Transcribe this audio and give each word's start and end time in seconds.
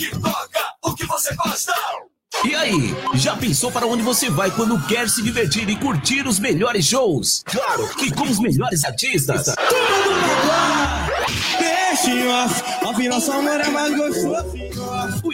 Aqui 0.00 0.18
toca 0.18 0.74
o 0.82 0.94
que 0.94 1.04
você 1.04 1.34
gosta. 1.34 1.74
E 2.42 2.54
aí, 2.54 2.96
já 3.16 3.36
pensou 3.36 3.70
para 3.70 3.86
onde 3.86 4.02
você 4.02 4.30
vai 4.30 4.50
quando 4.50 4.80
quer 4.86 5.10
se 5.10 5.22
divertir 5.22 5.68
e 5.68 5.76
curtir 5.76 6.26
os 6.26 6.38
melhores 6.38 6.86
shows? 6.86 7.42
Claro 7.44 7.86
que 7.96 8.10
com 8.10 8.22
os 8.22 8.38
melhores 8.38 8.82
artistas. 8.82 9.44
Tudo 9.44 10.10
melhor! 10.16 11.10
Deixe 11.58 13.08
nosso 13.10 13.30
amor 13.32 13.60
é 13.60 13.68
mais 13.68 13.94
gostoso. 13.94 14.59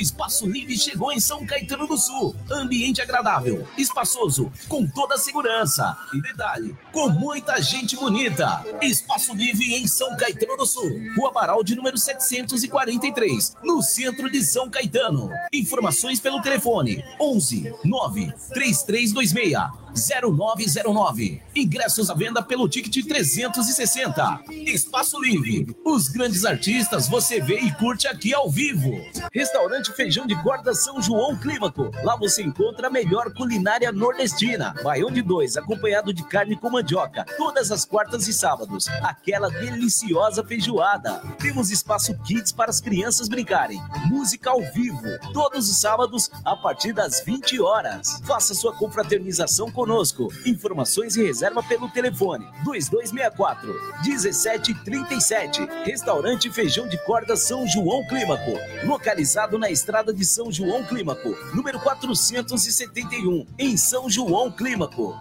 Espaço 0.06 0.48
Livre 0.48 0.78
chegou 0.78 1.10
em 1.10 1.18
São 1.18 1.44
Caetano 1.44 1.84
do 1.84 1.98
Sul. 1.98 2.36
Ambiente 2.48 3.02
agradável, 3.02 3.66
espaçoso, 3.76 4.52
com 4.68 4.86
toda 4.86 5.18
segurança. 5.18 5.96
E 6.14 6.22
detalhe, 6.22 6.76
com 6.92 7.08
muita 7.08 7.60
gente 7.60 7.96
bonita. 7.96 8.64
Espaço 8.80 9.34
Livre 9.34 9.74
em 9.74 9.88
São 9.88 10.16
Caetano 10.16 10.56
do 10.56 10.64
Sul. 10.64 10.88
Rua 11.16 11.32
Baral 11.32 11.64
de 11.64 11.74
número 11.74 11.98
743, 11.98 13.56
no 13.64 13.82
centro 13.82 14.30
de 14.30 14.44
São 14.44 14.70
Caetano. 14.70 15.28
Informações 15.52 16.20
pelo 16.20 16.40
telefone 16.40 17.04
11 17.20 17.74
9 17.84 18.32
3326 18.54 19.85
0909. 19.96 21.42
Ingressos 21.54 22.10
à 22.10 22.14
venda 22.14 22.42
pelo 22.42 22.68
ticket 22.68 23.06
360. 23.06 24.40
Espaço 24.50 25.18
Livre. 25.20 25.74
Os 25.84 26.08
grandes 26.08 26.44
artistas 26.44 27.08
você 27.08 27.40
vê 27.40 27.58
e 27.60 27.72
curte 27.72 28.06
aqui 28.06 28.34
ao 28.34 28.50
vivo. 28.50 28.92
Restaurante 29.32 29.92
Feijão 29.92 30.26
de 30.26 30.40
Corda 30.42 30.74
São 30.74 31.00
João 31.00 31.36
Clímaco. 31.36 31.90
Lá 32.02 32.16
você 32.16 32.42
encontra 32.42 32.88
a 32.88 32.90
melhor 32.90 33.32
culinária 33.32 33.90
nordestina. 33.90 34.74
Baião 34.82 35.10
de 35.10 35.22
dois, 35.22 35.56
acompanhado 35.56 36.12
de 36.12 36.22
carne 36.24 36.56
com 36.56 36.70
mandioca. 36.70 37.24
Todas 37.36 37.72
as 37.72 37.84
quartas 37.84 38.28
e 38.28 38.32
sábados. 38.32 38.88
Aquela 39.02 39.48
deliciosa 39.48 40.44
feijoada. 40.44 41.22
Temos 41.38 41.70
espaço 41.70 42.16
kids 42.18 42.52
para 42.52 42.70
as 42.70 42.80
crianças 42.80 43.28
brincarem. 43.28 43.80
Música 44.06 44.50
ao 44.50 44.60
vivo. 44.72 45.02
Todos 45.32 45.70
os 45.70 45.80
sábados, 45.80 46.30
a 46.44 46.56
partir 46.56 46.92
das 46.92 47.22
20 47.24 47.60
horas. 47.60 48.20
Faça 48.24 48.54
sua 48.54 48.74
confraternização 48.74 49.70
com 49.70 49.85
conosco. 49.86 50.28
Informações 50.44 51.16
e 51.16 51.24
reserva 51.24 51.62
pelo 51.62 51.88
telefone 51.88 52.44
2264 52.64 53.72
1737. 54.04 55.64
Restaurante 55.84 56.50
Feijão 56.50 56.88
de 56.88 56.98
Corda 57.04 57.36
São 57.36 57.66
João 57.68 58.04
Clímaco. 58.06 58.50
Localizado 58.84 59.56
na 59.56 59.70
estrada 59.70 60.12
de 60.12 60.24
São 60.24 60.50
João 60.50 60.84
Clímaco, 60.84 61.36
número 61.54 61.78
471, 61.78 63.46
em 63.56 63.76
São 63.76 64.10
João 64.10 64.50
Clímaco. 64.50 65.14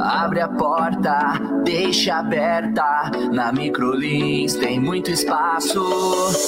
Abre 0.00 0.40
a 0.40 0.48
porta, 0.48 1.38
deixa 1.62 2.16
aberta. 2.16 3.10
Na 3.32 3.52
Microlins 3.52 4.54
tem 4.54 4.80
muito 4.80 5.10
espaço. 5.10 5.78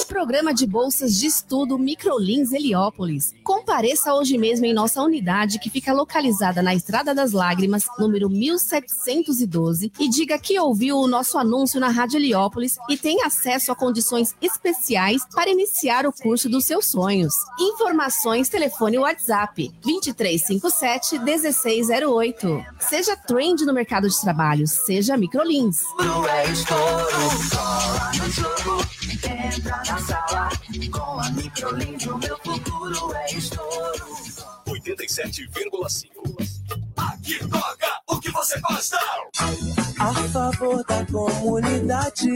Programa 0.07 0.51
de 0.53 0.65
bolsas 0.65 1.19
de 1.19 1.27
estudo 1.27 1.77
Microlins 1.77 2.51
Heliópolis. 2.51 3.35
Compareça 3.43 4.13
hoje 4.15 4.39
mesmo 4.39 4.65
em 4.65 4.73
nossa 4.73 5.03
unidade 5.03 5.59
que 5.59 5.69
fica 5.69 5.93
localizada 5.93 6.63
na 6.63 6.73
Estrada 6.73 7.13
das 7.13 7.31
Lágrimas, 7.31 7.85
número 7.99 8.27
1712, 8.27 9.91
e 9.99 10.09
diga 10.09 10.39
que 10.39 10.59
ouviu 10.59 10.97
o 10.97 11.07
nosso 11.07 11.37
anúncio 11.37 11.79
na 11.79 11.89
Rádio 11.89 12.17
Heliópolis 12.17 12.77
e 12.89 12.97
tem 12.97 13.21
acesso 13.23 13.71
a 13.71 13.75
condições 13.75 14.35
especiais 14.41 15.27
para 15.33 15.51
iniciar 15.51 16.07
o 16.07 16.11
curso 16.11 16.49
dos 16.49 16.65
seus 16.65 16.87
sonhos. 16.87 17.35
Informações, 17.59 18.49
telefone 18.49 18.97
WhatsApp 18.97 19.71
2357 19.83 21.19
1608. 21.19 22.65
Seja 22.89 23.15
trend 23.15 23.65
no 23.65 23.73
mercado 23.73 24.07
de 24.07 24.21
trabalho, 24.21 24.67
seja 24.67 25.17
microlins. 25.17 25.81
É 26.29 26.51
estouro, 26.51 27.17
no 28.17 28.29
jogo, 28.31 28.85
entra 29.23 29.77
na 29.77 29.97
sala, 29.99 30.49
com 30.91 31.19
a 31.19 31.29
microlins, 31.31 32.05
o 32.05 32.17
meu 32.17 32.37
futuro 32.39 33.13
é 33.15 33.33
estouro. 33.33 34.05
87,5. 34.67 36.09
Aqui 36.97 37.39
toca 37.47 37.92
o 38.13 38.19
que 38.19 38.31
você 38.31 38.59
gosta. 38.59 38.97
A 39.99 40.13
favor 40.29 40.83
da 40.85 41.05
comunidade 41.05 42.29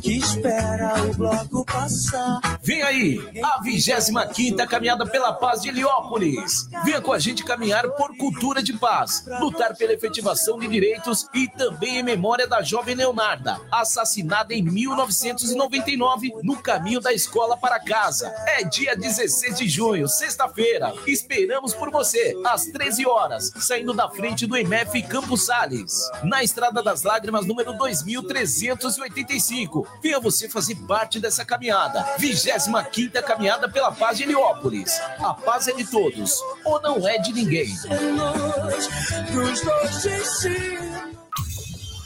que 0.00 0.18
espera 0.18 0.94
o 1.04 1.14
bloco 1.14 1.64
passar. 1.64 2.40
Vem 2.62 2.82
aí, 2.82 3.20
a 3.42 3.60
25 3.62 4.66
Caminhada 4.68 5.06
pela 5.06 5.32
Paz 5.32 5.62
de 5.62 5.68
Heliópolis. 5.68 6.68
Venha 6.84 7.00
com 7.00 7.12
a 7.12 7.18
gente 7.18 7.44
caminhar 7.44 7.88
por 7.90 8.16
cultura 8.16 8.62
de 8.62 8.72
paz, 8.72 9.24
lutar 9.40 9.76
pela 9.76 9.92
efetivação 9.92 10.58
de 10.58 10.66
direitos 10.66 11.28
e 11.34 11.46
também 11.48 11.98
em 11.98 12.02
memória 12.02 12.46
da 12.46 12.62
jovem 12.62 12.94
Leonarda, 12.94 13.60
assassinada 13.70 14.54
em 14.54 14.62
1999 14.62 16.32
no 16.42 16.56
caminho 16.56 17.00
da 17.00 17.12
escola 17.12 17.56
para 17.56 17.78
casa. 17.80 18.32
É 18.46 18.64
dia 18.64 18.96
16 18.96 19.58
de 19.58 19.68
junho, 19.68 20.08
sexta-feira. 20.08 20.92
Esperamos 21.06 21.74
por 21.74 21.90
você, 21.90 22.34
às 22.44 22.66
13 22.66 23.06
horas, 23.06 23.52
saindo 23.56 23.92
da 23.92 24.08
frente 24.08 24.46
do 24.46 24.56
MF 24.56 25.02
Campos 25.12 25.42
Sales, 25.42 26.10
na 26.24 26.42
Estrada 26.42 26.82
das 26.82 27.02
Lágrimas, 27.02 27.44
número 27.44 27.74
2385. 27.74 29.86
Venha 30.02 30.18
você 30.18 30.48
fazer 30.48 30.74
parte 30.86 31.20
dessa 31.20 31.44
caminhada. 31.44 32.02
25 32.18 33.22
Caminhada 33.22 33.68
pela 33.68 33.92
Paz 33.92 34.16
de 34.16 34.22
Heliópolis. 34.22 34.98
A 35.18 35.34
paz 35.34 35.68
é 35.68 35.74
de 35.74 35.84
todos, 35.84 36.40
ou 36.64 36.80
não 36.80 37.06
é 37.06 37.18
de 37.18 37.30
ninguém. 37.30 37.68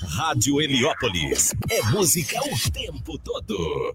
Rádio 0.09 0.61
Heliópolis. 0.61 1.55
É 1.71 1.83
música 1.83 2.41
o 2.41 2.71
tempo 2.73 3.17
todo. 3.21 3.95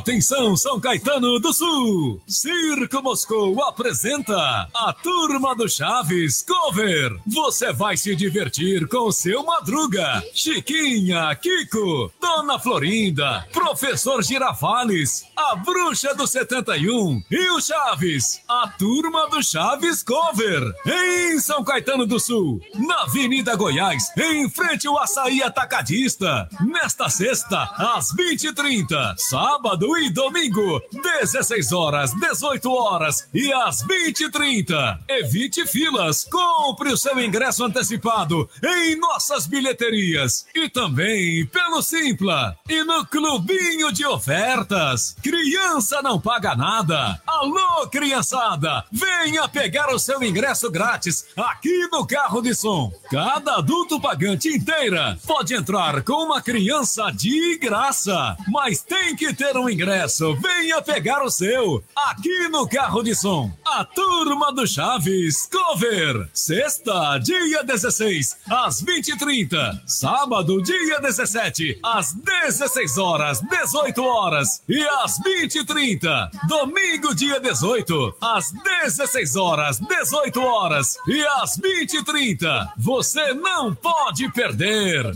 Atenção, 0.00 0.56
São 0.56 0.80
Caetano 0.80 1.38
do 1.38 1.52
Sul! 1.52 2.22
Circo 2.26 3.02
Moscou 3.02 3.62
apresenta 3.62 4.66
a 4.74 4.94
Turma 4.94 5.54
do 5.54 5.68
Chaves 5.68 6.42
Cover. 6.42 7.18
Você 7.26 7.70
vai 7.70 7.98
se 7.98 8.16
divertir 8.16 8.88
com 8.88 9.12
seu 9.12 9.44
Madruga, 9.44 10.24
Chiquinha, 10.34 11.34
Kiko, 11.34 12.10
Dona 12.18 12.58
Florinda, 12.58 13.46
Professor 13.52 14.22
Girafales, 14.22 15.22
a 15.36 15.54
Bruxa 15.56 16.14
do 16.14 16.26
71 16.26 17.22
e 17.30 17.50
o 17.50 17.60
Chaves. 17.60 18.40
A 18.48 18.68
Turma 18.68 19.28
do 19.28 19.42
Chaves 19.42 20.02
Cover. 20.02 20.74
Em 20.86 21.38
São 21.38 21.62
Caetano 21.62 22.06
do 22.06 22.18
Sul, 22.18 22.58
na 22.74 23.02
Avenida 23.02 23.54
Goiás, 23.54 24.10
em 24.16 24.48
frente 24.48 24.86
ao 24.86 24.98
Açaí 24.98 25.42
Atacadista. 25.42 26.48
Nesta 26.66 27.10
sexta, 27.10 27.64
às 27.76 28.14
20h30. 28.16 29.14
Sábado 29.18 29.89
e 29.96 30.10
domingo, 30.10 30.80
16 30.92 31.72
horas, 31.72 32.12
18 32.14 32.70
horas 32.70 33.28
e 33.32 33.52
às 33.52 33.82
20 33.82 34.20
e 34.20 34.30
30. 34.30 35.00
Evite 35.08 35.66
filas, 35.66 36.24
compre 36.24 36.92
o 36.92 36.96
seu 36.96 37.18
ingresso 37.20 37.64
antecipado 37.64 38.48
em 38.62 38.96
nossas 38.96 39.46
bilheterias 39.46 40.46
e 40.54 40.68
também 40.68 41.46
pelo 41.46 41.80
Simpla 41.82 42.56
e 42.68 42.82
no 42.84 43.06
Clubinho 43.06 43.92
de 43.92 44.04
Ofertas. 44.04 45.16
Criança 45.22 46.02
não 46.02 46.20
paga 46.20 46.54
nada. 46.54 47.20
Alô, 47.26 47.88
criançada, 47.88 48.84
venha 48.92 49.48
pegar 49.48 49.94
o 49.94 49.98
seu 49.98 50.22
ingresso 50.22 50.70
grátis 50.70 51.26
aqui 51.36 51.88
no 51.90 52.06
carro 52.06 52.42
de 52.42 52.54
som. 52.54 52.92
Cada 53.10 53.56
adulto 53.56 54.00
pagante 54.00 54.48
inteira 54.48 55.18
pode 55.26 55.54
entrar 55.54 56.02
com 56.02 56.24
uma 56.24 56.42
criança 56.42 57.10
de 57.10 57.56
graça, 57.56 58.36
mas 58.48 58.82
tem 58.82 59.16
que 59.16 59.32
ter 59.32 59.56
um 59.56 59.69
ingresso, 59.70 60.36
venha 60.36 60.82
pegar 60.82 61.22
o 61.22 61.30
seu. 61.30 61.82
Aqui 61.94 62.48
no 62.48 62.68
Carro 62.68 63.02
de 63.02 63.14
Som, 63.14 63.52
a 63.64 63.84
turma 63.84 64.52
do 64.52 64.66
Chaves 64.66 65.46
Cover. 65.46 66.28
Sexta, 66.32 67.18
dia 67.18 67.62
16, 67.62 68.36
às 68.50 68.82
20h30. 68.82 69.80
Sábado, 69.86 70.62
dia 70.62 71.00
17, 71.00 71.78
às 71.82 72.12
16 72.12 72.98
horas, 72.98 73.40
18 73.40 74.02
horas 74.02 74.62
e 74.68 74.82
às 75.02 75.18
20h30. 75.20 76.30
Domingo, 76.48 77.14
dia 77.14 77.40
18, 77.40 78.16
às 78.20 78.52
16 78.52 79.36
horas, 79.36 79.78
18 79.78 80.40
horas 80.40 80.96
e 81.06 81.22
às 81.42 81.58
20h30. 81.58 82.72
Você 82.76 83.32
não 83.34 83.74
pode 83.74 84.30
perder. 84.32 85.14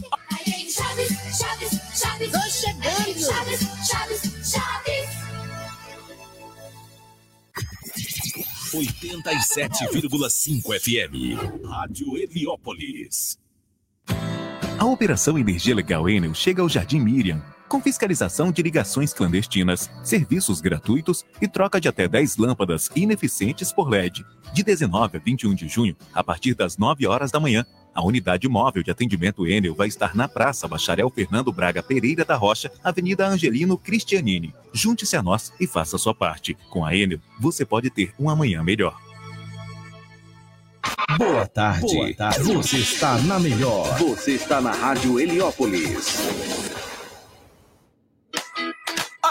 Chaves, 0.74 1.08
Chaves, 1.38 1.80
Chaves. 1.94 2.34
Chaves, 2.34 3.26
Chaves. 3.26 3.60
Chaves. 3.88 4.53
87,5 8.74 10.62
FM. 10.80 11.66
Rádio 11.66 12.16
Heliópolis. 12.16 13.38
A 14.78 14.84
Operação 14.84 15.38
Energia 15.38 15.74
Legal 15.74 16.08
Enel 16.08 16.34
chega 16.34 16.60
ao 16.60 16.68
Jardim 16.68 16.98
Miriam 17.00 17.40
com 17.68 17.80
fiscalização 17.80 18.52
de 18.52 18.62
ligações 18.62 19.12
clandestinas, 19.12 19.90
serviços 20.02 20.60
gratuitos 20.60 21.24
e 21.40 21.48
troca 21.48 21.80
de 21.80 21.88
até 21.88 22.06
10 22.06 22.36
lâmpadas 22.36 22.90
ineficientes 22.94 23.72
por 23.72 23.88
LED. 23.88 24.24
De 24.52 24.62
19 24.62 25.16
a 25.16 25.20
21 25.20 25.54
de 25.54 25.68
junho, 25.68 25.96
a 26.12 26.22
partir 26.22 26.54
das 26.54 26.78
9 26.78 27.06
horas 27.06 27.30
da 27.30 27.40
manhã, 27.40 27.64
a 27.94 28.04
unidade 28.04 28.48
móvel 28.48 28.82
de 28.82 28.90
atendimento 28.90 29.46
Enel 29.46 29.74
vai 29.74 29.86
estar 29.86 30.16
na 30.16 30.26
Praça 30.26 30.66
Bacharel 30.66 31.08
Fernando 31.10 31.52
Braga 31.52 31.82
Pereira 31.82 32.24
da 32.24 32.34
Rocha, 32.34 32.70
Avenida 32.82 33.26
Angelino 33.26 33.78
Cristianini. 33.78 34.52
Junte-se 34.72 35.16
a 35.16 35.22
nós 35.22 35.52
e 35.60 35.66
faça 35.66 35.96
sua 35.96 36.14
parte. 36.14 36.56
Com 36.70 36.84
a 36.84 36.94
Enel, 36.94 37.20
você 37.38 37.64
pode 37.64 37.90
ter 37.90 38.12
um 38.18 38.28
amanhã 38.28 38.62
melhor. 38.64 38.98
Boa 41.16 41.46
tarde. 41.46 41.94
Boa 41.94 42.14
tarde. 42.14 42.42
Você 42.42 42.78
está 42.78 43.16
na 43.18 43.38
melhor. 43.38 43.96
Você 43.98 44.32
está 44.32 44.60
na 44.60 44.72
Rádio 44.72 45.20
Heliópolis. 45.20 46.83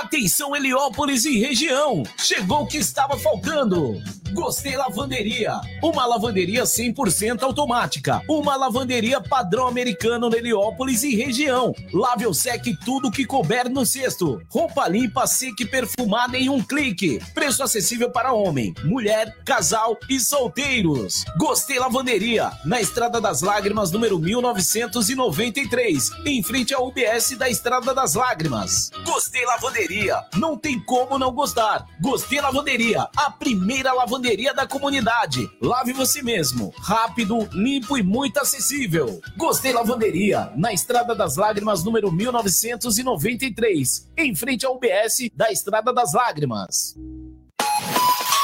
Atenção 0.03 0.53
Heliópolis 0.53 1.23
e 1.23 1.39
região! 1.39 2.03
Chegou 2.17 2.63
o 2.63 2.67
que 2.67 2.75
estava 2.75 3.17
faltando! 3.17 4.01
Gostei 4.33 4.75
Lavanderia, 4.75 5.61
uma 5.81 6.07
lavanderia 6.07 6.63
100% 6.63 7.43
automática, 7.43 8.19
uma 8.27 8.55
lavanderia 8.55 9.21
padrão 9.21 9.67
americano 9.67 10.27
na 10.27 10.37
Heliópolis 10.37 11.03
e 11.03 11.15
região. 11.15 11.71
Lave 11.93 12.25
ou 12.25 12.33
seque 12.33 12.75
tudo 12.83 13.11
que 13.11 13.25
couber 13.25 13.69
no 13.69 13.85
cesto. 13.85 14.41
Roupa 14.49 14.87
limpa, 14.87 15.27
seca 15.27 15.61
e 15.61 15.67
perfumada 15.67 16.35
em 16.35 16.49
um 16.49 16.63
clique. 16.63 17.19
Preço 17.35 17.61
acessível 17.61 18.09
para 18.09 18.33
homem, 18.33 18.73
mulher, 18.83 19.37
casal 19.45 19.95
e 20.09 20.19
solteiros. 20.19 21.23
Gostei 21.37 21.77
Lavanderia, 21.77 22.51
na 22.65 22.81
Estrada 22.81 23.21
das 23.21 23.41
Lágrimas, 23.41 23.91
número 23.91 24.17
1993, 24.17 26.09
em 26.25 26.41
frente 26.41 26.73
ao 26.73 26.87
UBS 26.87 27.37
da 27.37 27.47
Estrada 27.47 27.93
das 27.93 28.15
Lágrimas. 28.15 28.89
Gostei 29.05 29.45
Lavanderia, 29.45 30.23
não 30.35 30.57
tem 30.57 30.79
como 30.79 31.19
não 31.19 31.31
gostar. 31.31 31.85
Gostei 32.01 32.41
Lavanderia, 32.41 33.07
a 33.15 33.29
primeira 33.29 33.93
lavanderia 33.93 34.22
da 34.53 34.65
comunidade. 34.65 35.49
Lave 35.61 35.91
você 35.91 36.23
mesmo, 36.23 36.73
rápido, 36.79 37.45
limpo 37.51 37.97
e 37.97 38.03
muito 38.03 38.39
acessível. 38.39 39.19
Gostei 39.35 39.73
Lavanderia, 39.73 40.49
na 40.55 40.71
Estrada 40.71 41.13
das 41.13 41.35
Lágrimas, 41.35 41.83
número 41.83 42.09
1993, 42.09 44.09
em 44.17 44.33
frente 44.33 44.65
ao 44.65 44.75
UBS 44.75 45.29
da 45.35 45.51
Estrada 45.51 45.91
das 45.91 46.13
Lágrimas. 46.13 46.95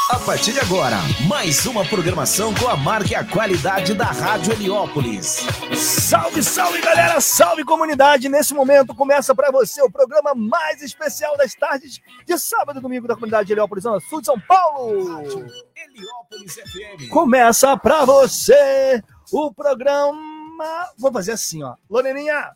A 0.10 0.18
partir 0.18 0.54
de 0.54 0.60
agora, 0.60 0.98
mais 1.28 1.68
uma 1.68 1.86
programação 1.86 2.52
com 2.56 2.68
a 2.68 2.76
marca 2.76 3.12
e 3.12 3.16
a 3.16 3.24
qualidade 3.24 3.94
da 3.94 4.06
Rádio 4.06 4.54
Heliópolis. 4.54 5.46
Salve, 5.78 6.42
salve 6.42 6.82
galera, 6.82 7.22
salve 7.22 7.64
comunidade! 7.64 8.28
Nesse 8.28 8.56
momento 8.56 8.96
começa 8.96 9.36
para 9.36 9.52
você 9.52 9.84
o 9.84 9.92
programa 9.92 10.34
mais 10.34 10.82
especial 10.82 11.38
das 11.38 11.54
tardes 11.54 12.02
de 12.26 12.40
sábado 12.40 12.80
e 12.80 12.82
domingo 12.82 13.08
da 13.08 13.14
comunidade 13.14 13.54
Heliópolis, 13.54 13.84
Zona 13.84 14.00
Sul 14.00 14.20
de 14.20 14.26
São 14.26 14.40
Paulo. 14.40 15.46
Começa 17.10 17.78
para 17.78 18.06
você 18.06 19.04
o 19.32 19.54
programa. 19.54 20.90
Vou 20.98 21.12
fazer 21.12 21.34
assim, 21.34 21.64
ó. 21.64 21.76
Loreninha, 21.90 22.52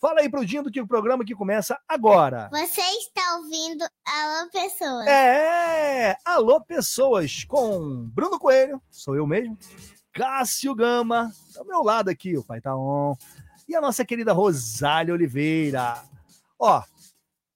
fala 0.00 0.20
aí 0.20 0.28
pro 0.28 0.44
Dindo 0.44 0.70
que 0.70 0.80
o 0.80 0.86
programa 0.86 1.24
que 1.24 1.34
começa 1.34 1.78
agora. 1.88 2.48
Você 2.50 2.80
está 2.80 3.36
ouvindo 3.36 3.84
Alô 4.06 4.50
Pessoas. 4.50 5.06
É, 5.06 6.16
alô 6.24 6.60
pessoas, 6.60 7.44
com 7.44 8.04
Bruno 8.06 8.38
Coelho, 8.38 8.80
sou 8.90 9.16
eu 9.16 9.26
mesmo, 9.26 9.58
Cássio 10.12 10.74
Gama, 10.74 11.32
do 11.54 11.64
meu 11.64 11.82
lado 11.82 12.08
aqui, 12.08 12.36
o 12.36 12.44
pai 12.44 12.60
tá 12.60 12.76
on, 12.76 13.14
e 13.68 13.74
a 13.74 13.80
nossa 13.80 14.04
querida 14.04 14.32
Rosália 14.32 15.14
Oliveira. 15.14 16.02
Ó, 16.58 16.82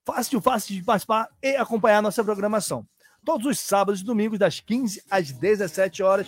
fácil, 0.05 0.40
fácil 0.40 0.75
de 0.75 0.82
participar 0.82 1.29
e 1.43 1.56
acompanhar 1.56 1.99
a 1.99 2.02
nossa 2.02 2.23
programação. 2.23 2.87
Todos 3.24 3.46
os 3.46 3.60
sábados 3.60 4.00
e 4.00 4.04
domingos, 4.04 4.38
das 4.38 4.58
15 4.58 5.04
às 5.08 5.30
17 5.30 6.02
horas, 6.02 6.26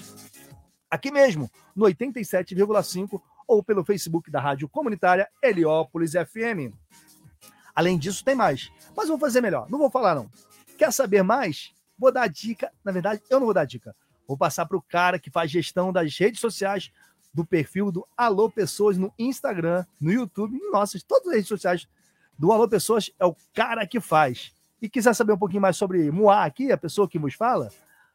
aqui 0.88 1.10
mesmo, 1.10 1.50
no 1.74 1.86
87,5 1.86 3.20
ou 3.48 3.62
pelo 3.62 3.84
Facebook 3.84 4.30
da 4.30 4.40
Rádio 4.40 4.68
Comunitária 4.68 5.28
Heliópolis 5.42 6.12
FM. 6.12 6.72
Além 7.74 7.98
disso, 7.98 8.24
tem 8.24 8.36
mais. 8.36 8.70
Mas 8.96 9.08
vou 9.08 9.18
fazer 9.18 9.40
melhor. 9.40 9.68
Não 9.68 9.78
vou 9.78 9.90
falar, 9.90 10.14
não. 10.14 10.30
Quer 10.78 10.92
saber 10.92 11.24
mais? 11.24 11.72
Vou 11.98 12.12
dar 12.12 12.28
dica. 12.28 12.72
Na 12.84 12.92
verdade, 12.92 13.20
eu 13.28 13.40
não 13.40 13.46
vou 13.46 13.54
dar 13.54 13.64
dica. 13.64 13.94
Vou 14.26 14.38
passar 14.38 14.64
para 14.66 14.76
o 14.76 14.82
cara 14.82 15.18
que 15.18 15.30
faz 15.30 15.50
gestão 15.50 15.92
das 15.92 16.16
redes 16.16 16.40
sociais 16.40 16.92
do 17.32 17.44
perfil 17.44 17.90
do 17.90 18.06
Alô 18.16 18.48
Pessoas 18.48 18.96
no 18.96 19.12
Instagram, 19.18 19.84
no 20.00 20.12
YouTube, 20.12 20.56
em 20.56 20.70
nossas, 20.70 21.02
todas 21.02 21.26
as 21.28 21.34
redes 21.34 21.48
sociais 21.48 21.88
do 22.38 22.52
Alô 22.52 22.68
Pessoas. 22.68 23.10
É 23.18 23.26
o 23.26 23.34
cara 23.52 23.84
que 23.84 24.00
faz. 24.00 24.52
E 24.82 24.88
quiser 24.88 25.14
saber 25.14 25.32
um 25.32 25.38
pouquinho 25.38 25.62
mais 25.62 25.76
sobre 25.76 26.10
Moá 26.10 26.44
aqui, 26.44 26.70
a 26.70 26.76
pessoa 26.76 27.08
que 27.08 27.18
vos 27.18 27.34
fala, 27.34 27.70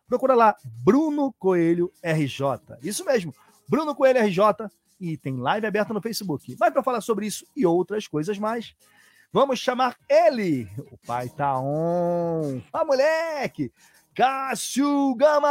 procura 0.07 0.35
lá 0.35 0.56
Bruno 0.83 1.33
Coelho 1.39 1.91
RJ. 2.03 2.77
Isso 2.83 3.03
mesmo, 3.06 3.33
Bruno 3.67 3.95
Coelho 3.95 4.19
RJ 4.21 4.69
e 5.00 5.17
tem 5.17 5.38
live 5.38 5.65
aberta 5.65 5.94
no 5.94 6.01
Facebook. 6.01 6.53
Vai 6.56 6.71
para 6.71 6.83
falar 6.83 7.01
sobre 7.01 7.25
isso 7.25 7.45
e 7.56 7.65
outras 7.65 8.07
coisas 8.07 8.38
mais. 8.38 8.75
Vamos 9.31 9.59
chamar 9.59 9.95
ele. 10.09 10.67
O 10.91 10.97
pai 11.06 11.29
tá 11.29 11.57
on. 11.59 12.62
Ah, 12.73 12.83
moleque! 12.83 13.71
Cássio 14.15 15.15
Gama! 15.15 15.47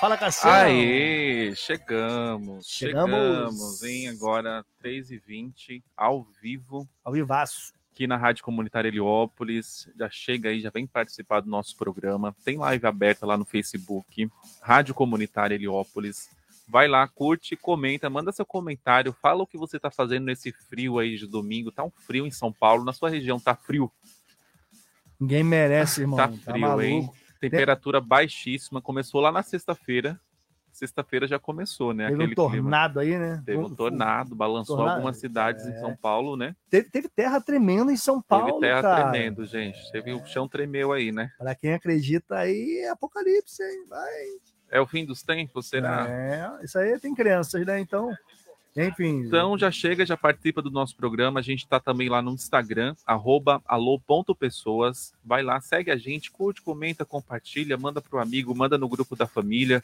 Fala, 0.00 0.18
Cássio! 0.18 0.50
Aê, 0.50 1.54
chegamos, 1.56 2.66
Chegamos. 2.66 3.10
chegamos, 3.10 3.82
hein? 3.82 4.08
Agora 4.08 4.64
3h20, 4.84 5.82
ao 5.96 6.24
vivo, 6.42 6.86
Ao 7.04 7.12
vivaço. 7.12 7.72
Aqui 7.92 8.06
na 8.06 8.16
Rádio 8.16 8.42
Comunitária 8.42 8.88
Heliópolis. 8.88 9.88
Já 9.96 10.08
chega 10.10 10.48
aí, 10.48 10.60
já 10.60 10.70
vem 10.70 10.86
participar 10.86 11.40
do 11.40 11.50
nosso 11.50 11.76
programa. 11.76 12.34
Tem 12.44 12.56
live 12.56 12.86
aberta 12.86 13.26
lá 13.26 13.36
no 13.36 13.44
Facebook, 13.44 14.28
Rádio 14.62 14.94
Comunitária 14.94 15.54
Heliópolis. 15.54 16.30
Vai 16.66 16.88
lá, 16.88 17.06
curte, 17.06 17.54
comenta, 17.54 18.08
manda 18.08 18.32
seu 18.32 18.46
comentário, 18.46 19.14
fala 19.20 19.42
o 19.42 19.46
que 19.46 19.58
você 19.58 19.78
tá 19.78 19.90
fazendo 19.90 20.24
nesse 20.24 20.52
frio 20.52 20.98
aí 20.98 21.16
de 21.16 21.26
domingo. 21.26 21.70
Tá 21.70 21.84
um 21.84 21.90
frio 21.90 22.26
em 22.26 22.30
São 22.30 22.50
Paulo, 22.50 22.82
na 22.82 22.94
sua 22.94 23.10
região 23.10 23.38
tá 23.38 23.54
frio? 23.54 23.92
Ninguém 25.20 25.44
merece, 25.44 26.00
irmão. 26.02 26.16
Tá 26.16 26.28
Tá, 26.28 26.52
frio, 26.52 26.80
hein? 26.80 27.00
maluco. 27.02 27.16
Temperatura 27.38 28.00
baixíssima. 28.00 28.80
Começou 28.80 29.20
lá 29.20 29.30
na 29.30 29.42
sexta-feira. 29.42 30.18
Sexta-feira 30.82 31.28
já 31.28 31.38
começou, 31.38 31.94
né? 31.94 32.08
Teve 32.08 32.14
um 32.14 32.24
Aquele 32.24 32.34
clima. 32.34 32.50
tornado 32.50 32.98
aí, 32.98 33.16
né? 33.16 33.40
Teve 33.46 33.58
um 33.58 33.72
tornado, 33.72 34.34
balançou 34.34 34.76
Tornado, 34.76 34.96
algumas 34.96 35.16
cidades 35.16 35.64
em 35.64 35.70
é. 35.70 35.78
São 35.78 35.94
Paulo, 35.94 36.36
né? 36.36 36.56
Teve, 36.68 36.90
teve 36.90 37.08
terra 37.08 37.40
tremendo 37.40 37.92
em 37.92 37.96
São 37.96 38.20
Paulo, 38.20 38.58
Teve 38.58 38.60
terra 38.62 38.82
cara. 38.82 39.10
tremendo, 39.10 39.46
gente. 39.46 39.78
Teve 39.92 40.12
o 40.12 40.26
chão 40.26 40.48
tremeu 40.48 40.92
aí, 40.92 41.12
né? 41.12 41.30
Para 41.38 41.54
quem 41.54 41.72
acredita 41.72 42.34
aí, 42.34 42.80
é 42.82 42.88
apocalipse, 42.88 43.62
hein? 43.62 43.84
Vai. 43.88 44.10
É 44.72 44.80
o 44.80 44.86
fim 44.86 45.04
dos 45.04 45.22
tempos, 45.22 45.68
será? 45.68 46.04
É, 46.08 46.64
isso 46.64 46.76
aí 46.76 46.98
tem 46.98 47.14
crianças, 47.14 47.64
né? 47.64 47.78
Então, 47.78 48.12
enfim. 48.76 49.20
Então 49.26 49.56
já 49.56 49.70
chega, 49.70 50.04
já 50.04 50.16
participa 50.16 50.60
do 50.60 50.70
nosso 50.70 50.96
programa. 50.96 51.38
A 51.38 51.42
gente 51.44 51.68
tá 51.68 51.78
também 51.78 52.08
lá 52.08 52.20
no 52.20 52.32
Instagram, 52.32 52.96
arroba 53.06 53.62
alô.pessoas. 53.66 55.14
Vai 55.24 55.44
lá, 55.44 55.60
segue 55.60 55.92
a 55.92 55.96
gente, 55.96 56.28
curte, 56.28 56.60
comenta, 56.60 57.04
compartilha, 57.04 57.76
manda 57.76 58.00
pro 58.00 58.18
amigo, 58.18 58.52
manda 58.52 58.76
no 58.76 58.88
grupo 58.88 59.14
da 59.14 59.28
família. 59.28 59.80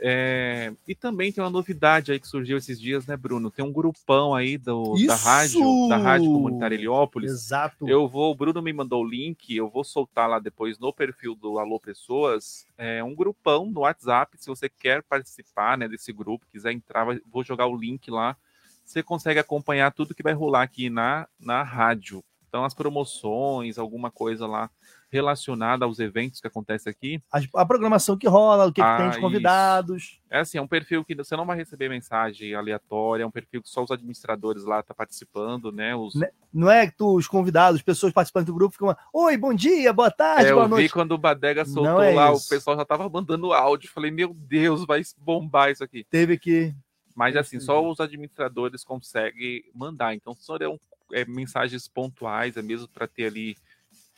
É, 0.00 0.72
E 0.86 0.94
também 0.94 1.32
tem 1.32 1.42
uma 1.42 1.50
novidade 1.50 2.12
aí 2.12 2.20
que 2.20 2.28
surgiu 2.28 2.56
esses 2.56 2.80
dias, 2.80 3.06
né, 3.06 3.16
Bruno? 3.16 3.50
Tem 3.50 3.64
um 3.64 3.72
grupão 3.72 4.34
aí 4.34 4.56
do, 4.56 4.94
da 5.06 5.16
rádio, 5.16 5.88
da 5.88 5.96
Rádio 5.96 6.32
Comunitária 6.32 6.76
Heliópolis. 6.76 7.30
Exato. 7.30 7.88
Eu 7.88 8.06
vou, 8.06 8.30
o 8.30 8.34
Bruno 8.34 8.62
me 8.62 8.72
mandou 8.72 9.02
o 9.02 9.08
link, 9.08 9.54
eu 9.54 9.68
vou 9.68 9.82
soltar 9.82 10.28
lá 10.28 10.38
depois 10.38 10.78
no 10.78 10.92
perfil 10.92 11.34
do 11.34 11.58
Alô 11.58 11.80
Pessoas, 11.80 12.64
é 12.76 13.02
um 13.02 13.14
grupão 13.14 13.66
no 13.66 13.80
WhatsApp, 13.80 14.36
se 14.38 14.46
você 14.46 14.68
quer 14.68 15.02
participar, 15.02 15.76
né, 15.76 15.88
desse 15.88 16.12
grupo, 16.12 16.46
quiser 16.50 16.72
entrar, 16.72 17.06
vou 17.26 17.42
jogar 17.42 17.66
o 17.66 17.76
link 17.76 18.10
lá, 18.10 18.36
você 18.84 19.02
consegue 19.02 19.40
acompanhar 19.40 19.92
tudo 19.92 20.14
que 20.14 20.22
vai 20.22 20.32
rolar 20.32 20.62
aqui 20.62 20.88
na, 20.88 21.26
na 21.38 21.62
rádio. 21.62 22.24
Então, 22.48 22.64
as 22.64 22.72
promoções, 22.72 23.78
alguma 23.78 24.10
coisa 24.10 24.46
lá 24.46 24.70
relacionada 25.10 25.84
aos 25.84 25.98
eventos 25.98 26.40
que 26.40 26.46
acontecem 26.46 26.90
aqui. 26.90 27.22
A, 27.32 27.40
a 27.62 27.66
programação 27.66 28.16
que 28.16 28.28
rola, 28.28 28.66
o 28.66 28.72
que, 28.72 28.80
que 28.80 28.86
Ah, 28.86 28.98
tem 28.98 29.10
de 29.10 29.18
convidados. 29.20 30.20
É 30.30 30.40
assim, 30.40 30.58
é 30.58 30.62
um 30.62 30.68
perfil 30.68 31.04
que 31.04 31.14
você 31.14 31.34
não 31.36 31.46
vai 31.46 31.56
receber 31.56 31.88
mensagem 31.88 32.54
aleatória, 32.54 33.22
é 33.22 33.26
um 33.26 33.30
perfil 33.30 33.62
que 33.62 33.68
só 33.68 33.82
os 33.82 33.90
administradores 33.90 34.64
lá 34.64 34.80
estão 34.80 34.94
participando, 34.94 35.72
né? 35.72 35.94
Os, 35.96 36.14
Né? 36.14 36.28
Não 36.52 36.70
é 36.70 36.86
que 36.86 36.96
tu, 36.96 37.14
os 37.16 37.26
convidados, 37.26 37.80
pessoas 37.82 38.12
participantes 38.12 38.46
do 38.46 38.54
grupo 38.54 38.72
ficam, 38.72 38.94
oi, 39.12 39.36
bom 39.36 39.54
dia, 39.54 39.92
boa 39.92 40.10
tarde, 40.10 40.46
É, 40.48 40.52
boa 40.52 40.64
eu 40.64 40.68
vi 40.68 40.74
noite. 40.74 40.92
quando 40.92 41.12
o 41.12 41.18
Badega 41.18 41.64
soltou 41.64 42.02
é 42.02 42.12
lá, 42.14 42.32
isso. 42.32 42.46
o 42.46 42.48
pessoal 42.48 42.76
já 42.76 42.84
tava 42.84 43.08
mandando 43.08 43.52
áudio. 43.52 43.90
Falei, 43.90 44.10
meu 44.10 44.34
Deus, 44.34 44.84
vai 44.86 45.02
bombar 45.18 45.70
isso 45.70 45.82
aqui. 45.82 46.04
Teve 46.10 46.38
que. 46.38 46.74
Mas 47.16 47.34
assim, 47.34 47.58
só 47.58 47.84
os 47.84 47.98
administradores 47.98 48.84
conseguem 48.84 49.64
mandar. 49.74 50.14
Então, 50.14 50.34
serão 50.34 50.78
é, 51.12 51.24
mensagens 51.24 51.88
pontuais, 51.88 52.56
é 52.56 52.62
mesmo 52.62 52.86
para 52.86 53.08
ter 53.08 53.24
ali 53.26 53.56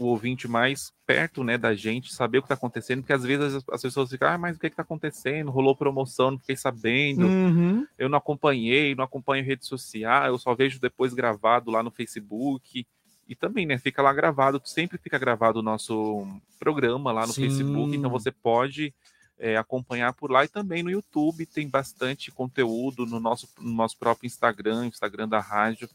o 0.05 0.09
ouvinte 0.09 0.47
mais 0.49 0.93
perto, 1.07 1.43
né, 1.45 1.59
da 1.59 1.75
gente, 1.75 2.15
saber 2.15 2.39
o 2.39 2.43
que 2.43 2.47
está 2.47 2.55
acontecendo, 2.55 3.01
porque 3.01 3.13
às 3.13 3.25
vezes 3.25 3.55
as, 3.57 3.65
as 3.71 3.83
pessoas 3.83 4.11
ficam, 4.11 4.29
ah, 4.29 4.39
mas 4.39 4.57
o 4.57 4.61
que 4.61 4.67
está 4.67 4.83
acontecendo? 4.83 5.51
Rolou 5.51 5.75
promoção, 5.77 6.33
não 6.33 6.39
fiquei 6.39 6.57
sabendo, 6.57 7.27
Uhum. 7.27 7.87
eu 7.99 8.09
não 8.09 8.19
acompanhei, 8.19 8.95
não 8.95 9.05
acompanho 9.05 9.45
rede 9.45 9.67
social, 9.67 10.27
eu 10.27 10.39
só 10.39 10.55
vejo 10.55 10.81
depois 10.81 11.13
gravado 11.15 11.71
lá 11.71 11.83
no 11.83 11.91
Facebook. 11.91 12.87
E 13.29 13.35
também, 13.37 13.65
né, 13.65 13.79
fica 13.79 14.03
lá 14.03 14.13
gravado, 14.13 14.61
sempre 14.65 14.99
fica 14.99 15.17
gravado 15.19 15.61
o 15.61 15.63
nosso 15.63 16.27
programa 16.59 17.13
lá 17.13 17.27
no 17.27 17.33
Sim. 17.33 17.43
Facebook, 17.43 17.97
então 17.97 18.11
você 18.11 18.33
pode 18.33 18.93
é, 19.39 19.57
acompanhar 19.57 20.13
por 20.13 20.31
lá 20.31 20.45
e 20.45 20.49
também 20.49 20.83
no 20.83 20.91
YouTube 20.91 21.47
tem 21.47 21.69
bastante 21.69 22.31
conteúdo 22.31 23.07
no 23.07 23.19
nosso, 23.19 23.49
no 23.59 23.73
nosso 23.73 23.97
próprio 23.97 24.27
Instagram, 24.27 24.87
Instagram 24.87 25.29
da 25.29 25.41
rádio. 25.41 25.89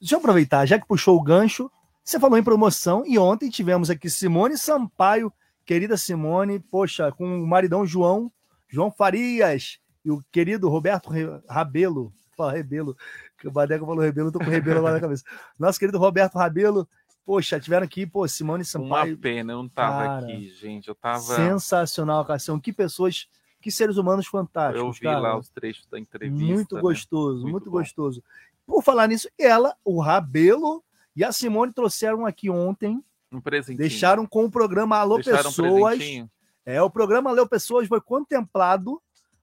Deixa 0.00 0.14
eu 0.14 0.18
aproveitar, 0.18 0.64
já 0.64 0.78
que 0.78 0.86
puxou 0.86 1.16
o 1.18 1.22
gancho, 1.22 1.70
você 2.04 2.18
falou 2.18 2.38
em 2.38 2.42
promoção 2.42 3.04
e 3.06 3.18
ontem 3.18 3.50
tivemos 3.50 3.90
aqui 3.90 4.08
Simone 4.10 4.56
Sampaio, 4.56 5.32
querida 5.64 5.96
Simone, 5.96 6.58
poxa, 6.58 7.12
com 7.12 7.42
o 7.42 7.46
maridão 7.46 7.86
João, 7.86 8.32
João 8.68 8.90
Farias 8.90 9.78
e 10.04 10.10
o 10.10 10.22
querido 10.32 10.68
Roberto 10.68 11.10
Rabelo, 11.48 12.12
fala 12.36 12.52
Rebelo, 12.52 12.96
que 13.38 13.46
o 13.46 13.50
Badeco 13.50 13.86
falou 13.86 14.02
Rebelo, 14.02 14.32
tô 14.32 14.38
com 14.38 14.46
Rebelo 14.46 14.82
lá 14.82 14.92
na 14.92 15.00
cabeça. 15.00 15.24
Nosso 15.58 15.78
querido 15.78 15.98
Roberto 15.98 16.36
Rabelo, 16.36 16.88
poxa, 17.24 17.60
tiveram 17.60 17.84
aqui, 17.84 18.06
pô, 18.06 18.26
Simone 18.26 18.62
Uma 18.62 18.64
Sampaio, 18.64 19.18
pena, 19.18 19.52
eu 19.52 19.58
não 19.58 19.68
tava 19.68 20.04
Cara, 20.04 20.26
aqui, 20.26 20.48
gente. 20.48 20.88
Eu 20.88 20.94
tava. 20.94 21.20
sensacional, 21.20 22.24
Cassião, 22.24 22.58
que 22.58 22.72
pessoas, 22.72 23.28
que 23.60 23.70
seres 23.70 23.98
humanos 23.98 24.26
fantásticos, 24.26 24.82
Eu 24.84 24.92
vi 24.92 25.00
cara. 25.00 25.18
lá 25.20 25.38
os 25.38 25.48
trechos 25.50 25.86
da 25.86 25.98
entrevista. 25.98 26.44
Muito 26.54 26.74
né? 26.76 26.80
gostoso, 26.80 27.42
muito, 27.42 27.52
Muito 27.52 27.70
bom. 27.70 27.78
gostoso. 27.78 28.22
Por 28.66 28.82
falar 28.82 29.06
nisso, 29.08 29.28
ela, 29.38 29.76
o 29.84 30.00
Rabelo 30.00 30.82
e 31.14 31.24
a 31.24 31.32
Simone 31.32 31.72
trouxeram 31.72 32.24
aqui 32.26 32.48
ontem, 32.50 33.02
Um 33.32 33.40
presentinho. 33.40 33.78
deixaram 33.78 34.26
com 34.26 34.44
o 34.44 34.50
programa 34.50 34.96
Alô 34.98 35.16
Deixaram 35.16 35.50
um 35.50 35.52
Pessoas. 35.52 35.96
presentinho? 35.98 36.30
é, 36.64 36.80
o 36.82 36.90
programa 36.90 37.30
Alô 37.30 37.46
Pessoas 37.48 37.88
foi 37.88 38.00
contemplado 38.00 39.00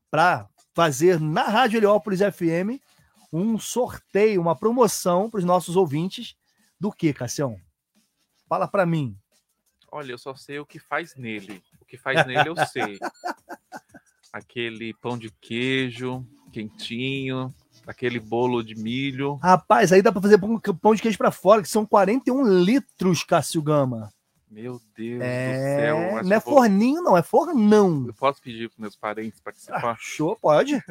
para 0.10 0.48
fazer 0.74 1.20
na 1.20 1.44
Rádio 1.44 1.78
Heliópolis 1.78 2.20
FM 2.20 2.82
um 3.34 3.60
sorteio, 3.60 4.40
uma 4.42 4.56
promoção 4.56 5.30
para 5.30 5.40
os 5.40 5.44
nossos 5.44 5.76
ouvintes 5.76 6.36
do 6.80 6.92
que, 6.92 7.12
Cassião? 7.14 7.60
Fala 8.48 8.68
para 8.68 8.86
mim. 8.86 9.18
Olha, 9.92 10.12
eu 10.12 10.18
só 10.18 10.36
sei 10.36 10.60
o 10.60 10.66
que 10.66 10.80
faz 10.80 11.16
nele. 11.16 11.62
O 11.82 11.86
que 11.86 11.98
faz 11.98 12.26
nele 12.26 12.48
eu 12.50 12.56
sei. 12.68 12.98
Aquele 14.32 14.94
pão 14.94 15.18
de 15.18 15.32
queijo 15.32 16.26
quentinho, 16.52 17.54
aquele 17.88 18.20
bolo 18.20 18.62
de 18.62 18.76
milho. 18.76 19.36
Rapaz, 19.36 19.92
aí 19.92 20.02
dá 20.02 20.12
para 20.12 20.22
fazer 20.22 20.38
pão, 20.38 20.60
pão 20.60 20.94
de 20.94 21.02
queijo 21.02 21.18
para 21.18 21.32
fora, 21.32 21.62
que 21.62 21.70
são 21.70 21.86
41 21.86 22.44
litros, 22.46 23.24
Cássio 23.24 23.62
Gama. 23.62 24.12
Meu 24.50 24.80
Deus 24.96 25.22
É, 25.22 25.54
do 25.58 25.82
céu. 25.82 26.24
não 26.24 26.36
é 26.36 26.40
vou- 26.40 26.54
forninho, 26.54 27.02
não, 27.02 27.18
é 27.18 27.22
fornão. 27.22 28.06
Eu 28.08 28.14
posso 28.14 28.42
pedir 28.42 28.70
para 28.70 28.82
meus 28.82 28.96
parentes 28.96 29.40
participar? 29.42 29.92
Ah, 29.92 29.96
show, 30.00 30.38
pode. 30.42 30.82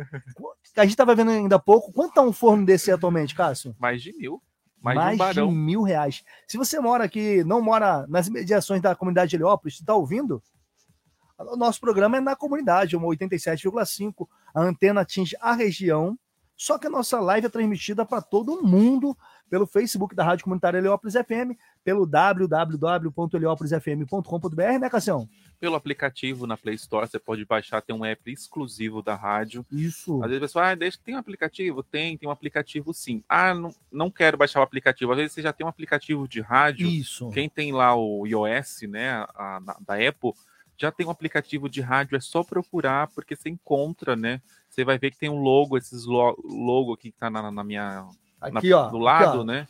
A 0.77 0.85
gente 0.85 0.97
tava 0.97 1.15
vendo 1.15 1.31
ainda 1.31 1.57
há 1.57 1.59
pouco. 1.59 1.91
Quanto 1.93 2.13
tá 2.15 2.23
um 2.23 2.33
forno 2.35 2.67
desse 2.67 2.91
atualmente, 2.93 3.35
Cássio? 3.35 3.75
Mais 3.79 4.03
de 4.03 4.13
mil. 4.13 4.43
Mais, 4.83 5.09
de 5.09 5.15
um 5.15 5.17
barão. 5.19 5.51
mil 5.51 5.83
reais. 5.83 6.23
Se 6.47 6.57
você 6.59 6.79
mora 6.79 7.05
aqui, 7.05 7.43
não 7.45 7.63
mora 7.63 8.07
nas 8.09 8.29
mediações 8.29 8.81
da 8.83 8.95
comunidade 8.95 9.31
de 9.31 9.37
Heliópolis, 9.37 9.81
está 9.81 9.95
ouvindo? 9.95 10.41
O 11.39 11.57
nosso 11.57 11.81
programa 11.81 12.19
é 12.19 12.21
na 12.21 12.37
comunidade, 12.37 12.95
uma 12.97 13.07
87,5. 13.09 14.29
A 14.55 14.61
antena 14.61 15.01
atinge 15.01 15.35
a 15.41 15.53
região. 15.55 16.17
Só 16.57 16.79
que 16.79 16.87
a 16.87 16.91
nossa 16.91 17.21
live 17.21 17.47
é 17.47 17.51
transmitida 17.51 18.07
para 18.07 18.23
todo 18.23 18.63
mundo 18.63 19.17
pelo 19.51 19.67
Facebook 19.67 20.15
da 20.15 20.25
Rádio 20.25 20.45
Comunitária 20.45 20.79
Heliópolis 20.79 21.15
FM, 21.15 21.53
pelo 21.85 22.07
www.heliópolisfm.com.br, 22.07 24.79
né, 24.81 24.91
Cassião? 24.91 25.29
Pelo 25.61 25.77
aplicativo 25.77 26.47
na 26.47 26.57
Play 26.57 26.75
Store, 26.75 27.07
você 27.07 27.19
pode 27.19 27.45
baixar, 27.45 27.81
tem 27.81 27.95
um 27.95 28.05
app 28.05 28.31
exclusivo 28.31 29.03
da 29.03 29.15
rádio. 29.15 29.65
Isso. 29.71 30.23
Às 30.23 30.29
vezes 30.31 30.39
a 30.39 30.47
pessoa, 30.47 30.71
ah, 30.71 30.75
deixa, 30.75 30.99
tem 31.03 31.15
um 31.15 31.19
aplicativo? 31.19 31.83
Tem, 31.83 32.17
tem 32.17 32.29
um 32.29 32.33
aplicativo 32.33 32.93
sim. 32.93 33.23
Ah, 33.29 33.55
não, 33.55 33.75
não 33.91 34.11
quero 34.11 34.37
baixar 34.37 34.61
o 34.61 34.65
aplicativo. 34.65 35.13
Às 35.13 35.19
vezes 35.19 35.33
você 35.33 35.43
já 35.43 35.53
tem 35.53 35.65
um 35.67 35.71
aplicativo 35.71 36.27
de 36.29 36.41
rádio. 36.41 36.89
Isso. 36.89 37.31
Quem 37.31 37.49
tem 37.49 37.73
lá 37.73 37.95
o 37.95 38.27
iOS, 38.27 38.83
né, 38.89 39.11
a- 39.13 39.61
a- 39.67 39.77
da 39.87 39.95
Apple, 39.95 40.33
já 40.79 40.91
tem 40.91 41.07
um 41.07 41.11
aplicativo 41.11 41.69
de 41.69 41.81
rádio, 41.81 42.17
é 42.17 42.21
só 42.21 42.43
procurar, 42.45 43.09
porque 43.09 43.35
você 43.37 43.49
encontra, 43.49 44.15
né? 44.17 44.41
Você 44.69 44.85
vai 44.85 44.99
ver 44.99 45.11
que 45.11 45.19
tem 45.19 45.31
um 45.31 45.41
logo, 45.41 45.77
esses 45.79 46.05
lo- 46.05 46.37
logo 46.45 46.93
aqui 46.93 47.11
que 47.11 47.19
tá 47.19 47.31
na, 47.31 47.51
na 47.51 47.65
minha. 47.65 48.07
na- 48.53 48.59
Aqui, 48.61 48.73
ó. 48.73 48.89
do 48.91 48.97
aqui, 48.97 49.05
lado, 49.05 49.41
ó. 49.41 49.45
né? 49.45 49.67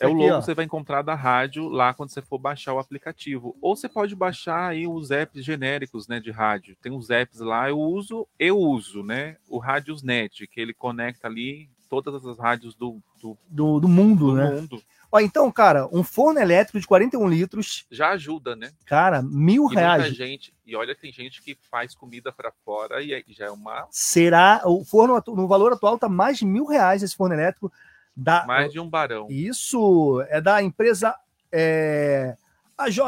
É 0.00 0.06
o 0.06 0.10
aqui, 0.10 0.18
logo 0.18 0.34
ó. 0.34 0.38
que 0.38 0.44
você 0.44 0.54
vai 0.54 0.64
encontrar 0.64 1.02
da 1.02 1.14
rádio 1.16 1.68
lá 1.68 1.92
quando 1.92 2.10
você 2.10 2.22
for 2.22 2.38
baixar 2.38 2.72
o 2.72 2.78
aplicativo. 2.78 3.56
Ou 3.60 3.74
você 3.74 3.88
pode 3.88 4.14
baixar 4.14 4.68
aí 4.68 4.86
os 4.86 5.10
apps 5.10 5.44
genéricos, 5.44 6.06
né, 6.06 6.20
de 6.20 6.30
rádio. 6.30 6.76
Tem 6.80 6.92
uns 6.92 7.10
apps 7.10 7.40
lá, 7.40 7.68
eu 7.68 7.80
uso, 7.80 8.24
eu 8.38 8.56
uso, 8.56 9.02
né, 9.02 9.36
o 9.48 9.58
Radiosnet, 9.58 10.46
que 10.46 10.60
ele 10.60 10.72
conecta 10.72 11.26
ali 11.26 11.68
todas 11.90 12.24
as 12.24 12.38
rádios 12.38 12.76
do, 12.76 13.00
do, 13.20 13.36
Do, 13.48 13.80
do 13.80 13.88
mundo, 13.88 14.26
do 14.28 14.34
né? 14.36 14.48
mundo. 14.50 14.80
Ó, 15.10 15.20
então, 15.20 15.50
cara, 15.50 15.88
um 15.90 16.04
forno 16.04 16.38
elétrico 16.38 16.78
de 16.78 16.86
41 16.86 17.26
litros, 17.28 17.86
Já 17.90 18.10
ajuda, 18.10 18.54
né? 18.54 18.70
cara, 18.84 19.22
mil 19.22 19.64
E 19.64 19.66
muita 19.66 19.80
reais. 19.80 20.14
gente, 20.14 20.54
e 20.66 20.76
olha, 20.76 20.94
tem 20.94 21.10
gente 21.10 21.42
que 21.42 21.56
faz 21.70 21.94
comida 21.94 22.30
para 22.30 22.52
fora 22.64 23.02
e 23.02 23.24
já 23.28 23.46
é 23.46 23.50
uma 23.50 23.88
Será. 23.90 24.60
O 24.66 24.84
forno 24.84 25.22
no 25.28 25.48
valor 25.48 25.72
atual 25.72 25.98
tá 25.98 26.08
mais 26.08 26.38
de 26.38 26.44
mil 26.44 26.66
reais 26.66 27.02
esse 27.02 27.16
forno 27.16 27.34
elétrico. 27.34 27.72
Da, 28.14 28.44
mais 28.46 28.70
de 28.70 28.80
um 28.80 28.88
barão. 28.88 29.28
Isso 29.30 30.20
é 30.28 30.40
da 30.40 30.62
empresa 30.62 31.14
é, 31.50 32.36
AJ 32.76 32.98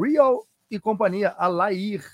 Real 0.00 0.46
e 0.70 0.78
companhia, 0.78 1.34
a 1.36 1.48
Lair. 1.48 2.04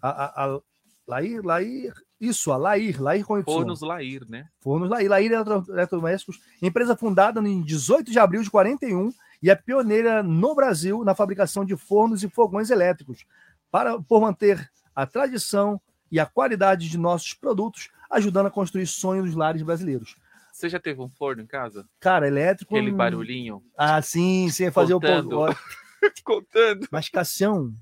A, 0.00 0.08
a, 0.08 0.44
a 0.44 0.60
Lair, 1.06 1.44
Lair. 1.44 1.92
Isso, 2.20 2.50
a 2.50 2.56
Lair, 2.56 3.00
Lair 3.00 3.24
com 3.24 3.38
Y. 3.38 3.44
Fornos 3.44 3.80
Lair, 3.80 4.24
né? 4.28 4.48
Fornos 4.60 4.88
Lair, 4.90 5.08
Lair 5.08 5.30
Eletro- 5.32 5.64
Eletrodomésticos, 5.68 6.40
empresa 6.60 6.96
fundada 6.96 7.40
em 7.40 7.62
18 7.62 8.10
de 8.10 8.18
abril 8.18 8.42
de 8.42 8.50
41 8.50 9.12
e 9.42 9.50
é 9.50 9.54
pioneira 9.54 10.22
no 10.22 10.54
Brasil 10.54 11.04
na 11.04 11.14
fabricação 11.14 11.64
de 11.64 11.76
fornos 11.76 12.24
e 12.24 12.28
fogões 12.28 12.70
elétricos, 12.70 13.24
para 13.70 14.00
por 14.00 14.20
manter 14.20 14.68
a 14.96 15.06
tradição 15.06 15.80
e 16.10 16.18
a 16.18 16.26
qualidade 16.26 16.88
de 16.88 16.98
nossos 16.98 17.34
produtos, 17.34 17.88
ajudando 18.10 18.46
a 18.46 18.50
construir 18.50 18.86
sonhos 18.88 19.26
dos 19.26 19.34
lares 19.36 19.62
brasileiros. 19.62 20.16
Você 20.52 20.68
já 20.68 20.80
teve 20.80 21.00
um 21.00 21.08
forno 21.08 21.40
em 21.42 21.46
casa? 21.46 21.86
Cara, 22.00 22.26
elétrico. 22.26 22.74
Aquele 22.74 22.90
barulhinho? 22.90 23.62
Ah, 23.76 24.02
sim, 24.02 24.50
sim, 24.50 24.72
fazer 24.72 24.92
o 24.94 25.00
Contando. 25.00 25.28
pão. 25.30 25.54
Contando. 26.24 26.88
Mas, 26.90 27.08
Cassião, 27.08 27.72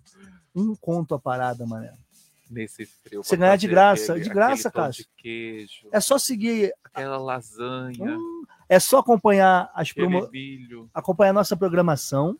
um 0.54 0.74
conto 0.76 1.14
a 1.14 1.18
parada, 1.18 1.64
mané. 1.64 1.94
Nesse 2.48 2.86
frio. 2.86 3.22
Você 3.24 3.36
ganhar 3.36 3.56
de 3.56 3.66
graça, 3.66 4.12
aquele- 4.12 4.24
de 4.28 4.30
graça, 4.34 4.70
Cássio. 4.70 5.04
Queijo, 5.16 5.88
É 5.92 6.00
só 6.00 6.16
seguir, 6.18 6.72
aquela 6.84 7.18
lasanha, 7.18 8.16
hum, 8.16 8.44
é 8.68 8.78
só 8.78 8.98
acompanhar 8.98 9.70
as 9.74 9.90
aquele 9.90 10.08
promo... 10.08 10.30
milho. 10.30 10.88
acompanhar 10.94 11.32
nossa 11.32 11.56
programação. 11.56 12.38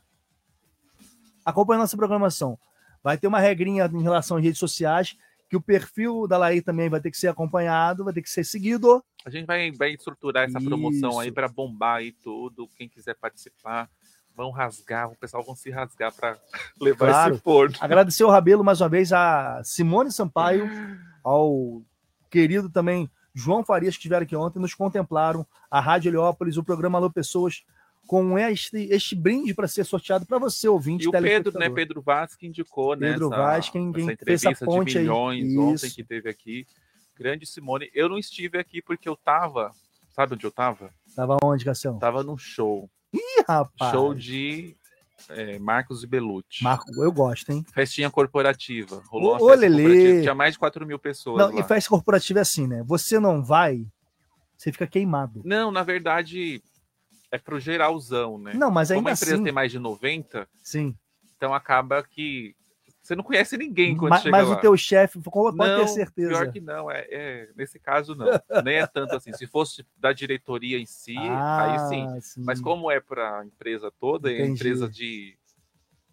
Acompanhar 1.45 1.79
nossa 1.81 1.97
programação. 1.97 2.59
Vai 3.03 3.17
ter 3.17 3.27
uma 3.27 3.39
regrinha 3.41 3.87
em 3.93 4.03
relação 4.03 4.37
às 4.37 4.43
redes 4.43 4.59
sociais, 4.59 5.17
que 5.49 5.57
o 5.57 5.61
perfil 5.61 6.27
da 6.27 6.37
Laí 6.37 6.61
também 6.61 6.89
vai 6.89 7.01
ter 7.01 7.11
que 7.11 7.17
ser 7.19 7.29
acompanhado, 7.29 8.05
vai 8.05 8.13
ter 8.13 8.23
que 8.23 8.31
ser 8.31 8.43
seguido. 8.45 9.05
A 9.25 9.31
gente 9.31 9.47
vai, 9.47 9.71
vai 9.71 9.93
estruturar 9.93 10.45
essa 10.45 10.61
promoção 10.61 11.21
aí 11.21 11.29
Isso. 11.29 11.35
para 11.35 11.49
bombar 11.49 11.97
aí 11.99 12.11
tudo. 12.13 12.69
Quem 12.77 12.89
quiser 12.89 13.15
participar, 13.15 13.89
vão 14.37 14.50
rasgar, 14.50 15.11
o 15.11 15.16
pessoal 15.16 15.43
vão 15.43 15.57
se 15.57 15.71
rasgar 15.71 16.12
para 16.14 16.37
levar 16.81 17.09
Claro. 17.09 17.35
esse 17.35 17.43
forno. 17.43 17.75
Agradecer 17.81 18.23
o 18.25 18.28
Rabelo 18.31 18.62
mais 18.62 18.81
uma 18.81 18.88
vez, 18.88 19.12
a 19.12 19.62
Simone 19.64 20.12
Sampaio, 20.12 20.69
ao 21.25 21.83
querido 22.31 22.69
também 22.69 23.11
João 23.35 23.64
Farias, 23.64 23.95
que 23.95 23.99
estiveram 24.00 24.25
aqui 24.25 24.37
ontem, 24.37 24.59
nos 24.59 24.75
contemplaram, 24.75 25.47
a 25.71 25.81
Rádio 25.81 26.11
Heliópolis, 26.11 26.57
o 26.57 26.64
programa 26.64 26.99
Alô 26.99 27.11
Pessoas, 27.11 27.64
com 28.07 28.38
este, 28.38 28.76
este 28.90 29.16
brinde 29.16 29.52
para 29.52 29.66
ser 29.66 29.85
sorteado 29.85 30.25
para 30.26 30.38
você, 30.38 30.69
ouvinte, 30.69 31.05
E 31.07 31.09
o 31.09 31.11
Pedro, 31.11 31.59
né? 31.59 31.69
Pedro 31.69 32.00
Vaz 32.00 32.37
que 32.37 32.47
indicou, 32.47 32.95
né? 32.95 33.11
Pedro 33.12 33.28
Vaz, 33.31 33.69
quem- 33.69 33.93
fez 33.93 34.09
entrevista 34.09 34.64
ponte 34.64 34.93
de 34.93 34.99
aí. 34.99 35.05
milhões 35.05 35.57
ontem 35.57 35.75
Isso. 35.87 35.95
que 35.97 36.05
teve 36.05 36.28
aqui. 36.31 36.66
Grande 37.19 37.45
Simone. 37.47 37.90
Eu 37.95 38.09
não 38.09 38.16
estive 38.19 38.59
aqui 38.59 38.81
porque 38.81 39.09
eu 39.09 39.16
tava. 39.16 39.71
Sabe 40.14 40.35
onde 40.35 40.47
eu 40.47 40.50
tava? 40.52 40.90
Tava 41.16 41.37
onde, 41.43 41.64
Cassião? 41.64 41.99
Tava 41.99 42.23
num 42.23 42.38
show. 42.38 42.88
Rapaz. 43.47 43.93
Show 43.93 44.15
de 44.15 44.76
é, 45.29 45.59
Marcos 45.59 46.03
e 46.03 46.07
Belucci. 46.07 46.62
Marco, 46.62 46.87
eu 47.03 47.12
gosto, 47.12 47.50
hein? 47.50 47.65
Festinha 47.73 48.11
corporativa. 48.11 49.03
Rolou 49.09 49.37
Ô, 49.37 49.49
festa 49.50 49.67
Lelê. 49.67 50.23
Tinha 50.23 50.35
mais 50.35 50.55
de 50.55 50.59
4 50.59 50.87
mil 50.87 50.99
pessoas. 50.99 51.38
Não, 51.38 51.55
lá. 51.55 51.61
e 51.61 51.65
festa 51.65 51.91
corporativa 51.91 52.41
é 52.41 52.43
assim, 52.43 52.67
né? 52.67 52.83
Você 52.87 53.19
não 53.19 53.43
vai, 53.43 53.87
você 54.57 54.73
fica 54.73 54.87
queimado. 54.87 55.43
Não, 55.45 55.71
na 55.71 55.83
verdade, 55.83 56.62
é 57.31 57.38
pro 57.38 57.59
geralzão, 57.59 58.38
né? 58.38 58.53
Não, 58.55 58.71
mas 58.71 58.88
Como 58.88 58.99
ainda 58.99 59.11
a 59.11 59.15
empresa 59.15 59.35
assim. 59.35 59.45
tem 59.45 59.53
mais 59.53 59.73
de 59.73 59.79
90, 59.79 60.49
Sim. 60.62 60.95
então 61.37 61.55
acaba 61.55 62.03
que 62.03 62.55
Você 63.07 63.15
não 63.15 63.23
conhece 63.23 63.57
ninguém 63.57 63.97
quando 63.97 64.11
Ma- 64.11 64.19
chega 64.19 64.31
mas 64.37 64.49
lá. 64.49 64.57
o 64.57 64.61
teu 64.61 64.77
chefe, 64.77 65.21
pode 65.21 65.57
não, 65.57 65.77
ter 65.85 65.87
certeza. 65.87 66.29
Pior 66.29 66.51
que 66.51 66.61
não, 66.61 66.91
é, 66.91 67.07
é- 67.09 67.49
nesse 67.55 67.79
caso 67.79 68.17
não. 68.17 68.27
Nem 68.65 68.79
é 68.79 68.87
tanto 68.87 69.15
assim. 69.15 69.33
Se 69.33 69.47
fosse 69.47 69.87
da 69.97 70.13
diretoria 70.13 70.77
em 70.77 70.87
si, 70.87 71.15
aí 71.57 71.79
sim. 71.79 72.09
Ah, 72.09 72.21
sim. 72.21 72.43
Mas 72.45 72.61
como 72.61 72.91
é 72.91 72.99
para 72.99 73.39
a 73.39 73.45
empresa 73.47 73.93
toda, 73.93 74.29
é 74.29 74.35
Entendi. 74.35 74.55
empresa 74.55 74.89
de. 74.89 75.39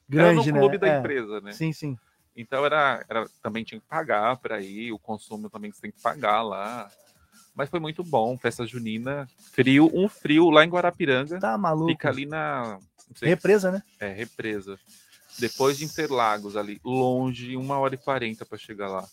Grande, 0.08 0.48
era 0.50 0.52
no 0.54 0.60
clube 0.60 0.74
né? 0.74 0.78
da 0.78 0.88
É. 0.88 1.00
empresa, 1.00 1.42
né? 1.42 1.52
Sim, 1.54 1.74
sim. 1.74 1.98
Então 2.36 2.64
era, 2.64 3.04
era 3.10 3.28
também 3.42 3.64
tinha 3.64 3.82
que 3.82 3.88
pagar 3.88 4.38
para 4.38 4.62
ir, 4.62 4.92
o 4.92 5.00
consumo 5.00 5.50
também 5.50 5.72
você 5.72 5.82
tem 5.82 5.92
que 5.92 6.00
pagar 6.02 6.44
lá. 6.44 6.92
Mas 7.56 7.70
foi 7.70 7.80
muito 7.80 8.04
bom, 8.04 8.38
festa 8.38 8.68
junina, 8.68 9.28
frio, 9.52 9.90
um 9.96 10.08
frio 10.08 10.52
lá 10.52 10.64
em 10.64 10.70
Guarapiranga. 10.70 11.40
Tá 11.40 11.58
maluco. 11.58 11.90
Fica 11.92 12.10
ali 12.10 12.28
na 12.28 12.78
Represa, 13.20 13.72
né? 13.72 13.82
É, 14.00 14.10
represa. 14.10 14.80
Depois 15.40 15.78
de 15.78 15.86
Interlagos 15.86 16.56
ali, 16.56 16.80
longe, 16.84 17.56
uma 17.58 17.78
hora 17.78 17.96
e 17.96 17.98
quarenta 17.98 18.46
para 18.46 18.58
chegar 18.58 18.88
lá. 18.88 19.06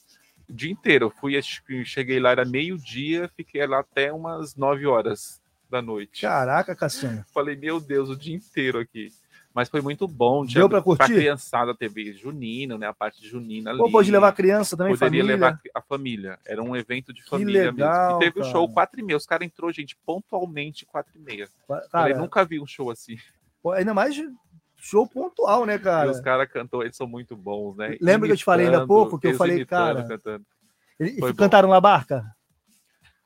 O 0.49 0.53
dia 0.53 0.71
inteiro, 0.71 1.07
eu 1.07 1.11
fui, 1.11 1.41
cheguei 1.85 2.19
lá, 2.19 2.31
era 2.31 2.45
meio-dia, 2.45 3.31
fiquei 3.37 3.65
lá 3.67 3.81
até 3.81 4.13
umas 4.13 4.57
nove 4.57 4.87
horas 4.87 5.41
da 5.71 5.81
noite. 5.81 6.23
Caraca, 6.23 6.75
Cassiano. 6.75 7.25
Falei, 7.33 7.57
meu 7.57 7.81
Deus, 7.81 8.09
o 8.11 8.17
dia 8.17 8.35
inteiro 8.35 8.79
aqui. 8.81 9.13
Mas 9.53 9.69
foi 9.69 9.81
muito 9.81 10.07
bom. 10.07 10.45
Deu 10.45 10.69
pra 10.69 10.81
curtir? 10.81 11.13
criançada, 11.13 11.75
teve 11.75 12.13
junino, 12.13 12.79
né? 12.79 12.87
A 12.87 12.95
parte 12.95 13.27
junina 13.27 13.71
ali. 13.71 13.79
Pô, 13.79 13.91
pode 13.91 14.11
levar 14.11 14.33
criança 14.33 14.77
também, 14.77 14.93
Poderia 14.95 15.23
família. 15.23 15.35
levar 15.35 15.61
a 15.75 15.83
família. 15.83 16.39
Era 16.47 16.63
um 16.63 16.77
evento 16.77 17.13
de 17.13 17.23
família 17.25 17.71
legal, 17.73 17.75
mesmo. 17.75 18.17
E 18.17 18.19
teve 18.27 18.39
o 18.39 18.43
cara. 18.43 18.53
show 18.53 18.69
quatro 18.73 19.01
e 19.01 19.03
meia. 19.03 19.17
Os 19.17 19.27
caras 19.27 19.47
entrou, 19.47 19.73
gente, 19.73 19.97
pontualmente 20.07 20.87
quatro 20.87 21.13
e 21.17 21.19
meia. 21.19 21.49
Cara, 21.67 21.89
Falei, 21.91 22.15
nunca 22.15 22.45
vi 22.45 22.61
um 22.61 22.67
show 22.67 22.91
assim. 22.93 23.17
pô, 23.61 23.73
ainda 23.73 23.93
mais 23.93 24.15
show 24.81 25.07
pontual, 25.07 25.65
né, 25.67 25.75
E 25.77 25.79
cara? 25.79 26.11
os 26.11 26.21
caras 26.21 26.51
cantou, 26.51 26.83
eles 26.83 26.97
são 26.97 27.07
muito 27.07 27.37
bons, 27.37 27.77
né? 27.77 27.97
Lembra 28.01 28.27
que 28.29 28.33
eu 28.33 28.37
te 28.37 28.45
falei 28.45 28.67
ainda 28.67 28.79
há 28.79 28.81
Imitando, 28.81 28.89
pouco, 28.89 29.19
que 29.19 29.29
eu 29.29 29.35
falei, 29.35 29.57
imitando, 29.57 29.95
cara, 29.97 30.09
cantando. 30.09 30.47
Eles 30.99 31.19
Foi 31.19 31.33
bom. 31.33 31.39
cantaram 31.39 31.69
na 31.69 31.81
barca? 31.81 32.25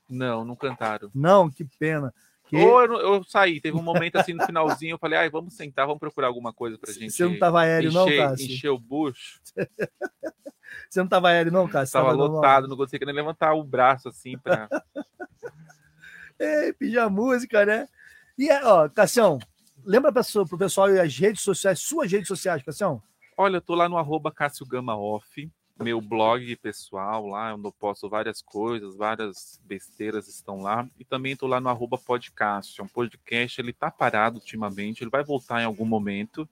Não, 0.08 0.44
não 0.44 0.54
cantaram. 0.54 1.11
Não, 1.14 1.50
que 1.50 1.64
pena. 1.78 2.12
Que... 2.46 2.56
Ou 2.56 2.82
eu, 2.82 2.88
não- 2.88 3.00
eu 3.00 3.25
saí, 3.25 3.61
teve 3.61 3.76
um 3.78 3.82
momento 3.82 4.16
assim 4.16 4.34
no 4.34 4.44
finalzinho, 4.44 4.94
eu 4.94 4.99
falei, 4.99 5.18
ai, 5.18 5.30
vamos 5.30 5.54
sentar, 5.54 5.87
vamos 5.87 5.99
procurar 5.99 6.26
alguma 6.26 6.52
coisa 6.52 6.76
pra 6.78 6.92
gente. 6.92 7.11
Você 7.12 7.25
não 7.25 7.38
tava 7.38 7.62
aéreo, 7.62 7.90
não, 7.90 8.06
encher, 8.06 8.18
Cássio? 8.18 8.46
Encher 8.46 8.68
o 8.70 8.78
bucho. 8.78 9.40
Você 10.90 11.00
não 11.00 11.06
tava 11.08 11.28
aéreo, 11.28 11.52
não, 11.52 11.66
cara? 11.68 11.87
Tava 11.87 12.08
normal? 12.14 12.28
lotado, 12.37 12.68
não 12.68 12.76
conseguia 12.76 13.06
nem 13.06 13.14
levantar 13.14 13.54
o 13.54 13.64
braço 13.64 14.08
assim 14.08 14.37
pra. 14.37 14.68
Ei, 16.38 16.73
pedir 16.73 16.99
a 16.99 17.08
música, 17.08 17.64
né? 17.64 17.88
E, 18.37 18.50
ó, 18.64 18.88
Cassião, 18.88 19.38
lembra 19.84 20.22
sua- 20.22 20.46
pro 20.46 20.58
pessoal 20.58 20.88
as 20.88 21.16
redes 21.16 21.42
sociais, 21.42 21.80
suas 21.80 22.10
redes 22.10 22.28
sociais, 22.28 22.62
Cassião? 22.62 23.02
Olha, 23.36 23.56
eu 23.56 23.60
tô 23.60 23.74
lá 23.74 23.88
no 23.88 23.98
arroba 23.98 24.30
Cássio 24.30 24.64
Gama 24.66 24.96
Off, 24.96 25.50
meu 25.80 26.00
blog 26.00 26.54
pessoal 26.56 27.26
lá, 27.26 27.52
onde 27.54 27.66
eu 27.66 27.72
posto 27.72 28.08
várias 28.08 28.40
coisas, 28.40 28.96
várias 28.96 29.60
besteiras 29.64 30.28
estão 30.28 30.60
lá. 30.60 30.88
E 30.98 31.04
também 31.04 31.34
tô 31.34 31.46
lá 31.48 31.60
no 31.60 31.68
arroba 31.68 31.98
podcast. 31.98 32.80
É 32.80 32.84
um 32.84 32.88
podcast, 32.88 33.60
ele 33.60 33.72
tá 33.72 33.90
parado 33.90 34.36
ultimamente, 34.38 35.02
ele 35.02 35.10
vai 35.10 35.24
voltar 35.24 35.62
em 35.62 35.64
algum 35.64 35.84
momento, 35.84 36.48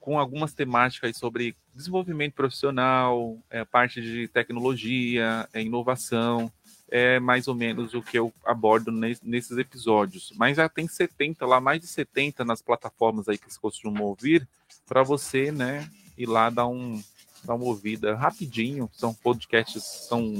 com 0.00 0.18
algumas 0.18 0.52
temáticas 0.52 1.16
sobre 1.16 1.54
desenvolvimento 1.74 2.34
profissional, 2.34 3.38
é, 3.48 3.64
parte 3.64 4.00
de 4.02 4.26
tecnologia, 4.28 5.48
é, 5.52 5.62
inovação. 5.62 6.50
É 6.90 7.20
mais 7.20 7.46
ou 7.46 7.54
menos 7.54 7.94
o 7.94 8.02
que 8.02 8.18
eu 8.18 8.32
abordo 8.44 8.90
nes- 8.90 9.20
nesses 9.22 9.56
episódios. 9.56 10.32
Mas 10.36 10.56
já 10.56 10.68
tem 10.68 10.88
70 10.88 11.46
lá, 11.46 11.60
mais 11.60 11.80
de 11.80 11.86
70 11.86 12.44
nas 12.44 12.60
plataformas 12.60 13.28
aí 13.28 13.38
que 13.38 13.44
vocês 13.44 13.56
costumam 13.58 14.02
ouvir, 14.04 14.46
para 14.88 15.02
você, 15.04 15.52
né, 15.52 15.88
ir 16.18 16.26
lá 16.26 16.50
dar 16.50 16.66
um 16.66 17.00
dar 17.44 17.54
uma 17.54 17.64
ouvida 17.64 18.14
rapidinho. 18.16 18.90
São 18.92 19.14
podcasts, 19.14 19.82
são 19.82 20.34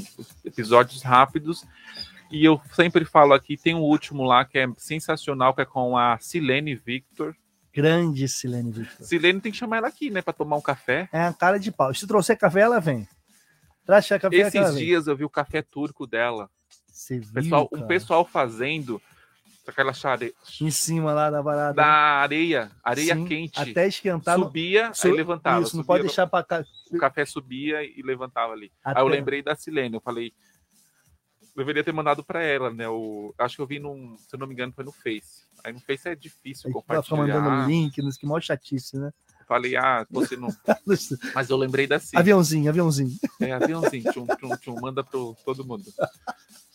episódios 0.45 1.03
rápidos. 1.03 1.65
E 2.31 2.45
eu 2.45 2.61
sempre 2.75 3.05
falo 3.07 3.33
aqui, 3.33 3.57
tem 3.57 3.75
um 3.75 3.81
último 3.81 4.23
lá 4.25 4.45
que 4.45 4.59
é 4.59 4.69
sensacional, 4.77 5.55
que 5.55 5.63
é 5.63 5.65
com 5.65 5.97
a 5.97 6.19
Silene 6.21 6.75
Victor. 6.75 7.35
Grande 7.73 8.29
Silene 8.29 8.71
Victor. 8.71 9.07
Silene 9.07 9.41
tem 9.41 9.51
que 9.51 9.57
chamar 9.59 9.79
ela 9.79 9.89
aqui, 9.89 10.11
né, 10.11 10.21
para 10.21 10.33
tomar 10.35 10.57
um 10.57 10.61
café. 10.61 11.09
É 11.13 11.23
a 11.23 11.33
cara 11.33 11.59
de 11.59 11.73
pau. 11.73 11.95
Se 11.95 12.07
trouxer 12.07 12.37
café, 12.37 12.61
ela 12.61 12.81
vem. 12.81 13.09
Traz 13.91 14.07
café, 14.07 14.37
ela 14.39 14.49
Esses 14.49 14.79
dias 14.79 15.07
eu 15.09 15.17
vi 15.17 15.25
o 15.25 15.29
café 15.31 15.63
turco 15.63 16.07
dela. 16.07 16.49
Você 16.87 17.19
viu, 17.19 17.33
Pessoal, 17.33 17.69
um 17.73 17.87
pessoal 17.89 18.25
fazendo 18.25 19.03
aquela 19.67 19.93
chare... 19.93 20.33
Em 20.61 20.71
cima 20.71 21.13
lá 21.13 21.29
da 21.29 21.43
varada. 21.43 21.75
da 21.75 21.87
areia, 21.87 22.71
areia 22.85 23.15
Sim, 23.17 23.25
quente. 23.25 23.59
Até 23.61 23.89
esquentar. 23.89 24.39
subia, 24.39 24.93
Su- 24.95 25.09
aí 25.09 25.13
levantava. 25.13 25.63
Isso, 25.63 25.77
não 25.77 25.83
subia, 25.83 25.87
pode 25.87 26.03
deixar 26.05 26.27
pra 26.29 26.45
cá. 26.45 26.65
O 26.93 26.99
café 26.99 27.25
subia 27.25 27.83
e 27.83 28.01
levantava 28.03 28.53
ali. 28.53 28.71
Até- 28.85 29.01
Aí 29.01 29.05
eu 29.05 29.09
lembrei 29.09 29.43
da 29.43 29.57
Silene, 29.57 29.95
eu 29.97 30.01
falei, 30.01 30.33
deveria 31.57 31.83
ter 31.83 31.93
mandado 31.93 32.23
para 32.25 32.43
ela, 32.45 32.71
né? 32.73 32.89
O, 32.89 33.35
acho 33.39 33.57
que 33.57 33.63
eu 33.63 33.67
vi 33.67 33.79
num, 33.81 34.17
se 34.17 34.35
eu 34.35 34.39
não 34.39 34.47
me 34.47 34.55
engano, 34.55 34.73
foi 34.73 34.85
no 34.85 34.93
Face. 34.93 35.47
Aí 35.65 35.73
no 35.73 35.81
Face 35.81 36.09
é 36.09 36.15
difícil 36.15 36.69
Aí 36.69 36.73
Ela 36.73 36.81
compartilhar. 37.03 37.41
mandando 37.41 37.69
link, 37.69 38.01
nos 38.03 38.17
que 38.17 38.25
mó 38.27 38.41
chatice, 38.41 38.97
né? 38.99 39.13
Falei, 39.51 39.75
ah, 39.75 40.07
você 40.09 40.37
não. 40.37 40.47
Mas 41.35 41.51
eu 41.51 41.57
lembrei 41.57 41.85
da 41.85 41.99
Sil. 41.99 42.15
Aviãozinho, 42.15 42.69
aviãozinho. 42.71 43.11
É, 43.41 43.51
aviãozinho, 43.51 44.05
tchum, 44.13 44.25
tchum, 44.25 44.57
tchum, 44.59 44.81
manda 44.81 45.03
pro 45.03 45.37
todo 45.45 45.65
mundo. 45.65 45.83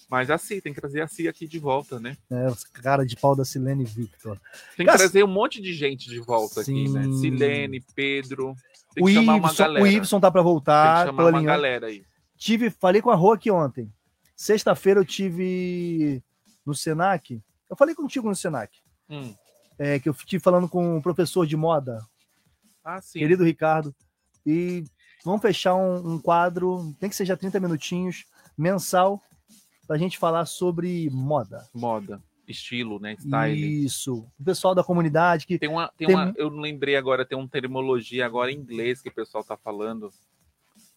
Mas 0.10 0.30
a 0.30 0.38
Cia, 0.38 0.62
tem 0.62 0.74
que 0.74 0.82
trazer 0.82 1.00
a 1.00 1.08
Cia 1.08 1.30
aqui 1.30 1.48
de 1.48 1.58
volta, 1.58 2.02
né? 2.02 2.18
É, 2.30 2.48
cara 2.82 3.06
de 3.06 3.16
pau 3.16 3.34
da 3.34 3.46
Silene 3.46 3.86
Victor. 3.86 4.38
Tem 4.76 4.86
que 4.86 4.92
trazer 4.92 5.24
um 5.24 5.28
monte 5.28 5.62
de 5.62 5.74
gente 5.74 6.10
de 6.10 6.20
volta 6.20 6.60
aqui, 6.60 6.90
né? 6.90 7.04
Sim. 7.04 7.22
Silene, 7.22 7.80
Pedro. 7.96 8.54
Tem 8.94 9.02
O 9.06 9.08
que 9.08 9.14
chamar 9.14 9.36
uma 9.36 9.48
Ibson, 9.48 9.64
galera. 9.64 9.84
o 9.86 9.88
Ibson 9.88 10.20
tá 10.20 10.30
pra 10.30 10.42
Tem 10.42 10.52
voltar. 10.52 11.00
que 11.06 11.10
chamar 11.12 11.24
uma 11.24 11.30
alinhando. 11.30 11.48
galera 11.48 11.88
aí. 11.88 12.04
Tive, 12.38 12.70
falei 12.70 13.02
com 13.02 13.10
a 13.10 13.16
Rô 13.16 13.32
aqui 13.32 13.50
ontem. 13.50 13.90
Sexta-feira 14.36 15.00
eu 15.00 15.06
tive 15.06 16.22
no 16.66 16.76
Senac. 16.76 17.42
Eu 17.70 17.78
falei 17.78 17.96
contigo 17.96 18.28
no 18.28 18.36
Senac. 18.36 18.78
Hum. 19.10 19.34
É, 19.80 19.98
que 19.98 20.10
eu 20.10 20.14
estive 20.14 20.44
falando 20.44 20.68
com 20.68 20.98
um 20.98 21.02
professor 21.02 21.48
de 21.48 21.56
moda, 21.56 22.06
Ah, 22.86 23.02
sim. 23.02 23.17
querido 23.19 23.43
Ricardo. 23.43 23.93
E 24.45 24.84
vamos 25.26 25.41
fechar 25.41 25.74
um, 25.76 26.13
um 26.13 26.19
quadro, 26.19 26.95
tem 27.00 27.10
que 27.10 27.15
seja 27.15 27.36
30 27.36 27.60
minutinhos, 27.60 28.26
mensal, 28.56 29.19
pra 29.88 29.98
gente 29.98 30.17
falar 30.19 30.45
sobre 30.45 31.10
moda. 31.12 31.67
Moda, 31.74 32.21
estilo, 32.48 33.00
né? 33.00 33.15
Style. 33.19 33.84
Isso. 33.86 34.28
O 34.39 34.43
pessoal 34.43 34.76
da 34.76 34.84
comunidade 34.84 35.48
que 35.48 35.58
Tem 35.58 35.67
uma, 35.67 35.91
tem 35.98 36.08
Tem- 36.08 36.15
uma, 36.15 36.32
eu 36.38 36.52
não 36.52 36.60
lembrei 36.60 36.95
agora, 36.95 37.26
tem 37.26 37.36
uma 37.38 37.48
terminologia 37.48 38.24
agora 38.26 38.52
em 38.52 38.56
inglês 38.58 39.02
que 39.02 39.10
o 39.10 39.13
pessoal 39.13 39.43
tá 39.43 39.58
falando. 39.58 40.12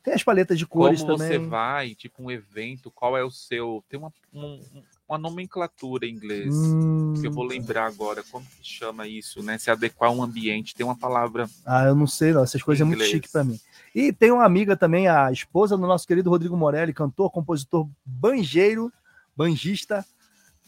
tem 0.03 0.13
as 0.13 0.23
paletas 0.23 0.59
de 0.59 0.67
cores 0.67 1.01
Como 1.01 1.17
também. 1.17 1.29
você 1.29 1.39
vai, 1.39 1.95
tipo 1.95 2.23
um 2.23 2.31
evento, 2.31 2.91
qual 2.91 3.17
é 3.17 3.25
o 3.25 3.31
seu. 3.31 3.83
Tem 3.89 3.99
uma, 3.99 4.13
um- 4.33 4.61
uma 5.09 5.19
nomenclatura 5.19 6.07
em 6.07 6.13
inglês. 6.13 6.55
Hum. 6.55 7.15
Que 7.19 7.27
eu 7.27 7.33
vou 7.33 7.45
lembrar 7.45 7.87
agora. 7.87 8.23
Como 8.31 8.45
que 8.45 8.67
chama 8.67 9.09
isso, 9.09 9.43
né? 9.43 9.57
Se 9.57 9.71
adequar 9.71 10.11
a 10.11 10.13
um 10.13 10.23
ambiente. 10.23 10.75
Tem 10.75 10.85
uma 10.85 10.97
palavra. 10.97 11.49
Ah, 11.65 11.85
eu 11.85 11.95
não 11.95 12.07
sei, 12.07 12.33
não. 12.33 12.43
Essas 12.45 12.63
coisas 12.63 12.83
é 12.83 12.85
muito 12.85 13.03
chique 13.05 13.29
pra 13.29 13.43
mim. 13.43 13.59
E 13.95 14.13
tem 14.13 14.31
uma 14.31 14.45
amiga 14.45 14.77
também, 14.77 15.09
a 15.09 15.33
esposa 15.33 15.77
do 15.77 15.87
nosso 15.87 16.07
querido 16.07 16.29
Rodrigo 16.29 16.57
Morelli, 16.57 16.93
cantor, 16.93 17.31
compositor, 17.31 17.89
banjeiro, 18.05 18.93
banjista. 19.35 20.05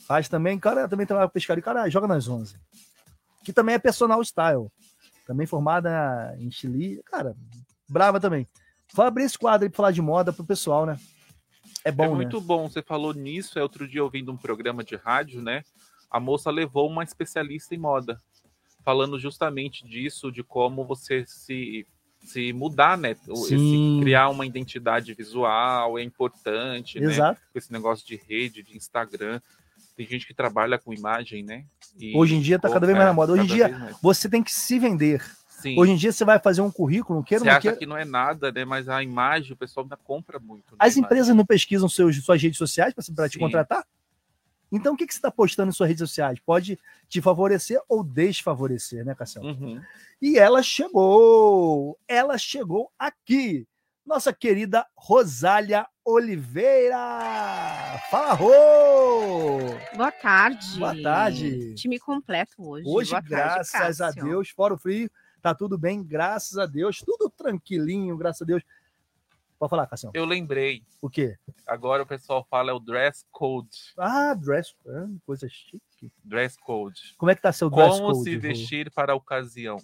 Faz 0.06 0.28
também, 0.28 0.58
cara, 0.58 0.88
também 0.88 1.06
trabalha 1.06 1.28
com 1.28 1.34
pescaria. 1.34 1.62
Cara, 1.62 1.88
joga 1.90 2.08
nas 2.08 2.26
11. 2.26 2.56
Que 3.44 3.52
também 3.52 3.74
é 3.74 3.78
personal 3.78 4.22
style. 4.22 4.68
Também 5.26 5.46
formada 5.46 6.34
em 6.38 6.50
Chile. 6.50 7.02
Cara, 7.04 7.36
brava 7.88 8.18
também. 8.18 8.48
Vou 8.92 9.04
abrir 9.04 9.24
esse 9.24 9.38
quadro 9.38 9.66
aí 9.66 9.70
pra 9.70 9.76
falar 9.76 9.92
de 9.92 10.02
moda 10.02 10.32
pro 10.32 10.44
pessoal, 10.44 10.84
né? 10.86 10.98
É 11.84 11.90
bom, 11.92 12.04
é 12.04 12.08
né? 12.08 12.14
muito 12.14 12.40
bom. 12.40 12.68
Você 12.68 12.82
falou 12.82 13.12
nisso. 13.14 13.58
É 13.58 13.62
outro 13.62 13.86
dia 13.88 14.02
ouvindo 14.04 14.30
um 14.32 14.36
programa 14.36 14.84
de 14.84 14.96
rádio, 14.96 15.40
né? 15.42 15.62
A 16.10 16.18
moça 16.20 16.50
levou 16.50 16.88
uma 16.88 17.04
especialista 17.04 17.74
em 17.74 17.78
moda, 17.78 18.20
falando 18.84 19.18
justamente 19.18 19.86
disso, 19.86 20.30
de 20.32 20.42
como 20.42 20.84
você 20.84 21.24
se, 21.26 21.86
se 22.20 22.52
mudar, 22.52 22.98
né? 22.98 23.16
Esse- 23.28 24.00
criar 24.00 24.28
uma 24.28 24.44
identidade 24.44 25.14
visual 25.14 25.98
é 25.98 26.02
importante, 26.02 26.98
né? 27.00 27.06
Exato. 27.12 27.40
Com 27.52 27.58
esse 27.58 27.72
negócio 27.72 28.06
de 28.06 28.16
rede, 28.16 28.62
de 28.62 28.76
Instagram. 28.76 29.40
Tem 29.96 30.06
gente 30.06 30.26
que 30.26 30.34
trabalha 30.34 30.78
com 30.78 30.92
imagem, 30.94 31.42
né? 31.42 31.64
E- 31.98 32.16
Hoje 32.16 32.34
em 32.34 32.40
dia 32.40 32.58
tá 32.58 32.68
cada 32.68 32.86
vez 32.86 32.96
mais 32.96 33.06
é, 33.06 33.10
na 33.10 33.14
moda. 33.14 33.32
Hoje 33.32 33.42
em 33.42 33.46
dia, 33.46 33.68
mais. 33.68 33.96
você 34.02 34.28
tem 34.28 34.42
que 34.42 34.52
se 34.52 34.78
vender. 34.78 35.22
Sim. 35.60 35.78
Hoje 35.78 35.92
em 35.92 35.96
dia 35.96 36.10
você 36.12 36.24
vai 36.24 36.38
fazer 36.38 36.60
um 36.62 36.70
currículo, 36.70 37.22
queira 37.22 37.40
Você 37.44 37.46
não 37.50 37.52
acha 37.52 37.60
queira. 37.62 37.76
que 37.76 37.86
não 37.86 37.96
é 37.96 38.04
nada, 38.04 38.50
né? 38.50 38.64
Mas 38.64 38.88
a 38.88 39.02
imagem, 39.02 39.52
o 39.52 39.56
pessoal 39.56 39.84
ainda 39.84 39.96
compra 39.96 40.38
muito. 40.38 40.72
né, 40.72 40.76
As 40.78 40.94
a 40.94 40.98
imagem. 40.98 41.04
empresas 41.04 41.36
não 41.36 41.44
pesquisam 41.46 41.88
seus, 41.88 42.22
suas 42.24 42.40
redes 42.42 42.58
sociais 42.58 42.94
para 43.14 43.28
te 43.28 43.38
contratar? 43.38 43.84
Então, 44.72 44.94
o 44.94 44.96
que, 44.96 45.04
que 45.06 45.12
você 45.12 45.18
está 45.18 45.30
postando 45.32 45.70
em 45.70 45.72
suas 45.72 45.88
redes 45.88 45.98
sociais? 46.08 46.38
Pode 46.38 46.78
te 47.08 47.20
favorecer 47.20 47.80
ou 47.88 48.04
desfavorecer, 48.04 49.04
né, 49.04 49.14
Cassiano? 49.16 49.48
Uhum. 49.48 49.82
E 50.22 50.38
ela 50.38 50.62
chegou! 50.62 51.98
Ela 52.06 52.38
chegou 52.38 52.90
aqui! 52.98 53.66
Nossa 54.06 54.32
querida 54.32 54.86
Rosália 54.96 55.86
Oliveira! 56.04 56.96
Fala, 58.10 58.32
Rô! 58.34 59.58
Boa 59.96 60.12
tarde. 60.12 60.78
Boa 60.78 61.02
tarde. 61.02 61.74
Time 61.74 61.98
completo 61.98 62.54
hoje. 62.68 62.84
Hoje, 62.86 63.10
Boa 63.10 63.22
tarde, 63.22 63.34
graças 63.34 64.00
a 64.00 64.06
Cássio. 64.06 64.24
Deus, 64.24 64.50
fora 64.50 64.74
o 64.74 64.78
frio, 64.78 65.10
Tá 65.42 65.54
tudo 65.54 65.78
bem, 65.78 66.02
graças 66.02 66.58
a 66.58 66.66
Deus. 66.66 66.98
Tudo 67.04 67.30
tranquilinho, 67.30 68.16
graças 68.16 68.42
a 68.42 68.44
Deus. 68.44 68.62
Pode 69.58 69.70
falar, 69.70 69.86
Cassião. 69.86 70.10
Eu 70.14 70.24
lembrei. 70.24 70.82
O 71.02 71.10
quê? 71.10 71.36
Agora 71.66 72.02
o 72.02 72.06
pessoal 72.06 72.46
fala 72.48 72.70
é 72.70 72.74
o 72.74 72.78
dress 72.80 73.24
code. 73.30 73.68
Ah, 73.96 74.34
dress. 74.34 74.74
ah, 74.88 75.06
Coisa 75.26 75.48
chique. 75.48 76.10
Dress 76.24 76.56
code. 76.58 77.14
Como 77.18 77.30
é 77.30 77.34
que 77.34 77.42
tá 77.42 77.52
seu 77.52 77.68
dress 77.68 77.98
Como 78.00 78.12
code? 78.14 78.24
se 78.24 78.34
Rô? 78.36 78.40
vestir 78.40 78.90
para 78.90 79.12
a 79.12 79.16
ocasião. 79.16 79.76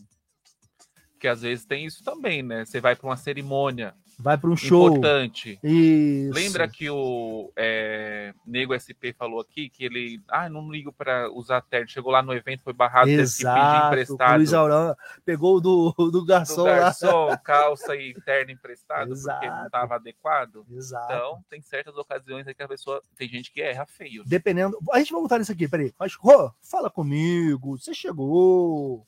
Porque 1.13 1.29
às 1.29 1.43
vezes 1.43 1.65
tem 1.67 1.85
isso 1.85 2.03
também, 2.05 2.43
né? 2.43 2.65
Você 2.65 2.81
vai 2.81 2.97
para 2.97 3.07
uma 3.07 3.17
cerimônia 3.17 3.95
Vai 4.19 4.39
para 4.39 4.49
um 4.49 4.57
show. 4.57 4.89
importante. 4.89 5.59
Isso. 5.63 6.33
Lembra 6.35 6.67
que 6.67 6.89
o 6.89 7.53
é, 7.55 8.33
Nego 8.47 8.73
SP 8.73 9.13
falou 9.13 9.41
aqui 9.41 9.69
que 9.69 9.85
ele. 9.85 10.23
Ah, 10.29 10.49
não 10.49 10.71
ligo 10.71 10.91
para 10.91 11.31
usar 11.31 11.61
terno. 11.61 11.87
Chegou 11.89 12.11
lá 12.11 12.23
no 12.23 12.33
evento, 12.33 12.63
foi 12.63 12.73
barrado, 12.73 13.07
teve 13.07 13.23
que 13.23 13.29
pedir 13.29 13.43
Exato. 13.43 13.85
O 13.85 13.87
emprestado. 13.89 14.37
Luiz 14.39 14.55
Aurã 14.55 14.95
pegou 15.25 15.57
o 15.57 15.61
do, 15.61 15.95
do 15.99 16.11
do 16.11 16.25
garçom, 16.25 16.65
lá. 16.65 16.77
garçom, 16.79 17.37
calça 17.45 17.95
e 17.95 18.15
terno 18.23 18.53
emprestado 18.53 19.09
porque 19.09 19.23
não 19.23 19.43
Exato. 19.43 19.67
estava 19.67 19.95
adequado. 19.97 20.65
Exato. 20.71 21.13
Então, 21.13 21.45
tem 21.51 21.61
certas 21.61 21.95
ocasiões 21.97 22.47
aí 22.49 22.55
que 22.55 22.63
a 22.63 22.69
pessoa. 22.69 23.03
Tem 23.17 23.29
gente 23.29 23.53
que 23.53 23.61
erra 23.61 23.85
feio. 23.85 24.23
né? 24.23 24.29
Dependendo. 24.29 24.79
A 24.93 24.99
gente 24.99 25.13
vai 25.13 25.21
voltar 25.21 25.39
nisso 25.39 25.53
aqui, 25.53 25.69
peraí. 25.69 25.93
Mas, 25.99 26.15
Rô, 26.15 26.51
fala 26.63 26.89
comigo. 26.91 27.79
Você 27.79 27.93
chegou. 27.93 29.07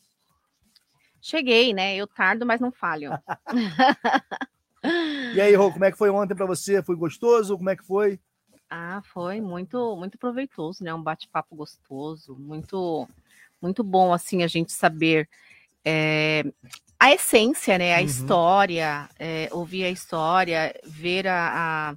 Cheguei, 1.20 1.72
né? 1.72 1.96
Eu 1.96 2.06
tardo, 2.06 2.44
mas 2.44 2.60
não 2.60 2.70
falho. 2.70 3.10
E 5.34 5.40
aí, 5.40 5.54
Rô, 5.54 5.70
como 5.70 5.84
é 5.84 5.92
que 5.92 5.98
foi 5.98 6.08
ontem 6.10 6.34
pra 6.34 6.46
você? 6.46 6.82
Foi 6.82 6.96
gostoso? 6.96 7.56
Como 7.56 7.68
é 7.68 7.76
que 7.76 7.84
foi? 7.84 8.18
Ah, 8.70 9.02
foi 9.12 9.40
muito, 9.40 9.94
muito 9.96 10.18
proveitoso, 10.18 10.82
né? 10.82 10.92
Um 10.92 11.02
bate-papo 11.02 11.54
gostoso, 11.54 12.34
muito, 12.38 13.06
muito 13.60 13.82
bom, 13.84 14.12
assim, 14.12 14.42
a 14.42 14.46
gente 14.46 14.72
saber 14.72 15.28
é, 15.84 16.44
a 16.98 17.12
essência, 17.12 17.78
né? 17.78 17.94
A 17.94 17.98
Uhum. 17.98 18.04
história, 18.04 19.08
é, 19.18 19.48
ouvir 19.52 19.84
a 19.84 19.90
história, 19.90 20.74
ver 20.84 21.26
a, 21.26 21.90
a, 21.90 21.94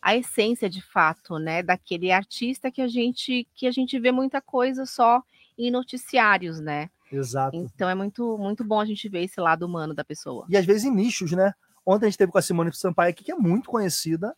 a 0.00 0.16
essência 0.16 0.68
de 0.68 0.82
fato, 0.82 1.38
né? 1.38 1.62
Daquele 1.62 2.10
artista 2.12 2.70
que 2.70 2.82
a 2.82 2.88
gente, 2.88 3.46
que 3.54 3.66
a 3.66 3.70
gente 3.72 3.98
vê 3.98 4.12
muita 4.12 4.40
coisa 4.40 4.86
só 4.86 5.22
em 5.58 5.70
noticiários, 5.70 6.60
né? 6.60 6.88
Exato. 7.10 7.56
Então 7.56 7.88
é 7.88 7.94
muito, 7.94 8.38
muito 8.38 8.64
bom 8.64 8.80
a 8.80 8.84
gente 8.84 9.08
ver 9.08 9.24
esse 9.24 9.40
lado 9.40 9.66
humano 9.66 9.94
da 9.94 10.04
pessoa. 10.04 10.46
E 10.48 10.56
às 10.56 10.64
vezes 10.64 10.84
em 10.84 10.90
nichos, 10.94 11.32
né? 11.32 11.52
Ontem 11.86 12.06
a 12.06 12.08
gente 12.08 12.18
teve 12.18 12.30
com 12.32 12.38
a 12.38 12.42
Simone 12.42 12.72
Sampaio 12.74 13.10
aqui, 13.10 13.24
que 13.24 13.32
é 13.32 13.34
muito 13.36 13.68
conhecida. 13.70 14.34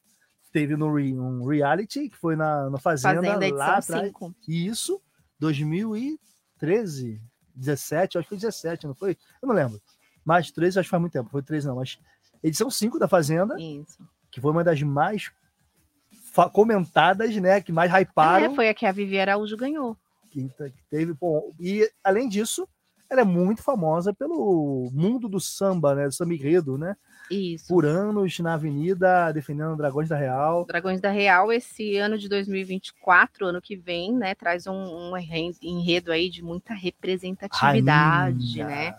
Teve 0.52 0.76
no 0.76 0.94
re- 0.94 1.12
um 1.18 1.44
reality, 1.46 2.08
que 2.08 2.16
foi 2.16 2.36
na, 2.36 2.70
na 2.70 2.78
Fazenda, 2.78 3.22
Fazenda, 3.22 3.54
lá 3.56 3.76
atrás. 3.78 4.06
5. 4.08 4.34
Isso, 4.48 5.00
2013, 6.58 7.20
17, 7.54 8.18
acho 8.18 8.24
que 8.24 8.28
foi 8.30 8.38
17, 8.38 8.86
não 8.86 8.94
foi? 8.94 9.16
Eu 9.42 9.48
não 9.48 9.54
lembro. 9.54 9.80
Mas 10.24 10.50
13, 10.50 10.78
acho 10.78 10.86
que 10.86 10.90
faz 10.90 11.00
muito 11.00 11.12
tempo, 11.12 11.28
foi 11.30 11.42
13 11.42 11.66
não, 11.66 11.76
mas 11.76 11.98
edição 12.42 12.70
5 12.70 12.98
da 12.98 13.06
Fazenda, 13.08 13.56
Isso. 13.60 13.98
que 14.30 14.40
foi 14.40 14.50
uma 14.50 14.64
das 14.64 14.80
mais 14.82 15.30
comentadas, 16.52 17.34
né, 17.36 17.60
que 17.60 17.72
mais 17.72 17.90
hyparam. 17.92 18.52
É, 18.52 18.54
foi 18.54 18.68
a 18.68 18.74
que 18.74 18.86
a 18.86 18.92
Vivi 18.92 19.20
Araújo 19.20 19.56
ganhou. 19.56 19.96
que 20.30 20.48
que 20.48 20.82
teve, 20.90 21.14
pô, 21.14 21.54
e 21.60 21.88
além 22.02 22.28
disso, 22.28 22.66
ela 23.08 23.20
é 23.20 23.24
muito 23.24 23.62
famosa 23.62 24.12
pelo 24.12 24.90
mundo 24.92 25.28
do 25.28 25.38
samba, 25.38 25.94
né, 25.94 26.06
do 26.08 26.12
samba 26.14 26.34
enredo, 26.34 26.76
né? 26.78 26.96
Isso. 27.30 27.68
Por 27.68 27.86
anos 27.86 28.38
na 28.40 28.54
avenida 28.54 29.32
defendendo 29.32 29.76
Dragões 29.76 30.08
da 30.08 30.16
Real. 30.16 30.64
Dragões 30.66 31.00
da 31.00 31.10
Real, 31.10 31.50
esse 31.52 31.96
ano 31.96 32.18
de 32.18 32.28
2024, 32.28 33.46
ano 33.46 33.62
que 33.62 33.76
vem, 33.76 34.12
né, 34.14 34.34
traz 34.34 34.66
um, 34.66 34.74
um 34.74 35.16
enre- 35.16 35.56
enredo 35.62 36.12
aí 36.12 36.28
de 36.28 36.42
muita 36.42 36.74
representatividade, 36.74 38.60
Rainha. 38.62 38.66
né? 38.66 38.94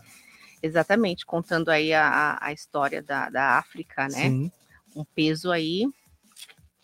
Exatamente, 0.61 1.25
contando 1.25 1.69
aí 1.69 1.93
a, 1.93 2.38
a- 2.41 2.51
história 2.51 3.01
da, 3.03 3.29
da 3.29 3.57
África, 3.59 4.03
né? 4.07 4.29
Sim. 4.29 4.51
Um 4.95 5.03
peso 5.03 5.51
aí 5.51 5.85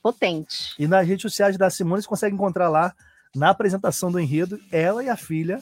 potente. 0.03 0.75
E 0.77 0.87
nas 0.87 1.07
redes 1.07 1.21
sociais 1.23 1.57
da 1.57 1.69
Simone 1.69 2.01
você 2.01 2.07
consegue 2.07 2.35
encontrar 2.35 2.69
lá 2.69 2.93
na 3.35 3.49
apresentação 3.49 4.11
do 4.11 4.19
enredo 4.19 4.59
ela 4.71 5.03
e 5.03 5.09
a 5.09 5.15
filha. 5.15 5.61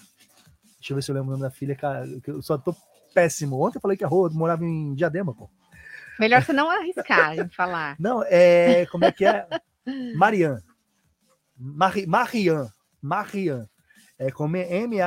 Deixa 0.80 0.92
eu 0.94 0.96
ver 0.96 1.02
se 1.04 1.12
eu 1.12 1.16
lembro 1.16 1.30
o 1.30 1.32
nome 1.32 1.44
da 1.44 1.52
filha, 1.52 1.76
cara, 1.76 2.08
eu 2.26 2.42
só 2.42 2.58
tô 2.58 2.76
péssimo. 3.14 3.62
Ontem 3.62 3.78
eu 3.78 3.82
falei 3.82 3.98
que 3.98 4.04
a 4.04 4.08
Rô 4.08 4.30
morava 4.30 4.66
em 4.66 4.94
Diadema, 4.94 5.34
pô. 5.34 5.50
Melhor 6.20 6.44
você 6.44 6.52
não 6.54 6.70
arriscar 6.70 7.40
em 7.40 7.48
falar. 7.50 7.96
Não, 8.00 8.24
é. 8.24 8.86
Como 8.88 9.06
é 9.06 9.12
que 9.12 9.26
é? 9.26 9.48
Marian. 10.16 10.62
Mari, 11.58 12.06
Marian. 12.06 12.70
Marian. 13.02 13.68
É 14.18 14.30
como 14.30 14.58
M-A-H-R-Y-A-N. 14.58 15.02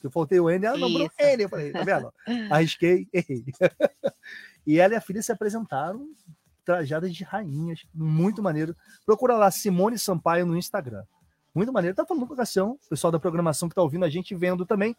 Que 0.00 0.06
eu 0.06 0.10
faltei 0.10 0.40
o 0.40 0.50
N, 0.50 0.66
ela 0.66 0.76
Isso. 0.76 1.10
N. 1.20 1.42
Eu 1.44 1.48
falei, 1.48 1.70
tá 1.70 1.84
vendo? 1.84 2.12
Arrisquei, 2.50 3.08
errei. 3.12 3.44
e 4.66 4.80
ela 4.80 4.94
e 4.94 4.96
a 4.96 5.00
filha 5.00 5.22
se 5.22 5.30
apresentaram 5.30 6.08
trajadas 6.64 7.14
de 7.14 7.22
rainhas. 7.22 7.86
Muito 7.94 8.42
maneiro. 8.42 8.74
Procura 9.06 9.36
lá 9.36 9.52
Simone 9.52 9.96
Sampaio 9.98 10.44
no 10.44 10.56
Instagram. 10.56 11.04
Muito 11.54 11.72
maneiro. 11.72 11.94
Tá 11.94 12.04
falando 12.04 12.26
com 12.26 12.34
o 12.34 12.36
pessoal 12.90 13.12
da 13.12 13.20
programação 13.20 13.68
que 13.68 13.74
tá 13.76 13.82
ouvindo 13.82 14.04
a 14.04 14.10
gente 14.10 14.34
vendo 14.34 14.66
também 14.66 14.96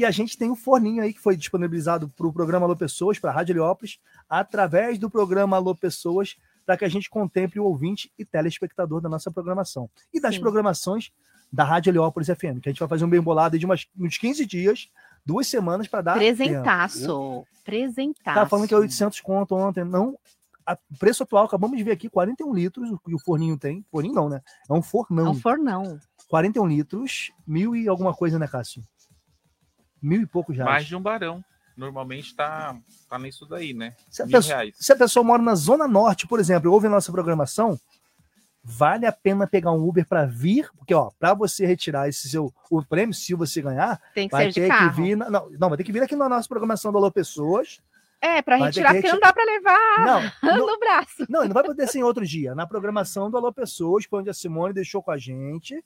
que 0.00 0.04
a 0.06 0.10
gente 0.10 0.38
tem 0.38 0.50
um 0.50 0.56
forninho 0.56 1.02
aí 1.02 1.12
que 1.12 1.20
foi 1.20 1.36
disponibilizado 1.36 2.08
para 2.08 2.26
o 2.26 2.32
programa 2.32 2.64
Alô 2.64 2.74
Pessoas, 2.74 3.18
para 3.18 3.30
a 3.30 3.34
Rádio 3.34 3.52
Heliópolis, 3.52 3.98
através 4.30 4.98
do 4.98 5.10
programa 5.10 5.58
Alô 5.58 5.74
Pessoas, 5.74 6.38
para 6.64 6.74
que 6.78 6.86
a 6.86 6.88
gente 6.88 7.10
contemple 7.10 7.60
o 7.60 7.64
ouvinte 7.64 8.10
e 8.18 8.24
telespectador 8.24 9.02
da 9.02 9.10
nossa 9.10 9.30
programação. 9.30 9.90
E 10.10 10.18
das 10.18 10.36
Sim. 10.36 10.40
programações 10.40 11.12
da 11.52 11.64
Rádio 11.64 11.90
Heliópolis 11.90 12.28
FM, 12.28 12.62
que 12.62 12.70
a 12.70 12.72
gente 12.72 12.78
vai 12.78 12.88
fazer 12.88 13.04
um 13.04 13.10
bem 13.10 13.20
bolado 13.20 13.58
de 13.58 13.66
umas, 13.66 13.86
uns 13.94 14.16
15 14.16 14.46
dias, 14.46 14.88
duas 15.22 15.46
semanas 15.48 15.86
para 15.86 16.00
dar. 16.00 16.14
Presentaço. 16.14 16.96
tempo. 16.96 17.46
Presentaço. 17.62 18.40
Tá 18.40 18.46
falando 18.46 18.68
que 18.68 18.72
é 18.72 18.78
800 18.78 19.20
conto 19.20 19.54
ontem. 19.54 19.84
Não, 19.84 20.16
o 20.90 20.98
preço 20.98 21.24
atual, 21.24 21.44
acabamos 21.44 21.76
de 21.76 21.84
ver 21.84 21.92
aqui, 21.92 22.08
41 22.08 22.54
litros, 22.54 22.90
o 22.90 22.98
que 22.98 23.14
o 23.14 23.18
forninho 23.18 23.58
tem. 23.58 23.84
Forninho 23.90 24.14
não, 24.14 24.30
né? 24.30 24.40
É 24.66 24.72
um 24.72 24.80
fornão. 24.80 25.26
É 25.26 25.28
um 25.28 25.34
fornão. 25.34 26.00
41 26.26 26.66
litros, 26.66 27.32
mil 27.46 27.76
e 27.76 27.86
alguma 27.86 28.14
coisa, 28.14 28.38
né, 28.38 28.48
Cássio? 28.48 28.82
Mil 30.02 30.22
e 30.22 30.26
poucos 30.26 30.56
reais. 30.56 30.70
Mais 30.70 30.86
de 30.86 30.96
um 30.96 31.00
barão. 31.02 31.44
Normalmente 31.76 32.34
tá, 32.34 32.76
tá 33.08 33.18
nisso 33.18 33.46
daí, 33.46 33.72
né? 33.72 33.94
Se 34.10 34.22
a, 34.22 34.26
Mil 34.26 34.36
pessoa, 34.36 34.56
reais. 34.56 34.74
se 34.78 34.92
a 34.92 34.96
pessoa 34.96 35.24
mora 35.24 35.42
na 35.42 35.54
Zona 35.54 35.88
Norte, 35.88 36.26
por 36.26 36.38
exemplo, 36.40 36.70
ouve 36.72 36.86
a 36.86 36.90
nossa 36.90 37.10
programação, 37.10 37.78
vale 38.62 39.06
a 39.06 39.12
pena 39.12 39.46
pegar 39.46 39.72
um 39.72 39.86
Uber 39.88 40.06
para 40.06 40.26
vir, 40.26 40.68
porque 40.76 40.92
ó, 40.92 41.10
para 41.18 41.32
você 41.32 41.64
retirar 41.64 42.08
esse 42.08 42.28
seu 42.28 42.52
o 42.70 42.84
prêmio, 42.84 43.14
se 43.14 43.34
você 43.34 43.62
ganhar, 43.62 44.00
Tem 44.14 44.28
que 44.28 44.32
vai 44.32 44.44
ser 44.44 44.48
de 44.48 44.54
ter 44.60 44.68
carro. 44.68 44.90
que 44.90 44.96
vir, 45.02 45.16
na- 45.16 45.30
não, 45.30 45.50
não, 45.58 45.68
vai 45.68 45.78
ter 45.78 45.84
que 45.84 45.92
vir 45.92 46.02
aqui 46.02 46.14
na 46.16 46.28
nossa 46.28 46.46
programação 46.48 46.92
do 46.92 46.98
Alô 46.98 47.10
Pessoas. 47.10 47.80
É, 48.22 48.42
para 48.42 48.56
retirar, 48.56 48.90
que 48.90 49.00
porque 49.00 49.08
não 49.08 49.14
retirar- 49.14 49.28
dá 49.28 49.32
para 49.32 49.44
levar 49.44 50.04
Não, 50.04 50.32
não- 50.58 50.66
no 50.66 50.78
braço. 50.78 51.24
Não, 51.30 51.44
não 51.46 51.54
vai 51.54 51.64
poder 51.64 51.88
ser 51.88 52.00
em 52.00 52.02
outro 52.02 52.26
dia. 52.26 52.54
Na 52.54 52.66
programação 52.66 53.30
do 53.30 53.38
Alô 53.38 53.50
Pessoas, 53.52 54.04
onde 54.12 54.28
a 54.28 54.34
Simone 54.34 54.74
deixou 54.74 55.02
com 55.02 55.10
a 55.10 55.16
gente, 55.16 55.82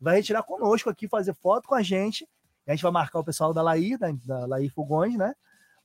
vai 0.00 0.16
retirar 0.16 0.42
conosco 0.42 0.88
aqui, 0.88 1.06
fazer 1.06 1.34
foto 1.34 1.68
com 1.68 1.74
a 1.74 1.82
gente. 1.82 2.26
A 2.66 2.72
gente 2.72 2.82
vai 2.82 2.92
marcar 2.92 3.20
o 3.20 3.24
pessoal 3.24 3.54
da 3.54 3.62
Laí, 3.62 3.96
da, 3.96 4.10
da 4.24 4.46
Laí 4.46 4.68
Fogões, 4.68 5.16
né? 5.16 5.34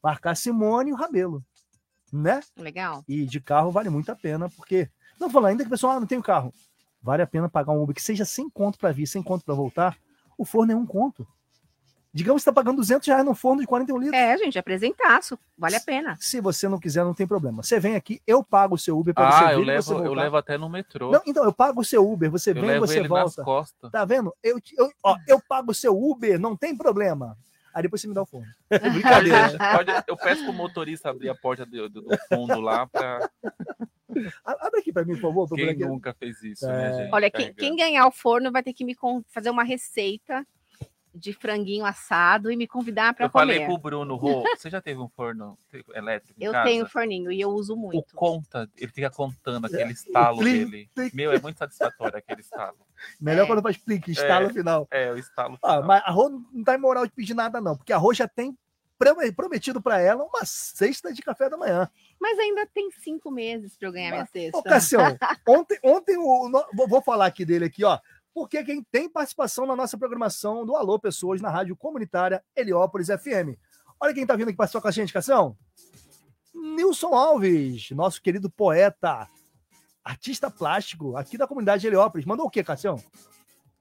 Marcar 0.01 0.35
Simone 0.35 0.89
e 0.89 0.93
o 0.93 0.95
Rabelo, 0.95 1.43
né? 2.11 2.41
Legal. 2.57 3.03
E 3.07 3.25
de 3.25 3.39
carro 3.39 3.71
vale 3.71 3.89
muito 3.89 4.11
a 4.11 4.15
pena, 4.15 4.49
porque. 4.49 4.89
Não 5.19 5.29
falando 5.29 5.51
ainda 5.51 5.63
que 5.63 5.67
o 5.67 5.71
pessoal 5.71 5.93
ah, 5.93 5.99
não 5.99 6.07
tem 6.07 6.17
o 6.17 6.23
carro. 6.23 6.51
Vale 7.01 7.21
a 7.21 7.27
pena 7.27 7.47
pagar 7.47 7.73
um 7.73 7.83
Uber 7.83 7.95
que 7.95 8.01
seja 8.01 8.25
sem 8.25 8.49
conto 8.49 8.79
para 8.79 8.91
vir, 8.91 9.05
sem 9.05 9.21
conto 9.21 9.45
para 9.45 9.53
voltar. 9.53 9.97
O 10.37 10.43
forno 10.43 10.71
é 10.71 10.75
um 10.75 10.85
conto. 10.85 11.27
Digamos 12.13 12.41
que 12.41 12.43
você 12.43 12.49
está 12.49 12.53
pagando 12.61 12.75
200 12.77 13.07
reais 13.07 13.23
no 13.23 13.33
forno 13.33 13.61
de 13.61 13.67
41 13.67 13.97
litros. 13.97 14.19
É, 14.19 14.37
gente, 14.37 14.59
apresentaço. 14.59 15.39
Vale 15.57 15.77
a 15.77 15.79
pena. 15.79 16.17
Se 16.19 16.41
você 16.41 16.67
não 16.67 16.77
quiser, 16.77 17.05
não 17.05 17.13
tem 17.13 17.25
problema. 17.25 17.63
Você 17.63 17.79
vem 17.79 17.95
aqui, 17.95 18.21
eu 18.27 18.43
pago 18.43 18.75
o 18.75 18.77
seu 18.77 18.99
Uber 18.99 19.13
para 19.13 19.31
você 19.31 19.43
Ah, 19.43 19.47
vir 19.47 19.53
eu 19.53 19.61
e 19.61 19.65
levo, 19.65 19.81
você 19.83 19.93
eu 20.07 20.13
levo 20.13 20.35
até 20.37 20.57
no 20.57 20.67
metrô. 20.69 21.09
Não, 21.11 21.21
então, 21.25 21.43
eu 21.45 21.53
pago 21.53 21.79
o 21.79 21.85
seu 21.85 22.05
Uber, 22.09 22.29
você 22.29 22.49
eu 22.51 22.55
vem 22.55 22.69
e 22.71 22.79
você 22.79 22.99
ele 22.99 23.07
nas 23.07 23.35
volta. 23.35 23.43
costas. 23.43 23.91
Tá 23.91 24.03
vendo? 24.03 24.35
Eu, 24.43 24.59
eu, 24.77 24.91
ó, 25.03 25.15
eu 25.25 25.39
pago 25.47 25.71
o 25.71 25.73
seu 25.75 25.97
Uber, 25.97 26.37
não 26.37 26.55
tem 26.57 26.75
problema. 26.75 27.37
Aí 27.73 27.83
depois 27.83 28.01
você 28.01 28.07
me 28.09 28.13
dá 28.13 28.23
o 28.23 28.25
fone. 28.25 28.45
Brincadeira. 28.69 29.57
Pode- 29.77 30.03
eu 30.05 30.17
peço 30.17 30.43
pro 30.43 30.51
motorista 30.51 31.09
abrir 31.09 31.29
a 31.29 31.35
porta 31.35 31.65
do, 31.65 31.87
do- 31.87 32.01
do 32.01 32.17
fundo 32.27 32.59
lá 32.59 32.85
pra. 32.87 33.29
A- 34.43 34.67
Abre 34.67 34.81
aqui 34.81 34.91
para 34.91 35.05
mim, 35.05 35.13
por 35.13 35.21
favor. 35.21 35.49
Quem 35.55 35.69
aqui. 35.69 35.85
nunca 35.85 36.13
fez 36.13 36.43
isso, 36.43 36.65
É. 36.65 36.73
né, 36.91 36.97
gente? 37.03 37.13
Olha, 37.13 37.31
quem, 37.31 37.53
quem 37.53 37.75
ganhar 37.77 38.05
o 38.05 38.11
forno 38.11 38.51
vai 38.51 38.61
ter 38.61 38.73
que 38.73 38.83
me 38.83 38.93
fazer 39.29 39.49
uma 39.49 39.63
receita 39.63 40.45
de 41.13 41.33
franguinho 41.33 41.85
assado 41.85 42.49
e 42.51 42.55
me 42.55 42.65
convidar 42.67 43.13
para 43.13 43.25
Eu 43.25 43.29
falei 43.29 43.57
comer. 43.59 43.67
pro 43.67 43.77
Bruno, 43.77 44.15
Rô, 44.15 44.43
você 44.57 44.69
já 44.69 44.81
teve 44.81 44.99
um 44.99 45.09
forno 45.09 45.57
elétrico 45.93 46.39
em 46.39 46.45
Eu 46.45 46.51
casa? 46.53 46.69
tenho 46.69 46.85
forninho 46.87 47.31
e 47.31 47.41
eu 47.41 47.49
uso 47.49 47.73
O 47.73 47.77
muito. 47.77 48.15
conta, 48.15 48.69
ele 48.77 48.91
fica 48.91 49.09
contando 49.09 49.65
aquele 49.65 49.83
É, 49.83 49.91
estalo 49.91 50.37
o 50.37 50.39
plim, 50.39 50.69
dele. 50.69 50.89
Meu, 51.13 51.31
é 51.33 51.39
muito 51.39 51.57
satisfatório 51.57 52.17
aquele 52.17 52.41
estalo. 52.41 52.77
Melhor 53.19 53.43
É. 53.43 53.47
quando 53.47 53.61
faz 53.61 53.75
plique, 53.77 54.11
instala 54.11 54.45
É. 54.45 54.47
no 54.47 54.53
final. 54.53 54.87
É, 54.89 55.11
o 55.11 55.17
estalo. 55.17 55.57
Ah, 55.61 55.73
final. 55.75 55.83
mas 55.83 56.03
a 56.05 56.11
Rô 56.11 56.29
não 56.51 56.63
tá 56.63 56.75
em 56.75 56.79
moral 56.79 57.05
de 57.05 57.11
pedir 57.11 57.33
nada, 57.33 57.59
não, 57.59 57.75
porque 57.75 57.91
a 57.91 57.97
Rô 57.97 58.13
já 58.13 58.27
tem 58.27 58.57
prome- 58.97 59.31
prometido 59.31 59.81
para 59.81 59.99
ela 59.99 60.23
uma 60.23 60.45
cesta 60.45 61.11
de 61.11 61.21
café 61.21 61.49
da 61.49 61.57
manhã. 61.57 61.89
Mas 62.19 62.37
ainda 62.39 62.65
tem 62.67 62.89
cinco 62.91 63.29
meses 63.31 63.75
para 63.75 63.87
eu 63.87 63.91
ganhar 63.91 64.11
minha 64.11 64.25
cesta. 64.27 64.57
Ô, 64.57 64.63
Cassião, 64.63 65.01
ontem, 65.47 65.77
ontem 65.83 66.17
o, 66.17 66.49
vou 66.87 67.01
falar 67.01 67.25
aqui 67.25 67.43
dele 67.43 67.65
aqui, 67.65 67.83
ó. 67.83 67.99
Porque 68.33 68.63
quem 68.63 68.83
tem 68.83 69.09
participação 69.09 69.65
na 69.65 69.75
nossa 69.75 69.97
programação 69.97 70.65
do 70.65 70.75
Alô 70.75 70.99
Pessoas 70.99 71.41
na 71.41 71.49
Rádio 71.49 71.75
Comunitária 71.75 72.43
Heliópolis 72.55 73.07
FM. 73.07 73.57
Olha 73.99 74.13
quem 74.13 74.25
tá 74.25 74.35
vindo 74.35 74.47
aqui 74.49 74.57
participar 74.57 74.81
com 74.81 74.87
a 74.87 74.91
gente, 74.91 75.13
Cação. 75.13 75.57
Nilson 76.53 77.13
Alves, 77.13 77.91
nosso 77.91 78.21
querido 78.21 78.49
poeta, 78.49 79.27
artista 80.03 80.49
plástico 80.49 81.15
aqui 81.15 81.37
da 81.37 81.47
comunidade 81.47 81.85
Heliópolis. 81.85 82.25
Mandou 82.25 82.45
o 82.45 82.49
quê, 82.49 82.63
Cassião? 82.63 83.01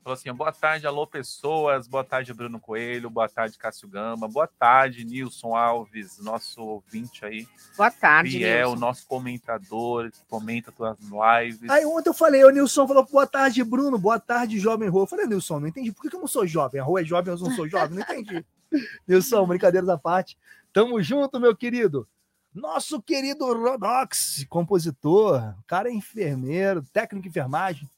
Falou 0.02 0.14
assim: 0.14 0.32
boa 0.32 0.50
tarde, 0.50 0.86
alô, 0.86 1.06
pessoas. 1.06 1.86
Boa 1.86 2.02
tarde, 2.02 2.32
Bruno 2.32 2.58
Coelho. 2.58 3.10
Boa 3.10 3.28
tarde, 3.28 3.58
Cássio 3.58 3.86
Gama. 3.86 4.26
Boa 4.26 4.46
tarde, 4.46 5.04
Nilson 5.04 5.54
Alves, 5.54 6.18
nosso 6.18 6.62
ouvinte 6.62 7.24
aí. 7.24 7.46
Boa 7.76 7.90
tarde, 7.90 8.38
Nilson. 8.38 8.76
nosso 8.76 9.06
comentador, 9.06 10.10
que 10.10 10.24
comenta 10.26 10.72
tuas 10.72 10.96
lives. 10.98 11.68
Aí 11.68 11.84
ontem 11.84 12.08
eu 12.08 12.14
falei, 12.14 12.42
o 12.44 12.50
Nilson 12.50 12.88
falou, 12.88 13.06
boa 13.06 13.26
tarde, 13.26 13.62
Bruno, 13.62 13.98
boa 13.98 14.18
tarde, 14.18 14.58
jovem 14.58 14.88
Rô. 14.88 15.02
Eu 15.02 15.06
falei, 15.06 15.26
Nilson, 15.26 15.60
não 15.60 15.68
entendi. 15.68 15.92
Por 15.92 16.02
que 16.02 16.08
que 16.08 16.16
eu 16.16 16.20
não 16.20 16.28
sou 16.28 16.46
jovem? 16.46 16.80
A 16.80 16.84
Rô 16.84 16.98
é 16.98 17.04
jovem, 17.04 17.34
eu 17.34 17.38
não 17.38 17.50
sou 17.50 17.68
jovem? 17.68 17.98
Não 17.98 18.02
entendi. 18.02 18.44
Nilson, 19.06 19.46
brincadeiras 19.46 19.88
à 19.90 19.98
parte. 19.98 20.38
Tamo 20.72 21.02
junto, 21.02 21.38
meu 21.38 21.54
querido. 21.54 22.08
Nosso 22.54 23.02
querido 23.02 23.44
Rodox, 23.52 24.44
compositor, 24.48 25.54
cara 25.66 25.90
é 25.90 25.92
enfermeiro, 25.92 26.82
técnico 26.92 27.22
de 27.24 27.28
enfermagem. 27.28 27.88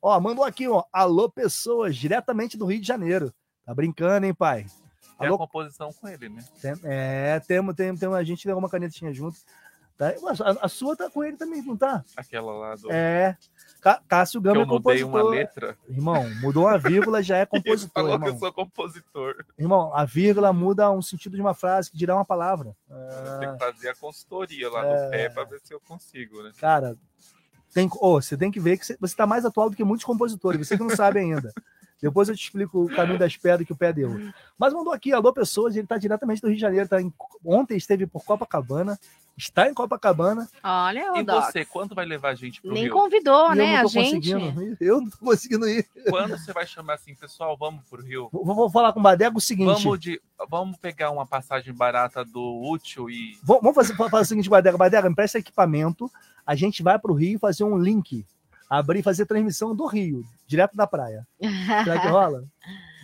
Ó, 0.00 0.18
mandou 0.20 0.44
aqui, 0.44 0.68
ó, 0.68 0.84
alô 0.92 1.28
pessoas, 1.28 1.96
diretamente 1.96 2.56
do 2.56 2.66
Rio 2.66 2.80
de 2.80 2.86
Janeiro. 2.86 3.32
Tá 3.64 3.74
brincando, 3.74 4.26
hein, 4.26 4.34
pai? 4.34 4.64
Tem 5.18 5.26
Alô, 5.26 5.34
a 5.34 5.38
composição 5.38 5.92
com 5.92 6.06
ele, 6.06 6.28
né? 6.28 6.44
tem- 6.62 6.74
é, 6.84 7.40
temos, 7.40 7.74
temos, 7.74 7.98
temos, 7.98 8.16
a 8.16 8.22
gente 8.22 8.44
tem 8.44 8.54
uma 8.54 8.68
canetinha 8.68 9.12
junto. 9.12 9.36
Tá? 9.96 10.10
A, 10.44 10.66
a 10.66 10.68
sua 10.68 10.96
tá 10.96 11.10
com 11.10 11.24
ele 11.24 11.36
também, 11.36 11.60
não 11.60 11.76
tá? 11.76 12.04
Aquela 12.16 12.52
lá 12.52 12.76
do. 12.76 12.88
É. 12.92 13.36
Cá- 13.80 14.00
Cássio 14.06 14.40
Gama 14.40 14.58
eu 14.58 14.62
é 14.62 14.64
mudei 14.66 15.00
compositor. 15.02 15.08
uma 15.10 15.30
letra. 15.30 15.76
Irmão, 15.88 16.24
mudou 16.40 16.66
uma 16.66 16.78
vírgula, 16.78 17.20
já 17.20 17.38
é 17.38 17.44
compositor, 17.46 17.90
falou 17.92 18.16
que 18.16 18.24
eu 18.26 18.28
irmão. 18.28 18.38
sou 18.38 18.52
compositor. 18.52 19.44
Irmão, 19.58 19.92
a 19.92 20.04
vírgula 20.04 20.52
muda 20.52 20.88
um 20.92 21.02
sentido 21.02 21.34
de 21.34 21.40
uma 21.40 21.52
frase 21.52 21.90
que 21.90 21.96
dirá 21.98 22.14
uma 22.14 22.24
palavra. 22.24 22.76
Tenho 22.86 23.00
Ah, 23.00 23.52
que 23.54 23.58
fazer 23.58 23.88
a 23.88 23.94
consultoria 23.96 24.70
lá 24.70 24.86
É. 24.86 25.04
no 25.04 25.10
pé 25.10 25.28
pra 25.30 25.42
ver 25.42 25.60
se 25.64 25.74
eu 25.74 25.80
consigo, 25.80 26.44
né? 26.44 26.52
cara, 26.60 26.96
tem, 27.78 27.88
oh, 28.00 28.20
você 28.20 28.36
tem 28.36 28.50
que 28.50 28.58
ver 28.58 28.76
que 28.78 28.84
você, 28.86 28.96
você 29.00 29.14
tá 29.14 29.26
mais 29.26 29.44
atual 29.44 29.70
do 29.70 29.76
que 29.76 29.84
muitos 29.84 30.04
compositores, 30.04 30.66
você 30.66 30.76
que 30.76 30.82
não 30.82 30.90
sabe 30.94 31.20
ainda. 31.20 31.52
Depois 32.00 32.28
eu 32.28 32.36
te 32.36 32.44
explico 32.44 32.84
o 32.84 32.88
caminho 32.88 33.18
das 33.18 33.36
pedras 33.36 33.66
que 33.66 33.72
o 33.72 33.76
pé 33.76 33.92
deu. 33.92 34.10
Mas 34.56 34.72
mandou 34.72 34.92
aqui, 34.92 35.12
alô 35.12 35.32
pessoas, 35.32 35.74
ele 35.76 35.86
tá 35.86 35.98
diretamente 35.98 36.40
do 36.40 36.46
Rio 36.46 36.54
de 36.56 36.60
Janeiro, 36.60 36.88
tá 36.88 37.00
em- 37.02 37.12
ontem 37.44 37.76
esteve 37.76 38.06
por 38.06 38.24
Copacabana, 38.24 38.98
está 39.38 39.68
em 39.68 39.74
Copacabana. 39.74 40.48
Olha, 40.62 41.12
E 41.16 41.20
o 41.20 41.24
Doc. 41.24 41.44
você, 41.44 41.64
quando 41.64 41.94
vai 41.94 42.04
levar 42.04 42.30
a 42.30 42.34
gente 42.34 42.60
pro 42.60 42.72
Nem 42.72 42.84
Rio? 42.84 42.92
convidou, 42.92 43.52
e 43.52 43.56
né, 43.56 43.64
eu 43.64 43.68
não 43.68 43.78
a 43.78 43.82
tô 43.82 43.88
gente. 43.88 44.14
conseguindo 44.32 44.62
ir. 44.62 44.76
Eu 44.80 45.00
não 45.00 45.10
tô 45.10 45.16
conseguindo 45.18 45.68
ir. 45.68 45.86
Quando 46.08 46.30
você 46.30 46.52
vai 46.52 46.66
chamar 46.66 46.94
assim, 46.94 47.14
pessoal, 47.14 47.56
vamos 47.56 47.84
pro 47.88 48.02
Rio? 48.02 48.28
Vou, 48.32 48.44
vou 48.44 48.70
falar 48.70 48.92
com 48.92 49.00
o 49.00 49.02
Badego 49.02 49.38
o 49.38 49.40
seguinte. 49.40 49.82
Vamos, 49.82 50.00
de, 50.00 50.20
vamos 50.50 50.76
pegar 50.76 51.10
uma 51.10 51.26
passagem 51.26 51.72
barata 51.72 52.24
do 52.24 52.62
útil 52.70 53.08
e. 53.08 53.38
Vamos 53.42 53.62
vamos 53.62 53.74
fazer, 53.76 53.94
fazer 53.96 54.22
o 54.22 54.24
seguinte, 54.24 54.50
Badega. 54.50 54.76
Badega, 54.76 55.08
empresta 55.08 55.38
equipamento. 55.38 56.10
A 56.46 56.54
gente 56.54 56.82
vai 56.82 56.98
para 56.98 57.12
o 57.12 57.14
Rio 57.14 57.38
fazer 57.38 57.64
um 57.64 57.78
link. 57.78 58.24
Abrir 58.70 58.98
e 58.98 59.02
fazer 59.02 59.24
transmissão 59.24 59.74
do 59.74 59.86
Rio, 59.86 60.22
direto 60.46 60.76
da 60.76 60.86
praia. 60.86 61.26
Será 61.84 62.00
que 62.00 62.06
rola? 62.08 62.44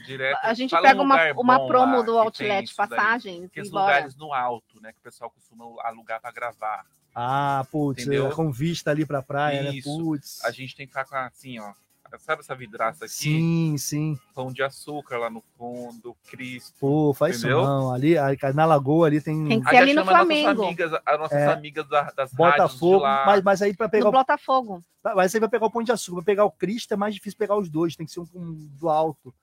Direto. 0.05 0.39
A 0.43 0.55
gente 0.55 0.71
Fala 0.71 0.89
pega 0.89 1.01
um 1.01 1.05
uma, 1.05 1.33
uma 1.33 1.67
promo 1.67 1.97
lá 1.99 2.03
do 2.03 2.19
Outlet 2.19 2.65
isso 2.65 2.77
daí. 2.77 2.89
Passagens 2.89 3.51
e 3.55 3.61
lugares 3.63 4.17
no 4.17 4.33
alto, 4.33 4.81
né? 4.81 4.93
Que 4.93 4.99
o 4.99 5.03
pessoal 5.03 5.31
costuma 5.31 5.65
alugar 5.83 6.21
pra 6.21 6.31
gravar. 6.33 6.85
Ah, 7.15 7.65
putz, 7.71 8.03
Entendeu? 8.03 8.29
é, 8.29 8.35
com 8.35 8.51
vista 8.51 8.91
ali 8.91 9.07
pra 9.07 9.23
praia, 9.23 9.71
Isso. 9.71 9.89
né? 9.97 10.03
Putz. 10.05 10.45
A 10.45 10.51
gente 10.51 10.75
tem 10.77 10.87
que 10.87 10.93
ficar 10.93 11.05
com 11.05 11.17
assim, 11.17 11.59
ó. 11.61 11.73
Sabe 12.19 12.43
essa 12.43 12.55
vidraça 12.55 13.07
aqui? 13.07 13.13
Sim, 13.15 13.77
sim. 13.77 14.17
Pão 14.37 14.53
de 14.53 14.63
açúcar 14.63 15.19
lá 15.19 15.29
no 15.29 15.43
fundo, 15.59 16.17
crispo. 16.31 16.77
Pô, 16.79 17.13
faz 17.15 17.39
Entendeu? 17.39 17.59
isso 17.61 17.69
não. 17.69 17.93
Ali, 17.93 18.17
ali, 18.17 18.39
na 18.55 18.65
lagoa 18.65 19.09
ali 19.09 19.21
tem. 19.21 19.49
Tem 19.49 19.61
que 19.61 19.69
ser 19.69 19.77
ali 19.79 19.95
no 19.95 20.01
chama 20.05 20.13
nossas 20.13 20.27
Flamengo. 20.29 20.63
amigas, 20.65 20.93
as 21.05 21.19
nossas 21.19 21.39
É. 21.39 21.53
amigas 21.53 21.89
da- 21.89 22.13
das 22.17 22.33
Botafogo, 22.33 22.99
lá. 22.99 23.25
mas, 23.27 23.43
mas 23.43 23.63
aí 23.63 23.75
pra 23.75 23.89
pegar 23.89 24.05
No 24.05 24.11
o, 24.11 24.13
Botafogo. 24.13 24.81
mas 25.17 25.35
aí 25.35 25.41
vai 25.41 25.49
pegar 25.49 25.67
o 25.67 25.71
pão 25.73 25.83
de 25.83 25.91
açúcar, 25.91 26.17
pra 26.19 26.25
pegar 26.25 26.45
o 26.45 26.53
Cristo 26.53 26.95
é 26.95 26.97
mais 26.97 27.15
difícil 27.15 27.37
pegar 27.37 27.57
os 27.57 27.69
dois, 27.69 27.97
tem 27.97 28.07
que 28.07 28.13
ser 28.13 28.21
um, 28.21 28.27
um 28.33 28.69
do 28.79 28.89
alto, 28.89 29.35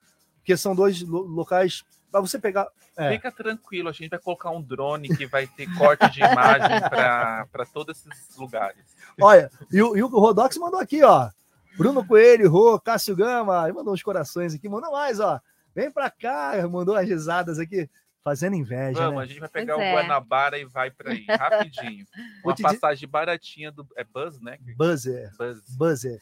porque 0.42 0.56
são 0.56 0.74
dois 0.74 1.00
lo- 1.02 1.22
locais 1.22 1.84
pra 2.10 2.20
você 2.20 2.38
pegar. 2.38 2.66
É. 2.96 3.12
Fica 3.12 3.32
tranquilo, 3.32 3.88
a 3.88 3.92
gente 3.92 4.10
vai 4.10 4.18
colocar 4.18 4.50
um 4.50 4.60
drone 4.60 5.08
que 5.16 5.24
vai 5.26 5.46
ter 5.46 5.66
corte 5.78 6.10
de 6.10 6.20
imagem 6.20 6.68
para 6.90 7.64
todos 7.72 8.04
esses 8.06 8.36
lugares. 8.36 8.84
Olha, 9.20 9.50
e 9.72 9.80
o, 9.80 9.96
e 9.96 10.02
o 10.02 10.08
Rodox 10.08 10.58
mandou 10.58 10.78
aqui, 10.78 11.02
ó. 11.02 11.30
Bruno 11.78 12.06
Coelho, 12.06 12.50
Rô, 12.50 12.78
Cássio 12.78 13.16
Gama, 13.16 13.64
ele 13.64 13.72
mandou 13.72 13.94
uns 13.94 14.02
corações 14.02 14.54
aqui, 14.54 14.68
mandou 14.68 14.92
mais, 14.92 15.20
ó. 15.20 15.40
Vem 15.74 15.90
pra 15.90 16.10
cá, 16.10 16.52
mandou 16.68 16.94
umas 16.94 17.08
risadas 17.08 17.58
aqui, 17.58 17.88
fazendo 18.22 18.56
inveja, 18.56 19.00
Vamos, 19.00 19.16
né? 19.16 19.22
a 19.22 19.26
gente 19.26 19.40
vai 19.40 19.48
pegar 19.48 19.74
Pois 19.76 19.86
o 19.86 19.90
é. 19.90 19.94
Guanabara 19.94 20.58
e 20.58 20.66
vai 20.66 20.90
para 20.90 21.12
aí, 21.12 21.24
rapidinho. 21.26 22.04
Uma 22.44 22.54
passagem 22.54 23.08
baratinha 23.08 23.72
do. 23.72 23.86
É 23.96 24.04
Buzz, 24.04 24.38
né? 24.38 24.58
Buzzer, 24.76 25.32
Buzz, 25.38 25.76
Buzzer. 25.76 26.20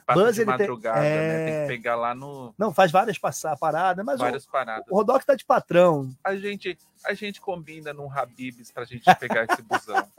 Que 0.00 0.04
passa 0.06 0.20
Buzz, 0.20 0.34
de 0.34 0.40
ele 0.42 0.46
tem- 0.50 0.58
madrugada, 0.58 1.00
né? 1.00 1.44
Tem 1.46 1.54
é. 1.54 1.62
que 1.62 1.68
pegar 1.68 1.96
lá 1.96 2.14
no. 2.14 2.54
Não, 2.58 2.72
faz 2.72 2.90
várias 2.92 3.18
passa- 3.18 3.56
paradas, 3.56 4.04
mas 4.04 4.16
o, 4.20 4.24
Várias 4.24 4.46
paradas. 4.46 4.84
o 4.90 4.94
Rodox 4.94 5.24
tá 5.24 5.34
de 5.34 5.44
patrão. 5.44 6.10
A 6.22 6.36
gente, 6.36 6.78
a 7.04 7.14
gente 7.14 7.40
combina 7.40 7.92
num 7.92 8.10
Habibs 8.12 8.70
pra 8.70 8.84
gente 8.84 9.04
pegar 9.16 9.44
esse 9.44 9.62
busão. 9.62 9.96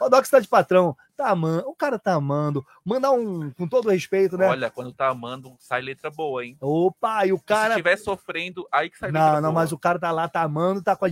O 0.00 0.04
Rodox 0.04 0.28
tá 0.28 0.40
de 0.40 0.48
patrão. 0.48 0.96
Tá 1.16 1.28
amando, 1.28 1.68
o 1.68 1.74
cara 1.74 1.98
tá 1.98 2.14
amando. 2.14 2.66
Mandar 2.84 3.12
um, 3.12 3.50
com 3.52 3.68
todo 3.68 3.88
respeito, 3.90 4.36
né? 4.36 4.48
Olha, 4.48 4.70
quando 4.70 4.92
tá 4.92 5.08
amando, 5.08 5.54
sai 5.60 5.80
letra 5.82 6.10
boa, 6.10 6.44
hein? 6.44 6.56
Opa, 6.60 7.24
e 7.26 7.32
o 7.32 7.38
Se 7.38 7.44
cara. 7.44 7.70
estiver 7.74 7.96
sofrendo, 7.98 8.66
aí 8.72 8.90
que 8.90 8.98
sai 8.98 9.12
Não, 9.12 9.20
letra 9.20 9.40
não, 9.42 9.50
boa. 9.52 9.62
mas 9.62 9.70
o 9.70 9.78
cara 9.78 9.98
tá 9.98 10.10
lá, 10.10 10.26
tá 10.28 10.42
amando, 10.42 10.82
tá 10.82 10.96
com 10.96 11.04
a 11.04 11.10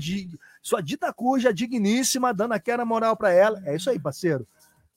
sua 0.62 0.80
dita 0.82 1.12
cuja 1.12 1.52
digníssima, 1.52 2.32
dando 2.34 2.52
aquela 2.54 2.84
moral 2.84 3.16
pra 3.16 3.30
ela. 3.30 3.62
É 3.64 3.76
isso 3.76 3.90
aí, 3.90 3.98
parceiro. 3.98 4.46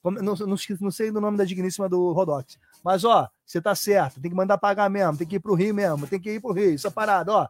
Não, 0.02 0.34
não, 0.34 0.56
não 0.80 0.90
sei 0.90 1.12
do 1.12 1.20
nome 1.20 1.36
da 1.38 1.44
digníssima 1.44 1.88
do 1.88 2.10
Rodox. 2.12 2.58
Mas, 2.82 3.04
ó, 3.04 3.28
você 3.44 3.60
tá 3.60 3.74
certo, 3.74 4.20
tem 4.20 4.30
que 4.30 4.36
mandar 4.36 4.58
pagar 4.58 4.90
mesmo, 4.90 5.16
tem 5.16 5.26
que 5.26 5.36
ir 5.36 5.40
pro 5.40 5.54
Rio 5.54 5.74
mesmo, 5.74 6.06
tem 6.06 6.20
que 6.20 6.30
ir 6.32 6.40
pro 6.40 6.52
Rio. 6.52 6.74
Isso 6.74 6.86
é 6.86 6.90
parada, 6.90 7.32
ó. 7.32 7.48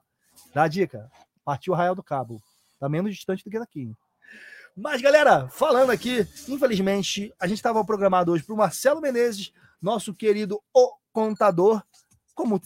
Dá 0.55 0.65
a 0.65 0.69
dica. 0.69 1.11
Partiu 1.45 1.73
o 1.73 1.75
Arraial 1.75 1.95
do 1.95 2.03
Cabo. 2.03 2.41
Tá 2.79 2.89
menos 2.89 3.15
distante 3.15 3.45
do 3.45 3.51
que 3.51 3.59
daqui. 3.59 3.93
Mas, 4.77 5.01
galera, 5.03 5.49
falando 5.49 5.91
aqui, 5.91 6.27
infelizmente, 6.49 7.33
a 7.39 7.47
gente 7.47 7.59
estava 7.59 7.85
programado 7.85 8.33
hoje 8.33 8.43
pro 8.43 8.57
Marcelo 8.57 9.01
Menezes, 9.01 9.53
nosso 9.81 10.15
querido 10.15 10.61
O 10.73 10.93
Contador, 11.13 11.83
como 12.35 12.61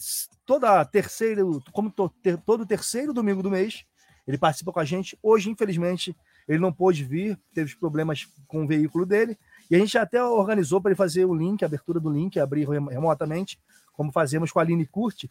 toda 0.45 0.85
terceiro, 0.85 1.61
como 1.73 1.91
to- 1.91 2.09
ter- 2.23 2.37
todo 2.37 2.65
terceiro 2.65 3.13
domingo 3.13 3.43
do 3.43 3.51
mês, 3.51 3.85
ele 4.25 4.37
participa 4.37 4.71
com 4.71 4.79
a 4.79 4.85
gente. 4.85 5.17
Hoje, 5.21 5.49
infelizmente, 5.49 6.15
ele 6.47 6.59
não 6.59 6.71
pôde 6.71 7.03
vir, 7.03 7.37
teve 7.53 7.75
problemas 7.75 8.25
com 8.47 8.63
o 8.63 8.67
veículo 8.67 9.05
dele, 9.05 9.37
e 9.69 9.75
a 9.75 9.79
gente 9.79 9.97
até 9.97 10.23
organizou 10.23 10.81
para 10.81 10.91
ele 10.91 10.97
fazer 10.97 11.25
o 11.25 11.33
link, 11.35 11.63
a 11.63 11.65
abertura 11.65 11.99
do 11.99 12.09
link, 12.09 12.39
abrir 12.39 12.67
rem- 12.67 12.87
remotamente, 12.89 13.59
como 13.93 14.11
fazemos 14.11 14.51
com 14.51 14.59
a 14.59 14.61
Aline 14.61 14.85
Curti, 14.85 15.29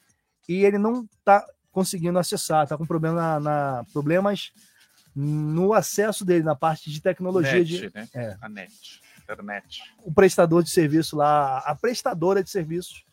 e 0.48 0.64
ele 0.64 0.78
não 0.78 1.04
está 1.18 1.44
conseguindo 1.72 2.18
acessar, 2.18 2.64
está 2.64 2.76
com 2.76 2.86
problema 2.86 3.16
na, 3.16 3.40
na- 3.40 3.84
problemas 3.92 4.52
no 5.14 5.72
acesso 5.72 6.24
dele, 6.24 6.44
na 6.44 6.54
parte 6.54 6.90
de 6.90 7.00
tecnologia 7.00 7.52
Net, 7.54 7.64
de 7.64 7.90
né? 7.94 8.08
é. 8.14 8.36
A 8.40 8.48
net. 8.48 9.00
Internet. 9.22 9.82
o 10.04 10.12
prestador 10.12 10.62
de 10.62 10.70
serviço 10.70 11.16
lá, 11.16 11.58
a 11.58 11.74
prestadora 11.74 12.44
de 12.44 12.50
serviços 12.50 13.04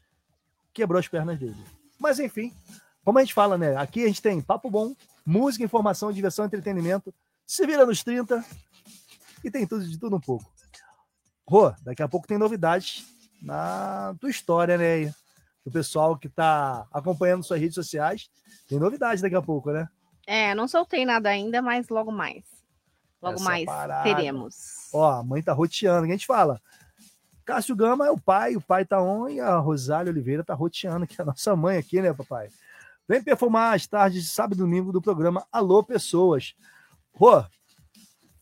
quebrou 0.71 0.99
as 0.99 1.07
pernas 1.07 1.39
dele. 1.39 1.55
Mas 1.99 2.19
enfim, 2.19 2.53
como 3.03 3.17
a 3.17 3.21
gente 3.23 3.33
fala, 3.33 3.57
né? 3.57 3.75
Aqui 3.77 4.03
a 4.03 4.07
gente 4.07 4.21
tem 4.21 4.39
papo 4.39 4.69
bom, 4.69 4.93
música, 5.25 5.63
informação, 5.63 6.11
diversão, 6.11 6.45
entretenimento, 6.45 7.11
se 7.47 7.65
vira 7.65 7.83
nos 7.85 8.03
30 8.03 8.45
e 9.43 9.49
tem 9.49 9.65
tudo 9.65 9.87
de 9.87 9.97
tudo 9.97 10.15
um 10.15 10.19
pouco. 10.19 10.52
Rô, 11.47 11.73
daqui 11.83 12.01
a 12.01 12.07
pouco 12.07 12.27
tem 12.27 12.37
novidades 12.37 13.05
na 13.41 14.15
tua 14.19 14.29
história, 14.29 14.77
né? 14.77 15.13
Do 15.65 15.71
pessoal 15.71 16.17
que 16.17 16.29
tá 16.29 16.85
acompanhando 16.91 17.43
suas 17.43 17.59
redes 17.59 17.75
sociais. 17.75 18.29
Tem 18.67 18.79
novidades 18.79 19.21
daqui 19.21 19.35
a 19.35 19.41
pouco, 19.41 19.71
né? 19.71 19.87
É, 20.25 20.55
não 20.55 20.67
soltei 20.67 21.05
nada 21.05 21.29
ainda, 21.29 21.61
mas 21.61 21.89
logo 21.89 22.11
mais. 22.11 22.43
Logo 23.21 23.35
Essa 23.35 23.43
mais 23.43 23.65
parada. 23.65 24.03
teremos. 24.03 24.89
Ó, 24.93 25.19
a 25.19 25.23
mãe 25.23 25.41
tá 25.41 25.53
roteando. 25.53 26.05
a 26.05 26.09
gente 26.09 26.25
fala? 26.25 26.61
Cássio 27.45 27.75
Gama 27.75 28.07
é 28.07 28.11
o 28.11 28.17
pai, 28.17 28.55
o 28.55 28.61
pai 28.61 28.85
tá 28.85 29.01
on 29.01 29.27
e 29.27 29.39
a 29.39 29.57
Rosália 29.57 30.11
Oliveira 30.11 30.43
tá 30.43 30.53
roteando, 30.53 31.05
que 31.05 31.19
é 31.19 31.23
a 31.23 31.25
nossa 31.25 31.55
mãe 31.55 31.77
aqui, 31.77 32.01
né, 32.01 32.13
papai? 32.13 32.49
Vem 33.07 33.21
perfumar 33.21 33.75
as 33.75 33.85
tardes 33.85 34.23
de 34.23 34.29
sábado 34.29 34.55
e 34.55 34.57
domingo 34.57 34.91
do 34.93 35.01
programa 35.01 35.45
Alô 35.51 35.83
Pessoas. 35.83 36.55
Rô, 37.13 37.43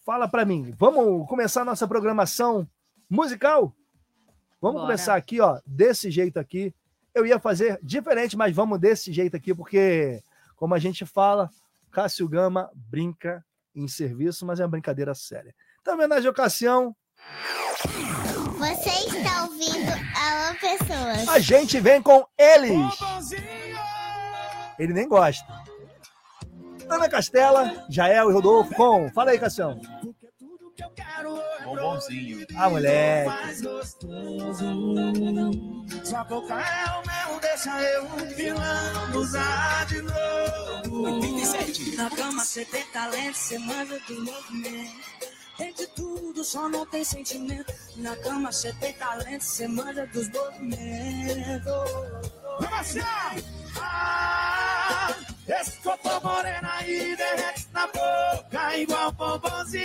fala 0.06 0.28
pra 0.28 0.46
mim, 0.46 0.74
vamos 0.78 1.28
começar 1.28 1.62
a 1.62 1.66
nossa 1.66 1.88
programação 1.88 2.68
musical? 3.12 3.76
Vamos 4.62 4.78
Bora. 4.82 4.88
começar 4.88 5.16
aqui, 5.16 5.42
ó, 5.42 5.60
desse 5.66 6.10
jeito 6.10 6.40
aqui. 6.40 6.74
Eu 7.14 7.26
ia 7.26 7.40
fazer 7.40 7.78
diferente, 7.84 8.38
mas 8.38 8.56
vamos 8.56 8.80
desse 8.80 9.12
jeito 9.12 9.36
aqui, 9.36 9.54
porque, 9.54 10.24
como 10.56 10.74
a 10.74 10.80
gente 10.80 11.06
fala, 11.06 11.50
Cássio 11.92 12.28
Gama 12.30 12.72
brinca 12.74 13.44
em 13.76 13.88
serviço, 13.88 14.46
mas 14.46 14.60
é 14.60 14.64
uma 14.64 14.70
brincadeira 14.70 15.14
séria. 15.14 15.54
Então, 15.82 15.96
homenagem 15.96 16.28
à 16.28 16.32
ocasião, 16.32 16.96
Você 18.58 18.90
está 19.18 19.44
ouvindo 19.44 19.92
Alô 20.16 20.56
Pessoas. 20.60 20.88
pessoas. 20.88 21.28
A 21.30 21.40
gente 21.40 21.80
vem 21.80 22.02
com 22.02 22.26
eles. 22.38 22.78
Ele 24.80 24.94
nem 24.94 25.08
gosta. 25.08 25.46
Ana 26.90 27.10
Castela, 27.10 27.86
Jael 27.90 28.30
e 28.30 28.34
Rodolfo 28.34 28.74
com. 28.76 29.10
Fala 29.12 29.32
aí, 29.32 29.40
Cassião. 29.40 29.80
Bombonzinho. 31.64 32.46
Ah, 32.56 32.70
moleque. 32.70 33.28
mais 33.30 33.62
gostoso. 33.62 34.66
Sua 36.04 36.24
boca 36.24 36.54
é 36.54 36.86
o 36.92 37.32
meu, 37.32 37.40
deixa 37.40 37.82
eu 37.82 38.08
vilão 38.36 39.16
usar 39.16 39.86
de 39.88 40.02
novo. 40.02 41.04
87. 41.04 41.96
Na 41.96 42.10
cama 42.10 42.44
cê 42.44 42.66
tem 42.66 42.86
talento, 42.88 43.36
cê 43.36 43.58
manda 43.60 44.00
do 44.00 44.26
movimento. 44.26 45.12
Tem 45.58 45.74
de 45.74 45.88
tudo, 45.88 46.44
só 46.44 46.68
não 46.68 46.86
tem 46.86 47.04
sentimento. 47.04 47.72
Na 47.98 48.16
cama 48.18 48.52
cê 48.52 48.74
tem 48.74 48.94
talento, 48.94 49.44
cê 49.44 49.68
manda 49.68 50.08
dos 50.08 50.30
movimentos. 50.30 51.72
Marcial! 52.60 53.06
Ah, 53.80 55.16
esse 55.60 55.78
copo 55.84 56.10
morena 56.24 56.72
aí 56.78 57.16
derrete 57.16 57.68
na 57.74 57.88
boca 57.88 58.78
igual 58.78 59.12
bombonzinho. 59.12 59.82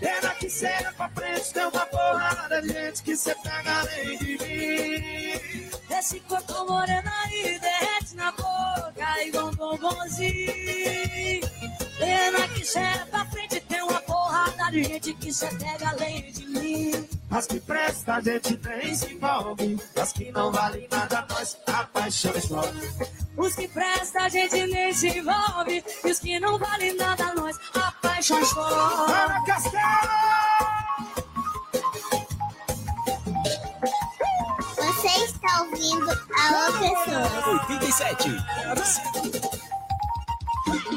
Pena 0.00 0.34
que 0.38 0.50
cê 0.50 0.68
pra 0.96 1.08
frente, 1.10 1.52
tem 1.52 1.66
uma 1.66 1.86
porrada 1.86 2.62
de 2.62 2.68
gente 2.68 3.02
que 3.02 3.16
cê 3.16 3.34
pega 3.42 3.80
além 3.80 4.18
de 4.18 4.38
mim. 4.38 5.70
Esse 5.98 6.20
corpo 6.20 6.64
moreno 6.66 7.10
aí 7.24 7.58
derrete 7.58 8.14
na 8.16 8.32
boca 8.32 9.24
igual 9.24 9.48
um 9.48 9.54
bombonzinho. 9.54 11.40
Pena 11.98 12.48
que 12.48 12.78
é 12.78 13.04
pra 13.06 13.24
frente, 13.26 13.60
de 14.70 14.84
gente 14.84 15.14
que 15.14 15.32
cê 15.32 15.48
pega 15.56 15.90
além 15.90 16.30
de 16.32 16.46
mim. 16.46 17.08
As 17.30 17.46
que 17.46 17.60
presta 17.60 18.14
a 18.14 18.20
gente 18.20 18.58
nem 18.64 18.94
se 18.94 19.12
envolve. 19.12 19.80
As 19.96 20.12
que 20.12 20.30
não 20.32 20.52
valem 20.52 20.88
nada, 20.90 21.26
nós 21.28 21.56
apaixonamos 21.66 22.48
logo. 22.48 22.68
Os 23.36 23.54
que 23.54 23.68
prestam 23.68 24.24
a 24.24 24.28
gente 24.28 24.66
nem 24.66 24.92
se 24.92 25.08
envolve. 25.08 25.84
E 26.04 26.10
os 26.10 26.18
que 26.18 26.38
não 26.38 26.58
valem 26.58 26.96
nada, 26.96 27.34
nós 27.34 27.56
apaixonamos. 27.74 28.52
Ana 28.56 29.44
Castelo! 29.44 30.40
Você 34.76 35.24
está 35.24 35.62
ouvindo 35.62 36.10
Alô 36.10 36.78
Pessoas. 36.78 37.46
87. 37.68 38.28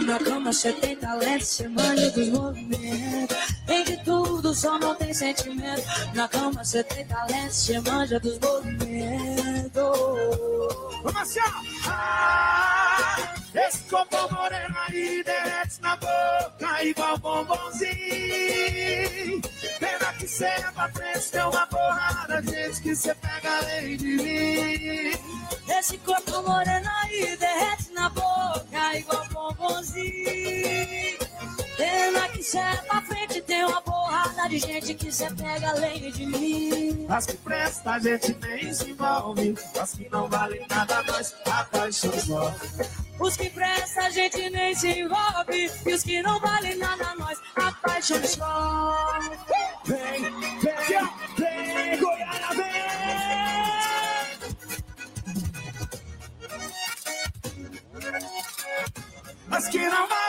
Na 0.05 0.19
cama 0.19 0.53
cê 0.53 0.73
tem 0.73 0.95
talento, 0.95 1.45
cê 1.45 1.67
manja 1.67 2.11
dos 2.11 2.29
movimentos. 2.29 3.37
Tem 3.65 3.83
de 3.83 3.97
tudo, 4.03 4.53
só 4.53 4.77
não 4.79 4.95
tem 4.95 5.13
sentimento. 5.13 5.83
Na 6.13 6.27
cama 6.27 6.63
cê 6.63 6.83
tem 6.83 7.05
talento, 7.05 7.51
cê 7.51 7.79
manja 7.79 8.19
dos 8.19 8.37
movimentos. 8.39 9.73
Marcial! 11.13 11.47
Ah, 11.87 13.33
esse 13.55 13.83
copo 13.83 14.33
moreno 14.33 14.75
aí 14.87 15.23
derrete 15.23 15.81
na 15.81 15.95
boca 15.95 16.83
igual 16.83 17.17
bombonzinho. 17.19 17.93
Pena 19.79 20.13
que 20.17 20.27
cê 20.27 20.45
é 20.45 20.71
pra 20.71 20.89
frente, 20.89 21.31
tem 21.31 21.41
uma 21.41 21.67
porrada 21.67 22.41
gente 22.41 22.81
que 22.81 22.95
cê 22.95 23.13
pega 23.15 23.57
além 23.57 23.97
de 23.97 24.07
mim. 24.07 25.11
Esse 25.67 25.97
corpo 25.99 26.41
moreno 26.41 26.89
aí 27.03 27.37
derrete 27.37 27.91
na 27.93 28.09
boca 28.09 28.97
igual 28.97 29.27
bombonzinho. 29.29 31.17
Pena 31.77 32.29
que 32.29 32.43
cê 32.43 32.59
é 32.59 32.75
pra 32.87 33.01
frente, 33.01 33.41
tem 33.41 33.65
uma 33.65 33.81
porrada 33.81 34.47
de 34.47 34.59
gente 34.59 34.93
que 34.93 35.11
cê 35.11 35.27
pega 35.33 35.69
além 35.69 36.11
de 36.11 36.25
mim. 36.25 37.05
As 37.09 37.25
que 37.25 37.37
presta 37.37 37.91
a 37.91 37.99
gente 37.99 38.37
nem 38.41 38.73
se 38.73 38.91
envolve. 38.91 39.55
As 39.79 39.91
que 39.93 40.09
não 40.09 40.29
valem 40.29 40.65
nada, 40.69 41.03
nós 41.03 41.35
apaixonamos. 41.45 42.53
Os 43.19 43.37
que 43.37 43.49
prestam 43.49 44.05
a 44.05 44.09
gente 44.09 44.49
nem 44.49 44.75
se 44.75 44.99
envolve. 44.99 45.71
E 45.85 45.93
os 45.93 46.03
que 46.03 46.21
não 46.21 46.39
valem 46.39 46.75
nada, 46.77 47.15
nós 47.15 47.39
apaixonamos. 47.55 48.35
Vem, 49.85 50.21
vem, 50.59 51.09
vem, 51.37 51.99
Goiânia, 51.99 52.49
vem! 52.55 52.83
As 59.51 59.67
que 59.67 59.77
não 59.77 60.07
valem 60.07 60.22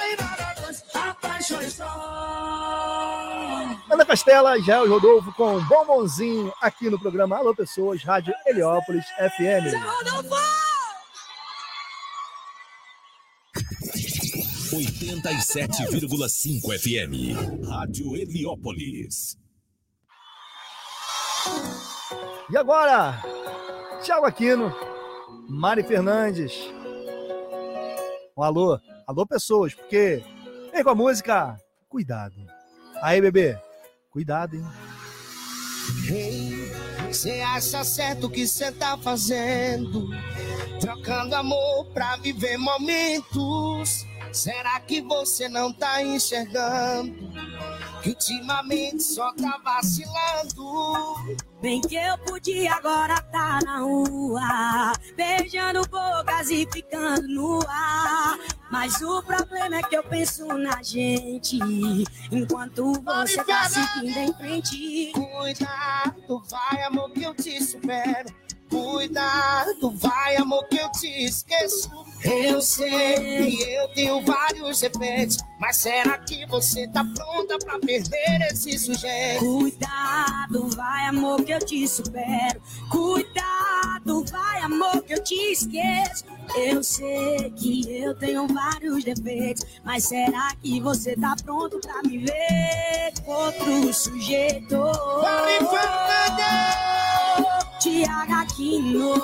Ana 3.94 4.04
Castela, 4.04 4.60
Jael 4.60 4.88
Rodolfo 4.88 5.32
com 5.34 5.64
Bombonzinho 5.66 6.52
aqui 6.60 6.90
no 6.90 6.98
programa 6.98 7.36
Alô 7.36 7.54
Pessoas, 7.54 8.02
Rádio 8.02 8.34
Heliópolis 8.44 9.04
FM. 9.06 9.72
Rodolfo! 9.80 10.34
87,5 14.72 16.76
FM. 16.76 17.68
Rádio 17.68 18.16
Heliópolis. 18.16 19.38
E 22.50 22.56
agora, 22.56 23.22
Thiago 24.02 24.26
Aquino, 24.26 24.74
Mari 25.48 25.84
Fernandes. 25.84 26.52
Um 28.36 28.42
alô, 28.42 28.76
alô 29.06 29.24
pessoas, 29.24 29.72
porque 29.72 30.20
vem 30.72 30.82
com 30.82 30.90
a 30.90 30.96
música 30.96 31.56
Cuidado. 31.88 32.34
Aí, 33.00 33.20
bebê, 33.20 33.56
cuidado, 34.14 34.54
hein? 34.54 34.64
Ei, 36.08 36.72
Você 37.08 37.40
acha 37.40 37.82
certo 37.82 38.28
o 38.28 38.30
que 38.30 38.46
você 38.46 38.70
tá 38.70 38.96
fazendo? 38.96 40.08
Trocando 40.80 41.34
amor 41.34 41.86
pra 41.86 42.16
viver 42.16 42.56
momentos. 42.56 44.06
Será 44.32 44.78
que 44.78 45.00
você 45.02 45.48
não 45.48 45.72
tá 45.72 46.00
enxergando? 46.00 47.12
Que 48.04 48.10
ultimamente 48.10 49.02
só 49.02 49.32
tá 49.32 49.58
vacilando. 49.64 51.14
Bem 51.62 51.80
que 51.80 51.94
eu 51.94 52.18
podia 52.18 52.74
agora 52.74 53.18
tá 53.32 53.60
na 53.64 53.78
rua, 53.78 54.92
beijando 55.16 55.80
bocas 55.88 56.50
e 56.50 56.68
ficando 56.70 57.26
no 57.26 57.66
ar. 57.66 58.38
Mas 58.70 59.00
o 59.00 59.22
problema 59.22 59.76
é 59.78 59.82
que 59.84 59.96
eu 59.96 60.02
penso 60.02 60.46
na 60.48 60.82
gente, 60.82 61.58
enquanto 62.30 62.92
você 63.02 63.42
tá 63.42 63.70
seguindo 63.70 64.18
em 64.18 64.34
frente. 64.34 65.10
Cuidado, 65.14 66.42
vai 66.50 66.82
amor 66.82 67.10
que 67.10 67.22
eu 67.22 67.34
te 67.34 67.58
supero. 67.64 68.28
Cuidado, 68.74 69.92
vai 69.92 70.34
amor 70.34 70.66
que 70.66 70.78
eu 70.78 70.90
te 70.90 71.06
esqueço. 71.06 71.88
Eu 72.24 72.60
sei 72.60 73.46
que 73.54 73.62
eu 73.70 73.86
tenho 73.94 74.20
vários 74.22 74.80
defeitos, 74.80 75.36
mas 75.60 75.76
será 75.76 76.18
que 76.18 76.44
você 76.46 76.88
tá 76.88 77.04
pronta 77.14 77.56
pra 77.58 77.78
perder 77.78 78.48
esse 78.50 78.76
sujeito? 78.76 79.38
Cuidado, 79.38 80.68
vai 80.74 81.06
amor 81.06 81.44
que 81.44 81.52
eu 81.52 81.60
te 81.60 81.86
supero. 81.86 82.60
Cuidado, 82.90 84.24
vai 84.24 84.60
amor 84.62 85.02
que 85.02 85.14
eu 85.14 85.22
te 85.22 85.34
esqueço. 85.52 86.24
Eu 86.56 86.82
sei 86.82 87.50
que 87.50 87.96
eu 87.96 88.12
tenho 88.16 88.48
vários 88.48 89.04
defeitos, 89.04 89.64
mas 89.84 90.02
será 90.04 90.52
que 90.60 90.80
você 90.80 91.14
tá 91.14 91.36
pronto 91.44 91.78
pra 91.78 92.02
me 92.02 92.18
ver 92.18 93.12
com 93.24 93.30
outro 93.30 93.94
sujeito? 93.94 94.76
Vai, 95.20 95.58
Fernandes! 95.58 96.84
Tiago 97.84 98.32
Aquino. 98.32 99.14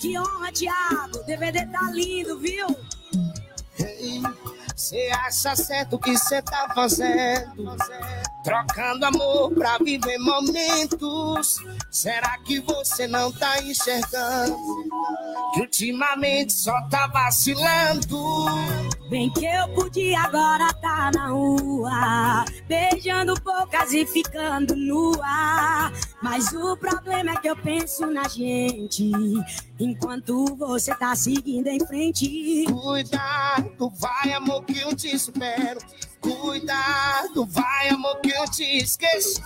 Que 0.00 0.18
honra, 0.18 0.50
Tiago. 0.50 1.22
DVD 1.26 1.64
tá 1.66 1.92
lindo, 1.92 2.36
viu? 2.40 2.66
Você 4.74 5.12
acha 5.12 5.54
certo 5.54 5.94
o 5.94 5.98
que 6.00 6.18
você 6.18 6.42
tá 6.42 6.72
fazendo? 6.74 7.76
Trocando 8.46 9.04
amor 9.06 9.50
pra 9.54 9.76
viver 9.78 10.18
momentos. 10.18 11.56
Será 11.90 12.38
que 12.44 12.60
você 12.60 13.08
não 13.08 13.32
tá 13.32 13.60
enxergando? 13.60 14.56
Que 15.52 15.62
ultimamente 15.62 16.52
só 16.52 16.80
tá 16.82 17.08
vacilando. 17.08 18.46
Bem 19.10 19.32
que 19.32 19.44
eu 19.44 19.68
podia 19.70 20.20
agora 20.20 20.72
tá 20.74 21.10
na 21.12 21.26
rua, 21.26 22.44
beijando 22.68 23.34
bocas 23.40 23.92
e 23.92 24.06
ficando 24.06 24.76
no 24.76 25.20
ar. 25.24 25.92
Mas 26.22 26.52
o 26.52 26.76
problema 26.76 27.32
é 27.32 27.36
que 27.38 27.48
eu 27.48 27.56
penso 27.56 28.06
na 28.06 28.28
gente, 28.28 29.10
enquanto 29.80 30.54
você 30.54 30.94
tá 30.94 31.16
seguindo 31.16 31.66
em 31.66 31.84
frente. 31.84 32.64
Cuidado, 32.70 33.92
vai 33.96 34.32
amor 34.34 34.64
que 34.64 34.78
eu 34.78 34.94
te 34.94 35.18
supero. 35.18 35.80
Cuidado, 36.26 37.46
vai 37.46 37.88
amor 37.90 38.20
que 38.20 38.30
eu 38.30 38.50
te 38.50 38.64
esqueço. 38.78 39.40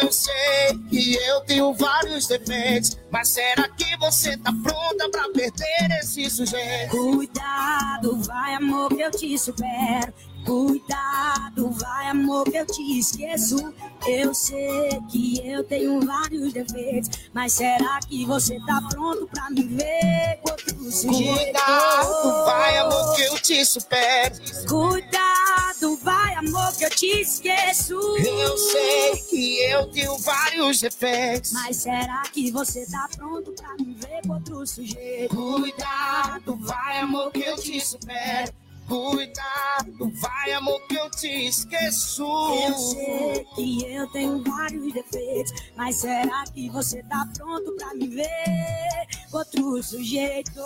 Eu 0.00 0.10
sei 0.10 0.76
que 0.90 1.14
eu 1.14 1.40
tenho 1.42 1.72
vários 1.72 2.26
defeitos, 2.26 2.98
mas 3.12 3.28
será 3.28 3.68
que 3.68 3.96
você 3.98 4.36
tá 4.36 4.52
pronta 4.62 5.08
pra 5.08 5.28
perder 5.28 5.98
esse 6.00 6.28
sujeito? 6.28 6.90
Cuidado, 6.90 8.20
vai 8.22 8.54
amor 8.54 8.88
que 8.88 9.02
eu 9.02 9.10
te 9.12 9.38
supero. 9.38 10.12
Cuidado, 10.46 11.70
vai 11.72 12.08
amor 12.08 12.44
que 12.44 12.56
eu 12.56 12.64
te 12.64 13.00
esqueço. 13.00 13.74
Eu 14.06 14.32
sei 14.32 14.90
que 15.10 15.40
eu 15.44 15.64
tenho 15.64 16.00
vários 16.06 16.52
defeitos, 16.52 17.10
mas 17.34 17.54
será 17.54 17.98
que 18.06 18.24
você 18.24 18.60
tá 18.64 18.80
pronto 18.88 19.26
pra 19.26 19.50
me 19.50 19.64
ver 19.64 20.38
com 20.42 20.52
outro 20.52 20.92
sujeito? 20.92 21.36
Cuidado, 21.36 22.44
vai, 22.44 22.78
amor, 22.78 23.16
que 23.16 23.22
eu 23.22 23.38
te 23.40 23.64
supero. 23.64 24.36
Cuidado, 24.68 25.96
vai, 26.04 26.34
amor, 26.34 26.72
que 26.76 26.84
eu 26.84 26.90
te 26.90 27.06
esqueço. 27.22 27.94
Eu 27.94 28.56
sei 28.56 29.16
que 29.28 29.62
eu 29.64 29.90
tenho 29.90 30.16
vários 30.18 30.80
defeitos. 30.80 31.52
Mas 31.54 31.78
será 31.78 32.22
que 32.32 32.52
você 32.52 32.86
tá 32.86 33.08
pronto 33.16 33.52
pra 33.52 33.74
me 33.80 33.94
ver 33.94 34.22
com 34.24 34.34
outro 34.34 34.64
sujeito? 34.64 35.34
Cuidado, 35.34 36.56
vai, 36.60 37.00
amor, 37.00 37.32
que 37.32 37.42
eu 37.42 37.56
te 37.56 37.84
supero. 37.84 38.65
Cuidado, 38.86 40.12
vai, 40.14 40.52
amor, 40.52 40.80
que 40.86 40.94
eu 40.94 41.10
te 41.10 41.48
esqueço. 41.48 42.22
Eu 42.22 42.78
sei 42.78 43.44
que 43.54 43.84
eu 43.92 44.06
tenho 44.12 44.42
vários 44.44 44.92
defeitos, 44.92 45.52
mas 45.76 45.96
será 45.96 46.44
que 46.54 46.70
você 46.70 47.02
tá 47.04 47.28
pronto 47.36 47.74
pra 47.76 47.92
me 47.94 48.06
ver 48.06 49.06
com 49.30 49.38
outro 49.38 49.82
sujeito? 49.82 50.60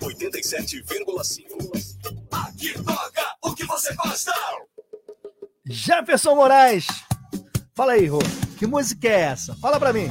87,5. 0.00 1.44
Aqui 2.30 2.72
toca 2.82 3.36
o 3.42 3.54
que 3.54 3.64
você 3.64 3.94
gosta. 3.94 4.32
Jefferson 5.66 6.34
Moraes. 6.34 6.86
Fala 7.74 7.92
aí, 7.92 8.06
Rô. 8.06 8.18
Que 8.58 8.66
música 8.66 9.08
é 9.08 9.20
essa? 9.20 9.54
Fala 9.56 9.80
pra 9.80 9.92
mim. 9.92 10.08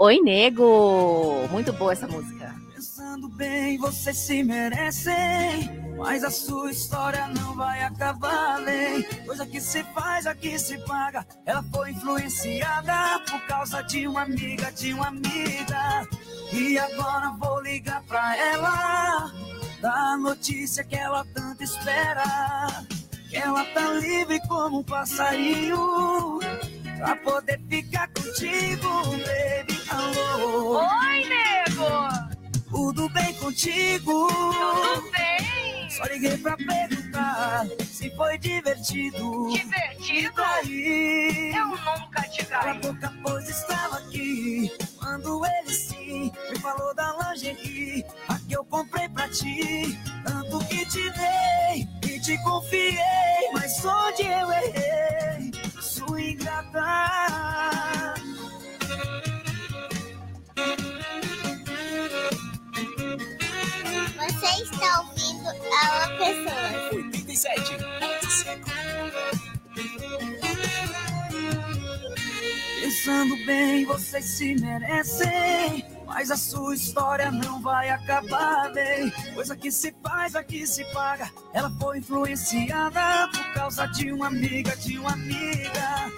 Oi, 0.00 0.20
nego! 0.20 1.48
Muito 1.50 1.72
boa 1.72 1.92
essa 1.92 2.06
música. 2.06 2.54
Pensando 2.72 3.28
bem, 3.30 3.76
vocês 3.78 4.16
se 4.16 4.44
merecem. 4.44 5.12
Mas 5.96 6.22
a 6.22 6.30
sua 6.30 6.70
história 6.70 7.26
não 7.26 7.56
vai 7.56 7.82
acabar 7.82 8.64
bem. 8.64 9.02
Coisa 9.26 9.44
que 9.44 9.60
se 9.60 9.82
faz, 9.92 10.24
aqui 10.24 10.56
se 10.56 10.78
paga. 10.86 11.26
Ela 11.44 11.64
foi 11.74 11.90
influenciada 11.90 13.18
por 13.28 13.40
causa 13.48 13.82
de 13.82 14.06
uma 14.06 14.22
amiga, 14.22 14.70
de 14.70 14.92
uma 14.92 15.08
amiga. 15.08 16.06
E 16.52 16.78
agora 16.78 17.30
vou 17.32 17.60
ligar 17.60 18.00
pra 18.04 18.36
ela. 18.36 19.32
Da 19.80 20.16
notícia 20.16 20.84
que 20.84 20.94
ela 20.94 21.26
tanto 21.34 21.64
espera. 21.64 22.84
Que 23.28 23.36
ela 23.36 23.64
tá 23.64 23.94
livre 23.94 24.38
como 24.46 24.78
um 24.78 24.84
passarinho. 24.84 26.38
Pra 26.98 27.16
poder 27.16 27.60
ficar 27.68 28.08
contigo, 28.08 28.88
baby. 29.26 29.77
Alô. 29.90 30.78
Oi, 30.80 31.24
nego! 31.28 31.88
Tudo 32.68 33.08
bem 33.10 33.34
contigo? 33.34 34.28
Tudo 34.28 35.10
bem? 35.12 35.90
Só 35.90 36.04
liguei 36.04 36.36
pra 36.38 36.56
perguntar 36.56 37.66
se 37.90 38.10
foi 38.16 38.38
divertido. 38.38 39.48
Divertido? 39.50 40.32
Trair. 40.34 41.56
Eu 41.56 41.66
nunca 41.68 42.22
te 42.30 42.44
Cala 42.46 42.70
a 42.72 42.74
traí. 42.74 42.92
boca, 42.92 43.12
pois 43.22 43.48
estava 43.48 43.98
aqui. 43.98 44.70
Quando 44.98 45.44
ele 45.44 45.74
sim 45.74 46.32
me 46.50 46.58
falou 46.60 46.94
da 46.94 47.16
lingerie, 47.32 48.04
a 48.28 48.38
que 48.38 48.52
eu 48.56 48.64
comprei 48.64 49.08
pra 49.08 49.28
ti. 49.28 49.98
Tanto 50.24 50.58
que 50.66 50.84
te 50.86 51.10
dei 51.10 51.88
e 52.14 52.20
te 52.20 52.38
confiei, 52.44 53.50
mas 53.52 53.84
onde 53.84 54.22
eu 54.22 54.52
errei? 54.52 55.50
Sua 55.80 56.20
ingrata. 56.20 57.77
Alô 65.48 66.18
Pessoas. 66.18 66.92
87. 66.92 67.76
Pensando 72.80 73.36
bem, 73.46 73.84
vocês 73.86 74.24
se 74.24 74.54
merecem. 74.56 75.84
Mas 76.06 76.30
a 76.30 76.36
sua 76.36 76.74
história 76.74 77.30
não 77.30 77.60
vai 77.60 77.90
acabar 77.90 78.72
bem. 78.72 79.10
Coisa 79.34 79.56
que 79.56 79.70
se 79.70 79.94
faz, 80.02 80.34
aqui 80.34 80.66
se 80.66 80.84
paga. 80.92 81.30
Ela 81.52 81.70
foi 81.78 81.98
influenciada 81.98 83.28
por 83.28 83.52
causa 83.54 83.86
de 83.86 84.12
uma 84.12 84.26
amiga, 84.26 84.74
de 84.76 84.98
uma 84.98 85.12
amiga. 85.12 86.10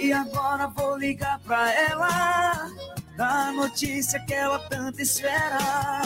E 0.00 0.12
agora 0.12 0.66
vou 0.68 0.98
ligar 0.98 1.38
pra 1.40 1.72
ela. 1.72 2.70
Da 3.16 3.50
notícia 3.50 4.20
que 4.20 4.34
ela 4.34 4.58
tanto 4.68 5.00
espera. 5.00 6.02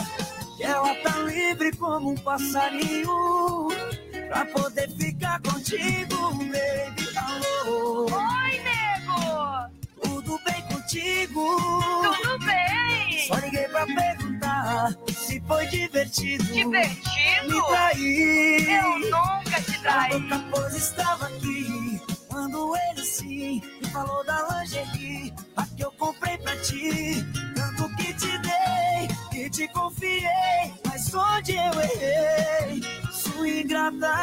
Que 0.57 0.63
ela 0.63 0.95
tá 0.97 1.19
livre 1.19 1.77
como 1.77 2.11
um 2.11 2.15
passarinho. 2.15 3.69
Pra 4.29 4.45
poder 4.47 4.89
ficar 4.91 5.41
contigo, 5.41 6.31
baby. 6.35 7.09
Alô. 7.17 8.05
Oi, 8.05 8.61
nego! 8.61 9.71
Tudo 10.01 10.41
bem 10.45 10.63
contigo? 10.69 11.59
Tudo 12.03 12.39
bem? 12.45 13.27
Só 13.27 13.35
liguei 13.37 13.67
pra 13.69 13.87
perguntar 13.87 14.95
se 15.13 15.41
foi 15.41 15.67
divertido. 15.67 16.45
Divertido? 16.45 17.49
Me 17.49 17.63
trair. 17.67 18.71
Eu 18.71 18.99
nunca 19.01 19.61
te 19.63 19.81
traí. 19.81 20.13
A 20.13 20.19
boca, 20.21 20.45
pois 20.53 20.75
estava 20.77 21.27
aqui. 21.27 22.01
Quando 22.31 22.77
ele 22.77 23.05
sim 23.05 23.61
me 23.81 23.89
falou 23.89 24.25
da 24.25 24.47
lingerie, 24.61 25.35
a 25.57 25.67
que 25.67 25.85
eu 25.85 25.91
comprei 25.93 26.39
pra 26.39 26.57
ti. 26.59 27.27
Tanto 27.57 27.97
que 27.97 28.15
te 28.15 28.39
dei 28.39 29.45
e 29.45 29.51
te 29.51 29.67
confiei, 29.69 30.73
mas 30.87 31.13
onde 31.13 31.57
eu 31.57 31.81
errei? 31.81 32.83
Sua 33.11 33.49
ingrata. 33.49 34.15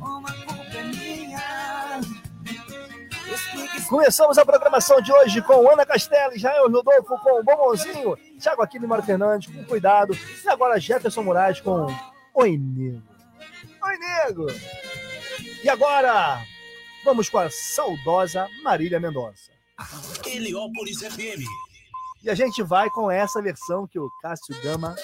Uma 0.00 0.32
culpa 0.32 0.74
é 0.74 0.84
minha. 0.84 2.00
Começamos 3.90 4.38
a 4.38 4.44
programação 4.46 5.02
de 5.02 5.12
hoje 5.12 5.42
com 5.42 5.70
Ana 5.70 5.84
Castela, 5.84 6.34
Israel 6.34 6.70
Rodolfo 6.70 7.18
com 7.18 7.40
o 7.40 7.44
Bombonzinho, 7.44 8.16
Thiago 8.40 8.62
Aquino 8.62 8.86
e 8.86 8.88
Mário 8.88 9.04
Fernandes 9.04 9.54
com 9.54 9.62
Cuidado, 9.64 10.16
e 10.42 10.48
agora 10.48 10.80
Jefferson 10.80 11.22
Moraes 11.22 11.60
com 11.60 11.86
Oi 12.34 12.56
Nego. 12.56 13.11
Oi 13.84 13.98
Nego! 13.98 14.46
E 15.62 15.68
agora, 15.68 16.44
vamos 17.04 17.28
com 17.28 17.38
a 17.38 17.50
saudosa 17.50 18.48
Marília 18.62 19.00
Mendonça. 19.00 19.50
Heliópolis 20.26 21.00
FM. 21.00 21.42
E 22.22 22.30
a 22.30 22.34
gente 22.34 22.62
vai 22.62 22.88
com 22.90 23.10
essa 23.10 23.42
versão 23.42 23.86
que 23.86 23.98
o 23.98 24.08
Cássio 24.22 24.60
Gama 24.62 24.94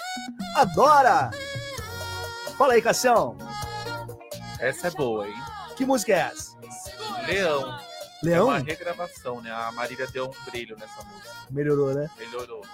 adora! 0.55 1.31
Fala 2.57 2.75
aí, 2.75 2.83
Cassião, 2.83 3.37
Essa 4.59 4.89
é 4.89 4.91
boa, 4.91 5.27
hein? 5.29 5.35
que 5.77 5.85
música 5.85 6.13
é 6.13 6.19
essa? 6.33 6.57
Leão. 7.27 7.79
Leão? 8.23 8.53
É 8.53 8.55
uma 8.55 8.59
regravação, 8.59 9.41
né? 9.41 9.51
A 9.51 9.71
Marília 9.73 10.07
deu 10.09 10.27
um 10.27 10.45
brilho 10.51 10.77
nessa 10.77 11.03
música. 11.05 11.35
Melhorou, 11.51 11.95
né? 11.95 12.11
Melhorou. 12.19 12.65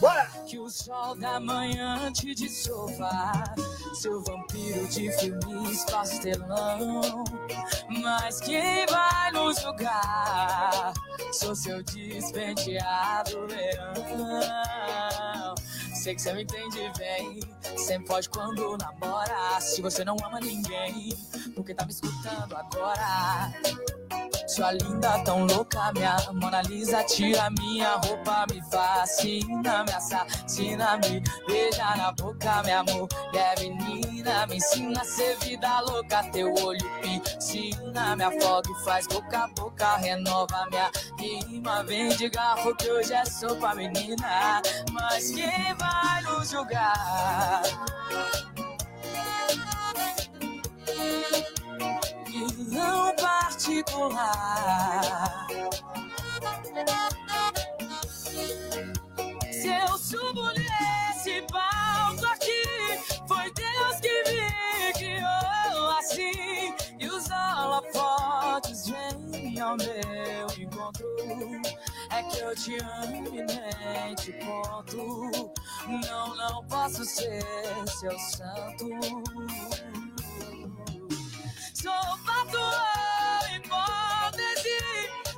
Bora! 0.00 0.26
Que 0.46 0.58
o 0.58 0.70
sol 0.70 1.16
da 1.16 1.40
manhã 1.40 2.12
te 2.12 2.32
desovar 2.34 3.54
Seu 3.94 4.22
vampiro 4.22 4.86
de 4.88 5.10
filmes 5.18 5.84
pastelão 5.84 7.24
Mas 8.00 8.40
quem 8.40 8.86
vai 8.86 9.32
nos 9.32 9.60
julgar? 9.60 10.92
Sou 11.32 11.54
seu 11.54 11.82
despenteado 11.82 13.46
leão 13.46 13.94
Sei 15.94 16.14
que 16.14 16.22
você 16.22 16.32
me 16.32 16.44
entende 16.44 16.92
bem 16.96 17.40
Sempre 17.76 18.06
pode 18.06 18.28
quando 18.28 18.78
namora 18.78 19.60
Se 19.60 19.82
você 19.82 20.04
não 20.04 20.16
ama 20.24 20.38
ninguém 20.38 21.12
Porque 21.56 21.74
tá 21.74 21.84
me 21.84 21.90
escutando 21.90 22.56
agora 22.56 23.52
sua 24.48 24.72
linda, 24.72 25.22
tão 25.24 25.46
louca, 25.46 25.92
minha 25.92 26.16
Mona 26.32 26.62
Lisa 26.62 27.04
Tira 27.04 27.50
minha 27.50 27.96
roupa, 27.96 28.46
me 28.50 28.62
fascina 28.70 29.84
Me 29.84 29.92
assassina, 29.92 30.96
me 30.96 31.22
beija 31.46 31.96
na 31.96 32.12
boca, 32.12 32.62
amor 32.78 33.08
É 33.34 33.60
menina, 33.60 34.46
me 34.46 34.56
ensina 34.56 35.00
a 35.00 35.04
ser 35.04 35.36
vida 35.38 35.80
louca 35.82 36.24
Teu 36.32 36.52
olho 36.64 36.90
piscina, 37.00 38.16
me 38.16 38.24
afoga 38.24 38.70
e 38.70 38.84
faz 38.84 39.06
boca 39.06 39.44
a 39.44 39.48
boca 39.48 39.96
Renova 39.96 40.66
minha 40.70 40.90
rima, 41.18 41.84
vem 41.84 42.08
de 42.08 42.28
garfo 42.28 42.74
Que 42.76 42.90
hoje 42.90 43.12
é 43.12 43.24
sopa, 43.24 43.74
menina 43.74 44.62
Mas 44.92 45.30
quem 45.30 45.74
vai 45.74 46.22
nos 46.22 46.50
julgar? 46.50 47.62
Vilão 52.28 53.14
particular. 53.16 54.28
Se 59.50 59.68
eu 59.68 59.98
subo 59.98 60.48
nesse 60.52 61.42
palco 61.50 62.26
aqui, 62.26 62.62
foi 63.26 63.52
Deus 63.54 64.00
que 64.00 64.24
me 64.30 64.92
criou 64.94 65.90
assim. 65.98 66.74
E 66.98 67.06
os 67.06 67.24
holofotes 67.30 68.88
vêm 68.88 69.58
ao 69.60 69.76
meu 69.76 70.46
encontro. 70.58 71.08
te 72.58 72.76
amo 72.76 73.28
e 73.34 73.42
nem 73.42 74.14
te 74.16 74.32
conto. 74.44 75.52
Não, 75.86 76.34
não 76.36 76.64
posso 76.64 77.04
ser 77.04 77.42
seu 77.86 78.18
santo. 78.18 78.88
Sou 81.80 81.92
fato 81.92 82.58
ou 82.58 83.54
hipótese, 83.54 84.80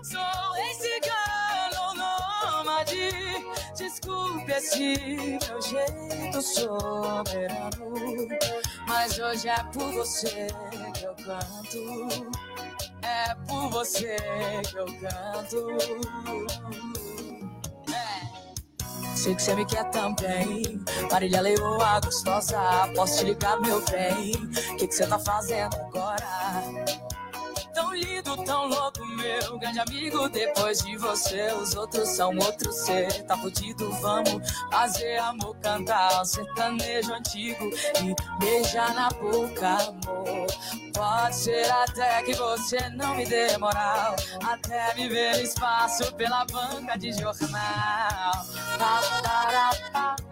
sou 0.03 0.57
ex-cigano 0.57 1.95
nômade. 1.95 3.11
Desculpe 3.77 4.51
esse 4.51 4.97
meu 5.47 5.61
jeito 5.61 6.41
soberano, 6.41 7.93
mas 8.89 9.19
hoje 9.19 9.49
é 9.51 9.63
por 9.65 9.93
você 9.93 10.47
que 10.95 11.05
eu 11.05 11.15
canto. 11.17 12.33
É 13.03 13.35
por 13.47 13.69
você 13.69 14.17
que 14.71 14.79
eu 14.79 14.87
canto. 14.99 15.67
É. 19.21 19.23
Sei 19.23 19.35
que 19.35 19.43
você 19.43 19.55
me 19.55 19.67
quer 19.67 19.85
também. 19.91 20.83
Marília 21.11 21.43
Leoa 21.43 22.01
gostosa, 22.01 22.59
posso 22.95 23.19
te 23.19 23.25
ligar, 23.27 23.61
meu 23.61 23.85
bem? 23.85 24.33
O 24.35 24.77
que, 24.77 24.87
que 24.89 24.95
você 24.95 25.07
tá 25.07 25.19
fazendo 25.19 25.77
agora? 25.77 26.27
Tão 27.81 27.95
lindo, 27.95 28.37
tão 28.45 28.69
louco, 28.69 29.07
meu 29.07 29.59
grande 29.59 29.81
amigo. 29.81 30.29
Depois 30.29 30.83
de 30.83 30.99
você, 30.99 31.51
os 31.53 31.75
outros 31.75 32.11
são 32.11 32.37
outro 32.37 32.71
ser. 32.71 33.23
Tá 33.23 33.39
fudido, 33.39 33.91
vamos 34.03 34.53
fazer 34.71 35.17
amor, 35.17 35.57
cantar 35.63 36.21
um 36.21 36.25
sertanejo 36.27 37.15
antigo 37.15 37.71
e 38.03 38.15
beijar 38.39 38.93
na 38.93 39.09
boca, 39.09 39.79
amor. 39.89 40.47
Pode 40.93 41.35
ser 41.35 41.71
até 41.73 42.23
que 42.23 42.35
você 42.35 42.87
não 42.91 43.15
me 43.15 43.25
dê 43.25 43.57
moral, 43.57 44.15
até 44.45 44.95
me 44.95 45.09
ver 45.09 45.43
espaço 45.43 46.15
pela 46.17 46.45
banca 46.45 46.99
de 46.99 47.15
jornal. 47.15 48.45
Tá, 48.79 49.01
para, 49.23 49.71
para, 49.91 50.17
para. 50.21 50.31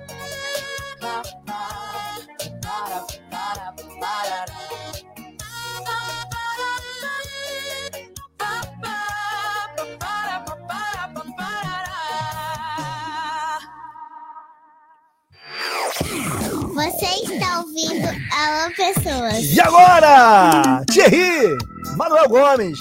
Você 16.79 17.07
está 17.35 17.59
ouvindo 17.59 18.07
Alô 18.07 18.72
Pessoas. 18.76 19.43
E 19.43 19.61
agora, 19.61 20.85
Thierry, 20.87 21.59
Manuel 21.97 22.29
Gomes. 22.29 22.79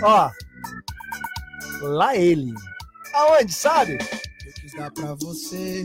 Ó, 0.00 0.30
lá 1.82 2.14
ele. 2.14 2.54
Aonde, 3.12 3.52
sabe? 3.52 3.98
Eu 4.46 4.52
quis 4.52 4.72
dar 4.76 4.92
pra 4.92 5.16
você. 5.16 5.84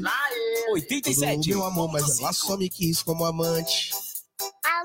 87. 0.74 1.50
Meu 1.50 1.64
amor, 1.64 1.92
mas 1.92 2.20
ela 2.20 2.32
só 2.32 2.56
me 2.56 2.70
quis 2.70 3.02
como 3.02 3.26
amante. 3.26 3.90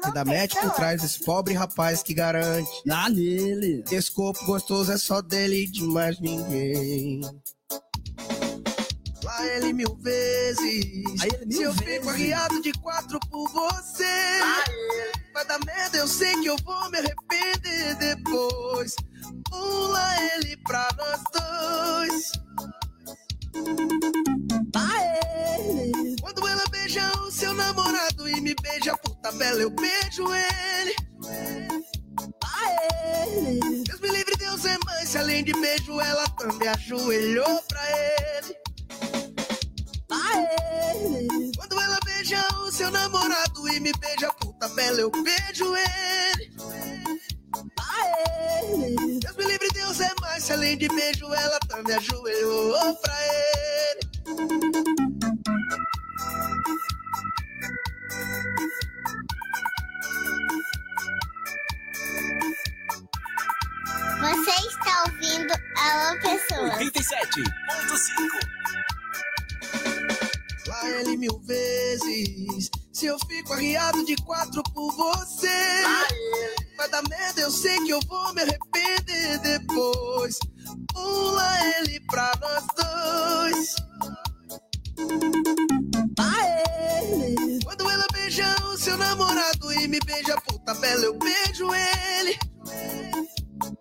Ainda 0.02 0.24
mete 0.24 0.58
por 0.58 0.70
trás 0.70 1.02
desse 1.02 1.22
pobre 1.22 1.52
rapaz 1.52 2.02
que 2.02 2.14
garante. 2.14 2.70
Lá 2.86 3.10
nele. 3.10 3.84
Esse 3.92 4.10
corpo 4.10 4.42
gostoso 4.46 4.90
é 4.90 4.96
só 4.96 5.20
dele 5.20 5.64
e 5.64 5.66
de 5.66 5.82
mais 5.82 6.18
ninguém. 6.18 7.20
Lá 9.40 9.46
ele 9.46 9.72
mil 9.72 9.96
vezes. 10.02 10.84
Se 11.50 11.62
eu 11.62 11.72
fico 11.72 12.10
arriado 12.10 12.60
de 12.60 12.72
quatro 12.74 13.18
por 13.30 13.48
você. 13.48 14.04
Vai 15.32 15.46
dar 15.46 15.58
merda, 15.64 15.96
eu 15.96 16.06
sei 16.06 16.38
que 16.42 16.46
eu 16.46 16.56
vou 16.62 16.90
me 16.90 16.98
arrepender 16.98 17.94
depois. 17.96 18.94
Pula 19.48 20.14
ele 20.34 20.58
pra 20.58 20.86
nós 20.98 21.22
dois. 21.32 22.32
Aê. 24.76 26.16
Quando 26.20 26.46
ela 26.46 26.64
beija 26.70 27.10
o 27.22 27.30
seu 27.30 27.54
namorado 27.54 28.28
e 28.28 28.42
me 28.42 28.54
beija 28.60 28.94
por 28.98 29.14
tabela, 29.22 29.62
eu 29.62 29.70
beijo 29.70 30.24
ele. 30.34 30.94
Aê. 32.44 33.58
Deus 33.86 34.00
me 34.00 34.10
livre, 34.10 34.36
Deus 34.36 34.66
é 34.66 34.76
mãe. 34.84 35.06
Se 35.06 35.16
além 35.16 35.42
de 35.42 35.54
beijo, 35.54 35.98
ela 35.98 36.28
também 36.28 36.68
ajoelhou 36.68 37.62
pra 37.62 37.82
ele. 37.90 38.69
Aê. 40.10 41.52
Quando 41.56 41.80
ela 41.80 41.98
beija 42.04 42.46
o 42.62 42.72
seu 42.72 42.90
namorado 42.90 43.68
e 43.68 43.80
me 43.80 43.92
beija 43.92 44.32
por 44.34 44.52
tabela, 44.54 45.00
eu 45.00 45.10
beijo 45.10 45.74
ele. 45.76 46.52
Aê. 47.78 49.18
Deus 49.20 49.36
me 49.36 49.44
livre, 49.44 49.68
Deus 49.72 50.00
é 50.00 50.10
mais. 50.20 50.42
Se 50.44 50.52
além 50.52 50.76
de 50.76 50.88
beijo, 50.88 51.32
ela 51.32 51.58
também 51.68 51.96
ajoelhou 51.96 52.96
pra 52.96 53.16
ele. 53.24 54.00
Você 64.20 64.50
está 64.68 65.04
ouvindo 65.06 65.52
Alô 65.76 66.20
Pessoas. 66.20 66.74
87.5. 66.78 68.50
Lá 70.70 70.88
ele 70.88 71.16
mil 71.16 71.36
vezes. 71.40 72.70
Se 72.92 73.06
eu 73.06 73.18
fico 73.26 73.52
arriado 73.52 74.04
de 74.04 74.14
quatro 74.18 74.62
por 74.72 74.92
você, 74.92 75.82
vai 76.76 76.88
dar 76.88 77.02
merda, 77.08 77.40
eu 77.40 77.50
sei 77.50 77.76
que 77.80 77.90
eu 77.90 77.98
vou 78.06 78.32
me 78.32 78.42
arrepender 78.42 79.40
depois. 79.40 80.38
Pula 80.92 81.76
ele 81.76 81.98
pra 82.06 82.32
nós 82.40 82.64
dois. 82.76 83.74
Aê. 86.20 87.58
Quando 87.64 87.90
ela 87.90 88.06
beija 88.12 88.54
o 88.66 88.78
seu 88.78 88.96
namorado 88.96 89.72
e 89.72 89.88
me 89.88 89.98
beija 90.06 90.40
por 90.42 90.56
tabela, 90.60 91.04
eu 91.04 91.18
beijo 91.18 91.68
ele. 91.74 92.38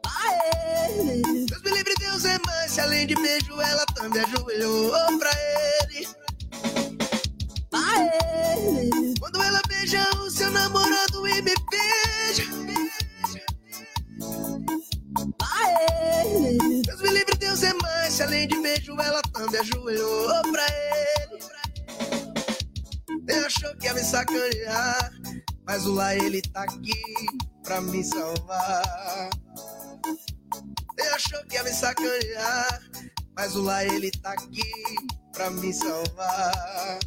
Aê. 0.07 1.21
Deus 1.45 1.61
me 1.61 1.71
livre, 1.71 1.93
Deus 1.99 2.25
é 2.25 2.39
mais. 2.47 2.71
Se 2.71 2.81
além 2.81 3.05
de 3.05 3.13
beijo, 3.13 3.61
ela 3.61 3.85
também 3.93 4.23
ajoelhou 4.23 4.91
pra 5.19 5.31
ele. 5.83 6.18
Quando 9.20 9.41
ela 9.41 9.62
beija 9.68 10.10
o 10.22 10.30
seu 10.30 10.50
namorado 10.52 11.28
e 11.28 11.41
me 11.41 11.54
beija. 11.70 12.43
Aê. 15.41 16.58
Deus 16.86 17.02
me 17.02 17.10
livre, 17.10 17.36
Deus 17.38 17.64
é 17.64 17.74
mais. 17.74 18.14
Se 18.14 18.24
além 18.24 18.47
de 18.47 18.60
beijo, 18.62 19.00
ela 19.00 19.22
também 19.34 19.60
ajoelhou 19.60 20.41
pra 20.52 20.66
ele. 20.68 21.39
Ele 23.28 23.45
achou 23.45 23.76
que 23.78 23.86
ia 23.86 23.93
me 23.93 24.04
sacanear, 24.04 25.12
mas 25.66 25.86
o 25.86 25.93
lá 25.93 26.16
ele 26.16 26.41
tá 26.41 26.64
aqui 26.64 27.04
pra 27.64 27.80
me 27.82 28.04
salvar. 28.04 29.30
Ele 30.97 31.10
achou 31.10 31.39
que 31.45 31.56
ia 31.56 31.64
me 31.64 31.72
sacanear, 31.72 32.82
mas 33.36 33.56
o 33.56 33.62
lá 33.62 33.86
ele 33.86 34.12
tá 34.12 34.32
aqui 34.34 34.72
pra 35.39 35.49
me 35.51 35.71
salvar. 35.71 36.99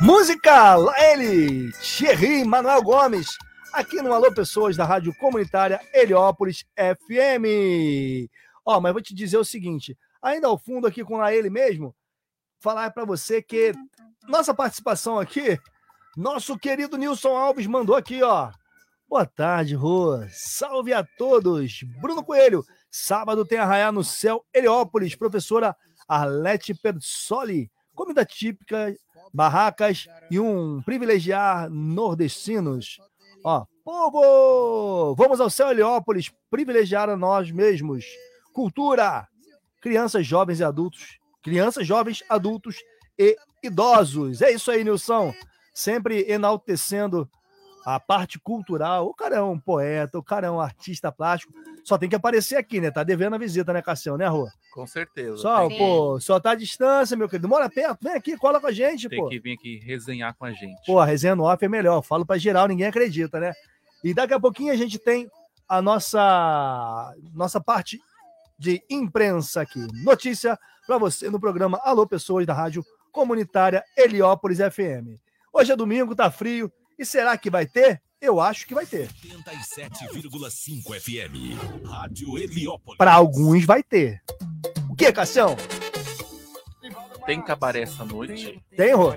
Música, 0.00 0.74
lá 0.74 0.92
ele, 1.12 1.70
Thierry 1.74 2.44
Manuel 2.44 2.82
Gomes, 2.82 3.38
aqui 3.72 4.02
no 4.02 4.12
Alô 4.12 4.32
Pessoas 4.32 4.76
da 4.76 4.84
Rádio 4.84 5.14
Comunitária 5.14 5.80
Heliópolis 5.94 6.64
FM. 6.76 8.28
Ó, 8.66 8.80
mas 8.80 8.92
vou 8.92 9.00
te 9.00 9.14
dizer 9.14 9.36
o 9.36 9.44
seguinte, 9.44 9.96
ainda 10.20 10.48
ao 10.48 10.58
fundo 10.58 10.88
aqui 10.88 11.04
com 11.04 11.18
lá 11.18 11.32
ele 11.32 11.48
mesmo, 11.48 11.94
falar 12.58 12.90
para 12.90 13.04
você 13.04 13.40
que 13.40 13.72
nossa 14.26 14.52
participação 14.52 15.20
aqui, 15.20 15.56
nosso 16.16 16.58
querido 16.58 16.98
Nilson 16.98 17.36
Alves 17.36 17.68
mandou 17.68 17.94
aqui, 17.94 18.24
ó. 18.24 18.50
Boa 19.08 19.26
tarde, 19.26 19.74
Rô. 19.74 20.18
Salve 20.30 20.94
a 20.94 21.04
todos. 21.04 21.84
Bruno 22.00 22.24
Coelho, 22.24 22.64
sábado 22.90 23.44
tem 23.44 23.58
arraiar 23.58 23.92
no 23.92 24.02
céu 24.02 24.42
Heliópolis, 24.52 25.14
professora 25.14 25.76
Arlete 26.08 26.74
Persoli, 26.74 27.70
comida 27.94 28.24
típica, 28.24 28.94
barracas 29.32 30.06
e 30.30 30.38
um 30.38 30.82
privilegiar 30.82 31.70
nordestinos. 31.70 32.98
Ó, 33.44 33.64
povo, 33.84 35.14
vamos 35.14 35.40
ao 35.40 35.50
céu 35.50 35.70
Heliópolis 35.70 36.32
privilegiar 36.50 37.08
a 37.08 37.16
nós 37.16 37.50
mesmos. 37.50 38.04
Cultura, 38.52 39.26
crianças, 39.80 40.26
jovens 40.26 40.60
e 40.60 40.64
adultos, 40.64 41.18
crianças, 41.42 41.86
jovens, 41.86 42.22
adultos 42.28 42.76
e 43.18 43.36
idosos. 43.62 44.42
É 44.42 44.52
isso 44.52 44.70
aí, 44.70 44.84
Nilson. 44.84 45.34
Sempre 45.74 46.30
enaltecendo 46.30 47.28
a 47.84 47.98
parte 47.98 48.38
cultural. 48.38 49.06
O 49.06 49.14
cara 49.14 49.36
é 49.36 49.42
um 49.42 49.58
poeta, 49.58 50.18
o 50.18 50.22
cara 50.22 50.46
é 50.46 50.50
um 50.50 50.60
artista 50.60 51.10
plástico. 51.10 51.52
Só 51.84 51.98
tem 51.98 52.08
que 52.08 52.14
aparecer 52.14 52.56
aqui, 52.56 52.80
né? 52.80 52.90
Tá 52.90 53.02
devendo 53.02 53.34
a 53.34 53.38
visita, 53.38 53.72
né, 53.72 53.82
Cassião, 53.82 54.16
né, 54.16 54.26
Rô? 54.26 54.48
Com 54.72 54.86
certeza. 54.86 55.36
Só, 55.38 55.68
tem, 55.68 55.78
pô, 55.78 56.20
só 56.20 56.38
tá 56.38 56.52
à 56.52 56.54
distância, 56.54 57.16
meu 57.16 57.28
querido. 57.28 57.48
Mora 57.48 57.68
perto, 57.68 57.98
vem 58.02 58.14
aqui, 58.14 58.36
cola 58.36 58.60
com 58.60 58.68
a 58.68 58.72
gente, 58.72 59.08
tem 59.08 59.18
pô. 59.18 59.28
que 59.28 59.40
vir 59.40 59.54
aqui 59.54 59.80
resenhar 59.84 60.34
com 60.36 60.44
a 60.44 60.52
gente. 60.52 60.80
Pô, 60.86 60.98
a 60.98 61.04
resenha 61.04 61.34
no 61.34 61.44
off 61.44 61.64
é 61.64 61.68
melhor. 61.68 61.96
Eu 61.96 62.02
falo 62.02 62.24
pra 62.24 62.38
geral, 62.38 62.68
ninguém 62.68 62.86
acredita, 62.86 63.40
né? 63.40 63.52
E 64.04 64.14
daqui 64.14 64.34
a 64.34 64.40
pouquinho 64.40 64.72
a 64.72 64.76
gente 64.76 64.98
tem 64.98 65.28
a 65.68 65.82
nossa, 65.82 67.14
nossa 67.32 67.60
parte 67.60 68.00
de 68.58 68.82
imprensa 68.88 69.62
aqui. 69.62 69.86
Notícia 70.04 70.58
para 70.86 70.98
você 70.98 71.28
no 71.30 71.40
programa 71.40 71.80
Alô 71.82 72.06
Pessoas 72.06 72.46
da 72.46 72.54
Rádio 72.54 72.84
Comunitária 73.10 73.82
Heliópolis 73.96 74.58
FM. 74.58 75.18
Hoje 75.52 75.72
é 75.72 75.76
domingo, 75.76 76.14
tá 76.14 76.30
frio. 76.30 76.72
E 76.98 77.04
será 77.04 77.36
que 77.36 77.50
vai 77.50 77.66
ter? 77.66 78.00
Eu 78.22 78.40
acho 78.40 78.68
que 78.68 78.72
vai 78.74 78.86
ter. 78.86 79.10
87,5 79.26 81.00
FM. 81.00 81.84
Rádio 81.84 82.38
Heliópolis. 82.38 82.96
Para 82.96 83.14
alguns 83.14 83.64
vai 83.64 83.82
ter. 83.82 84.22
O 84.88 84.94
que, 84.94 85.12
Cassião? 85.12 85.56
Tem 87.26 87.42
cabaré 87.42 87.80
essa 87.82 88.04
noite? 88.04 88.62
Tem, 88.76 88.94
Rô? 88.94 89.12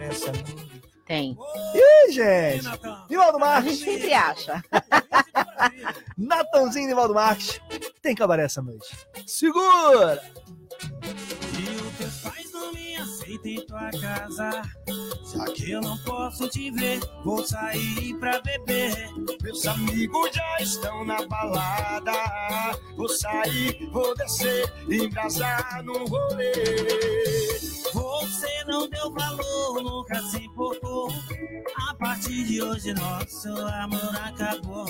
Tem. 1.06 1.38
Ih, 1.76 2.12
gente! 2.12 2.66
Nivaldo 3.08 3.38
A 3.38 3.39
Marques. 3.39 3.78
gente 3.78 3.91
sempre 3.91 4.14
acha. 4.14 4.64
Natanzinho 6.18 6.86
e 6.86 6.88
Nivaldo 6.88 7.14
Marques. 7.14 7.62
Tem 8.01 8.16
cabaré 8.16 8.45
essa 8.45 8.60
noite. 8.64 8.88
Segura! 9.28 10.20
Aceitam 13.06 13.51
em 13.51 13.66
tua 13.66 13.91
casa. 13.91 14.62
Já 15.32 15.45
que 15.53 15.72
eu 15.72 15.82
não 15.82 15.97
posso 15.99 16.49
te 16.49 16.72
ver, 16.72 16.99
vou 17.24 17.45
sair 17.45 18.18
pra 18.20 18.41
beber. 18.41 18.95
Meus 19.41 19.66
amigos 19.68 20.32
já 20.34 20.58
estão 20.60 21.06
na 21.06 21.26
balada. 21.28 22.12
Vou 22.97 23.08
sair, 23.08 23.88
vou 23.91 24.16
descer, 24.16 24.72
embrasar 24.89 25.84
no 25.84 26.06
rolê. 26.06 26.51
Você 27.93 28.64
não 28.66 28.89
deu 28.89 29.12
valor, 29.14 29.84
nunca 29.84 30.22
se 30.24 30.38
importou. 30.38 31.10
A 31.88 31.93
partir 31.93 32.43
de 32.45 32.62
hoje, 32.62 32.93
nosso 32.93 33.49
amor 33.49 34.16
acabou. 34.24 34.88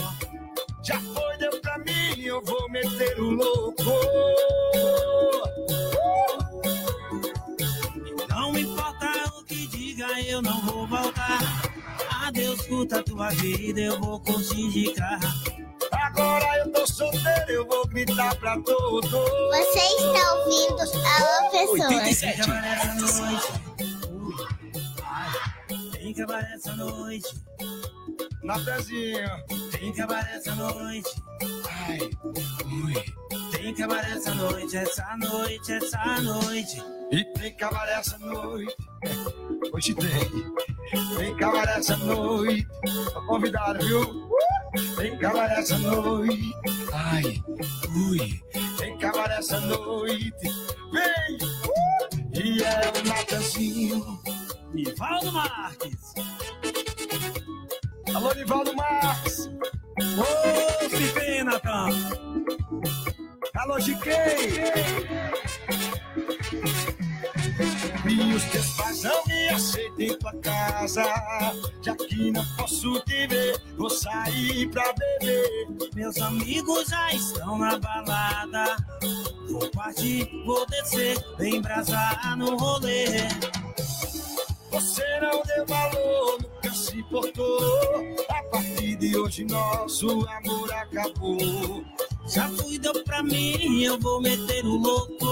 Já 0.83 0.99
foi, 1.01 1.37
deu 1.37 1.59
pra 1.61 1.77
mim, 1.79 2.21
eu 2.21 2.41
vou 2.43 2.69
meter 2.69 3.19
o 3.19 3.31
louco. 3.31 3.83
Importa 9.05 9.39
o 9.39 9.43
que 9.43 9.67
diga, 9.67 10.21
eu 10.21 10.41
não 10.41 10.61
vou 10.61 10.87
voltar. 10.87 11.39
Adeus, 12.25 12.61
curta 12.67 12.99
a 12.99 13.03
tua 13.03 13.29
vida, 13.29 13.79
eu 13.79 13.99
vou 13.99 14.19
curtir 14.19 14.69
de 14.71 14.93
carro. 14.93 15.55
Agora 15.91 16.57
eu 16.59 16.71
tô 16.71 16.87
solteiro, 16.87 17.51
eu 17.51 17.67
vou 17.67 17.87
gritar 17.87 18.35
pra 18.37 18.59
todos. 18.61 19.11
Você 19.11 19.79
está 19.79 20.33
ouvindo 20.33 20.81
Alô 20.81 21.51
Pessoas. 21.51 22.19
Tem 22.19 22.33
cabaré 22.37 22.73
essa 22.73 22.95
noite. 23.25 23.53
Tem 25.91 26.13
cabaré 26.13 26.53
essa 26.55 26.75
noite. 26.75 27.35
Na 28.43 28.59
pezinha. 28.59 29.45
Tem 29.71 29.93
cabaré 29.93 30.35
essa 30.35 30.55
noite. 30.55 31.09
Ai, 31.87 31.99
ui. 32.65 33.15
Tem 33.51 33.73
cabaré 33.73 34.11
essa 34.11 34.33
noite, 34.35 34.77
essa 34.77 35.17
noite, 35.17 35.71
essa 35.71 36.21
noite. 36.21 36.83
E 37.15 37.23
tem 37.23 37.53
cabaré 37.53 37.93
essa 37.93 38.17
noite. 38.17 38.75
Hoje 39.71 39.95
tem. 39.95 41.17
Tem 41.17 41.33
cabaré 41.37 41.77
essa 41.77 41.95
noite. 41.95 42.67
Tô 43.13 43.25
convidado, 43.25 43.87
viu? 43.87 44.29
Tem 44.97 45.17
cabaré 45.17 45.59
essa 45.59 45.77
noite. 45.77 46.53
Ai, 46.91 47.41
ui. 47.95 48.43
Tem 48.77 48.97
cabaré 48.97 49.37
essa 49.37 49.61
noite. 49.61 50.35
Vem! 50.91 51.37
E 52.33 52.61
é 52.61 52.81
o 52.99 53.07
Natanzinho. 53.07 54.19
Nivaldo 54.73 55.31
Marques. 55.31 56.13
Alô, 58.13 58.33
Nivaldo 58.33 58.75
Marques. 58.75 59.49
Ô, 60.19 60.89
se 60.89 61.03
vem, 61.17 61.45
Natan. 61.45 61.91
Alô, 63.55 63.79
Chiquei. 63.79 65.05
Os 68.35 68.43
teus 68.43 68.69
pais 68.71 69.01
não 69.01 69.23
me 69.27 69.47
aceitam 69.47 69.99
em 69.99 70.17
tua 70.17 70.33
casa. 70.41 71.03
Já 71.81 71.95
que 71.95 72.31
não 72.31 72.45
posso 72.57 72.99
te 73.01 73.27
ver, 73.27 73.61
vou 73.77 73.89
sair 73.89 74.69
pra 74.71 74.93
beber. 74.93 75.67
Meus 75.95 76.17
amigos 76.17 76.89
já 76.89 77.13
estão 77.13 77.57
na 77.57 77.79
balada. 77.79 78.75
Vou 79.49 79.71
partir, 79.71 80.29
vou 80.45 80.65
descer, 80.65 81.17
vem 81.37 81.55
embrasar 81.55 82.35
no 82.35 82.57
rolê. 82.57 83.05
Você 84.69 85.19
não 85.21 85.41
deu 85.43 85.65
valor, 85.65 86.37
nunca 86.41 86.73
se 86.73 86.97
importou. 86.97 88.15
A 88.27 88.43
partir 88.51 88.97
de 88.97 89.17
hoje, 89.17 89.45
nosso 89.45 90.27
amor 90.27 90.73
acabou. 90.73 91.85
Já 92.27 92.49
fui, 92.49 92.77
deu 92.79 93.01
pra 93.05 93.23
mim, 93.23 93.81
eu 93.81 93.97
vou 93.97 94.21
meter 94.21 94.65
o 94.65 94.75
louco. 94.75 95.25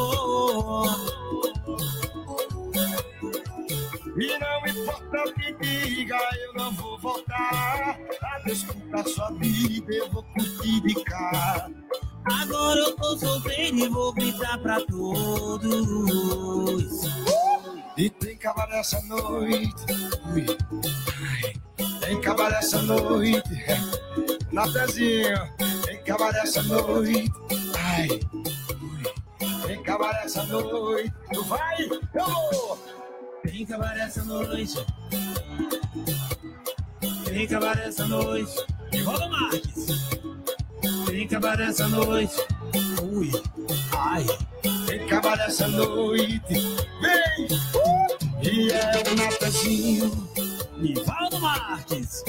E 4.15 4.37
não 4.37 4.67
importa 4.67 5.23
o 5.27 5.33
que 5.33 5.53
diga, 5.53 6.19
eu 6.45 6.53
não 6.53 6.71
vou 6.73 6.99
voltar. 6.99 7.97
A 8.21 8.39
desculpa 8.45 9.03
sua 9.09 9.31
vida, 9.31 9.91
eu 9.91 10.09
vou 10.11 10.23
curtir 10.23 10.81
de 10.81 11.03
cá. 11.03 11.67
Agora 12.25 12.79
eu 12.79 12.95
tô 12.95 13.17
solteiro 13.17 13.77
e 13.77 13.89
vou 13.89 14.13
gritar 14.13 14.59
pra 14.59 14.79
todos. 14.85 15.73
E 17.97 18.09
tem 18.09 18.37
cabaré 18.37 18.79
essa 18.79 19.01
noite. 19.01 19.85
Tem 22.01 22.21
cabaré 22.21 22.57
essa 22.57 22.81
noite. 22.83 23.49
Na 24.53 24.71
pezinha. 24.71 25.51
Tem 25.85 26.03
cabaré 26.03 26.39
essa 26.39 26.61
noite. 26.63 27.31
Ai. 27.75 28.07
Ui. 28.11 29.67
Tem 29.67 29.81
cabaré 29.81 30.25
essa 30.25 30.43
noite. 30.43 31.13
Tu 31.33 31.43
vai? 31.45 31.81
Eu 31.81 32.25
vou. 32.25 33.02
Tem 33.43 33.65
cabaré 33.65 34.01
essa 34.01 34.23
noite. 34.23 34.85
Tem 37.25 37.47
cabaré 37.47 37.87
essa 37.87 38.07
noite. 38.07 38.53
Nivaldo 38.91 39.29
Marques. 39.29 39.85
Tem 41.05 41.27
cabaré 41.27 41.65
essa 41.65 41.87
noite. 41.87 42.35
Ui, 43.03 43.31
ai. 43.91 44.25
Tem 44.87 45.07
cabaré 45.07 45.45
essa 45.45 45.67
noite. 45.67 46.53
Vem! 47.01 47.47
E 48.41 48.71
é 48.71 49.11
o 49.11 49.15
Natanzinho. 49.15 50.29
Nivaldo 50.77 51.39
Marques. 51.39 52.23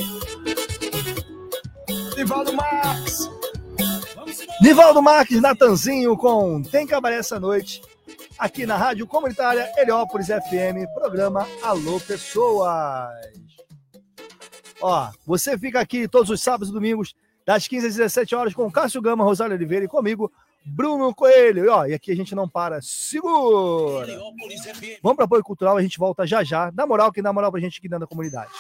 Nivaldo 2.17 2.53
Marques. 2.53 3.31
Nivaldo 4.61 5.03
Marques, 5.03 5.41
Natanzinho 5.41 6.17
com 6.17 6.63
Tem 6.63 6.87
Cabaré 6.87 7.17
essa 7.17 7.39
noite. 7.39 7.83
Aqui 8.39 8.67
na 8.67 8.77
Rádio 8.77 9.07
Comunitária 9.07 9.73
Heliópolis 9.77 10.27
FM, 10.27 10.87
programa 10.93 11.47
Alô 11.63 12.01
Pessoas. 12.01 13.09
Ó, 14.81 15.11
você 15.25 15.57
fica 15.57 15.81
aqui 15.81 16.09
todos 16.09 16.31
os 16.31 16.43
sábados 16.43 16.69
e 16.69 16.73
domingos, 16.73 17.15
das 17.47 17.69
15 17.69 17.87
às 17.87 17.95
17 17.95 18.35
horas, 18.35 18.53
com 18.53 18.71
Cássio 18.71 19.01
Gama, 19.01 19.23
Rosário 19.23 19.55
Oliveira 19.55 19.85
e 19.85 19.89
comigo, 19.89 20.33
Bruno 20.65 21.15
Coelho. 21.15 21.65
E, 21.65 21.69
ó, 21.69 21.87
e 21.87 21.95
aqui 21.95 22.11
a 22.11 22.17
gente 22.17 22.35
não 22.35 22.49
para. 22.49 22.83
Segura! 22.83 24.19
Vamos 25.01 25.17
para 25.17 25.27
apoio 25.27 25.45
cultural, 25.45 25.77
a 25.77 25.83
gente 25.83 25.99
volta 25.99 26.27
já 26.27 26.43
já. 26.43 26.71
Dá 26.71 26.87
moral, 26.87 27.13
que 27.13 27.23
dá 27.23 27.33
moral 27.33 27.53
pra 27.53 27.61
gente 27.61 27.79
aqui 27.79 27.89
dentro 27.89 28.01
da 28.01 28.07
comunidade. 28.09 28.51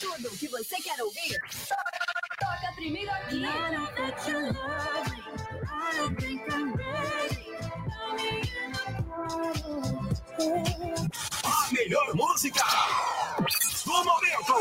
Tudo 0.00 0.28
o 0.28 0.36
que 0.36 0.48
você 0.48 0.76
quer 0.76 1.00
ouvir, 1.00 1.38
toca 2.40 2.72
primeiro 2.74 3.10
aqui. 3.10 3.44
A 11.44 11.72
melhor 11.72 12.14
música 12.14 12.62
do 13.84 14.04
momento. 14.04 14.54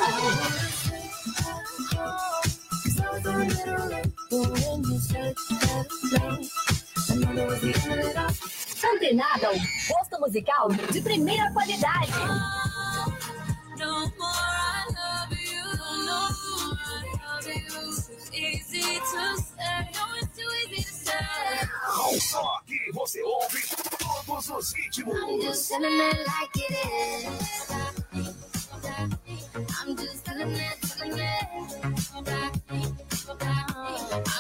Antenada, 8.86 9.52
um 9.52 9.60
posto 9.88 10.20
musical 10.22 10.70
de 10.92 11.02
primeira 11.02 11.52
qualidade. 11.52 12.14
Só 22.20 22.44
aqui 22.58 22.92
você 22.94 23.22
ouve 23.24 23.62
todos 23.98 24.50
os 24.50 24.74
ritmos. 24.74 25.16
I'm 25.16 25.42
just 25.42 25.70
telling 25.70 26.00
it 26.00 26.26
like 26.28 26.60
it 26.60 26.72
is. 26.72 27.70
I'm 29.82 29.96
just 29.96 30.26
telling 30.26 30.56
it, 30.56 30.78
telling 30.82 31.20
it. 31.20 31.48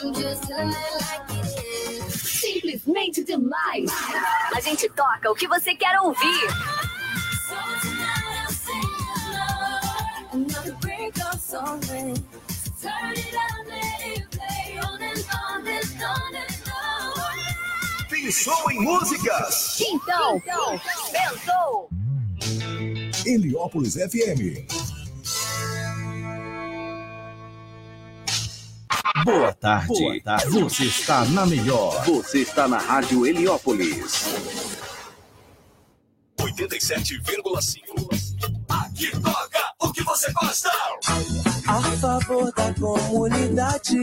I'm 0.01 0.13
just 0.13 0.43
telling 0.47 0.69
it 0.69 0.93
like 1.01 1.31
it 1.38 1.45
is. 1.89 2.13
Simplesmente 2.13 3.23
demais. 3.23 3.91
A 4.55 4.59
gente 4.61 4.89
toca 4.89 5.31
o 5.31 5.36
que 5.36 5.47
você 5.47 5.75
quer 5.75 5.99
ouvir. 5.99 6.47
Another 10.31 10.75
break 10.81 11.19
of 11.21 11.39
something. 11.39 12.15
Turn 12.81 13.13
it 13.13 13.32
Pensou 18.24 18.71
em 18.71 18.80
músicas? 18.80 19.82
Então, 19.82 20.41
pensou. 21.11 21.89
Heliópolis 23.26 23.95
FM. 23.95 24.63
Boa 29.26 29.51
tarde. 29.51 29.88
Boa 29.88 30.21
tarde. 30.21 30.49
Você 30.51 30.86
está 30.86 31.26
na 31.26 31.45
melhor. 31.45 32.01
Você 32.05 32.43
está 32.43 32.65
na 32.65 32.78
Rádio 32.78 33.28
Heliópolis. 33.28 34.24
87,5. 36.39 37.82
Aqui 38.69 39.11
toca 39.19 39.74
o 39.82 39.91
que 39.91 40.01
você 40.01 40.32
gosta. 40.32 40.71
A 41.66 41.82
favor 41.82 42.51
da 42.53 42.74
comunidade 42.74 43.97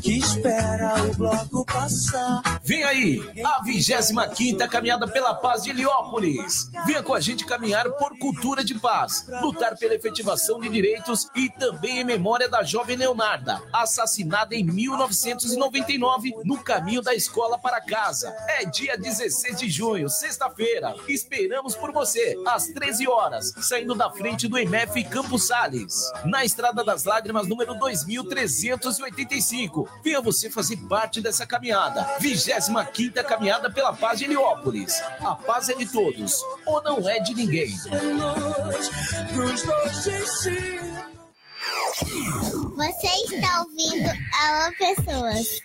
que 0.00 0.18
espera 0.18 0.94
o 1.04 1.14
bloco 1.16 1.64
passar. 1.66 2.42
Vem 2.64 2.82
aí, 2.82 3.20
a 3.44 3.62
25 3.62 4.68
Caminhada 4.70 5.06
pela 5.06 5.34
Paz 5.34 5.62
de 5.62 5.70
Heliópolis. 5.70 6.70
Venha 6.86 7.02
com 7.02 7.12
a 7.12 7.20
gente 7.20 7.44
caminhar 7.44 7.90
por 7.92 8.18
cultura 8.18 8.64
de 8.64 8.74
paz, 8.74 9.26
lutar 9.42 9.76
pela 9.76 9.94
efetivação 9.94 10.58
de 10.58 10.68
direitos 10.68 11.28
e 11.34 11.50
também 11.50 12.00
em 12.00 12.04
memória 12.04 12.48
da 12.48 12.62
jovem 12.62 12.96
Leonarda, 12.96 13.60
assassinada 13.72 14.54
em 14.54 14.64
1999 14.64 16.34
no 16.44 16.58
caminho 16.58 17.02
da 17.02 17.14
escola 17.14 17.58
para 17.58 17.80
casa. 17.82 18.34
É 18.48 18.64
dia 18.64 18.96
16 18.96 19.58
de 19.58 19.68
junho, 19.68 20.08
sexta-feira. 20.08 20.94
Esperamos 21.06 21.76
por 21.76 21.92
você, 21.92 22.34
às 22.46 22.68
13 22.68 23.06
horas, 23.08 23.52
saindo 23.60 23.94
da 23.94 24.10
frente 24.10 24.48
do 24.48 24.58
MF 24.58 25.04
Campos 25.04 25.46
Sales, 25.46 26.10
na 26.24 26.44
Estrada 26.44 26.82
das 26.94 27.02
Lágrimas, 27.02 27.48
número 27.48 27.74
2385. 27.74 29.88
Venha 30.02 30.20
você 30.20 30.48
fazer 30.48 30.76
parte 30.88 31.20
dessa 31.20 31.44
caminhada. 31.44 32.06
25 32.20 33.24
Caminhada 33.24 33.68
pela 33.68 33.92
Paz 33.92 34.20
de 34.20 34.26
Heliópolis. 34.26 35.02
A 35.20 35.34
paz 35.34 35.68
é 35.68 35.74
de 35.74 35.86
todos, 35.86 36.40
ou 36.64 36.80
não 36.82 37.08
é 37.08 37.18
de 37.18 37.34
ninguém. 37.34 37.74
Você 42.76 43.08
está 43.34 43.62
ouvindo 43.62 44.08
Alô 44.40 44.72
Pessoas. 44.78 45.60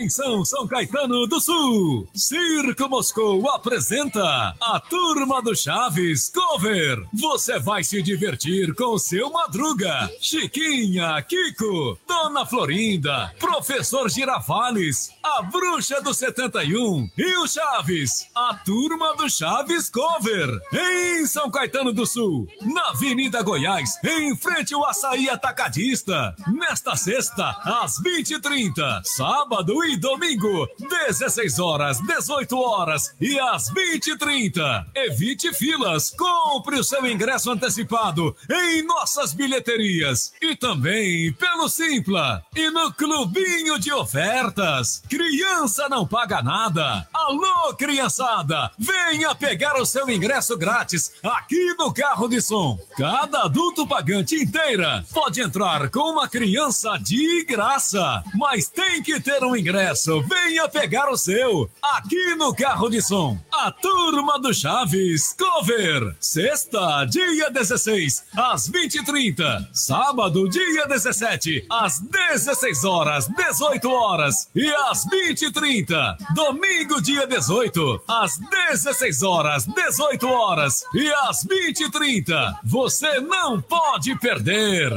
Atenção, 0.00 0.42
São 0.46 0.66
Caetano 0.66 1.26
do 1.26 1.38
Sul! 1.38 2.08
Circo 2.14 2.88
Moscou 2.88 3.46
apresenta 3.50 4.56
a 4.58 4.80
Turma 4.80 5.42
do 5.42 5.54
Chaves 5.54 6.30
Cover. 6.30 7.04
Você 7.12 7.58
vai 7.58 7.84
se 7.84 8.00
divertir 8.00 8.74
com 8.74 8.96
seu 8.96 9.30
Madruga, 9.30 10.10
Chiquinha, 10.18 11.20
Kiko, 11.20 11.98
Dona 12.08 12.46
Florinda, 12.46 13.34
Professor 13.38 14.08
Girafales, 14.08 15.12
a 15.38 15.42
Bruxa 15.42 16.00
do 16.00 16.12
71 16.12 17.08
e 17.16 17.36
o 17.36 17.46
Chaves. 17.46 18.26
A 18.34 18.54
Turma 18.54 19.14
do 19.14 19.30
Chaves 19.30 19.88
Cover. 19.88 20.48
Em 20.72 21.24
São 21.24 21.50
Caetano 21.50 21.92
do 21.92 22.04
Sul, 22.04 22.48
na 22.62 22.88
Avenida 22.88 23.40
Goiás, 23.42 23.90
em 24.04 24.34
frente 24.36 24.74
ao 24.74 24.84
Açaí 24.84 25.28
Atacadista. 25.28 26.34
Nesta 26.52 26.96
sexta, 26.96 27.50
às 27.62 28.02
20h30, 28.02 29.02
sábado 29.04 29.84
e 29.84 29.96
domingo, 29.96 30.68
16 30.78 31.58
horas, 31.60 32.00
18 32.00 32.58
horas 32.58 33.14
e 33.20 33.38
às 33.38 33.70
20h30. 33.72 34.86
Evite 34.96 35.52
filas, 35.54 36.10
compre 36.10 36.78
o 36.78 36.84
seu 36.84 37.06
ingresso 37.06 37.50
antecipado 37.52 38.34
em 38.50 38.82
nossas 38.82 39.32
bilheterias 39.32 40.32
e 40.42 40.56
também 40.56 41.32
pelo 41.34 41.68
Simpla 41.68 42.42
e 42.56 42.68
no 42.70 42.92
Clubinho 42.92 43.78
de 43.78 43.92
Ofertas. 43.92 45.02
Criança 45.20 45.86
não 45.86 46.06
paga 46.06 46.40
nada. 46.40 47.06
Alô, 47.12 47.74
criançada, 47.74 48.70
venha 48.78 49.34
pegar 49.34 49.78
o 49.78 49.84
seu 49.84 50.08
ingresso 50.08 50.56
grátis 50.56 51.12
aqui 51.22 51.74
no 51.74 51.92
carro 51.92 52.26
de 52.26 52.40
som. 52.40 52.78
Cada 52.96 53.42
adulto 53.42 53.86
pagante 53.86 54.34
inteira 54.34 55.04
pode 55.12 55.42
entrar 55.42 55.90
com 55.90 56.12
uma 56.12 56.26
criança 56.26 56.96
de 56.96 57.44
graça, 57.44 58.24
mas 58.34 58.70
tem 58.70 59.02
que 59.02 59.20
ter 59.20 59.44
um 59.44 59.54
ingresso. 59.54 60.22
Venha 60.22 60.66
pegar 60.70 61.10
o 61.10 61.18
seu 61.18 61.70
aqui 61.82 62.34
no 62.36 62.54
carro 62.54 62.88
de 62.88 63.02
som. 63.02 63.38
A 63.52 63.70
turma 63.70 64.38
do 64.38 64.54
Chaves 64.54 65.36
Cover. 65.38 66.16
Sexta, 66.18 67.04
dia 67.04 67.50
16, 67.50 68.24
às 68.34 68.70
20h30. 68.70 69.68
Sábado, 69.70 70.48
dia 70.48 70.86
17, 70.86 71.66
às 71.68 72.00
16 72.00 72.84
horas, 72.84 73.28
18 73.28 73.90
horas 73.90 74.48
e 74.54 74.66
às 74.88 74.99
20h30. 75.06 76.16
Domingo, 76.34 77.00
dia 77.00 77.26
18, 77.26 78.02
às 78.06 78.38
16 78.38 79.22
horas, 79.22 79.66
18 79.66 80.26
horas 80.26 80.84
e 80.94 81.08
às 81.28 81.44
20h30. 81.44 82.58
Você 82.64 83.20
não 83.20 83.60
pode 83.60 84.16
perder. 84.18 84.90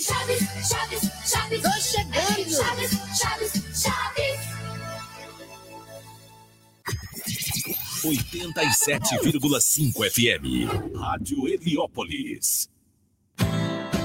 Chaves, 0.00 0.48
Chaves, 0.68 1.10
Chaves. 1.26 1.62
Tô 1.62 1.70
chegando. 1.80 2.50
Chaves, 2.50 2.90
Chaves, 3.18 3.52
Chaves. 3.82 4.38
87,5 8.04 10.10
FM. 10.10 10.94
Rádio 10.96 11.48
Heliópolis. 11.48 12.68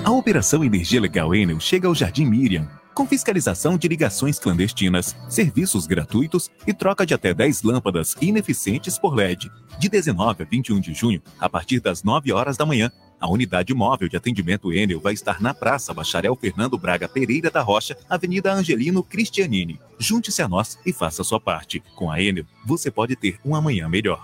A 0.04 0.12
Operação 0.12 0.64
Energia 0.64 1.00
Legal 1.00 1.34
Enel 1.34 1.60
chega 1.60 1.88
ao 1.88 1.96
Jardim 1.96 2.26
Miriam, 2.26 2.70
com 2.94 3.08
fiscalização 3.08 3.78
de 3.78 3.88
ligações 3.88 4.40
clandestinas, 4.40 5.16
serviços 5.28 5.88
gratuitos 5.88 6.50
e 6.66 6.74
troca 6.74 7.06
de 7.06 7.14
até 7.14 7.34
10 7.34 7.64
lâmpadas 7.64 8.16
ineficientes 8.22 8.98
por 8.98 9.16
LED. 9.16 9.52
De 9.80 9.90
19 9.90 10.44
a 10.44 10.46
21 10.46 10.80
de 10.80 10.94
junho, 10.94 11.22
a 11.40 11.50
partir 11.50 11.80
das 11.80 12.04
9 12.04 12.32
horas 12.32 12.56
da 12.56 12.66
manhã, 12.66 12.92
a 13.20 13.30
unidade 13.30 13.74
móvel 13.74 14.10
de 14.10 14.18
atendimento 14.18 14.74
Enel 14.74 15.00
vai 15.00 15.14
estar 15.14 15.42
na 15.42 15.54
Praça 15.54 15.94
Bacharel 15.94 16.36
Fernando 16.36 16.78
Braga 16.78 17.08
Pereira 17.08 17.50
da 17.50 17.62
Rocha, 17.62 17.98
Avenida 18.10 18.54
Angelino 18.54 19.02
Cristianini. 19.02 19.80
Junte-se 19.98 20.42
a 20.42 20.48
nós 20.48 20.78
e 20.86 20.92
faça 20.92 21.24
sua 21.24 21.40
parte. 21.40 21.82
Com 21.96 22.12
a 22.12 22.22
Enel, 22.22 22.46
você 22.66 22.92
pode 22.92 23.16
ter 23.16 23.40
um 23.46 23.56
amanhã 23.56 23.88
melhor. 23.88 24.22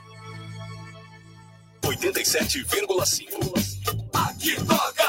87,5. 1.81 4.09
Aqui 4.13 4.55
toca 4.65 5.08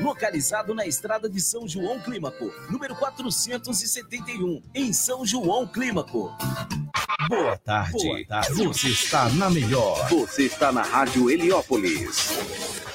Localizado 0.00 0.74
na 0.74 0.86
estrada 0.86 1.28
de 1.28 1.40
São 1.40 1.66
João 1.68 2.00
Clímaco, 2.00 2.52
número 2.70 2.94
471, 2.96 4.62
em 4.74 4.92
São 4.92 5.24
João 5.24 5.66
Clímaco. 5.66 6.32
Boa 7.28 7.56
tarde. 7.58 7.92
Boa 7.92 8.26
tarde. 8.26 8.64
Você 8.64 8.88
está 8.88 9.28
na 9.30 9.50
melhor. 9.50 10.08
Você 10.08 10.42
está 10.42 10.70
na 10.70 10.82
Rádio 10.82 11.30
Heliópolis. 11.30 12.85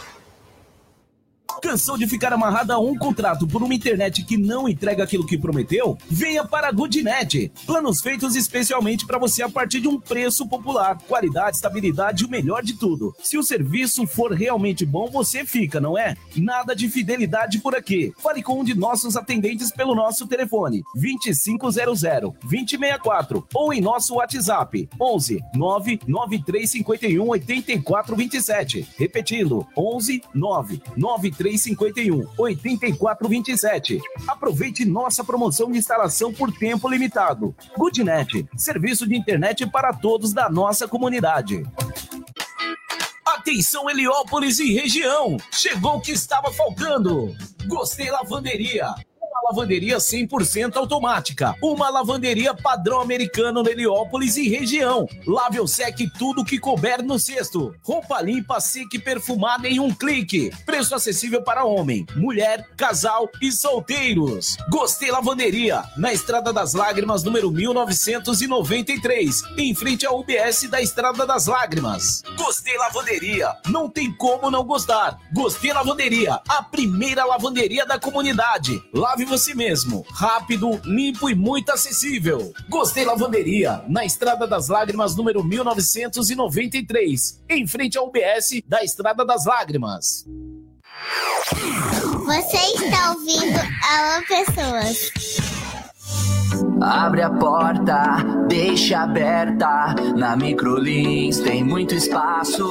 Cansou 1.61 1.95
de 1.95 2.07
ficar 2.07 2.33
amarrado 2.33 2.73
a 2.73 2.79
um 2.79 2.97
contrato 2.97 3.45
por 3.45 3.61
uma 3.61 3.73
internet 3.73 4.23
que 4.23 4.35
não 4.35 4.67
entrega 4.67 5.03
aquilo 5.03 5.27
que 5.27 5.37
prometeu? 5.37 5.95
Venha 6.09 6.43
para 6.43 6.67
a 6.67 6.71
Goodnet. 6.71 7.51
Planos 7.67 8.01
feitos 8.01 8.35
especialmente 8.35 9.05
para 9.05 9.19
você 9.19 9.43
a 9.43 9.49
partir 9.49 9.79
de 9.79 9.87
um 9.87 9.99
preço 9.99 10.47
popular. 10.47 10.97
Qualidade, 11.07 11.57
estabilidade 11.57 12.23
e 12.23 12.25
o 12.25 12.29
melhor 12.29 12.63
de 12.63 12.73
tudo. 12.73 13.15
Se 13.21 13.37
o 13.37 13.43
serviço 13.43 14.07
for 14.07 14.31
realmente 14.31 14.83
bom, 14.85 15.07
você 15.07 15.45
fica, 15.45 15.79
não 15.79 15.95
é? 15.95 16.15
Nada 16.35 16.75
de 16.75 16.89
fidelidade 16.89 17.59
por 17.59 17.75
aqui. 17.75 18.11
Fale 18.17 18.41
com 18.41 18.59
um 18.59 18.63
de 18.63 18.73
nossos 18.73 19.15
atendentes 19.15 19.71
pelo 19.71 19.93
nosso 19.93 20.25
telefone 20.25 20.83
2500 20.95 21.75
2064 22.41 23.47
ou 23.53 23.71
em 23.71 23.81
nosso 23.81 24.15
WhatsApp 24.15 24.89
11 24.99 25.43
99351 25.55 27.29
8427. 27.29 28.87
Repetindo 28.97 29.67
11 29.77 30.23
99351 31.51 32.27
8427. 32.37 33.99
Aproveite 34.27 34.85
nossa 34.85 35.23
promoção 35.23 35.71
de 35.71 35.77
instalação 35.77 36.33
por 36.33 36.51
tempo 36.51 36.89
limitado. 36.89 37.55
Goodnet, 37.77 38.47
serviço 38.55 39.07
de 39.07 39.15
internet 39.15 39.69
para 39.69 39.93
todos 39.93 40.33
da 40.33 40.49
nossa 40.49 40.87
comunidade. 40.87 41.63
Atenção 43.25 43.89
Heliópolis 43.89 44.59
e 44.59 44.73
região, 44.73 45.37
chegou 45.51 45.97
o 45.97 46.01
que 46.01 46.11
estava 46.11 46.51
faltando. 46.51 47.35
Gostei 47.67 48.09
Lavanderia. 48.11 48.93
Uma 49.31 49.49
lavanderia 49.49 49.95
100% 49.97 50.75
automática. 50.75 51.55
Uma 51.63 51.89
lavanderia 51.89 52.53
padrão 52.53 52.99
americano 52.99 53.63
no 53.63 53.69
Heliópolis 53.69 54.35
e 54.35 54.49
região. 54.49 55.07
Lave 55.25 55.57
ou 55.57 55.65
seque 55.65 56.11
tudo 56.19 56.43
que 56.43 56.59
couber 56.59 57.01
no 57.01 57.17
cesto. 57.17 57.73
Roupa 57.81 58.21
limpa, 58.21 58.59
seca 58.59 58.97
e 58.97 58.99
perfumada 58.99 59.69
em 59.69 59.79
um 59.79 59.93
clique. 59.93 60.51
Preço 60.65 60.93
acessível 60.93 61.41
para 61.41 61.63
homem, 61.63 62.05
mulher, 62.17 62.67
casal 62.75 63.29
e 63.41 63.53
solteiros. 63.53 64.57
Gostei 64.69 65.09
Lavanderia, 65.09 65.81
na 65.95 66.11
Estrada 66.11 66.51
das 66.51 66.73
Lágrimas, 66.73 67.23
número 67.23 67.49
1993, 67.51 69.43
em 69.57 69.73
frente 69.73 70.05
ao 70.05 70.19
UBS 70.19 70.69
da 70.69 70.81
Estrada 70.81 71.25
das 71.25 71.45
Lágrimas. 71.45 72.21
Gostei 72.37 72.77
Lavanderia, 72.77 73.55
não 73.67 73.89
tem 73.89 74.11
como 74.11 74.51
não 74.51 74.65
gostar. 74.65 75.17
Gostei 75.33 75.71
Lavanderia, 75.71 76.41
a 76.49 76.61
primeira 76.61 77.23
lavanderia 77.23 77.85
da 77.85 77.97
comunidade. 77.97 78.83
Lave 78.93 79.20
você 79.25 79.53
mesmo, 79.53 80.05
rápido, 80.11 80.79
limpo 80.85 81.29
e 81.29 81.35
muito 81.35 81.71
acessível. 81.71 82.53
Gostei 82.69 83.05
Lavanderia, 83.05 83.83
na 83.87 84.05
Estrada 84.05 84.47
das 84.47 84.67
Lágrimas, 84.67 85.15
número 85.15 85.43
1993, 85.43 87.41
em 87.49 87.67
frente 87.67 87.97
ao 87.97 88.07
UBS 88.07 88.61
da 88.67 88.83
Estrada 88.83 89.25
das 89.25 89.45
Lágrimas. 89.45 90.25
Você 92.25 92.57
está 92.85 93.11
ouvindo 93.11 93.59
Alô 93.59 94.25
Pessoas. 94.27 95.50
Abre 96.83 97.21
a 97.21 97.29
porta, 97.29 98.23
deixa 98.47 99.01
aberta. 99.01 99.93
Na 100.17 100.35
Microlins 100.35 101.39
tem 101.39 101.63
muito 101.63 101.93
espaço. 101.93 102.65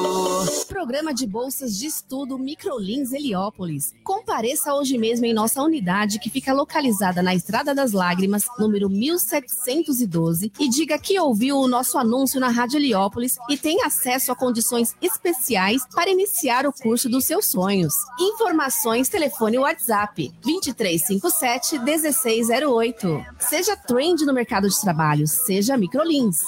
Programa 0.67 1.15
de 1.15 1.29
bolsas 1.29 1.79
de 1.79 1.87
estudo 1.87 2.37
Microlins 2.37 3.13
Heliópolis. 3.13 3.95
Compareça 4.03 4.75
hoje 4.75 4.99
mesmo 4.99 5.27
em 5.27 5.33
nossa 5.33 5.63
unidade 5.63 6.19
que 6.19 6.29
fica 6.29 6.53
localizada 6.53 7.23
na 7.23 7.35
Estrada 7.35 7.73
das 7.73 7.93
Lágrimas, 7.93 8.47
número 8.59 8.91
1712, 8.91 10.51
e 10.59 10.69
diga 10.69 10.99
que 10.99 11.21
ouviu 11.21 11.59
o 11.59 11.69
nosso 11.69 11.97
anúncio 11.97 12.41
na 12.41 12.49
Rádio 12.49 12.79
Heliópolis 12.79 13.37
e 13.49 13.57
tem 13.57 13.85
acesso 13.85 14.33
a 14.33 14.37
condições 14.37 14.97
especiais 15.01 15.87
para 15.95 16.11
iniciar 16.11 16.67
o 16.67 16.73
curso 16.73 17.09
dos 17.09 17.27
seus 17.27 17.47
sonhos. 17.47 17.95
Informações, 18.19 19.09
telefone 19.09 19.59
WhatsApp 19.59 20.33
2357 20.43 21.79
1608. 21.79 23.25
Seja 23.39 23.77
trend 24.01 24.25
no 24.25 24.33
mercado 24.33 24.67
de 24.67 24.81
trabalho, 24.81 25.27
seja 25.27 25.77
Microlins. 25.77 26.41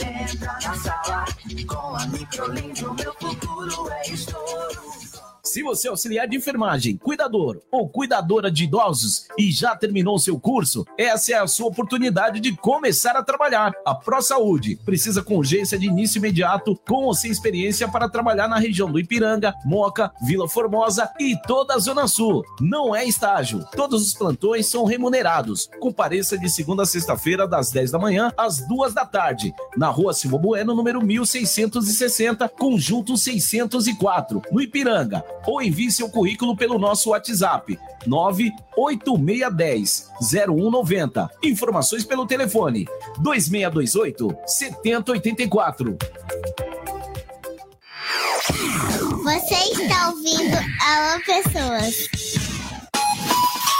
Entra 0.00 0.58
na 0.64 0.74
sala. 0.74 1.26
Com 1.66 1.96
a 1.96 2.06
Microlins, 2.06 2.80
o 2.80 2.94
meu 2.94 3.12
futuro 3.12 3.90
é 3.90 4.08
estouro. 4.08 5.05
Se 5.46 5.62
você 5.62 5.86
é 5.86 5.90
auxiliar 5.90 6.26
de 6.26 6.36
enfermagem, 6.36 6.96
cuidador 6.96 7.62
ou 7.70 7.88
cuidadora 7.88 8.50
de 8.50 8.64
idosos 8.64 9.28
e 9.38 9.52
já 9.52 9.76
terminou 9.76 10.18
seu 10.18 10.40
curso, 10.40 10.84
essa 10.98 11.32
é 11.32 11.36
a 11.36 11.46
sua 11.46 11.68
oportunidade 11.68 12.40
de 12.40 12.56
começar 12.56 13.12
a 13.12 13.22
trabalhar. 13.22 13.72
A 13.86 13.94
Pro 13.94 14.20
Saúde 14.20 14.76
precisa 14.84 15.22
com 15.22 15.36
urgência 15.36 15.78
de 15.78 15.86
início 15.86 16.18
imediato, 16.18 16.76
com 16.88 17.04
ou 17.04 17.14
sem 17.14 17.30
experiência 17.30 17.86
para 17.86 18.08
trabalhar 18.08 18.48
na 18.48 18.58
região 18.58 18.90
do 18.90 18.98
Ipiranga, 18.98 19.54
Moca, 19.64 20.10
Vila 20.20 20.48
Formosa 20.48 21.08
e 21.20 21.40
toda 21.46 21.74
a 21.74 21.78
Zona 21.78 22.08
Sul. 22.08 22.44
Não 22.60 22.94
é 22.94 23.04
estágio. 23.04 23.64
Todos 23.76 24.02
os 24.02 24.14
plantões 24.14 24.66
são 24.66 24.84
remunerados. 24.84 25.70
Compareça 25.78 26.36
de 26.36 26.50
segunda 26.50 26.82
a 26.82 26.86
sexta-feira, 26.86 27.46
das 27.46 27.70
10 27.70 27.92
da 27.92 28.00
manhã 28.00 28.32
às 28.36 28.66
2 28.66 28.92
da 28.92 29.06
tarde, 29.06 29.54
na 29.76 29.90
rua 29.90 30.12
Silva 30.12 30.38
Bueno, 30.38 30.74
número 30.74 31.00
1660, 31.00 32.48
conjunto 32.48 33.16
604, 33.16 34.42
no 34.50 34.60
Ipiranga 34.60 35.24
ou 35.46 35.60
envie 35.60 35.90
seu 35.90 36.08
currículo 36.08 36.56
pelo 36.56 36.78
nosso 36.78 37.10
WhatsApp 37.10 37.78
98610 38.06 40.08
0190. 40.20 41.30
Informações 41.42 42.04
pelo 42.04 42.26
telefone 42.26 42.86
2628 43.18 44.36
7084. 44.46 45.96
Você 49.24 49.54
está 49.54 50.10
ouvindo 50.10 50.56
Alô 50.80 51.20
Pessoas. 51.24 52.08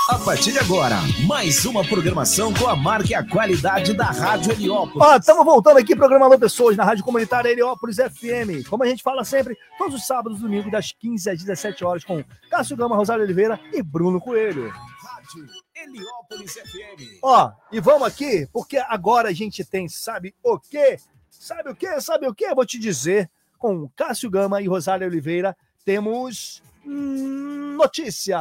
A 0.08 0.20
partir 0.20 0.52
de 0.52 0.58
agora, 0.60 0.98
mais 1.26 1.64
uma 1.64 1.84
programação 1.84 2.54
com 2.54 2.68
a 2.68 2.76
marca 2.76 3.10
e 3.10 3.14
a 3.14 3.28
qualidade 3.28 3.92
da 3.92 4.04
Rádio 4.04 4.52
Heliópolis. 4.52 5.00
Ó, 5.00 5.16
estamos 5.16 5.44
voltando 5.44 5.78
aqui, 5.78 5.96
programa 5.96 6.26
Alô 6.26 6.38
Pessoas, 6.38 6.76
na 6.76 6.84
Rádio 6.84 7.02
Comunitária 7.02 7.48
Heliópolis 7.48 7.96
FM. 7.96 8.68
Como 8.70 8.84
a 8.84 8.86
gente 8.86 9.02
fala 9.02 9.24
sempre, 9.24 9.58
todos 9.76 9.96
os 9.96 10.06
sábados 10.06 10.38
e 10.38 10.42
domingos, 10.42 10.70
das 10.70 10.92
15 10.92 11.30
às 11.30 11.38
17 11.40 11.84
horas, 11.84 12.04
com 12.04 12.22
Cássio 12.48 12.76
Gama, 12.76 12.94
Rosário 12.94 13.24
Oliveira 13.24 13.58
e 13.72 13.82
Bruno 13.82 14.20
Coelho. 14.20 14.70
Rádio 14.70 15.44
Heliópolis 15.74 16.52
FM. 16.52 17.18
Ó, 17.20 17.50
e 17.72 17.80
vamos 17.80 18.06
aqui, 18.06 18.48
porque 18.52 18.78
agora 18.78 19.30
a 19.30 19.32
gente 19.32 19.64
tem, 19.64 19.88
sabe 19.88 20.36
o 20.40 20.56
quê? 20.56 21.00
Sabe 21.28 21.70
o 21.70 21.74
quê? 21.74 22.00
Sabe 22.00 22.28
o 22.28 22.34
quê? 22.34 22.44
Eu 22.44 22.54
vou 22.54 22.64
te 22.64 22.78
dizer, 22.78 23.28
com 23.58 23.88
Cássio 23.96 24.30
Gama 24.30 24.62
e 24.62 24.68
Rosário 24.68 25.04
Oliveira, 25.04 25.56
temos 25.84 26.62
hum, 26.84 27.74
notícia. 27.76 28.38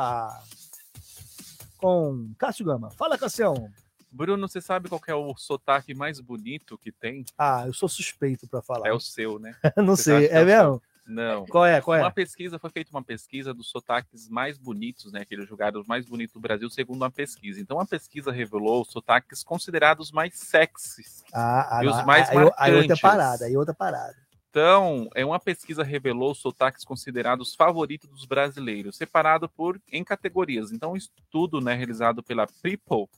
Com 1.85 2.33
Cássio 2.39 2.65
Gama. 2.65 2.89
Fala, 2.89 3.15
Cassião. 3.15 3.69
Bruno, 4.11 4.47
você 4.47 4.59
sabe 4.59 4.89
qual 4.89 4.99
é 5.07 5.13
o 5.13 5.35
sotaque 5.35 5.93
mais 5.93 6.19
bonito 6.19 6.79
que 6.79 6.91
tem? 6.91 7.23
Ah, 7.37 7.65
eu 7.67 7.73
sou 7.73 7.87
suspeito 7.87 8.47
para 8.47 8.59
falar. 8.63 8.87
É 8.87 8.91
o 8.91 8.99
seu, 8.99 9.37
né? 9.37 9.55
Não 9.77 9.95
Você 9.95 10.03
sei, 10.05 10.25
é 10.25 10.29
seu? 10.29 10.45
mesmo? 10.45 10.81
Não. 11.05 11.45
Qual 11.45 11.63
é? 11.63 11.79
Qual 11.79 11.95
é? 11.95 12.01
Uma 12.01 12.09
pesquisa, 12.09 12.57
foi 12.57 12.71
feita 12.71 12.89
uma 12.89 13.03
pesquisa 13.03 13.53
dos 13.53 13.69
sotaques 13.69 14.27
mais 14.27 14.57
bonitos, 14.57 15.11
né? 15.11 15.21
Aqueles 15.21 15.47
julgados 15.47 15.85
mais 15.85 16.07
bonitos 16.07 16.33
do 16.33 16.39
Brasil, 16.39 16.67
segundo 16.71 17.03
uma 17.03 17.11
pesquisa. 17.11 17.61
Então, 17.61 17.79
a 17.79 17.85
pesquisa 17.85 18.31
revelou 18.31 18.81
os 18.81 18.89
sotaques 18.89 19.43
considerados 19.43 20.11
mais 20.11 20.33
sexys. 20.33 21.23
Ah, 21.31 21.77
ah, 21.77 21.83
e 21.83 21.87
os 21.87 21.97
não, 21.97 22.05
mais 22.07 22.27
aí, 22.29 22.35
aí 22.35 22.41
outra 22.41 22.71
marcantes. 22.71 23.01
parada, 23.01 23.45
aí 23.45 23.55
outra 23.55 23.75
parada. 23.75 24.24
Então, 24.55 25.09
é 25.13 25.25
uma 25.25 25.37
pesquisa 25.37 25.83
revelou 25.83 26.31
os 26.31 26.37
sotaques 26.37 26.85
considerados 26.85 27.53
favoritos 27.53 28.09
dos 28.09 28.23
brasileiros, 28.23 28.95
separado 28.95 29.49
por 29.49 29.81
em 29.91 30.01
categorias. 30.01 30.71
Então, 30.71 30.93
um 30.93 30.95
estudo, 30.95 31.59
né, 31.59 31.73
realizado 31.73 32.23
pela 32.23 32.47
People, 32.63 33.09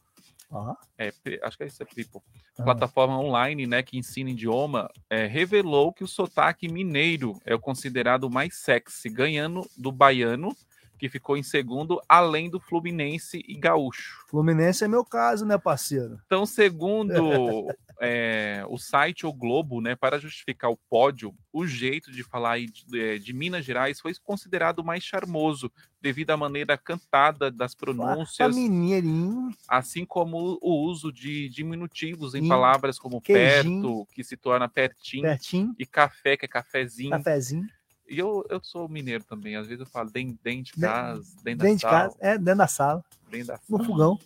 Ó. 0.49 0.73
é, 0.97 1.13
acho 1.43 1.55
que 1.55 1.63
é 1.63 1.67
isso 1.67 1.83
é 1.83 1.85
People, 1.85 2.21
Ah. 2.57 2.63
plataforma 2.63 3.19
online, 3.19 3.67
né, 3.67 3.83
que 3.83 3.99
ensina 3.99 4.31
idioma, 4.31 4.89
é, 5.11 5.27
revelou 5.27 5.93
que 5.93 6.03
o 6.03 6.07
sotaque 6.07 6.67
mineiro 6.67 7.39
é 7.45 7.53
o 7.53 7.59
considerado 7.59 8.27
mais 8.31 8.55
sexy, 8.55 9.07
ganhando 9.07 9.63
do 9.77 9.91
baiano, 9.91 10.57
que 10.97 11.07
ficou 11.07 11.37
em 11.37 11.43
segundo, 11.43 12.01
além 12.09 12.49
do 12.49 12.59
fluminense 12.59 13.45
e 13.47 13.53
gaúcho. 13.53 14.25
Fluminense 14.27 14.83
é 14.83 14.87
meu 14.87 15.05
caso, 15.05 15.45
né, 15.45 15.55
parceiro? 15.55 16.19
Então, 16.25 16.47
segundo 16.47 17.13
é, 17.99 18.63
o 18.69 18.77
site 18.77 19.25
O 19.25 19.33
Globo, 19.33 19.81
né, 19.81 19.95
para 19.95 20.19
justificar 20.19 20.69
o 20.69 20.77
pódio, 20.89 21.33
o 21.51 21.65
jeito 21.65 22.11
de 22.11 22.23
falar 22.23 22.59
de, 22.59 22.85
é, 22.99 23.17
de 23.17 23.33
Minas 23.33 23.65
Gerais 23.65 23.99
foi 23.99 24.13
considerado 24.23 24.83
mais 24.83 25.03
charmoso, 25.03 25.71
devido 26.01 26.29
à 26.31 26.37
maneira 26.37 26.77
cantada 26.77 27.49
das 27.49 27.73
pronúncias, 27.73 28.55
mineirinho. 28.55 29.49
assim 29.67 30.05
como 30.05 30.57
o 30.61 30.85
uso 30.85 31.11
de 31.11 31.49
diminutivos 31.49 32.35
em 32.35 32.47
palavras 32.47 32.99
como 32.99 33.19
queijinho. 33.19 33.81
perto, 33.81 34.07
que 34.13 34.23
se 34.23 34.37
torna 34.37 34.69
pertinho, 34.69 35.23
Pertinho. 35.23 35.75
e 35.79 35.85
café, 35.85 36.37
que 36.37 36.45
é 36.45 36.47
cafezinho. 36.47 37.09
Cafezinho. 37.11 37.65
E 38.09 38.17
eu, 38.17 38.45
eu 38.49 38.63
sou 38.63 38.87
mineiro 38.87 39.23
também, 39.25 39.57
às 39.57 39.67
vezes 39.67 39.81
eu 39.81 39.85
falo 39.91 40.09
dentro, 40.09 40.37
dentro 40.41 40.63
de 40.75 40.79
Dentro- 40.79 40.95
casa, 40.95 41.35
dentro, 41.43 41.65
Dentro 41.65 41.67
de 41.77 41.83
da 41.83 41.89
sala, 41.89 42.03
casa, 42.03 42.17
é, 42.21 42.37
dentro 42.37 42.57
da 42.57 42.67
sala, 42.67 43.05
dentro 43.29 43.47
da 43.47 43.59
no 43.67 43.83
fogão. 43.83 44.19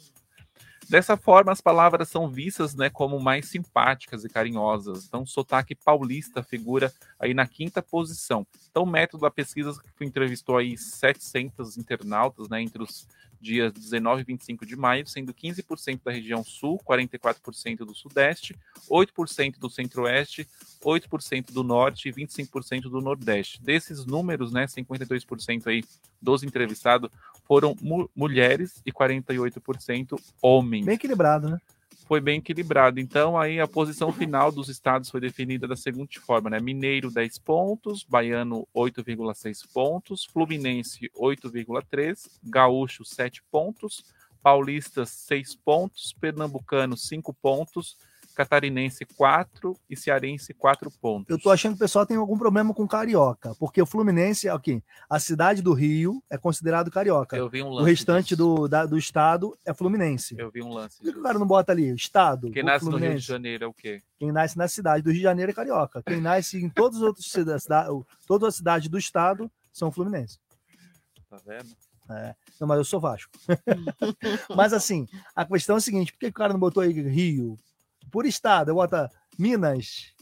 Dessa 0.92 1.16
forma, 1.16 1.54
as 1.54 1.62
palavras 1.62 2.10
são 2.10 2.28
vistas 2.28 2.76
né, 2.76 2.89
como 2.89 3.18
mais 3.18 3.46
simpáticas 3.46 4.26
e 4.26 4.30
carinhosas. 4.30 5.06
Então, 5.06 5.22
o 5.22 5.26
sotaque 5.26 5.74
paulista 5.74 6.44
figura 6.44 6.92
aí 7.18 7.34
na 7.34 7.48
quinta 7.48 7.82
posição. 7.82 8.46
Então, 8.70 8.84
o 8.84 8.86
método 8.86 9.22
da 9.22 9.32
pesquisa 9.32 9.82
entrevistou 10.02 10.58
aí 10.58 10.78
700 10.78 11.78
internautas 11.78 12.50
né, 12.50 12.62
entre 12.62 12.84
os 12.84 13.08
dias 13.39 13.72
19 13.72 14.20
e 14.20 14.26
25 14.26 14.66
de 14.66 14.76
maio, 14.76 15.08
sendo 15.08 15.34
15% 15.34 16.02
da 16.04 16.12
região 16.12 16.44
sul, 16.44 16.78
44% 16.86 17.78
do 17.78 17.96
sudeste, 17.96 18.54
8% 18.89 19.60
do 19.60 19.70
centro-oeste, 19.70 20.46
8% 20.84 21.54
do 21.54 21.64
norte 21.64 22.10
e 22.10 22.12
25% 22.12 22.82
do 22.89 23.00
nordeste. 23.00 23.62
Desses 23.64 24.06
números, 24.06 24.52
né, 24.52 24.68
52% 24.68 25.68
aí 25.68 25.86
dos 26.22 26.44
entrevistados 26.44 27.10
foram 27.52 27.76
mu- 27.82 28.10
mulheres 28.16 28.82
e 28.86 28.93
48% 28.93 30.18
homens. 30.41 30.86
Bem 30.86 30.95
equilibrado, 30.95 31.49
né? 31.49 31.58
Foi 32.08 32.22
bem 32.22 32.38
equilibrado. 32.38 32.97
Então, 32.97 33.38
aí 33.38 33.60
a 33.60 33.68
posição 33.68 34.10
final 34.14 34.54
dos 34.54 34.70
estados 34.70 35.10
foi 35.10 35.20
definida 35.20 35.68
da 35.68 35.76
seguinte 35.76 36.18
forma, 36.18 36.49
né? 36.49 36.62
Mineiro 36.62 37.12
10 37.12 37.39
pontos, 37.39 38.06
Baiano 38.06 38.66
8,6 38.74 39.68
pontos, 39.74 40.24
Fluminense 40.24 41.12
8,3, 41.14 42.30
Gaúcho 42.41 43.04
7 43.04 43.43
pontos, 43.52 44.06
Paulista 44.41 45.06
6 45.06 45.54
pontos, 45.56 46.14
Pernambucano 46.14 46.95
5 46.95 47.34
pontos, 47.34 47.97
Catarinense 48.46 49.06
4 49.06 49.78
e 49.89 49.96
Cearense 49.96 50.54
4 50.54 50.89
pontos. 51.00 51.30
Eu 51.30 51.39
tô 51.39 51.52
achando 51.52 51.74
que 51.74 51.78
o 51.78 51.80
pessoal 51.80 52.06
tem 52.06 52.18
algum 52.18 52.38
problema 52.38 52.74
com 52.74 52.88
carioca, 52.88 53.54
porque 53.60 53.80
o 53.82 53.86
Fluminense, 53.86 54.50
aqui, 54.50 54.84
a 55.10 55.20
cidade 55.20 55.62
do 55.62 55.74
Rio 55.74 56.24
é 56.30 56.38
considerado 56.38 56.89
carioca. 56.89 57.38
Eu 57.38 57.48
vi 57.50 57.62
um 57.62 57.68
o 57.68 57.74
lance 57.74 57.89
restante 57.89 58.36
do, 58.36 58.68
da- 58.68 58.86
do 58.86 58.98
estado 58.98 59.56
é 59.66 59.74
Fluminense. 59.74 60.36
Eu 60.38 60.50
vi 60.50 60.64
um 60.64 60.74
lance. 60.74 60.98
Por 60.98 61.06
que, 61.06 61.14
que 61.14 61.20
o 61.20 61.24
cara 61.24 61.38
não 61.38 61.46
bota 61.46 61.72
ali? 61.72 61.94
Estado. 61.94 62.50
Quem 62.52 62.64
o 62.64 62.66
nasce 62.66 62.86
no 62.86 62.92
Rio 62.92 62.98
de 63.00 63.04
Fluminense? 63.06 63.28
Janeiro 63.28 63.64
é 63.64 63.68
o 63.68 63.74
quê? 63.74 64.02
Quem 64.18 64.32
nasce 64.32 64.58
na 64.58 64.68
cidade 64.68 65.04
do 65.04 65.10
Rio 65.12 65.18
de 65.20 65.24
Janeiro 65.24 65.52
é 65.52 65.54
carioca. 65.54 66.02
Quem 66.02 66.20
nasce 66.20 66.58
em 66.64 66.70
todas 66.70 66.98
as 66.98 67.04
outras 67.04 67.26
cidades, 67.26 67.68
todas 68.26 68.48
as 68.50 68.56
cidades 68.56 68.89
do 68.89 68.98
estado 68.98 69.52
são 69.72 69.92
fluminenses. 69.92 70.39
Tá 71.30 71.38
vendo? 71.46 71.70
É. 72.10 72.36
Não, 72.60 72.68
mas 72.68 72.78
eu 72.78 72.84
sou 72.84 73.00
Vasco. 73.00 73.32
mas 74.56 74.74
assim, 74.74 75.08
a 75.36 75.46
questão 75.46 75.76
é 75.76 75.78
a 75.78 75.82
seguinte: 75.82 76.12
por 76.12 76.20
que 76.20 76.28
o 76.28 76.34
cara 76.34 76.52
não 76.54 76.60
botou 76.60 76.84
aí 76.84 76.92
Rio? 76.92 77.58
Por 78.12 78.26
estado, 78.26 78.74
bota 78.74 79.09
Minas, 79.39 80.14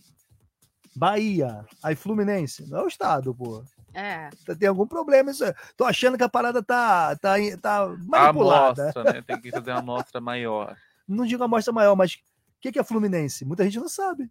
Bahia, 0.95 1.65
aí 1.83 1.95
Fluminense. 1.95 2.69
Não 2.69 2.79
é 2.79 2.83
o 2.83 2.87
estado, 2.87 3.33
pô. 3.33 3.63
É. 3.93 4.29
Tem 4.59 4.67
algum 4.69 4.85
problema 4.85 5.31
isso? 5.31 5.43
aí. 5.43 5.53
Tô 5.75 5.83
achando 5.85 6.17
que 6.17 6.23
a 6.23 6.29
parada 6.29 6.61
tá, 6.61 7.15
tá, 7.15 7.35
tá 7.61 7.83
A 7.83 7.87
manipulada. 7.97 8.83
amostra, 8.83 9.03
né? 9.13 9.21
Tem 9.25 9.39
que 9.41 9.49
fazer 9.51 9.71
uma 9.71 9.79
amostra 9.79 10.21
maior. 10.21 10.75
Não 11.07 11.25
digo 11.25 11.43
amostra 11.43 11.73
maior, 11.73 11.95
mas 11.95 12.13
o 12.13 12.17
que, 12.61 12.71
que 12.71 12.79
é 12.79 12.83
Fluminense? 12.83 13.43
Muita 13.43 13.63
gente 13.63 13.79
não 13.79 13.89
sabe. 13.89 14.29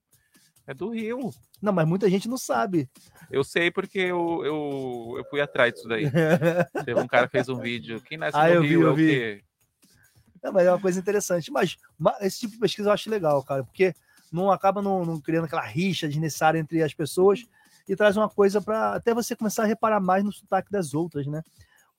É 0.64 0.72
do 0.72 0.90
Rio. 0.90 1.30
Não, 1.60 1.72
mas 1.72 1.88
muita 1.88 2.08
gente 2.08 2.28
não 2.28 2.36
sabe. 2.38 2.88
Eu 3.30 3.42
sei 3.42 3.68
porque 3.70 3.98
eu, 3.98 4.44
eu, 4.44 5.14
eu 5.16 5.24
fui 5.28 5.40
atrás 5.40 5.72
disso 5.74 5.88
daí. 5.88 6.04
Teve 6.84 7.00
um 7.00 7.06
cara 7.08 7.26
que 7.26 7.32
fez 7.32 7.48
um 7.48 7.58
vídeo. 7.58 8.00
Quem 8.02 8.16
nasce 8.18 8.36
Ah, 8.38 8.48
no 8.48 8.54
eu 8.56 8.62
vi, 8.62 8.68
Rio 8.68 8.82
eu 8.82 8.88
é 8.88 8.92
o 8.92 8.94
vi. 8.94 9.06
quê? 9.08 9.42
Não, 10.42 10.52
mas 10.52 10.66
é 10.66 10.70
uma 10.70 10.80
coisa 10.80 10.98
interessante. 10.98 11.50
Mas, 11.50 11.76
ma- 11.98 12.16
esse 12.20 12.40
tipo 12.40 12.54
de 12.54 12.58
pesquisa 12.58 12.88
eu 12.88 12.92
acho 12.92 13.10
legal, 13.10 13.42
cara, 13.42 13.64
porque 13.64 13.94
não 14.32 14.50
acaba 14.50 14.82
não, 14.82 15.04
não 15.04 15.20
criando 15.20 15.44
aquela 15.44 15.64
rixa 15.64 16.08
desnecessária 16.08 16.58
entre 16.58 16.82
as 16.82 16.92
pessoas 16.94 17.46
e 17.88 17.96
traz 17.96 18.16
uma 18.16 18.28
coisa 18.28 18.60
para 18.60 18.94
até 18.94 19.14
você 19.14 19.34
começar 19.34 19.62
a 19.62 19.66
reparar 19.66 20.00
mais 20.00 20.22
no 20.22 20.32
sotaque 20.32 20.70
das 20.70 20.94
outras, 20.94 21.26
né? 21.26 21.42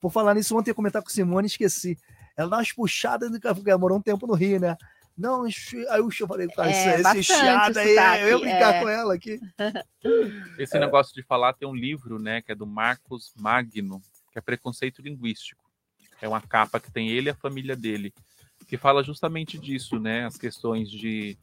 Por 0.00 0.10
falar 0.10 0.34
nisso, 0.34 0.56
ontem 0.56 0.70
eu 0.70 0.72
ia 0.72 0.76
comentar 0.76 1.02
com 1.02 1.10
Simone 1.10 1.46
e 1.46 1.50
esqueci. 1.50 1.98
Ela 2.36 2.48
dá 2.48 2.56
umas 2.58 2.72
puxadas 2.72 3.30
do 3.30 3.40
porque 3.40 3.70
ela 3.70 3.78
morou 3.78 3.98
um 3.98 4.02
tempo 4.02 4.26
no 4.26 4.34
Rio, 4.34 4.60
né? 4.60 4.76
Não, 5.18 5.44
aí 5.44 5.52
eu 5.98 6.10
falei, 6.26 6.48
cara, 6.48 6.70
É, 6.70 7.00
esse, 7.00 7.18
esse 7.18 7.24
chiado 7.24 7.76
aí, 7.76 8.22
eu 8.22 8.28
ia 8.28 8.38
brincar 8.38 8.74
é. 8.76 8.80
com 8.80 8.88
ela 8.88 9.14
aqui. 9.14 9.38
Esse 10.58 10.78
negócio 10.78 11.14
de 11.14 11.22
falar 11.22 11.52
tem 11.52 11.68
um 11.68 11.74
livro, 11.74 12.18
né, 12.18 12.40
que 12.40 12.52
é 12.52 12.54
do 12.54 12.66
Marcos 12.66 13.34
Magno, 13.38 14.00
que 14.32 14.38
é 14.38 14.40
Preconceito 14.40 15.02
Linguístico. 15.02 15.62
É 16.22 16.28
uma 16.28 16.40
capa 16.40 16.80
que 16.80 16.90
tem 16.90 17.10
ele 17.10 17.28
e 17.28 17.30
a 17.30 17.34
família 17.34 17.76
dele, 17.76 18.14
que 18.70 18.76
fala 18.76 19.02
justamente 19.02 19.58
disso, 19.58 19.98
né, 19.98 20.24
as 20.24 20.38
questões 20.38 20.88
de 20.88 21.36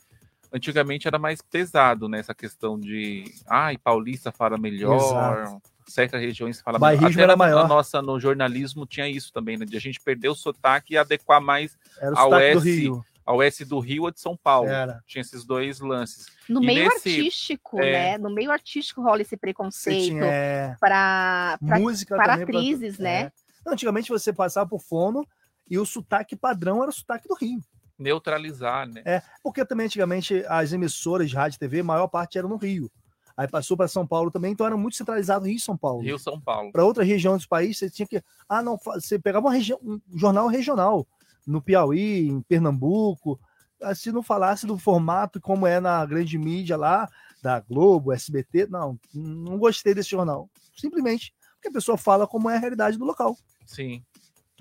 antigamente 0.52 1.10
era 1.10 1.20
mais 1.20 1.42
pesado, 1.42 2.08
né, 2.08 2.20
essa 2.20 2.34
questão 2.34 2.80
de, 2.80 3.26
ai, 3.46 3.78
paulista 3.78 4.32
fala 4.32 4.58
melhor, 4.58 4.96
Exato. 4.96 5.62
certas 5.86 6.22
regiões 6.22 6.62
fala 6.62 6.80
Bairrismo 6.80 7.10
Até 7.10 7.22
era 7.24 7.34
na, 7.34 7.36
maior. 7.36 7.68
nossa 7.68 8.02
no 8.02 8.18
jornalismo 8.18 8.86
tinha 8.86 9.10
isso 9.10 9.34
também, 9.34 9.58
né, 9.58 9.66
de 9.66 9.76
a 9.76 9.80
gente 9.82 10.00
perder 10.00 10.30
o 10.30 10.36
sotaque 10.36 10.94
e 10.94 10.98
adequar 10.98 11.42
mais 11.42 11.78
Era 12.00 12.16
o 12.16 12.18
ao 12.18 12.34
S, 12.36 12.60
Rio. 12.80 13.06
ao 13.26 13.44
S 13.44 13.66
do 13.66 13.78
Rio 13.80 14.04
ou 14.04 14.12
de 14.12 14.22
São 14.22 14.38
Paulo. 14.38 14.70
Era. 14.70 15.04
Tinha 15.06 15.22
esses 15.22 15.44
dois 15.44 15.82
lances. 15.82 16.28
No 16.48 16.64
E 16.64 16.66
meio 16.66 16.86
nesse- 16.88 17.10
artístico, 17.18 17.82
é, 17.82 17.92
né? 18.14 18.18
No 18.18 18.30
meio 18.34 18.50
artístico 18.52 19.02
rola 19.02 19.22
esse 19.22 19.36
preconceito 19.36 20.16
é, 20.24 20.78
para 20.80 21.58
música 21.62 22.16
para 22.16 22.38
também 22.38 22.46
pra- 22.48 22.58
atrizes, 22.60 22.98
né? 22.98 23.24
é. 23.24 23.32
Antigamente 23.70 24.08
você 24.08 24.32
passava 24.32 24.70
por 24.70 24.80
fono 24.82 25.28
e 25.70 25.78
o 25.78 25.86
sotaque 25.86 26.36
padrão 26.36 26.82
era 26.82 26.90
o 26.90 26.94
sotaque 26.94 27.28
do 27.28 27.36
Rio. 27.36 27.62
Neutralizar, 27.98 28.88
né? 28.88 29.02
É, 29.06 29.22
porque 29.42 29.66
também 29.66 29.88
antigamente 29.88 30.44
as 30.48 30.72
emissoras 30.72 31.30
de 31.30 31.36
rádio 31.36 31.56
e 31.58 31.60
TV, 31.60 31.80
a 31.80 31.84
maior 31.84 32.08
parte 32.08 32.38
era 32.38 32.48
no 32.48 32.58
Rio. 32.58 32.92
Aí 33.36 33.48
passou 33.48 33.78
para 33.78 33.88
São 33.88 34.06
Paulo 34.06 34.32
também, 34.32 34.52
então 34.52 34.66
era 34.66 34.76
muito 34.78 34.98
centralizado 34.98 35.46
Rio 35.46 35.58
e 35.58 35.60
São 35.60 35.78
Paulo. 35.78 36.02
Rio 36.02 36.18
São 36.18 36.40
Paulo. 36.40 36.72
Para 36.72 36.86
outra 36.86 37.04
região 37.04 37.38
do 37.38 37.48
país, 37.48 37.78
você 37.78 37.90
tinha 37.90 38.08
que. 38.08 38.22
Ah, 38.50 38.64
não, 38.64 38.78
você 38.78 39.20
pegava 39.20 39.46
uma 39.46 39.54
região, 39.54 39.80
um 39.84 40.00
jornal 40.16 40.48
regional, 40.48 41.08
no 41.46 41.62
Piauí, 41.62 42.28
em 42.28 42.42
Pernambuco. 42.42 43.40
Ah, 43.82 43.94
Se 43.94 44.12
não 44.12 44.24
falasse 44.24 44.66
do 44.66 44.78
formato 44.78 45.40
como 45.40 45.68
é 45.68 45.80
na 45.80 46.04
grande 46.04 46.36
mídia 46.38 46.76
lá, 46.76 47.08
da 47.42 47.60
Globo, 47.60 48.12
SBT, 48.12 48.68
não, 48.68 49.00
não 49.14 49.60
gostei 49.60 49.94
desse 49.94 50.10
jornal. 50.10 50.50
Simplesmente 50.76 51.32
porque 51.56 51.70
a 51.70 51.72
pessoa 51.72 51.98
fala 51.98 52.28
como 52.28 52.50
é 52.50 52.56
a 52.56 52.60
realidade 52.60 52.98
do 52.98 53.06
local. 53.06 53.36
Sim. 53.66 54.04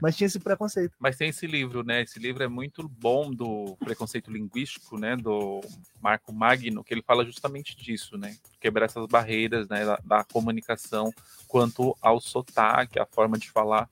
Mas 0.00 0.14
tinha 0.16 0.26
esse 0.26 0.38
preconceito. 0.38 0.94
Mas 0.98 1.16
tem 1.16 1.30
esse 1.30 1.46
livro, 1.46 1.82
né? 1.82 2.02
Esse 2.02 2.18
livro 2.18 2.42
é 2.42 2.48
muito 2.48 2.86
bom 2.86 3.30
do 3.30 3.76
preconceito 3.76 4.30
linguístico, 4.30 4.98
né? 4.98 5.16
Do 5.16 5.62
Marco 6.02 6.32
Magno, 6.34 6.84
que 6.84 6.92
ele 6.92 7.02
fala 7.02 7.24
justamente 7.24 7.74
disso, 7.74 8.18
né? 8.18 8.36
Quebrar 8.60 8.86
essas 8.86 9.06
barreiras, 9.06 9.66
né? 9.68 9.86
Da, 9.86 9.98
da 10.04 10.24
comunicação 10.24 11.12
quanto 11.48 11.96
ao 12.02 12.20
sotaque, 12.20 12.98
a 12.98 13.06
forma 13.06 13.38
de 13.38 13.50
falar. 13.50 13.88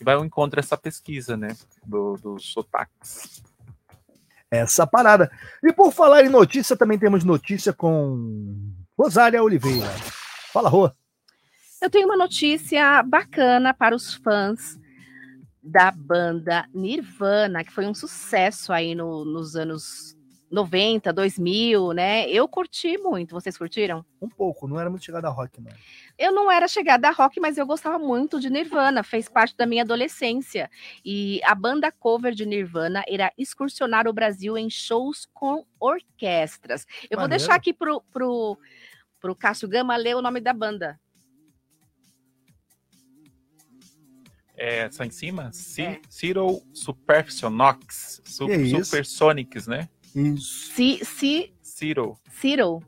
E 0.00 0.04
vai 0.04 0.14
ao 0.14 0.24
encontro 0.24 0.60
dessa 0.60 0.76
pesquisa, 0.76 1.36
né? 1.36 1.56
Do, 1.84 2.16
dos 2.16 2.46
sotaques. 2.52 3.42
essa 4.48 4.86
parada. 4.86 5.32
E 5.64 5.72
por 5.72 5.92
falar 5.92 6.24
em 6.24 6.28
notícia, 6.28 6.76
também 6.76 6.98
temos 6.98 7.24
notícia 7.24 7.72
com 7.72 8.72
Rosália 8.96 9.42
Oliveira. 9.42 9.88
Fala, 10.52 10.68
Rô. 10.68 10.90
Eu 11.82 11.90
tenho 11.90 12.06
uma 12.06 12.16
notícia 12.16 13.02
bacana 13.02 13.74
para 13.74 13.96
os 13.96 14.14
fãs 14.14 14.78
da 15.62 15.90
banda 15.90 16.66
Nirvana, 16.74 17.62
que 17.64 17.72
foi 17.72 17.86
um 17.86 17.94
sucesso 17.94 18.72
aí 18.72 18.94
no- 18.94 19.24
nos 19.24 19.56
anos 19.56 20.16
90, 20.50 21.12
2000, 21.12 21.92
né? 21.92 22.28
Eu 22.28 22.48
curti 22.48 22.98
muito. 22.98 23.32
Vocês 23.34 23.56
curtiram? 23.56 24.04
Um 24.20 24.28
pouco, 24.28 24.66
não 24.66 24.80
era 24.80 24.90
muito 24.90 25.04
chegada 25.04 25.28
a 25.28 25.30
rock, 25.30 25.60
não. 25.60 25.70
Eu 26.18 26.32
não 26.32 26.50
era 26.50 26.66
chegada 26.66 27.08
a 27.08 27.12
rock, 27.12 27.38
mas 27.38 27.56
eu 27.56 27.64
gostava 27.64 27.98
muito 28.00 28.40
de 28.40 28.50
Nirvana, 28.50 29.04
fez 29.04 29.28
parte 29.28 29.56
da 29.56 29.64
minha 29.64 29.82
adolescência. 29.84 30.68
E 31.04 31.40
a 31.44 31.54
banda 31.54 31.92
cover 31.92 32.34
de 32.34 32.44
Nirvana 32.44 33.04
irá 33.08 33.30
excursionar 33.38 34.08
o 34.08 34.12
Brasil 34.12 34.58
em 34.58 34.68
shows 34.68 35.28
com 35.32 35.64
orquestras. 35.78 36.84
Eu 37.08 37.16
vou 37.18 37.24
Maneiro. 37.24 37.38
deixar 37.44 37.54
aqui 37.54 37.72
pro, 37.72 38.02
pro, 38.12 38.58
pro 39.20 39.36
Cássio 39.36 39.68
Gama 39.68 39.94
ler 39.96 40.16
o 40.16 40.22
nome 40.22 40.40
da 40.40 40.52
banda. 40.52 40.98
É, 44.62 44.80
essa 44.80 45.06
em 45.06 45.10
cima? 45.10 45.50
C 45.54 46.02
Zero 46.12 46.60
Supersonics. 46.74 48.20
Su 48.26 48.46
Que 48.46 48.56
isso? 48.56 48.84
Supersonics, 48.84 49.66
né? 49.66 49.88
Isso. 50.14 50.74
Si, 50.74 51.00
si, 51.02 51.54
Zero. 51.64 52.18
Cyril. 52.30 52.82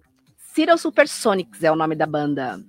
Cyril 0.55 0.77
Supersonics 0.77 1.65
é 1.65 1.73
o 1.73 1.77
nome 1.77 1.97
da 1.97 2.07
banda. 2.07 2.63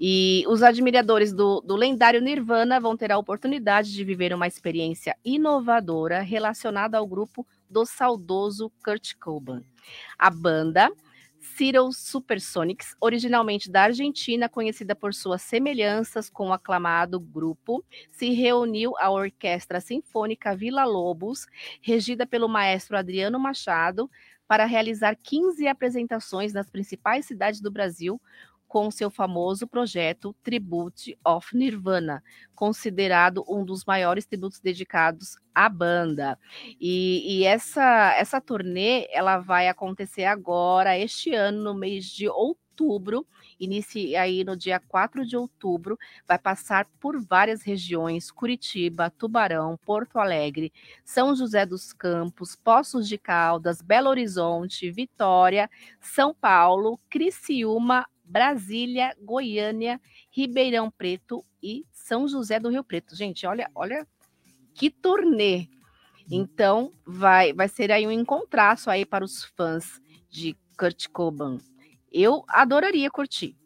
E 0.00 0.44
os 0.48 0.62
admiradores 0.62 1.30
do, 1.30 1.60
do 1.60 1.76
lendário 1.76 2.22
Nirvana 2.22 2.80
vão 2.80 2.96
ter 2.96 3.12
a 3.12 3.18
oportunidade 3.18 3.92
de 3.92 4.02
viver 4.02 4.32
uma 4.32 4.46
experiência 4.46 5.14
inovadora 5.22 6.20
relacionada 6.22 6.96
ao 6.96 7.06
grupo 7.06 7.46
do 7.68 7.84
saudoso 7.84 8.72
Kurt 8.82 9.12
Cobain. 9.20 9.62
A 10.18 10.30
banda 10.30 10.90
Cyril 11.56 11.92
Supersonics, 11.92 12.94
originalmente 13.00 13.70
da 13.70 13.82
Argentina, 13.82 14.48
conhecida 14.48 14.94
por 14.94 15.12
suas 15.14 15.42
semelhanças 15.42 16.30
com 16.30 16.48
o 16.48 16.52
aclamado 16.52 17.18
grupo, 17.18 17.84
se 18.10 18.30
reuniu 18.30 18.92
à 18.98 19.10
Orquestra 19.10 19.80
Sinfônica 19.80 20.54
Vila 20.54 20.84
Lobos, 20.84 21.46
regida 21.80 22.26
pelo 22.26 22.48
maestro 22.48 22.96
Adriano 22.96 23.38
Machado, 23.38 24.10
para 24.46 24.64
realizar 24.64 25.14
15 25.14 25.68
apresentações 25.68 26.54
nas 26.54 26.70
principais 26.70 27.26
cidades 27.26 27.60
do 27.60 27.70
Brasil 27.70 28.20
com 28.68 28.90
seu 28.90 29.10
famoso 29.10 29.66
projeto 29.66 30.36
Tribute 30.42 31.18
of 31.24 31.56
Nirvana, 31.56 32.22
considerado 32.54 33.42
um 33.48 33.64
dos 33.64 33.84
maiores 33.84 34.26
tributos 34.26 34.60
dedicados 34.60 35.36
à 35.54 35.68
banda. 35.68 36.38
E, 36.80 37.40
e 37.40 37.44
essa 37.44 38.14
essa 38.16 38.40
turnê 38.40 39.08
ela 39.10 39.38
vai 39.38 39.68
acontecer 39.68 40.24
agora 40.24 40.98
este 40.98 41.34
ano 41.34 41.62
no 41.62 41.74
mês 41.74 42.04
de 42.04 42.28
outubro, 42.28 43.26
inicia 43.58 44.22
aí 44.22 44.44
no 44.44 44.56
dia 44.56 44.78
4 44.78 45.26
de 45.26 45.36
outubro, 45.36 45.98
vai 46.26 46.38
passar 46.38 46.86
por 47.00 47.18
várias 47.20 47.62
regiões: 47.62 48.30
Curitiba, 48.30 49.10
Tubarão, 49.10 49.78
Porto 49.84 50.18
Alegre, 50.18 50.72
São 51.04 51.34
José 51.34 51.64
dos 51.64 51.92
Campos, 51.92 52.54
Poços 52.54 53.08
de 53.08 53.16
Caldas, 53.18 53.80
Belo 53.80 54.10
Horizonte, 54.10 54.90
Vitória, 54.90 55.70
São 56.00 56.34
Paulo, 56.34 56.98
Criciúma, 57.08 58.06
Brasília, 58.28 59.16
Goiânia, 59.20 60.00
Ribeirão 60.30 60.90
Preto 60.90 61.44
e 61.62 61.84
São 61.90 62.28
José 62.28 62.60
do 62.60 62.68
Rio 62.68 62.84
Preto. 62.84 63.16
Gente, 63.16 63.46
olha, 63.46 63.70
olha 63.74 64.06
que 64.74 64.90
turnê. 64.90 65.68
Então, 66.30 66.92
vai 67.06 67.52
vai 67.54 67.68
ser 67.68 67.90
aí 67.90 68.06
um 68.06 68.10
encontraço 68.12 68.90
aí 68.90 69.06
para 69.06 69.24
os 69.24 69.44
fãs 69.44 70.00
de 70.28 70.54
Kurt 70.78 71.08
Cobain. 71.08 71.58
Eu 72.12 72.44
adoraria 72.48 73.10
curtir. 73.10 73.56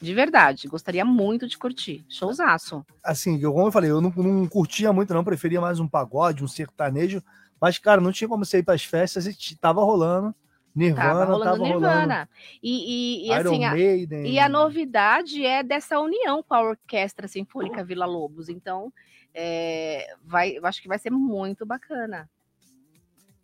De 0.00 0.12
verdade, 0.12 0.66
gostaria 0.66 1.04
muito 1.04 1.46
de 1.46 1.56
curtir. 1.56 2.04
Showzaço. 2.08 2.84
Assim, 3.04 3.40
como 3.40 3.68
eu 3.68 3.72
falei, 3.72 3.88
eu 3.88 4.00
não, 4.00 4.10
não 4.10 4.48
curtia 4.48 4.92
muito, 4.92 5.14
não, 5.14 5.22
preferia 5.22 5.60
mais 5.60 5.78
um 5.78 5.86
pagode, 5.86 6.42
um 6.42 6.48
sertanejo. 6.48 7.22
Mas, 7.60 7.78
cara, 7.78 8.00
não 8.00 8.10
tinha 8.10 8.26
como 8.26 8.44
você 8.44 8.58
ir 8.58 8.64
para 8.64 8.74
as 8.74 8.82
festas 8.82 9.26
e 9.26 9.56
tava 9.56 9.84
rolando. 9.84 10.34
Nirvana 10.74 11.08
tava 11.08 11.24
rolando 11.24 11.44
tava 11.44 11.64
Nirvana. 11.64 12.28
E, 12.62 12.70
e, 12.70 13.28
e, 13.28 13.34
Iron 13.34 13.50
assim, 13.50 13.64
a, 13.64 13.76
e 13.76 14.38
a 14.38 14.48
novidade 14.48 15.44
é 15.44 15.62
dessa 15.62 16.00
união 16.00 16.42
com 16.42 16.54
a 16.54 16.62
Orquestra 16.62 17.28
Sinfônica 17.28 17.84
Vila 17.84 18.06
Lobos. 18.06 18.48
Então, 18.48 18.92
é, 19.34 20.14
vai, 20.24 20.56
eu 20.56 20.66
acho 20.66 20.80
que 20.80 20.88
vai 20.88 20.98
ser 20.98 21.10
muito 21.10 21.66
bacana. 21.66 22.28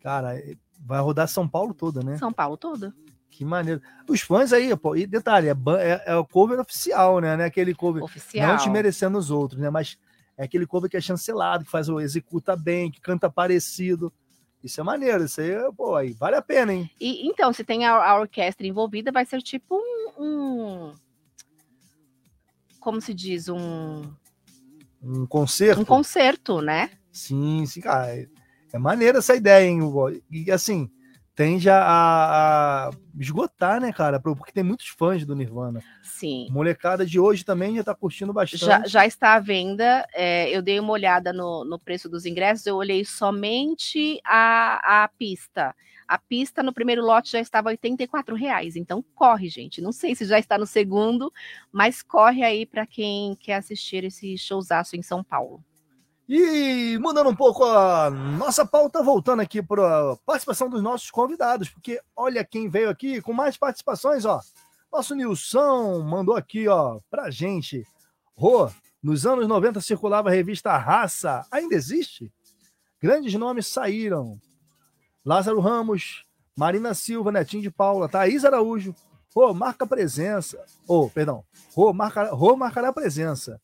Cara, 0.01 0.41
vai 0.79 1.01
rodar 1.01 1.27
São 1.27 1.47
Paulo 1.47 1.73
toda, 1.73 2.01
né? 2.01 2.17
São 2.17 2.31
Paulo 2.31 2.57
todo. 2.57 2.93
Que 3.29 3.45
maneiro. 3.45 3.81
Os 4.07 4.21
fãs 4.21 4.51
aí, 4.51 4.75
pô, 4.75 4.95
e 4.95 5.05
detalhe, 5.05 5.49
é, 5.49 5.51
é, 5.51 6.03
é 6.07 6.15
o 6.15 6.25
cover 6.25 6.59
oficial, 6.59 7.19
né? 7.19 7.35
Não 7.35 7.43
é 7.43 7.47
aquele 7.47 7.75
cover. 7.75 8.03
Oficial. 8.03 8.47
Não 8.47 8.55
desmerecendo 8.57 9.17
os 9.17 9.29
outros, 9.29 9.61
né? 9.61 9.69
Mas 9.69 9.97
é 10.35 10.43
aquele 10.43 10.65
cover 10.65 10.89
que 10.89 10.97
é 10.97 11.01
chancelado, 11.01 11.63
que 11.63 11.71
faz 11.71 11.89
o 11.89 11.99
executa 11.99 12.55
bem, 12.55 12.89
que 12.89 12.99
canta 12.99 13.29
parecido. 13.29 14.11
Isso 14.63 14.81
é 14.81 14.83
maneiro, 14.83 15.23
isso 15.23 15.39
aí, 15.39 15.51
pô, 15.75 15.95
aí 15.95 16.11
vale 16.11 16.35
a 16.35 16.41
pena, 16.41 16.73
hein? 16.73 16.89
E, 16.99 17.25
então, 17.27 17.53
se 17.53 17.63
tem 17.63 17.85
a, 17.85 17.93
a 17.95 18.19
orquestra 18.19 18.67
envolvida, 18.67 19.11
vai 19.11 19.25
ser 19.25 19.41
tipo 19.41 19.75
um, 19.75 20.23
um- 20.23 20.93
Como 22.79 22.99
se 23.01 23.13
diz? 23.13 23.47
Um, 23.47 24.01
Um 25.01 25.25
concerto. 25.25 25.81
um 25.81 25.85
concerto, 25.85 26.61
né? 26.61 26.91
Sim, 27.11 27.65
sim, 27.65 27.79
cara. 27.81 28.13
É, 28.15 28.27
é 28.73 28.77
maneiro 28.77 29.17
essa 29.19 29.35
ideia, 29.35 29.65
hein? 29.65 29.81
Hugo? 29.81 30.11
E 30.29 30.51
assim, 30.51 30.89
tende 31.39 31.69
a, 31.69 31.79
a 31.81 32.91
esgotar, 33.17 33.79
né, 33.79 33.93
cara? 33.93 34.19
Porque 34.19 34.51
tem 34.51 34.61
muitos 34.61 34.87
fãs 34.89 35.25
do 35.25 35.33
Nirvana. 35.33 35.81
Sim. 36.03 36.49
Molecada 36.51 37.05
de 37.05 37.17
hoje 37.17 37.45
também 37.45 37.77
já 37.77 37.83
tá 37.85 37.95
curtindo 37.95 38.33
bastante. 38.33 38.65
Já, 38.65 38.85
já 38.85 39.07
está 39.07 39.35
à 39.35 39.39
venda. 39.39 40.05
é, 40.13 40.49
eu 40.49 40.61
dei 40.61 40.77
uma 40.81 40.91
olhada 40.91 41.31
no, 41.31 41.63
no 41.63 41.79
preço 41.79 42.09
dos 42.09 42.25
ingressos, 42.25 42.65
eu 42.65 42.75
olhei 42.75 43.05
somente 43.05 44.19
a, 44.25 45.03
a 45.03 45.07
pista. 45.07 45.73
A 46.05 46.17
pista 46.17 46.61
no 46.61 46.73
primeiro 46.73 47.05
lote 47.05 47.31
já 47.31 47.39
estava 47.39 47.69
84 47.69 48.35
reais. 48.35 48.75
Então 48.75 49.01
corre, 49.15 49.47
gente. 49.47 49.79
Não 49.79 49.93
sei 49.93 50.15
se 50.15 50.25
já 50.25 50.39
está 50.39 50.57
no 50.57 50.67
segundo, 50.67 51.31
mas 51.71 52.03
corre 52.03 52.43
aí 52.43 52.65
para 52.65 52.85
quem 52.85 53.37
quer 53.37 53.55
assistir 53.55 54.03
esse 54.03 54.37
showzaço 54.37 54.97
em 54.97 55.01
São 55.01 55.23
Paulo. 55.23 55.63
E 56.31 56.95
mudando 56.99 57.31
um 57.31 57.35
pouco 57.35 57.63
a 57.63 58.11
nossa 58.11 58.63
pauta, 58.63 59.01
voltando 59.01 59.39
aqui 59.39 59.63
para 59.63 60.11
a 60.11 60.15
participação 60.17 60.69
dos 60.69 60.79
nossos 60.79 61.09
convidados, 61.09 61.69
porque 61.69 61.99
olha 62.15 62.45
quem 62.45 62.69
veio 62.69 62.87
aqui 62.87 63.19
com 63.19 63.33
mais 63.33 63.57
participações, 63.57 64.25
ó. 64.25 64.39
Nosso 64.93 65.15
Nilson 65.15 66.03
mandou 66.03 66.35
aqui, 66.35 66.67
ó, 66.67 66.99
pra 67.09 67.31
gente. 67.31 67.83
Rô, 68.35 68.69
nos 69.01 69.25
anos 69.25 69.47
90 69.47 69.81
circulava 69.81 70.29
a 70.29 70.31
revista 70.31 70.77
Raça, 70.77 71.43
ainda 71.51 71.73
existe? 71.73 72.31
Grandes 73.01 73.33
nomes 73.33 73.65
saíram. 73.65 74.39
Lázaro 75.25 75.59
Ramos, 75.59 76.25
Marina 76.55 76.93
Silva, 76.93 77.31
Netinho 77.31 77.63
de 77.63 77.71
Paula, 77.71 78.07
Thaís 78.07 78.45
Araújo. 78.45 78.93
Rô, 79.33 79.51
marca 79.51 79.87
presença. 79.87 80.63
Ô, 80.87 81.09
perdão. 81.09 81.43
Rô, 81.73 81.91
marca, 81.91 82.25
Rô 82.31 82.55
marcará 82.55 82.93
presença. 82.93 83.59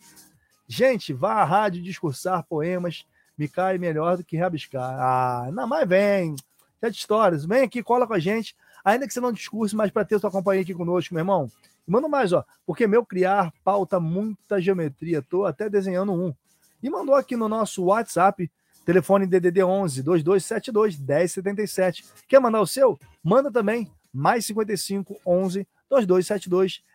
Gente, 0.68 1.14
vá 1.14 1.34
à 1.34 1.44
rádio 1.44 1.82
discursar 1.82 2.44
poemas, 2.44 3.06
me 3.38 3.48
cai 3.48 3.78
melhor 3.78 4.18
do 4.18 4.24
que 4.24 4.38
rabiscar. 4.38 4.98
Ah, 5.00 5.50
não, 5.52 5.68
mas 5.68 5.88
vem. 5.88 6.36
Já 6.82 6.90
de 6.90 6.98
histórias. 6.98 7.46
Vem 7.46 7.64
aqui, 7.64 7.84
cola 7.84 8.08
com 8.08 8.14
a 8.14 8.20
gente. 8.20 8.56
Ainda 8.84 9.08
que 9.08 9.14
você 9.14 9.20
não 9.20 9.32
discurse, 9.32 9.76
mas 9.76 9.92
para 9.92 10.06
ter 10.06 10.20
sua 10.20 10.32
companhia 10.32 10.62
aqui 10.62 10.74
conosco, 10.74 11.14
meu 11.14 11.22
irmão. 11.22 11.52
Manda 11.88 12.08
mais, 12.08 12.34
ó. 12.34 12.44
Porque 12.66 12.88
meu 12.88 13.06
criar 13.06 13.54
pauta 13.64 14.00
muita 14.00 14.60
geometria. 14.60 15.22
Tô 15.22 15.46
até 15.46 15.70
desenhando 15.70 16.14
um. 16.14 16.34
E 16.82 16.90
mandou 16.90 17.16
aqui 17.16 17.36
no 17.36 17.48
nosso 17.48 17.84
WhatsApp, 17.86 18.50
telefone 18.86 19.26
DDD 19.26 19.64
11 19.64 20.04
2272 20.04 20.98
1077. 21.00 22.06
Quer 22.28 22.40
mandar 22.40 22.62
o 22.62 22.68
seu? 22.68 23.00
Manda 23.24 23.52
também. 23.52 23.92
Mais 24.14 24.46
55 24.46 25.20
11 25.26 25.68
2272 25.90 26.74
1077. 26.76 26.95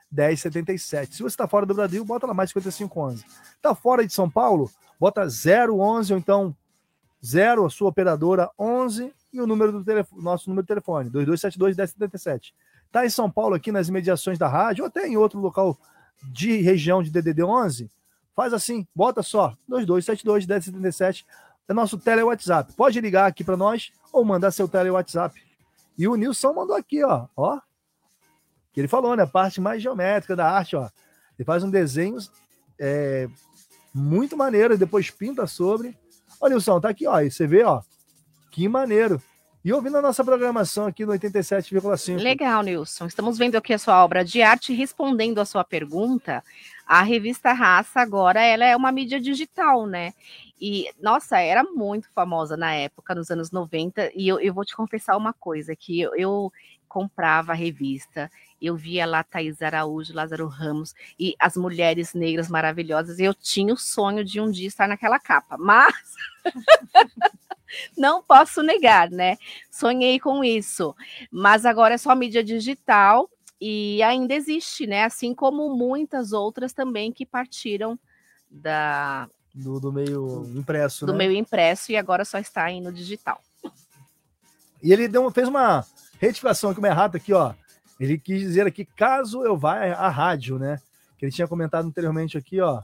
Se 1.09 1.23
você 1.23 1.27
está 1.27 1.47
fora 1.47 1.65
do 1.65 1.75
Brasil, 1.75 2.05
bota 2.05 2.27
lá 2.27 2.35
mais 2.35 2.51
5511. 2.51 3.25
Está 3.57 3.75
fora 3.75 4.07
de 4.07 4.13
São 4.13 4.29
Paulo? 4.29 4.71
Bota 4.99 5.23
011 5.23 6.13
ou 6.13 6.19
então 6.19 6.57
0, 7.25 7.67
a 7.67 7.71
sua 7.71 7.89
operadora 7.89 8.51
11 8.59 9.13
e 9.33 9.41
o 9.41 9.47
número 9.47 9.73
do 9.73 9.85
telefone, 9.85 10.23
nosso 10.23 10.49
número 10.49 10.65
de 10.65 10.69
telefone, 10.69 11.11
2272 11.11 11.77
1077. 11.77 12.55
Está 12.87 13.07
em 13.07 13.11
São 13.11 13.31
Paulo, 13.31 13.55
aqui 13.55 13.71
nas 13.71 13.89
imediações 13.89 14.39
da 14.39 14.49
rádio, 14.49 14.83
ou 14.83 14.89
até 14.89 15.07
em 15.07 15.17
outro 15.17 15.39
local 15.39 15.79
de 16.25 16.61
região 16.61 17.03
de 17.03 17.11
DDD 17.11 17.45
11? 17.45 17.91
Faz 18.35 18.53
assim, 18.53 18.87
bota 18.95 19.23
só 19.23 19.57
2272 19.69 20.47
1077. 20.47 21.27
É 21.69 21.73
nosso 21.73 21.99
tele 21.99 22.23
WhatsApp. 22.23 22.73
Pode 22.73 23.01
ligar 23.01 23.27
aqui 23.27 23.45
para 23.45 23.57
nós 23.57 23.93
ou 24.13 24.25
mandar 24.25 24.51
seu 24.51 24.67
tele 24.67 24.91
WhatsApp. 24.91 25.41
E 25.97 26.09
o 26.09 26.17
Nilson 26.17 26.53
mandou 26.53 26.75
aqui, 26.75 27.05
ó, 27.05 27.27
ó, 27.37 27.61
que 28.73 28.81
ele 28.81 28.89
falou, 28.89 29.17
né? 29.17 29.25
A 29.25 29.27
parte 29.27 29.61
mais 29.61 29.83
geométrica 29.83 30.37
da 30.37 30.51
arte, 30.51 30.77
ó. 30.77 30.89
Ele 31.39 31.45
faz 31.45 31.63
um 31.65 31.71
desenho 31.71 32.19
é, 32.79 33.29
muito 33.95 34.37
maneiro, 34.37 34.79
depois 34.79 35.11
pinta 35.11 35.47
sobre. 35.47 35.97
Olha, 36.41 36.53
Nilson, 36.53 36.81
tá 36.81 36.89
aqui, 36.89 37.07
ó. 37.07 37.21
E 37.21 37.31
você 37.31 37.47
vê, 37.47 37.65
ó. 37.65 37.83
Que 38.51 38.69
maneiro. 38.69 39.21
E 39.63 39.73
ouvindo 39.75 39.99
a 39.99 40.03
nossa 40.03 40.25
programação 40.25 40.87
aqui 40.87 41.05
no 41.05 41.13
87,5. 41.13 42.17
Legal, 42.17 42.63
Nilson. 42.63 43.07
Estamos 43.07 43.37
vendo 43.37 43.57
aqui 43.57 43.75
a 43.75 43.79
sua 43.79 44.03
obra 44.03 44.25
de 44.25 44.41
arte. 44.41 44.73
Respondendo 44.73 45.39
a 45.39 45.45
sua 45.45 45.63
pergunta, 45.63 46.43
a 46.87 47.03
revista 47.03 47.53
Raça 47.53 48.01
agora 48.01 48.43
ela 48.43 48.65
é 48.65 48.75
uma 48.75 48.91
mídia 48.91 49.21
digital, 49.21 49.87
né? 49.87 50.15
E, 50.59 50.91
nossa, 51.01 51.39
era 51.39 51.63
muito 51.63 52.11
famosa 52.15 52.57
na 52.57 52.75
época, 52.75 53.15
nos 53.15 53.31
anos 53.31 53.51
90. 53.51 54.11
E 54.15 54.29
eu, 54.29 54.41
eu 54.41 54.55
vou 54.55 54.65
te 54.65 54.75
confessar 54.75 55.15
uma 55.17 55.35
coisa, 55.35 55.77
que 55.77 56.01
eu 56.01 56.51
comprava 56.91 57.53
a 57.53 57.55
revista, 57.55 58.29
eu 58.61 58.77
via 58.77 59.07
lá 59.07 59.23
Thaís 59.23 59.63
Araújo, 59.63 60.13
Lázaro 60.13 60.49
Ramos 60.49 60.93
e 61.19 61.37
as 61.39 61.57
mulheres 61.57 62.13
negras 62.13 62.49
maravilhosas. 62.49 63.21
E 63.21 63.25
eu 63.25 63.33
tinha 63.33 63.73
o 63.73 63.79
sonho 63.79 64.25
de 64.25 64.41
um 64.41 64.51
dia 64.51 64.67
estar 64.67 64.89
naquela 64.89 65.21
capa, 65.21 65.57
mas 65.57 65.95
não 67.97 68.21
posso 68.23 68.61
negar, 68.61 69.09
né? 69.09 69.39
Sonhei 69.71 70.19
com 70.19 70.43
isso, 70.43 70.95
mas 71.31 71.65
agora 71.65 71.95
é 71.95 71.99
só 71.99 72.13
mídia 72.15 72.43
digital 72.43 73.31
e 73.61 74.03
ainda 74.03 74.35
existe, 74.35 74.85
né? 74.85 75.05
Assim 75.05 75.33
como 75.33 75.75
muitas 75.75 76.33
outras 76.33 76.73
também 76.73 77.13
que 77.13 77.25
partiram 77.25 77.97
da 78.51 79.31
Do, 79.55 79.79
do 79.79 79.93
meio 79.93 80.45
impresso, 80.57 81.07
do 81.07 81.13
né? 81.13 81.19
meio 81.19 81.33
impresso 81.33 81.93
e 81.93 81.97
agora 81.97 82.25
só 82.25 82.39
está 82.39 82.65
aí 82.65 82.81
no 82.81 82.93
digital. 82.93 83.41
E 84.83 84.93
ele 84.93 85.07
deu, 85.07 85.31
fez 85.31 85.47
uma 85.47 85.85
retificação 86.21 86.71
aqui, 86.71 86.79
uma 86.79 86.89
errata 86.89 87.17
aqui, 87.17 87.33
ó. 87.33 87.55
Ele 87.99 88.19
quis 88.19 88.41
dizer 88.41 88.67
aqui, 88.67 88.85
caso 88.85 89.43
eu 89.43 89.57
vá 89.57 89.87
à 89.95 90.09
rádio, 90.09 90.59
né? 90.59 90.79
Que 91.19 91.25
ele 91.25 91.33
tinha 91.33 91.49
comentado 91.49 91.87
anteriormente 91.87 92.37
aqui, 92.37 92.61
ó, 92.61 92.83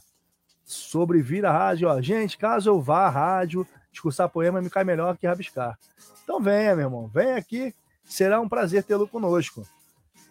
sobre 0.64 1.20
vir 1.20 1.45
à 1.45 1.53
rádio, 1.53 1.89
ó. 1.89 2.01
Gente, 2.01 2.39
caso 2.39 2.70
eu 2.70 2.80
vá 2.80 3.07
à 3.07 3.11
rádio, 3.11 3.66
discursar 3.93 4.28
poema 4.30 4.61
me 4.61 4.70
cai 4.70 4.84
melhor 4.84 5.16
que 5.16 5.26
rabiscar. 5.26 5.78
Então 6.24 6.41
venha, 6.41 6.74
meu 6.74 6.87
irmão, 6.87 7.09
venha 7.09 7.37
aqui, 7.37 7.74
será 8.05 8.41
um 8.41 8.49
prazer 8.49 8.82
tê-lo 8.82 9.07
conosco. 9.07 9.66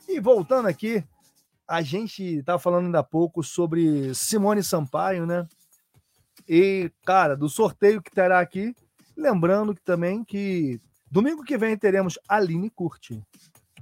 E 0.07 0.19
voltando 0.19 0.67
aqui, 0.67 1.03
a 1.67 1.81
gente 1.81 2.23
estava 2.23 2.59
falando 2.59 2.85
ainda 2.85 2.99
há 2.99 3.03
pouco 3.03 3.43
sobre 3.43 4.13
Simone 4.15 4.63
Sampaio, 4.63 5.25
né? 5.27 5.47
E, 6.47 6.91
cara, 7.05 7.35
do 7.35 7.49
sorteio 7.49 8.01
que 8.01 8.11
terá 8.11 8.39
aqui, 8.39 8.75
lembrando 9.15 9.73
que 9.73 9.81
também 9.81 10.23
que 10.23 10.79
domingo 11.15 11.45
que 11.45 11.57
vem 11.57 11.77
teremos 11.77 12.19
Aline 12.27 12.69
Curti, 12.69 13.23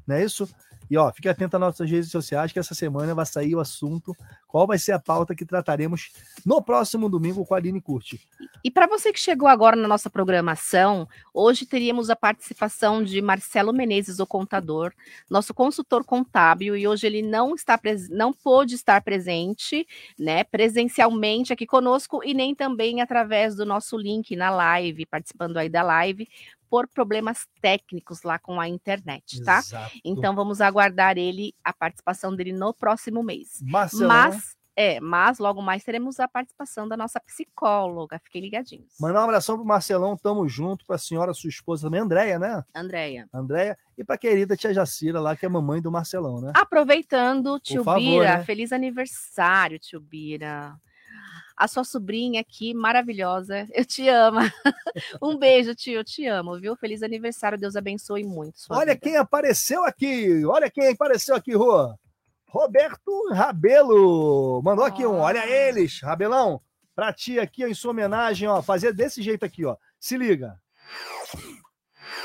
não 0.06 0.16
é 0.16 0.24
isso? 0.24 0.48
E 0.88 0.96
ó, 0.98 1.12
fique 1.12 1.28
atento 1.28 1.56
às 1.56 1.60
nossas 1.60 1.90
redes 1.90 2.12
sociais 2.12 2.51
que 2.51 2.60
essa 2.60 2.76
semana 2.76 3.16
vai 3.16 3.26
sair 3.26 3.55
o 3.55 3.60
assunto, 3.60 4.16
qual 4.47 4.68
vai 4.68 4.78
ser 4.78 4.92
a 4.92 5.00
pauta 5.00 5.34
que 5.34 5.43
trataremos 5.43 6.12
no 6.46 6.62
próximo 6.62 7.10
domingo 7.10 7.43
com 7.43 7.55
a 7.55 7.58
Aline 7.58 7.82
Curti. 7.82 8.22
E 8.64 8.70
para 8.70 8.86
você 8.86 9.12
que 9.12 9.20
chegou 9.20 9.47
agora 9.47 9.76
na 9.76 9.88
nossa 9.88 10.12
programação, 10.12 11.08
hoje 11.34 11.66
teríamos 11.66 12.12
a 12.12 12.16
participação 12.16 13.04
de 13.04 13.20
Marcelo 13.20 13.74
Menezes, 13.74 14.20
o 14.20 14.28
contador, 14.28 14.93
nosso 15.28 15.51
consultor 15.51 16.04
contábil, 16.04 16.76
e 16.76 16.88
hoje 16.88 17.08
ele 17.08 17.24
não 17.24 17.55
está 17.55 17.80
não 18.12 18.32
pôde 18.32 18.76
estar 18.76 19.01
presente, 19.01 19.88
né, 20.20 20.43
presencialmente 20.43 21.51
aqui 21.51 21.66
conosco 21.66 22.22
e 22.24 22.36
nem 22.36 22.54
também 22.54 23.01
através 23.01 23.55
do 23.55 23.66
nosso 23.66 23.97
link 23.97 24.36
na 24.36 24.51
live, 24.51 25.08
participando 25.08 25.58
aí 25.58 25.70
da 25.70 25.82
live, 25.82 26.28
por 26.74 26.87
problemas 26.87 27.45
técnicos 27.62 28.24
lá 28.24 28.39
com 28.39 28.59
a 28.59 28.67
internet, 28.67 29.43
tá? 29.43 29.59
Exato. 29.59 29.95
Então 30.04 30.33
vamos 30.33 30.59
aguardar 30.59 31.20
ele 31.20 31.54
a 31.63 31.71
participação 31.71 32.36
dele 32.36 32.51
no 32.51 32.74
próximo 32.74 33.21
mês. 33.21 33.62
Marcelão. 33.62 34.08
Mas 34.08 34.58
é, 34.75 35.00
mas 35.00 35.37
logo 35.37 35.62
mais 35.62 35.83
teremos 35.83 36.20
a 36.20 36.28
participação 36.28 36.87
da 36.87 36.97
nossa 36.97 37.20
psicóloga. 37.20 38.20
Fiquem 38.24 38.41
ligadinhos. 38.41 38.91
Mandar 39.00 39.21
um 39.21 39.25
abração 39.25 39.55
pro 39.55 39.63
Marcelão, 39.63 40.17
tamo 40.17 40.50
junto, 40.50 40.83
pra 40.83 40.97
senhora, 40.97 41.32
sua 41.32 41.47
esposa 41.47 41.83
também, 41.86 42.01
Andréia, 42.01 42.39
né? 42.39 42.63
Andréia. 42.74 43.29
Andréia, 43.32 43.78
e 43.95 44.04
pra 44.04 44.17
querida 44.17 44.58
tia 44.58 44.74
Jacira 44.74 45.21
lá, 45.21 45.36
que 45.36 45.45
é 45.45 45.50
mamãe 45.50 45.79
do 45.79 45.91
Marcelão, 45.91 46.41
né? 46.41 46.54
Aproveitando, 46.55 47.59
tio 47.59 47.83
favor, 47.83 48.00
Bira, 48.00 48.37
né? 48.37 48.43
feliz 48.45 48.71
aniversário, 48.71 49.78
tio 49.78 50.01
Bira. 50.01 50.75
A 51.55 51.67
sua 51.67 51.84
sobrinha 51.84 52.42
aqui, 52.42 52.74
maravilhosa. 52.74 53.67
Eu 53.71 53.86
te 53.86 54.08
amo. 54.08 54.39
um 55.21 55.38
beijo, 55.38 55.75
tio. 55.75 56.00
Eu 56.00 56.04
te 56.04 56.25
amo, 56.25 56.59
viu? 56.59 56.75
Feliz 56.75 57.04
aniversário. 57.04 57.58
Deus 57.58 57.75
abençoe 57.75 58.24
muito. 58.24 58.59
sua 58.59 58.78
Olha 58.78 58.93
vida. 58.93 59.01
quem 59.01 59.17
apareceu 59.17 59.84
aqui. 59.84 60.46
Olha 60.46 60.70
quem 60.70 60.89
apareceu 60.89 61.36
aqui, 61.36 61.54
Rô. 61.54 61.93
Roberto 62.47 63.30
Rabelo. 63.32 64.62
Mandou 64.63 64.86
aqui 64.86 65.05
um. 65.05 65.20
Olha 65.20 65.47
eles, 65.47 66.00
Rabelão. 66.01 66.62
Pra 66.96 67.12
ti 67.12 67.39
aqui, 67.39 67.66
ó, 67.66 67.67
em 67.67 67.74
sua 67.74 67.92
homenagem, 67.92 68.47
ó. 68.47 68.62
Fazer 68.62 68.93
desse 68.93 69.21
jeito 69.21 69.43
aqui, 69.43 69.66
ó. 69.66 69.75
Se 70.00 70.17
liga. 70.17 70.59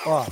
Ó. 0.05 0.25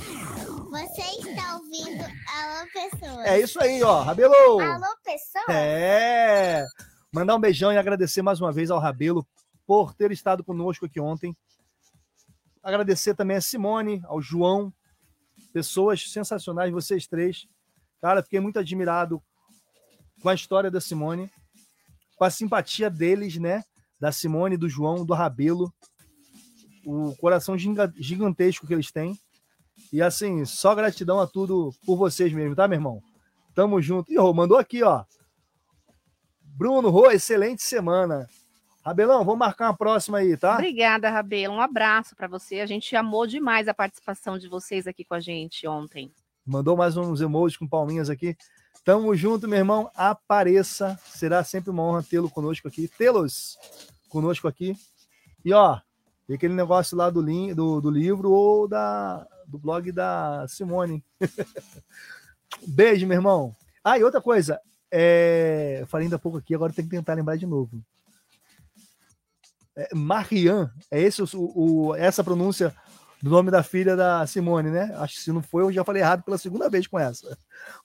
Você 0.69 1.01
está 1.01 1.55
ouvindo 1.55 2.03
Alô 2.03 2.67
Pessoas. 2.71 3.25
É 3.25 3.39
isso 3.39 3.59
aí, 3.61 3.81
ó. 3.81 4.01
Rabelo. 4.01 4.59
Alô 4.59 4.95
Pessoas? 5.03 5.49
É. 5.49 6.63
Mandar 7.11 7.35
um 7.35 7.39
beijão 7.39 7.71
e 7.71 7.77
agradecer 7.77 8.21
mais 8.21 8.41
uma 8.41 8.51
vez 8.51 8.69
ao 8.69 8.79
Rabelo 8.79 9.25
por 9.65 9.93
ter 9.93 10.11
estado 10.11 10.43
conosco 10.43 10.85
aqui 10.85 10.99
ontem. 10.99 11.35
Agradecer 12.61 13.15
também 13.15 13.37
a 13.37 13.41
Simone, 13.41 14.01
ao 14.05 14.21
João, 14.21 14.73
pessoas 15.53 16.11
sensacionais, 16.11 16.71
vocês 16.71 17.07
três. 17.07 17.47
Cara, 18.01 18.21
fiquei 18.21 18.39
muito 18.39 18.59
admirado 18.59 19.21
com 20.21 20.29
a 20.29 20.33
história 20.33 20.69
da 20.69 20.81
Simone, 20.81 21.31
com 22.17 22.25
a 22.25 22.29
simpatia 22.29 22.89
deles, 22.89 23.37
né? 23.37 23.63
Da 23.99 24.11
Simone, 24.11 24.57
do 24.57 24.67
João, 24.67 25.05
do 25.05 25.13
Rabelo, 25.13 25.73
o 26.85 27.15
coração 27.15 27.57
gigantesco 27.57 28.67
que 28.67 28.73
eles 28.73 28.91
têm. 28.91 29.17
E 29.93 30.01
assim, 30.01 30.43
só 30.43 30.75
gratidão 30.75 31.19
a 31.19 31.27
tudo 31.27 31.73
por 31.85 31.95
vocês 31.95 32.33
mesmo, 32.33 32.55
tá, 32.55 32.67
meu 32.67 32.77
irmão? 32.77 33.01
Tamo 33.55 33.81
junto. 33.81 34.11
E 34.11 34.17
mandou 34.33 34.57
aqui, 34.57 34.83
ó. 34.83 35.05
Bruno, 36.57 36.89
Rô, 36.89 37.11
excelente 37.11 37.61
semana. 37.61 38.27
Rabelão, 38.83 39.23
vamos 39.23 39.37
marcar 39.37 39.67
uma 39.67 39.77
próxima 39.77 40.17
aí, 40.17 40.35
tá? 40.35 40.55
Obrigada, 40.55 41.07
Rabelo. 41.07 41.53
Um 41.53 41.61
abraço 41.61 42.15
para 42.15 42.27
você. 42.27 42.61
A 42.61 42.65
gente 42.65 42.95
amou 42.95 43.27
demais 43.27 43.67
a 43.67 43.75
participação 43.75 44.39
de 44.39 44.47
vocês 44.47 44.87
aqui 44.87 45.05
com 45.05 45.13
a 45.13 45.19
gente 45.19 45.67
ontem. 45.67 46.11
Mandou 46.43 46.75
mais 46.75 46.97
uns 46.97 47.21
emojis 47.21 47.55
com 47.55 47.67
palminhas 47.67 48.09
aqui. 48.09 48.35
Tamo 48.83 49.15
junto, 49.15 49.47
meu 49.47 49.59
irmão. 49.59 49.91
Apareça. 49.93 50.99
Será 51.05 51.43
sempre 51.43 51.69
uma 51.69 51.83
honra 51.83 52.01
tê-lo 52.01 52.27
conosco 52.27 52.67
aqui. 52.67 52.87
Tê-los 52.87 53.55
conosco 54.09 54.47
aqui. 54.47 54.75
E 55.45 55.53
ó, 55.53 55.79
e 56.27 56.33
aquele 56.33 56.55
negócio 56.55 56.97
lá 56.97 57.11
do, 57.11 57.21
do, 57.53 57.81
do 57.81 57.91
livro 57.91 58.31
ou 58.31 58.67
da, 58.67 59.27
do 59.45 59.59
blog 59.59 59.91
da 59.91 60.47
Simone. 60.47 61.05
Beijo, 62.65 63.05
meu 63.05 63.17
irmão. 63.17 63.55
Ah, 63.83 63.99
e 63.99 64.03
outra 64.03 64.19
coisa. 64.19 64.59
É... 64.91 65.79
Eu 65.81 65.87
falei 65.87 66.05
ainda 66.05 66.15
há 66.15 66.19
pouco 66.19 66.37
aqui, 66.37 66.53
agora 66.55 66.73
tem 66.73 66.85
que 66.85 66.91
tentar 66.91 67.13
lembrar 67.13 67.35
de 67.35 67.45
novo. 67.45 67.81
É, 69.75 69.93
Marian, 69.93 70.71
é 70.89 70.99
esse 71.01 71.21
o, 71.21 71.27
o- 71.35 71.95
essa 71.95 72.23
pronúncia 72.23 72.75
do 73.21 73.29
nome 73.29 73.51
da 73.51 73.61
filha 73.63 73.95
da 73.95 74.25
Simone, 74.25 74.69
né? 74.71 74.93
Acho 74.97 75.15
que 75.15 75.21
se 75.21 75.31
não 75.31 75.41
foi, 75.41 75.63
eu 75.63 75.71
já 75.71 75.83
falei 75.83 76.01
errado 76.01 76.23
pela 76.23 76.37
segunda 76.37 76.69
vez 76.69 76.87
com 76.87 76.97
essa. 76.99 77.37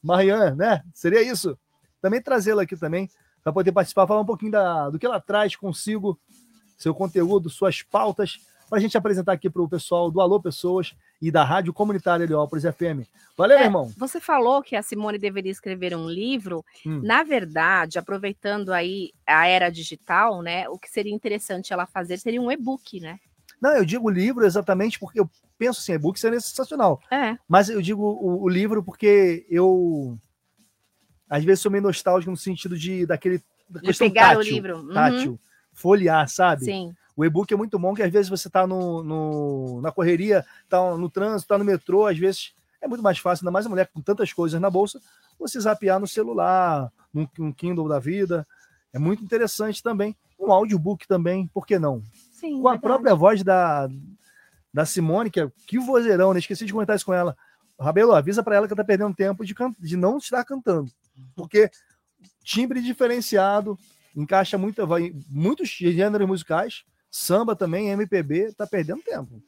Marian, 0.03 0.55
né? 0.55 0.83
Seria 0.95 1.23
isso. 1.23 1.59
Também 2.01 2.21
trazê-la 2.21 2.63
aqui 2.63 2.77
também, 2.77 3.11
para 3.43 3.53
poder 3.53 3.73
participar, 3.73 4.07
falar 4.07 4.21
um 4.21 4.27
pouquinho 4.27 4.53
da, 4.53 4.91
do 4.91 4.99
que 4.99 5.07
ela 5.07 5.21
traz 5.21 5.55
consigo, 5.55 6.19
seu 6.79 6.95
conteúdo, 6.95 7.51
suas 7.51 7.83
pautas, 7.83 8.39
para 8.73 8.79
a 8.79 8.81
gente 8.81 8.97
apresentar 8.97 9.33
aqui 9.33 9.51
para 9.51 9.61
o 9.61 9.69
pessoal 9.69 10.11
do 10.11 10.19
Alô 10.19 10.41
Pessoas 10.41 10.95
e 11.21 11.31
da 11.31 11.45
Rádio 11.45 11.75
Comunitária 11.75 12.25
Heliópolis 12.25 12.65
FM. 12.65 13.05
Valeu, 13.37 13.59
meu 13.59 13.65
É, 13.65 13.67
irmão. 13.67 13.93
Você 13.99 14.19
falou 14.19 14.63
que 14.63 14.75
a 14.75 14.81
Simone 14.81 15.19
deveria 15.19 15.53
escrever 15.53 15.95
um 15.95 16.09
livro. 16.09 16.65
Hum. 16.87 17.03
Na 17.05 17.23
verdade, 17.23 17.99
aproveitando 17.99 18.73
aí 18.73 19.13
a 19.27 19.47
era 19.47 19.69
digital, 19.69 20.41
né? 20.41 20.67
O 20.71 20.79
que 20.79 20.89
seria 20.89 21.13
interessante 21.13 21.71
ela 21.71 21.85
fazer 21.85 22.17
seria 22.17 22.41
um 22.41 22.51
e-book, 22.51 22.99
né? 22.99 23.21
Não, 23.61 23.73
eu 23.73 23.85
digo 23.85 24.09
livro 24.09 24.43
exatamente 24.47 24.99
porque 24.99 25.21
eu 25.21 25.29
penso 25.59 25.81
assim, 25.81 25.93
e-book 25.93 26.19
seria 26.19 26.41
sensacional. 26.41 26.99
É. 27.11 27.37
Mas 27.47 27.69
eu 27.69 27.83
digo 27.83 28.03
o, 28.03 28.45
o 28.45 28.49
livro 28.49 28.83
porque 28.83 29.45
eu 29.51 30.19
às 31.29 31.45
vezes 31.45 31.61
sou 31.61 31.71
meio 31.71 31.85
nostálgico 31.85 32.31
no 32.31 32.39
sentido 32.39 32.79
de 32.79 33.05
daquele 33.05 33.39
da 33.69 33.81
De 33.81 33.93
pegar 33.99 34.31
o 34.31 34.39
tátil, 34.39 34.55
livro. 34.55 34.77
Uhum. 34.79 34.95
tátil, 34.95 35.41
folhear, 35.75 36.27
sabe? 36.27 36.65
Sim. 36.65 36.95
O 37.17 37.25
e-book 37.25 37.53
é 37.53 37.57
muito 37.57 37.79
bom 37.79 37.95
que 37.95 38.03
às 38.03 38.11
vezes 38.13 38.29
você 38.29 38.49
tá 38.49 38.67
no, 38.67 39.03
no- 39.03 39.81
na 39.83 39.93
correria, 39.93 40.45
tá 40.69 40.97
no 40.97 41.11
trânsito, 41.11 41.49
tá 41.49 41.59
no 41.59 41.65
metrô, 41.65 42.07
às 42.07 42.19
vezes 42.19 42.55
é 42.81 42.89
muito 42.89 43.03
mais 43.03 43.19
fácil, 43.19 43.45
ainda 43.45 43.53
mais 43.53 43.67
a 43.67 43.69
mulher 43.69 43.89
com 43.93 44.01
tantas 44.01 44.33
coisas 44.33 44.61
na 44.61 44.71
bolsa, 44.71 45.01
você 45.39 45.61
zapear 45.61 46.01
no 46.01 46.07
celular, 46.09 46.91
num, 47.13 47.27
num 47.39 47.53
Kindle 47.53 47.89
da 47.89 47.99
vida. 47.99 48.47
É 48.93 48.99
muito 48.99 49.23
interessante 49.23 49.83
também. 49.83 50.17
Um 50.39 50.51
audiobook 50.53 51.07
também, 51.07 51.47
por 51.47 51.67
que 51.67 51.79
não? 51.79 52.03
Sim, 52.33 52.61
com 52.61 52.69
a 52.69 52.73
verdade. 52.73 52.81
própria 52.83 53.15
voz 53.15 53.43
da, 53.45 53.89
da 54.73 54.85
Simone, 54.85 55.31
que 55.31 55.41
é 55.41 55.51
que 55.67 55.79
vozeirão, 55.79 56.33
né? 56.33 56.39
Esqueci 56.41 56.65
de 56.65 56.73
comentar 56.73 56.97
isso 56.97 57.05
com 57.07 57.15
ela. 57.15 57.37
Rabelo, 57.79 58.13
avisa 58.15 58.43
pra 58.43 58.57
ela 58.57 58.67
que 58.69 58.75
tá 58.75 58.85
perdendo 58.85 59.15
tempo 59.15 59.45
de, 59.45 59.55
de 59.79 59.97
não 59.97 60.19
estar 60.19 60.45
cantando. 60.45 60.91
Porque 61.35 61.71
timbre 62.45 62.81
diferenciado, 62.81 63.79
encaixa 64.17 64.59
muito, 64.59 64.85
vai, 64.87 65.15
muitos 65.29 65.69
gêneros 65.69 66.27
musicais, 66.27 66.85
samba 67.13 67.55
também, 67.55 67.91
MPB, 67.91 68.55
tá 68.55 68.67
perdendo 68.67 69.03
tempo. 69.03 69.43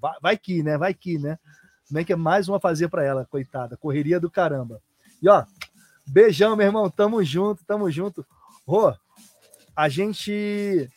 Vai, 0.00 0.14
vai 0.20 0.38
que, 0.38 0.62
né? 0.62 0.78
Vai 0.78 0.94
que, 0.94 1.18
né? 1.18 1.38
Como 1.86 2.00
é 2.00 2.04
que 2.04 2.12
é 2.14 2.16
mais 2.16 2.48
uma 2.48 2.58
fazer 2.58 2.88
pra 2.88 3.04
ela, 3.04 3.26
coitada? 3.26 3.76
Correria 3.76 4.18
do 4.18 4.30
caramba. 4.30 4.80
E 5.22 5.28
ó, 5.28 5.44
beijão, 6.06 6.56
meu 6.56 6.66
irmão. 6.66 6.88
Tamo 6.88 7.22
junto, 7.22 7.64
tamo 7.66 7.90
junto. 7.90 8.26
Rô, 8.66 8.94
a 9.76 9.88
gente 9.90 10.88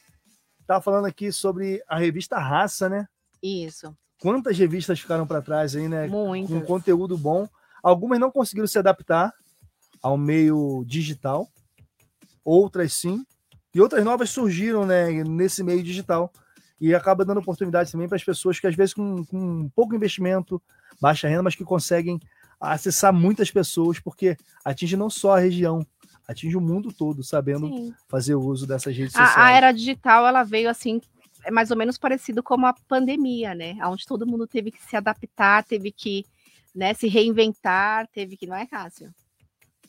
tá 0.65 0.79
falando 0.79 1.05
aqui 1.05 1.33
sobre 1.33 1.83
a 1.87 1.97
revista 1.97 2.39
Raça, 2.39 2.87
né? 2.87 3.07
Isso. 3.43 3.95
Quantas 4.21 4.57
revistas 4.57 4.99
ficaram 4.99 5.27
para 5.27 5.41
trás 5.41 5.75
aí, 5.75 5.89
né? 5.89 6.07
Muitas. 6.07 6.49
Com 6.49 6.65
conteúdo 6.65 7.17
bom. 7.17 7.47
Algumas 7.83 8.19
não 8.19 8.31
conseguiram 8.31 8.67
se 8.67 8.79
adaptar 8.79 9.33
ao 10.01 10.17
meio 10.17 10.83
digital, 10.87 11.47
outras 12.43 12.93
sim, 12.93 13.25
e 13.75 13.81
outras 13.81 14.05
novas 14.05 14.29
surgiram, 14.29 14.85
né, 14.85 15.11
nesse 15.25 15.61
meio 15.61 15.83
digital. 15.83 16.31
E 16.79 16.95
acaba 16.95 17.25
dando 17.25 17.41
oportunidade 17.41 17.91
também 17.91 18.07
para 18.07 18.15
as 18.15 18.23
pessoas 18.23 18.57
que, 18.57 18.65
às 18.65 18.75
vezes, 18.75 18.93
com, 18.93 19.25
com 19.25 19.69
pouco 19.75 19.93
investimento, 19.93 20.61
baixa 20.99 21.27
renda, 21.27 21.43
mas 21.43 21.55
que 21.55 21.63
conseguem 21.65 22.17
acessar 22.59 23.13
muitas 23.13 23.51
pessoas, 23.51 23.99
porque 23.99 24.37
atinge 24.63 24.95
não 24.95 25.09
só 25.09 25.35
a 25.35 25.39
região, 25.39 25.85
atinge 26.25 26.55
o 26.55 26.61
mundo 26.61 26.91
todo, 26.91 27.21
sabendo 27.21 27.67
Sim. 27.67 27.93
fazer 28.07 28.35
uso 28.35 28.65
dessas 28.65 28.95
redes 28.95 29.11
sociais. 29.11 29.37
A, 29.37 29.47
a 29.47 29.51
era 29.51 29.71
digital, 29.73 30.25
ela 30.25 30.43
veio 30.43 30.69
assim, 30.69 31.01
é 31.43 31.51
mais 31.51 31.69
ou 31.69 31.77
menos 31.77 31.97
parecido 31.97 32.41
como 32.41 32.65
a 32.65 32.75
pandemia, 32.87 33.53
né? 33.53 33.75
Onde 33.85 34.05
todo 34.05 34.25
mundo 34.25 34.47
teve 34.47 34.71
que 34.71 34.81
se 34.81 34.95
adaptar, 34.95 35.65
teve 35.65 35.91
que 35.91 36.25
né, 36.73 36.93
se 36.93 37.07
reinventar, 37.07 38.07
teve 38.07 38.37
que, 38.37 38.47
não 38.47 38.55
é, 38.55 38.65
Cássio? 38.65 39.13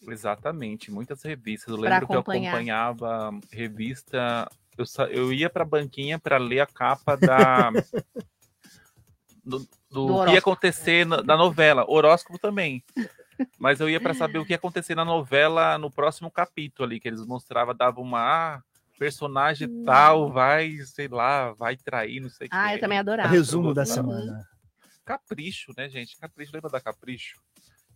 Exatamente, 0.02 0.90
muitas 0.90 1.22
revistas. 1.22 1.68
Eu 1.68 1.76
lembro 1.80 2.06
que 2.06 2.14
eu 2.14 2.20
acompanhava 2.20 3.30
revista. 3.50 4.50
Eu, 4.76 4.84
eu 5.08 5.32
ia 5.32 5.48
para 5.48 5.62
a 5.62 5.66
banquinha 5.66 6.18
para 6.18 6.38
ler 6.38 6.60
a 6.60 6.66
capa 6.66 7.16
da 7.16 7.70
do, 9.44 9.58
do 9.90 10.06
Do 10.06 10.24
que 10.24 10.30
ia 10.30 10.38
acontecer 10.38 11.06
na, 11.06 11.22
na 11.22 11.36
novela. 11.36 11.84
Horóscopo 11.88 12.38
também. 12.38 12.84
Mas 13.58 13.80
eu 13.80 13.88
ia 13.88 14.00
para 14.00 14.14
saber 14.14 14.38
o 14.38 14.44
que 14.44 14.52
ia 14.52 14.56
acontecer 14.56 14.94
na 14.94 15.04
novela 15.04 15.78
no 15.78 15.90
próximo 15.90 16.30
capítulo 16.30 16.86
ali, 16.86 17.00
que 17.00 17.08
eles 17.08 17.24
mostravam, 17.24 17.74
davam 17.74 18.02
uma 18.02 18.20
ah, 18.20 18.62
personagem 18.98 19.82
tal, 19.84 20.30
vai, 20.30 20.76
sei 20.84 21.08
lá, 21.08 21.52
vai 21.52 21.76
trair, 21.76 22.20
não 22.20 22.28
sei 22.30 22.46
o 22.46 22.50
Hum. 22.50 22.58
Ah, 22.58 22.74
eu 22.74 22.80
também 22.80 22.98
adorava. 22.98 23.28
Resumo 23.28 23.72
da 23.74 23.82
Uhum. 23.82 23.86
semana. 23.86 24.48
Capricho, 25.04 25.72
né, 25.76 25.88
gente? 25.88 26.16
Capricho, 26.18 26.52
lembra 26.52 26.70
da 26.70 26.80
Capricho? 26.80 27.40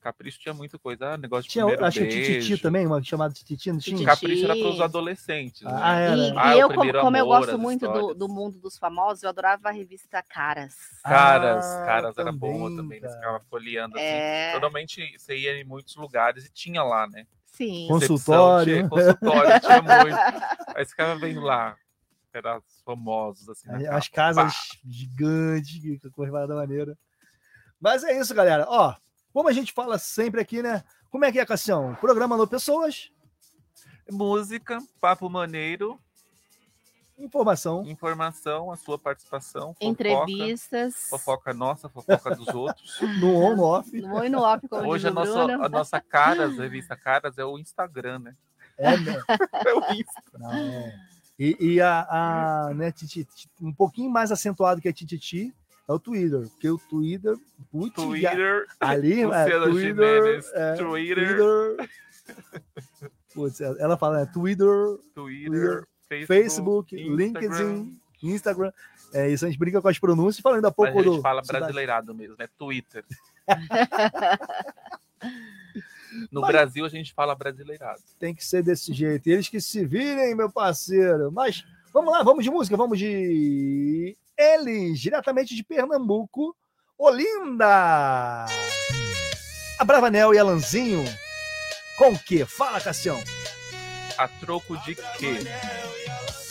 Capricho 0.00 0.38
tinha 0.40 0.54
muita 0.54 0.78
coisa, 0.78 1.12
ah, 1.14 1.16
negócio 1.18 1.44
de 1.44 1.50
Tinha, 1.50 1.64
primeiro 1.64 1.84
acho 1.86 1.98
que 2.00 2.04
beijo. 2.06 2.32
Tititi 2.42 2.62
também, 2.62 2.86
uma 2.86 3.02
chamada 3.02 3.32
de 3.34 3.44
Titi, 3.44 3.70
não 3.70 3.78
tinha? 3.78 4.04
Capricho 4.04 4.44
era 4.44 4.56
para 4.56 4.66
os 4.68 4.80
adolescentes. 4.80 5.62
né? 5.62 5.70
Ah, 5.72 5.94
era. 5.96 6.16
E, 6.16 6.34
Ah, 6.38 6.56
e 6.56 6.60
eu, 6.60 6.68
como, 6.68 6.92
como 7.00 7.16
eu 7.16 7.24
amor, 7.24 7.38
gosto 7.38 7.58
muito 7.58 7.86
do, 7.88 8.14
do 8.14 8.28
mundo 8.28 8.58
dos 8.58 8.78
famosos, 8.78 9.22
eu 9.22 9.28
adorava 9.28 9.68
a 9.68 9.72
revista 9.72 10.22
Caras. 10.22 10.74
Caras, 11.04 11.64
Ah, 11.64 11.84
caras 11.84 12.16
era 12.18 12.32
também, 12.32 12.38
boa 12.58 12.74
também, 12.74 12.98
eles 12.98 13.14
ficavam 13.14 13.40
folheando 13.48 13.96
assim. 13.96 14.04
É. 14.06 14.52
Normalmente 14.52 15.18
você 15.18 15.36
ia 15.36 15.60
em 15.60 15.64
muitos 15.64 15.94
lugares 15.96 16.44
e 16.46 16.52
tinha 16.52 16.82
lá, 16.82 17.06
né? 17.06 17.26
Sim. 17.46 17.86
Consultório. 17.88 18.74
Tinha, 18.74 18.88
consultório, 18.88 19.60
tinha 19.60 19.82
muito. 19.82 20.18
Aí 20.74 20.84
você 20.84 20.90
ficava 20.90 21.16
vendo 21.18 21.40
lá, 21.40 21.76
era 22.32 22.58
os 22.58 22.80
famosos, 22.84 23.48
assim. 23.48 23.68
As- 23.90 24.08
casas 24.08 24.54
gigantes, 24.84 25.80
que 26.00 26.10
coisa 26.10 26.32
maneira. 26.48 26.96
Mas 27.80 28.04
é 28.04 28.18
isso, 28.18 28.34
galera. 28.34 28.66
Ó, 28.68 28.94
como 29.32 29.48
a 29.48 29.52
gente 29.52 29.72
fala 29.72 29.98
sempre 29.98 30.40
aqui, 30.40 30.62
né? 30.62 30.82
Como 31.10 31.24
é 31.24 31.32
que 31.32 31.38
é, 31.38 31.46
Cassião? 31.46 31.94
Programa 32.00 32.36
no 32.36 32.46
Pessoas, 32.46 33.10
Música, 34.10 34.78
papo 35.00 35.28
maneiro, 35.30 36.00
informação. 37.18 37.84
informação, 37.86 38.72
a 38.72 38.76
sua 38.76 38.98
participação, 38.98 39.74
fofoca, 39.74 39.84
Entrevistas. 39.84 40.94
fofoca 41.08 41.54
nossa, 41.54 41.88
fofoca 41.88 42.34
dos 42.34 42.48
outros. 42.48 42.98
No 43.20 43.34
on, 43.36 43.56
no 43.56 43.62
off. 43.64 44.00
No 44.00 44.16
on 44.16 44.28
no 44.28 44.40
off, 44.42 44.66
como 44.68 44.88
Hoje 44.88 45.06
a 45.08 45.10
nossa, 45.12 45.44
Bruno. 45.46 45.64
a 45.64 45.68
nossa 45.68 46.00
Caras, 46.00 46.58
a 46.58 46.62
revista 46.62 46.96
Caras, 46.96 47.38
é 47.38 47.44
o 47.44 47.58
Instagram, 47.58 48.18
né? 48.20 48.36
É, 48.76 48.96
né? 48.96 49.22
É 49.66 49.74
o 49.74 49.92
Insta. 49.92 50.22
Não, 50.38 50.52
é. 50.52 51.00
E, 51.38 51.56
e 51.74 51.80
a, 51.80 52.06
a 52.68 52.74
né, 52.74 52.90
titi- 52.92 53.24
ti- 53.24 53.48
um 53.62 53.72
pouquinho 53.72 54.10
mais 54.10 54.30
acentuado 54.32 54.80
que 54.80 54.88
a 54.88 54.92
Tititi 54.92 55.54
é 55.90 55.94
o 55.94 55.98
Twitter. 55.98 56.40
Porque 56.48 56.70
o 56.70 56.78
Twitter. 56.78 57.36
putz, 57.70 57.94
Twitter, 57.94 58.66
Ali, 58.78 59.22
é, 59.22 59.58
Twitter. 59.58 59.74
Gimenez, 59.74 60.50
é, 60.54 60.74
Twitter. 60.74 61.36
Twitter. 61.36 61.90
Putz, 63.34 63.60
ela 63.60 63.96
fala, 63.96 64.22
é 64.22 64.26
Twitter, 64.26 64.66
Twitter, 65.14 65.84
Facebook, 66.08 66.26
Facebook, 66.26 66.96
LinkedIn, 66.96 67.98
Instagram. 68.22 68.72
É 69.12 69.28
isso, 69.28 69.44
a 69.44 69.48
gente 69.48 69.58
brinca 69.58 69.80
com 69.82 69.88
as 69.88 69.98
pronúncias, 69.98 70.40
falando 70.40 70.62
Mas 70.62 70.74
pouco 70.74 70.98
a 70.98 71.02
gente 71.02 71.16
do. 71.16 71.20
fala 71.22 71.42
brasileirado 71.42 72.14
mesmo, 72.14 72.36
é 72.38 72.46
Twitter. 72.46 73.04
No 76.30 76.40
Mas- 76.40 76.50
Brasil 76.50 76.84
a 76.84 76.88
gente 76.88 77.12
fala 77.14 77.34
brasileirado. 77.34 78.00
Tem 78.18 78.34
que 78.34 78.44
ser 78.44 78.62
desse 78.62 78.92
jeito. 78.92 79.28
Eles 79.28 79.48
que 79.48 79.60
se 79.60 79.84
virem, 79.84 80.34
meu 80.34 80.50
parceiro. 80.50 81.30
Mas 81.30 81.64
vamos 81.92 82.12
lá, 82.12 82.22
vamos 82.22 82.42
de 82.44 82.50
música, 82.50 82.76
vamos 82.76 82.98
de. 82.98 84.16
Eles, 84.40 84.98
diretamente 84.98 85.54
de 85.54 85.62
Pernambuco, 85.62 86.56
Olinda. 86.96 88.46
A 89.78 89.84
Bravanel 89.84 90.32
e 90.32 90.38
Alanzinho. 90.38 91.04
Com 91.98 92.14
o 92.14 92.18
quê? 92.18 92.46
Fala, 92.46 92.80
Cassião. 92.80 93.22
A 94.16 94.26
troco 94.28 94.78
de 94.78 94.94
quê? 94.94 95.40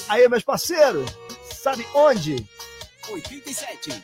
Aí, 0.08 0.30
meus 0.30 0.44
parceiros, 0.44 1.10
sabe 1.52 1.84
onde? 1.96 2.48
87. 3.10 4.04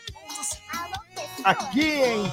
Aqui, 1.43 1.91
hein? 1.91 2.23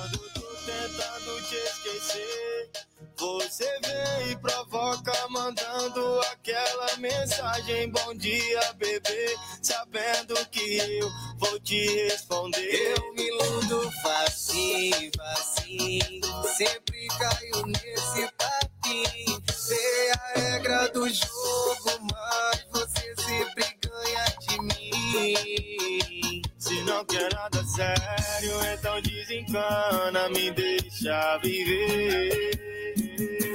Você 3.22 3.64
vem 3.84 4.32
e 4.32 4.36
provoca, 4.36 5.12
mandando 5.28 6.20
aquela 6.32 6.96
mensagem: 6.96 7.88
Bom 7.88 8.14
dia, 8.16 8.72
bebê. 8.72 9.36
Sabendo 9.62 10.34
que 10.50 10.78
eu 10.78 11.08
vou 11.38 11.60
te 11.60 11.86
responder. 12.08 12.96
Eu 12.96 13.14
me 13.14 13.28
iludo 13.28 13.92
facinho, 14.02 15.12
facinho. 15.16 16.20
Sempre 16.56 17.06
caio 17.06 17.66
nesse 17.66 18.28
papinho. 18.32 19.42
Sei 19.54 20.10
a 20.10 20.40
regra 20.40 20.88
do 20.88 21.08
jogo, 21.08 22.08
mas 22.10 22.66
você 22.72 23.14
sempre 23.22 23.78
ganha 23.84 24.24
de 24.40 24.60
mim. 24.62 26.31
Se 26.72 26.80
não 26.84 27.04
quer 27.04 27.28
nada 27.34 27.62
sério, 27.64 28.58
então 28.72 28.98
desencana, 29.02 30.30
me 30.30 30.50
deixa 30.52 31.36
viver. 31.42 32.50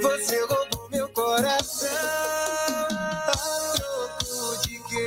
Você 0.00 0.40
roubou 0.44 0.88
meu 0.88 1.08
coração, 1.08 1.88
a 2.90 3.32
troco 3.74 4.62
de 4.62 4.78
quê? 4.84 5.04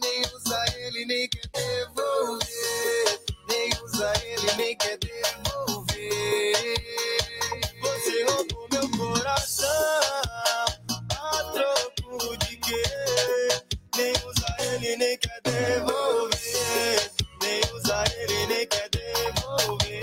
Nem 0.00 0.22
usa 0.34 0.64
ele, 0.78 1.04
nem 1.04 1.28
quer 1.28 1.46
devolver. 1.52 3.20
Nem 3.50 3.70
usa 3.84 4.10
ele, 4.24 4.52
nem 4.56 4.74
quer 4.78 4.96
devolver. 4.96 6.54
Você 7.82 8.24
roubou 8.24 8.66
meu 8.72 8.88
coração, 8.96 10.22
ele, 14.84 14.96
nem 14.96 15.18
quer 15.18 15.40
devolver. 15.42 17.10
Nem 17.42 17.60
usa 17.74 18.04
ele, 18.18 18.46
nem 18.46 18.66
quer 18.66 18.88
devolver. 18.90 19.94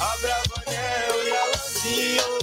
A 0.00 0.16
Bravanel 0.18 1.24
e 1.24 1.30
a 1.30 1.44
Lanzinho. 1.46 2.38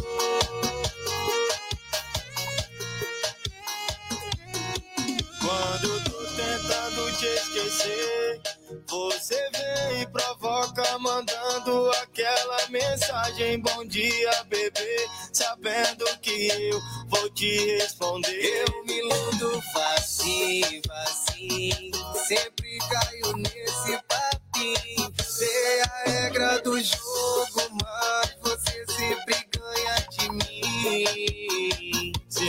Quando 5.40 6.04
tô 6.04 6.18
tentando 6.36 7.18
te 7.18 7.26
esquecer, 7.26 8.42
você 8.88 9.50
vem 9.52 10.02
e 10.02 10.08
provoca, 10.08 10.98
mandando 11.00 11.92
aquela 12.04 12.68
mensagem: 12.70 13.60
Bom 13.60 13.86
dia, 13.86 14.44
bebê. 14.46 15.08
Sabendo 15.34 16.06
que 16.22 16.48
eu 16.48 16.80
vou 17.08 17.30
te 17.32 17.78
responder. 17.78 18.66
Eu 18.68 18.86
me 18.86 19.00
iludo 19.00 19.62
facinho, 19.74 20.82
facinho. 20.88 21.92
Sempre 22.28 22.78
caio 22.90 23.38
nesse 23.38 24.04
papinho. 24.08 25.14
Sei 25.26 25.82
a 25.82 26.04
regra 26.06 26.62
do 26.62 26.80
jogo, 26.80 27.78
mas 27.82 28.36
você 28.42 28.86
sempre 28.88 29.48
ganha 29.52 29.96
de 30.12 30.30
mim. 30.32 31.91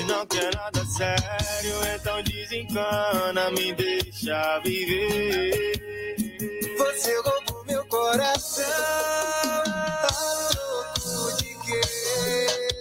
Não 0.06 0.26
quer 0.26 0.54
nada 0.54 0.84
sério, 0.84 1.74
então 1.94 2.22
desencana, 2.22 3.50
me 3.52 3.72
deixa 3.72 4.58
viver. 4.60 6.16
Você 6.76 7.14
roubou 7.20 7.64
meu 7.66 7.84
coração, 7.86 8.64
a 9.64 10.48
troco 10.50 11.36
de 11.38 11.54
quê? 11.64 11.80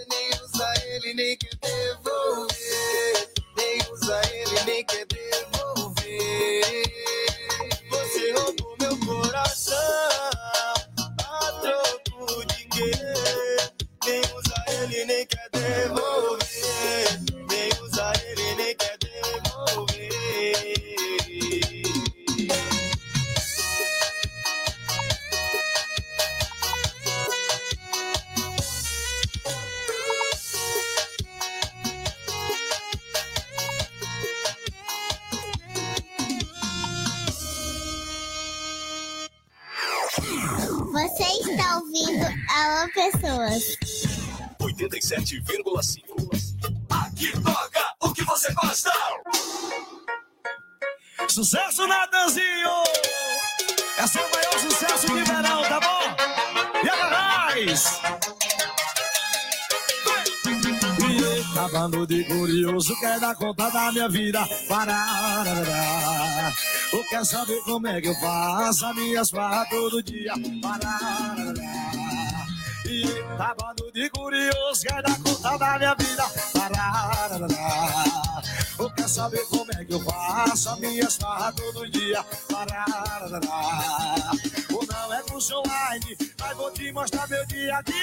Nem 0.09 0.29
usa 0.43 0.73
ele, 0.85 1.13
nem 1.13 1.37
quer 1.37 1.55
devolver. 1.61 3.29
Nem 3.57 3.81
usa 3.91 4.21
ele, 4.33 4.63
nem 4.65 4.85
quer 4.85 5.05
devolver. 5.05 6.63
Você 7.89 8.31
roubou 8.33 8.75
meu 8.79 8.97
coração, 9.05 9.77
a 11.19 11.51
troco 11.61 12.45
de 12.47 12.65
quê? 12.65 12.91
Nem 14.05 14.21
usa 14.21 14.55
ele, 14.83 15.05
nem 15.05 15.25
quer 15.27 15.49
devolver. 15.51 16.20
Acabando 61.81 62.05
de 62.05 62.23
curioso, 62.25 62.95
quer 62.99 63.19
dar 63.19 63.33
conta 63.33 63.67
da 63.71 63.91
minha 63.91 64.07
vida. 64.07 64.47
Parararara. 64.69 66.53
Ou 66.93 67.03
quer 67.05 67.25
saber 67.25 67.59
como 67.63 67.87
é 67.87 67.99
que 67.99 68.07
eu 68.07 68.13
faço 68.19 68.85
as 68.85 68.95
minhas 68.95 69.31
farras 69.31 69.67
todo 69.67 70.03
dia. 70.03 70.31
Parararara. 70.61 71.53
E 72.85 73.07
tá 73.35 73.55
bando 73.59 73.91
de 73.91 74.07
curioso, 74.11 74.81
quer 74.83 75.01
dar 75.01 75.17
conta 75.23 75.57
da 75.57 75.79
minha 75.79 75.95
vida. 75.95 76.23
Parararara. 76.53 77.47
Ou 78.77 78.91
quer 78.91 79.09
saber 79.09 79.43
como 79.47 79.71
é 79.73 79.83
que 79.83 79.93
eu 79.93 80.03
faço 80.03 80.69
as 80.69 80.79
minhas 80.79 81.15
farras 81.15 81.55
todo 81.55 81.89
dia. 81.89 82.23
Parararara. 82.47 83.41
Curso 85.31 85.59
online, 85.59 86.17
mas 86.37 86.57
vou 86.57 86.69
te 86.71 86.91
mostrar 86.91 87.25
meu 87.29 87.45
dia 87.45 87.77
a 87.77 87.81
dia. 87.81 87.95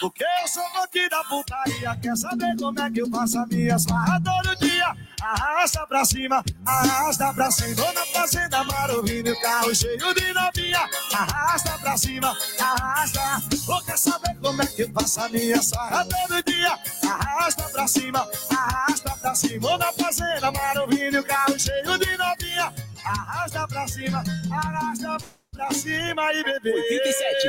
Porque 0.00 0.22
eu 0.22 0.48
sou 0.48 0.62
bandido 0.72 1.10
da 1.10 1.24
putaria. 1.24 1.96
Quer 2.00 2.16
saber 2.16 2.56
como 2.56 2.80
é 2.80 2.88
que 2.88 3.00
eu 3.00 3.10
faço 3.10 3.40
as 3.40 3.48
minhas 3.48 3.84
farras 3.84 4.22
todo 4.22 4.56
dia? 4.60 4.96
Arrasta 5.20 5.84
pra 5.88 6.04
cima, 6.04 6.44
arrasta 6.64 7.34
pra 7.34 7.50
cima. 7.50 7.74
Vou 7.74 7.92
na 7.92 8.06
fazenda 8.06 8.62
Marovini, 8.62 9.30
o 9.30 9.40
carro 9.40 9.74
cheio 9.74 10.14
de 10.14 10.32
novinha. 10.32 10.88
Arrasta 11.12 11.78
pra 11.78 11.96
cima, 11.96 12.38
arrasta. 12.60 13.42
Ou 13.66 13.84
quer 13.84 13.98
saber 13.98 14.38
como 14.40 14.62
é 14.62 14.66
que 14.66 14.82
eu 14.82 14.92
faço 14.92 15.20
a 15.20 15.28
minha 15.28 15.60
farra 15.64 16.04
todo 16.04 16.42
dia? 16.44 16.78
Arrasta 17.10 17.64
pra 17.70 17.88
cima, 17.88 18.28
arrasta 18.56 19.10
pra 19.16 19.34
cima. 19.34 19.68
Vou 19.68 19.78
na 19.78 19.92
fazenda 19.92 20.52
Marovini, 20.52 21.18
o 21.18 21.24
carro 21.24 21.58
cheio 21.58 21.98
de 21.98 22.16
novinha. 22.16 22.72
Arrasta 23.04 23.66
pra 23.66 23.88
cima, 23.88 24.22
arrasta 24.52 25.06
pra 25.08 25.18
cima 25.18 25.43
e 25.56 26.44
bebê. 26.44 26.72
87. 26.72 27.48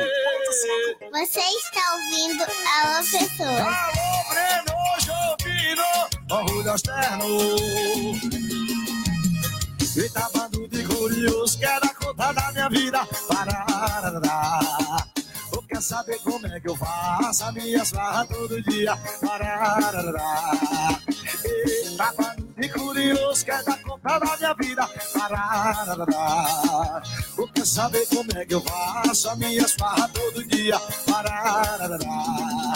Você 1.10 1.40
está 1.40 1.94
ouvindo 1.94 2.44
Alô 2.44 3.10
Pessoas. 3.10 3.60
Alô, 3.60 4.08
Breno 4.30 4.74
Jovino, 5.00 5.84
orgulho 6.30 6.74
externo. 6.74 7.26
E 9.96 10.10
tá 10.10 10.28
bando 10.34 10.68
de 10.68 10.84
curioso, 10.84 11.58
quer 11.58 11.80
dar 11.80 11.94
conta 11.94 12.32
da 12.32 12.52
minha 12.52 12.68
vida. 12.68 13.06
Parararara. 13.28 15.15
Quer 15.68 15.82
saber 15.82 16.18
como 16.20 16.46
é 16.46 16.60
que 16.60 16.68
eu 16.68 16.76
faço 16.76 17.44
a 17.44 17.52
minha 17.52 17.84
farra 17.84 18.24
todo 18.26 18.62
dia? 18.62 18.96
Parararará. 19.20 20.52
Eita, 21.44 22.12
quando 22.14 22.46
de 22.56 22.68
curioso 22.68 23.44
quer 23.44 23.62
dar 23.64 23.82
conta 23.82 24.18
da 24.18 24.36
minha 24.36 24.54
vida. 24.54 24.88
Parararará. 25.12 27.02
Tu 27.34 27.48
quer 27.48 27.66
saber 27.66 28.06
como 28.06 28.30
é 28.38 28.46
que 28.46 28.54
eu 28.54 28.60
faço 28.62 29.28
a 29.28 29.36
minha 29.36 29.68
farra 29.68 30.08
todo 30.08 30.44
dia? 30.46 30.78
Parararará. 31.10 32.74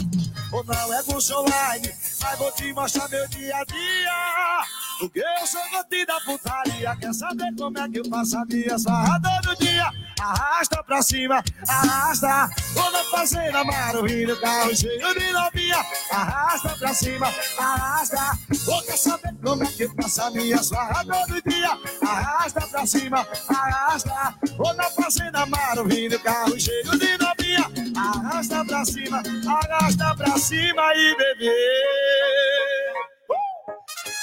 Ou 0.52 0.64
não 0.64 0.92
é 0.92 1.02
curso 1.04 1.38
online, 1.38 1.94
mas 2.20 2.38
vou 2.38 2.50
te 2.52 2.72
mostrar 2.72 3.08
meu 3.08 3.26
dia 3.28 3.56
a 3.56 3.64
dia. 3.64 4.66
Porque 4.98 5.20
eu 5.20 5.46
sou 5.46 5.62
goti 5.70 6.04
da 6.04 6.20
putaria. 6.20 6.96
Quer 6.96 7.14
saber 7.14 7.54
como 7.56 7.78
é 7.78 7.88
que 7.88 8.00
eu 8.00 8.04
faço 8.10 8.36
a 8.36 8.44
minha 8.44 8.78
farra 8.78 9.20
todo 9.20 9.56
dia? 9.56 9.90
Arrasta 10.20 10.82
pra 10.82 11.00
cima, 11.00 11.42
arrasta. 11.66 12.50
Vou 12.74 12.90
na 12.90 13.04
fazenda, 13.04 13.64
Maruíno, 13.64 14.36
carro 14.40 14.76
cheio 14.76 15.14
de 15.18 15.32
novinha. 15.32 15.86
Arrasta 16.10 16.68
pra 16.78 16.92
cima, 16.92 17.32
arrasta. 17.56 18.38
Vou 18.66 18.82
quer 18.82 18.98
saber 18.98 19.34
como 19.42 19.62
é 19.62 19.66
que 19.68 19.84
eu 19.84 19.94
faço 20.02 20.22
a 20.22 20.30
minha 20.32 20.62
farra 20.62 21.04
todo 21.04 21.42
dia? 21.48 21.78
Arrasta 22.02 22.60
pra 22.66 22.86
cima, 22.86 23.26
arrasta. 23.48 24.34
Vou 24.58 24.74
na 24.74 24.90
fazenda, 24.90 25.46
Maruíno, 25.46 26.18
carro 26.18 26.60
cheio 26.60 26.90
de 26.98 27.16
novinha. 27.16 27.39
Arrasta 27.56 28.64
pra 28.64 28.84
cima, 28.84 29.22
arrasta 29.46 30.14
pra 30.16 30.38
cima 30.38 30.94
e 30.94 31.16
beber. 31.16 32.92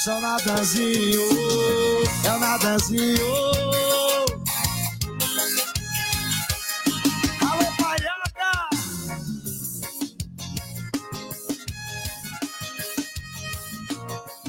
Só 0.04 0.20
nadazinho, 0.20 1.22
é 2.26 2.32
o 2.32 2.40
nadazinho. 2.40 4.07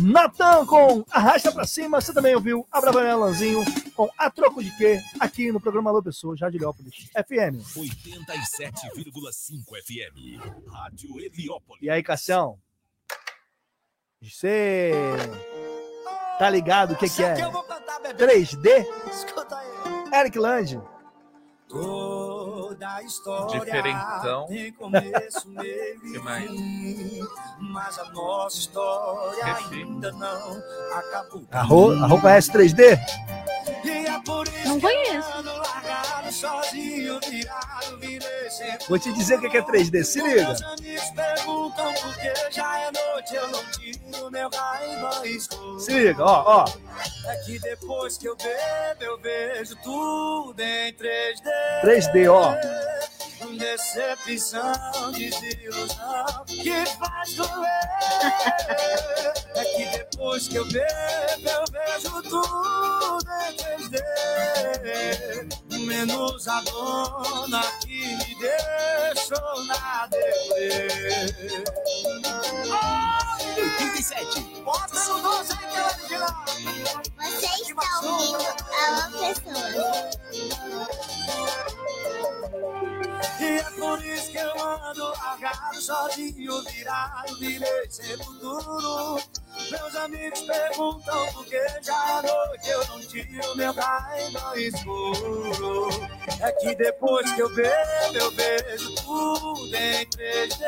Natan 0.09 0.65
com 0.65 1.05
Arrasta 1.11 1.53
Pra 1.53 1.67
Cima. 1.67 2.01
Você 2.01 2.15
também 2.15 2.35
ouviu 2.35 2.67
a 2.73 2.81
Bravanelãzinho 2.81 3.63
com 3.95 4.09
A 4.17 4.31
Troco 4.31 4.65
de 4.65 4.75
Quê? 4.77 5.01
Aqui 5.21 5.53
no 5.53 5.61
programa 5.61 5.91
Alô 5.91 6.03
Pessoa, 6.03 6.35
Jardilhópolis 6.35 6.95
FM. 7.13 7.61
87,5 7.77 9.65
FM. 9.85 10.41
Rádio 10.73 11.21
Heliópolis. 11.21 11.83
E 11.83 11.91
aí, 11.91 12.03
Cassião? 12.03 12.59
Você 14.23 14.93
tá 16.39 16.49
ligado 16.49 16.93
o 16.93 16.97
que, 16.97 17.09
que 17.09 17.23
é? 17.23 17.35
3D? 18.15 18.87
Escuta 19.13 19.59
aí. 19.59 20.21
Eric 20.21 20.39
Lange. 20.39 20.81
Toda 22.69 22.95
a 22.97 23.03
história 23.03 23.61
Diferentão. 23.61 24.47
tem 24.47 24.73
começo, 24.73 25.49
meio 25.49 26.01
Que 26.01 26.17
e 26.17 26.19
mais? 26.19 26.51
fim. 26.51 27.21
Mas 27.61 27.99
a 27.99 28.05
nossa 28.13 28.59
história 28.59 29.45
ainda 29.73 30.13
não 30.13 30.63
acabou. 30.99 31.45
A, 31.51 31.63
ro 31.63 31.93
a 32.05 32.07
roupa 32.07 32.31
é 32.33 32.39
S3D? 32.39 32.99
E 33.85 33.91
é 34.07 34.21
por 34.21 34.47
isso 34.49 34.69
Não 34.69 34.81
conheço. 34.81 35.29
Vou 38.89 38.99
te 38.99 39.13
dizer 39.15 39.39
o 39.39 39.51
que 39.51 39.57
é 39.57 39.63
3D, 39.63 40.05
se 40.05 40.21
liga. 40.21 40.45
Meus 40.47 40.63
amigos 40.63 41.11
perguntam 41.11 41.95
por 41.95 42.15
que 42.17 42.51
já 42.51 42.81
é 42.81 42.91
noite, 42.93 43.35
eu 43.35 43.49
não 43.49 43.65
tiro 43.73 44.31
meu 44.31 44.51
raiva 44.51 45.27
escuro. 45.27 45.81
Se 45.81 45.93
liga, 45.93 46.23
ó, 46.23 46.65
ó. 46.65 46.69
É 47.27 47.37
que 47.45 47.59
depois 47.59 48.19
que 48.19 48.29
eu 48.29 48.37
bebo, 48.37 49.03
eu 49.03 49.19
vejo 49.19 49.75
tudo 49.83 50.61
em 50.61 50.93
3D. 50.93 51.51
3D, 51.83 52.31
ó. 52.31 52.55
Decepção, 53.57 55.13
desilusão, 55.13 56.45
que 56.47 56.87
faz 56.99 57.35
doer. 57.35 57.69
É 59.55 59.65
que 59.65 59.87
depois 59.99 60.47
que 60.49 60.57
eu 60.57 60.65
bebo, 60.67 61.49
eu 61.49 61.65
vejo 61.73 62.23
tudo 62.23 63.19
em 63.49 63.57
3D. 63.89 65.68
Menos 65.89 66.47
a 66.47 66.61
dona 66.61 67.63
que 67.81 68.15
me 68.17 68.35
deixou 68.35 69.65
na 69.65 70.07
deprê. 70.09 70.87
87. 73.57 74.41
Bota 74.65 75.05
no 75.05 75.23
12 75.23 75.53
aí 75.53 75.59
que 75.67 75.77
é 75.77 75.87
original. 75.87 76.45
Você 77.17 77.47
está 77.63 78.01
ouvindo 78.03 78.47
Alô 78.85 79.19
Pessoas. 79.19 80.19
E 83.41 83.59
é 83.59 83.71
por 83.79 84.05
isso 84.05 84.31
que 84.31 84.39
eu 84.39 84.69
ando 84.69 85.05
largado, 85.11 85.81
sozinho, 85.81 86.63
virado, 86.63 87.39
virei 87.39 87.91
sem 87.91 88.17
futuro. 88.19 89.21
Meus 89.71 89.97
amigos 89.97 90.41
perguntam 90.41 91.33
por 91.33 91.45
que 91.45 91.61
já 91.83 92.19
é 92.19 92.23
noite, 92.23 92.69
eu 92.69 92.87
não 92.87 93.01
tiro 93.01 93.57
meu 93.57 93.75
no 93.75 94.57
escuro. 94.57 95.89
É 96.41 96.53
que 96.53 96.75
depois 96.77 97.33
que 97.33 97.43
eu 97.43 97.55
bebo, 97.55 98.15
eu 98.15 98.31
vejo 98.31 98.95
tudo 98.97 99.77
em 99.77 100.07
3D. 100.07 100.65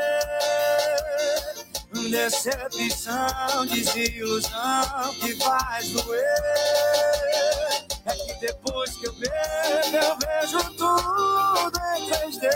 Decepção, 2.09 3.67
desilusão 3.67 5.15
que 5.21 5.37
faz 5.37 5.91
doer. 5.91 6.25
É 8.07 8.15
que 8.15 8.35
depois 8.41 8.91
que 8.97 9.07
eu 9.07 9.13
bebo, 9.13 9.35
eu 9.93 10.17
vejo 10.19 10.59
tudo 10.77 11.79
em 11.97 12.09
3D. 12.09 12.49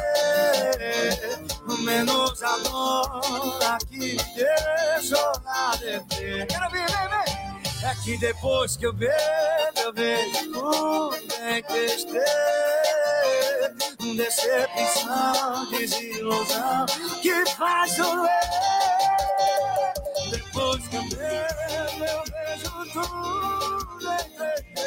Menos 1.84 2.42
a 2.42 2.56
dona 2.58 3.78
que 3.88 3.98
me 3.98 4.16
deixou 4.16 5.32
na. 5.44 5.72
Quero 5.78 6.70
ver, 6.70 6.90
vem, 6.90 7.08
vem. 7.08 7.88
É 7.88 7.94
que 8.02 8.16
depois 8.18 8.76
que 8.76 8.86
eu 8.86 8.92
bebo, 8.92 9.12
eu 9.76 9.92
vejo 9.92 10.52
tudo 10.52 11.16
em 11.16 11.62
3D. 11.62 12.14
Decepção, 14.16 15.70
desilusão 15.70 16.86
que 17.20 17.46
faz 17.50 17.96
doer. 17.96 19.23
Depois 20.54 20.86
que 20.86 20.94
eu 20.94 21.02
vejo 21.02 22.70
tudo 22.92 24.04
em 24.04 24.22
3D. 24.38 24.78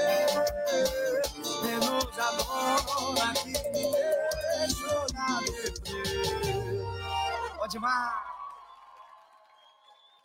Menos 1.62 2.08
a 2.18 2.32
dona 2.32 3.28
que 3.34 3.48
me 3.48 3.84
deixou 4.60 5.04
na 5.14 5.42
deprê. 5.42 6.08
Pode 7.58 7.80
mais. 7.80 8.14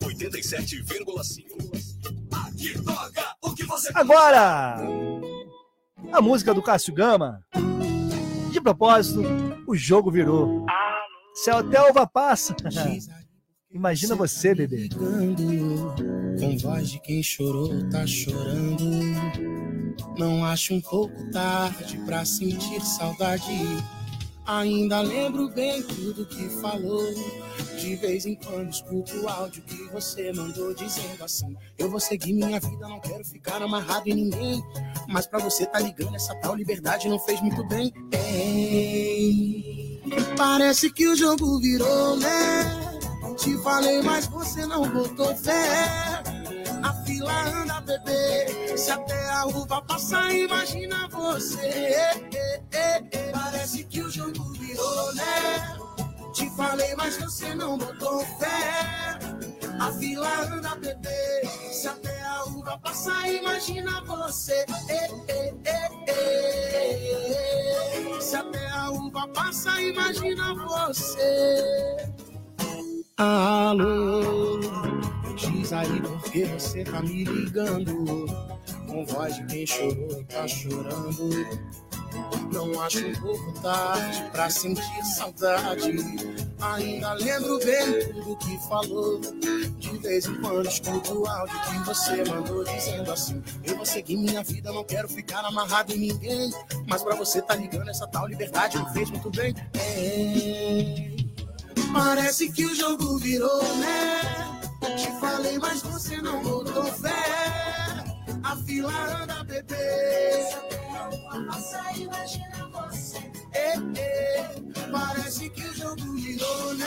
87,5. 0.05 1.43
Aqui 2.47 2.81
toca 2.85 3.37
o 3.43 3.53
que 3.53 3.65
você 3.65 3.91
Agora, 3.97 4.77
a 6.13 6.21
música 6.23 6.55
do 6.55 6.63
Cássio 6.63 6.95
Gama. 6.95 7.45
De 8.53 8.61
propósito, 8.61 9.23
o 9.67 9.75
jogo 9.75 10.09
virou. 10.09 10.67
Se 11.35 11.51
a 11.51 11.59
até 11.59 11.83
uva 11.91 12.07
passa. 12.07 12.55
Imagina 13.73 14.15
você, 14.15 14.55
bebê. 14.55 14.89
Com 16.39 16.59
voz 16.59 16.91
de 16.91 17.01
quem 17.01 17.23
chorou, 17.23 17.89
tá 17.89 18.07
chorando. 18.07 18.85
Não 20.19 20.45
acho 20.45 20.75
um 20.75 20.81
pouco 20.81 21.31
tarde 21.31 21.97
pra 22.05 22.23
sentir 22.25 22.83
saudade. 22.83 23.45
Ainda 24.45 25.01
lembro 25.01 25.49
bem 25.49 25.83
tudo 25.83 26.27
que 26.27 26.51
falou. 26.61 27.03
De 27.81 27.97
vez 27.97 28.27
em 28.27 28.35
quando 28.35 28.71
escuto 28.71 29.17
o 29.23 29.29
áudio 29.29 29.63
que 29.63 29.85
você 29.85 30.33
mandou 30.33 30.75
dizendo 30.75 31.25
assim: 31.25 31.57
Eu 31.79 31.91
vou 31.91 31.99
seguir 31.99 32.35
minha 32.35 32.61
vida, 32.61 32.89
não 32.89 33.01
quero 33.01 33.25
ficar 33.25 33.63
amarrado 33.63 34.07
em 34.09 34.15
ninguém. 34.15 34.63
Mas 35.09 35.27
pra 35.27 35.39
você 35.39 35.65
tá 35.65 35.81
ligando, 35.81 36.15
essa 36.15 36.35
tal 36.37 36.55
liberdade 36.55 37.09
não 37.09 37.19
fez 37.19 37.41
muito 37.41 37.67
bem. 37.69 37.91
Ei, 38.13 40.03
parece 40.37 40.93
que 40.93 41.09
o 41.09 41.17
jogo 41.17 41.59
virou, 41.59 42.17
né? 42.19 42.92
Te 43.43 43.59
falei, 43.59 44.01
mas 44.03 44.29
você 44.29 44.65
não 44.67 44.89
botou 44.89 45.35
fé. 45.35 46.23
A 46.81 46.95
fila 47.05 47.43
anda, 47.49 47.81
bebê. 47.81 48.77
Se 48.79 48.93
até 48.93 49.31
a 49.31 49.47
uva 49.47 49.83
passar, 49.83 50.33
imagina 50.33 51.09
você. 51.09 52.07
Parece 53.33 53.83
que 53.83 54.01
o 54.01 54.09
jogo 54.09 54.45
virou, 54.53 55.15
né? 55.17 55.77
Te 56.33 56.49
falei, 56.51 56.95
mas 56.95 57.17
você 57.17 57.53
não 57.57 57.77
botou 57.79 58.25
fé. 58.39 59.19
A 59.81 59.91
fila 59.91 60.43
anda, 60.45 60.77
bebê. 60.77 61.43
Se 61.73 61.89
até 61.89 62.23
a 62.23 62.45
uva 62.45 62.79
passar, 62.79 63.29
imagina 63.29 64.01
você. 64.03 64.65
Se 68.21 68.37
até 68.37 68.69
a 68.69 68.89
uva 68.93 69.27
passa, 69.35 69.83
imagina 69.83 70.55
você. 70.55 72.13
Alô, 73.19 74.59
diz 75.37 75.73
aí 75.73 76.01
porque 76.01 76.47
você 76.47 76.83
tá 76.83 77.03
me 77.03 77.25
ligando. 77.25 78.27
Com 78.87 79.05
voz 79.05 79.37
de 79.37 79.45
quem 79.47 79.67
chorou, 79.67 80.25
tá 80.25 80.49
chorando. 80.49 81.47
Não 82.53 82.81
acho 82.81 83.07
um 83.07 83.15
pouco 83.15 83.53
tarde 83.61 84.31
pra 84.33 84.49
sentir 84.49 85.05
saudade. 85.15 85.95
Ainda 86.61 87.13
lembro 87.15 87.59
bem 87.59 88.09
tudo 88.13 88.37
que 88.39 88.59
falou. 88.69 89.21
De 89.79 89.99
vez 89.99 90.27
em 90.27 90.35
quando 90.41 90.67
escuto 90.67 91.21
o 91.21 91.27
áudio 91.27 91.61
que 91.61 91.79
você 91.81 92.25
mandou 92.25 92.65
dizendo 92.65 93.13
assim: 93.13 93.43
Eu 93.65 93.77
vou 93.77 93.85
seguir 93.87 94.17
minha 94.17 94.43
vida, 94.43 94.73
não 94.73 94.85
quero 94.85 95.09
ficar 95.09 95.45
amarrado 95.45 95.93
em 95.93 95.99
ninguém. 95.99 96.51
Mas 96.87 97.03
pra 97.03 97.15
você 97.15 97.43
tá 97.43 97.55
ligando, 97.55 97.91
essa 97.91 98.07
tal 98.07 98.27
liberdade 98.27 98.79
me 98.79 98.91
fez 98.93 99.11
muito 99.11 99.31
bem. 99.31 99.55
É, 99.75 101.12
parece 101.93 102.51
que 102.51 102.65
o 102.65 102.75
jogo 102.75 103.19
virou, 103.19 103.63
né? 103.77 104.21
Te 104.97 105.21
falei, 105.21 105.59
mas 105.59 105.83
você 105.83 106.17
não 106.21 106.43
botou 106.43 106.85
fé. 106.85 107.11
A 108.43 108.57
fila 108.57 108.93
anda, 109.23 109.45
bebê. 109.45 110.49
Imagina 111.97 112.69
você. 112.73 113.19
É, 113.53 113.75
é, 113.99 114.55
parece 114.91 115.51
que 115.51 115.63
o 115.63 115.75
jogo 115.75 116.15
virou, 116.15 116.75
né? 116.75 116.87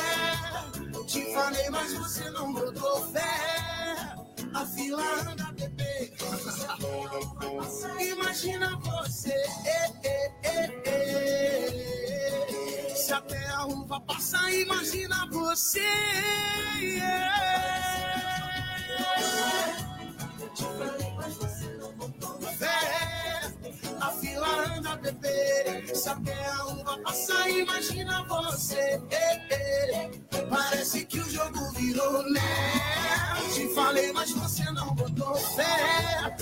Te 1.08 1.34
falei, 1.34 1.70
mas 1.70 1.94
você 1.94 2.30
não 2.32 2.54
botou 2.54 3.08
fé. 3.08 4.16
A 4.54 4.66
fila 4.66 5.04
anda, 5.30 5.52
bebê. 5.54 6.14
Imagina 8.00 8.80
você. 8.80 9.34
É, 9.66 9.92
é, 10.04 10.32
é. 10.86 12.05
Se 13.06 13.14
até 13.14 13.48
a 13.50 13.66
uva 13.68 14.02
passar, 14.02 14.52
imagina 14.52 15.28
você. 15.30 15.80
É, 15.80 17.30
a 24.06 24.12
fila 24.12 24.78
anda, 24.78 24.96
bebê. 24.98 25.96
Se 25.96 26.10
até 26.10 26.46
a 26.46 26.66
uva 26.66 26.98
passar, 27.00 27.50
imagina 27.50 28.24
você. 28.26 29.02
Parece 30.50 31.06
que 31.06 31.20
o 31.20 31.30
jogo 31.30 31.72
virou, 31.72 32.30
né? 32.30 32.42
Te 33.54 33.68
falei, 33.74 34.14
mas 34.14 34.32
você 34.32 34.64
não 34.72 34.94
botou 34.94 35.36
fé. 35.36 36.36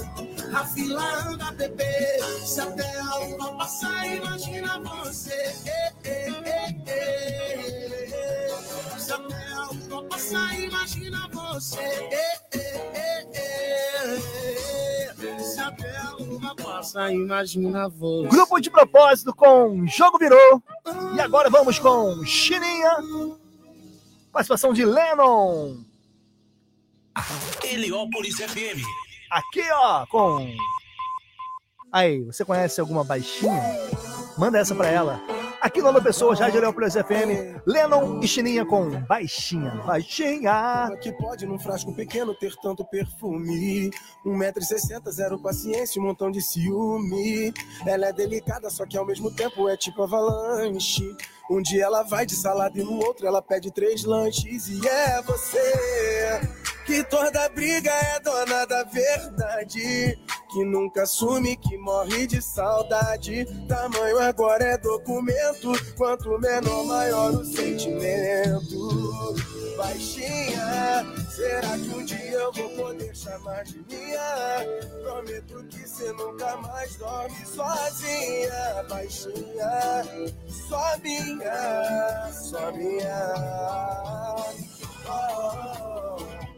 Fila 0.73 1.27
anda, 1.27 1.52
bebê. 1.52 2.19
Se 2.45 2.60
até 2.60 2.99
a 2.99 3.19
uva 3.19 3.53
passar, 3.57 4.07
imagina 4.07 4.80
você. 4.80 5.53
Se 8.98 9.14
até 9.14 9.45
a 9.53 9.69
uva 9.69 10.03
passar, 10.10 10.60
imagina 10.60 11.30
você. 11.31 12.23
Se 15.64 15.69
até 15.69 15.98
a 15.98 16.15
uva 16.18 16.56
passar, 16.56 17.14
imagina 17.14 17.88
você. 17.88 18.27
Grupo 18.27 18.60
de 18.60 18.69
propósito 18.69 19.34
com 19.34 19.88
Jogo 19.88 20.18
Virou. 20.18 20.61
E 21.15 21.22
agora 21.22 21.49
vamos 21.49 21.80
com 21.80 22.23
Chininha. 22.26 22.98
Participação 24.31 24.73
de 24.73 24.84
Lennon. 24.84 25.77
Heliópolis 27.64 28.35
FM. 28.35 28.81
Aqui, 29.31 29.64
ó, 29.72 30.06
com. 30.07 30.53
Aí, 31.91 32.23
você 32.23 32.44
conhece 32.44 32.81
alguma 32.81 33.03
baixinha? 33.03 33.61
Manda 34.38 34.57
essa 34.57 34.76
pra 34.76 34.90
ela. 34.90 35.22
Aqui 35.64 35.81
no 35.81 35.88
Alô 35.88 36.02
Pessoa, 36.02 36.35
de 36.35 36.60
Leópolis 36.60 36.94
FM, 36.94 37.64
Lennon 37.65 38.19
e 38.22 38.27
Chininha 38.27 38.65
com 38.65 38.90
baixinha, 39.03 39.72
baixinha. 39.88 40.91
Que 41.02 41.14
pode 41.14 41.45
num 41.45 41.57
frasco 41.57 41.95
pequeno 41.95 42.35
ter 42.35 42.53
tanto 42.57 42.84
perfume. 42.84 43.90
1,60m, 44.26 45.10
zero 45.10 45.41
paciência, 45.41 46.02
um 46.02 46.06
montão 46.06 46.30
de 46.30 46.41
ciúme. 46.41 47.53
Ela 47.88 48.07
é 48.07 48.11
delicada, 48.11 48.69
só 48.69 48.85
que 48.85 48.98
ao 48.98 49.06
mesmo 49.06 49.31
tempo 49.31 49.69
é 49.69 49.77
tipo 49.77 50.03
avalanche. 50.03 51.15
Um 51.49 51.61
dia 51.61 51.85
ela 51.85 52.03
vai 52.03 52.26
de 52.26 52.35
salada 52.35 52.77
e 52.77 52.84
no 52.84 52.98
outro 52.98 53.26
ela 53.26 53.41
pede 53.41 53.72
três 53.72 54.03
lanches. 54.03 54.68
E 54.68 54.85
é 54.85 55.22
você 55.22 56.41
que 56.85 57.03
toda 57.05 57.49
briga 57.49 57.91
é 57.91 58.19
dona 58.19 58.65
da 58.65 58.84
verdade. 58.84 60.18
Que 60.51 60.64
nunca 60.64 61.03
assume, 61.03 61.57
que 61.57 61.77
morre 61.77 62.27
de 62.27 62.41
saudade. 62.41 63.45
Tamanho 63.68 64.19
agora 64.19 64.64
é 64.64 64.77
documento. 64.77 65.72
Quanto 65.97 66.38
menor, 66.39 66.85
maior 66.85 67.31
o 67.31 67.43
sentimento. 67.43 69.35
Baixinha, 69.77 71.03
será 71.31 71.69
que 71.69 71.89
um 71.89 72.05
dia 72.05 72.31
eu 72.31 72.51
vou 72.53 72.69
poder 72.69 73.15
chamar 73.15 73.64
de 73.64 73.84
minha? 73.89 74.64
Prometo 75.01 75.64
que 75.69 75.88
você 75.88 76.11
nunca 76.11 76.55
mais 76.57 76.95
dorme 76.97 77.45
sozinha. 77.45 78.85
Baixinha, 78.88 80.03
só 80.69 80.97
minha, 81.01 82.31
só 82.31 82.72
minha. 82.72 83.34
Oh, 85.05 85.10
oh, 85.10 86.19
oh, 86.19 86.52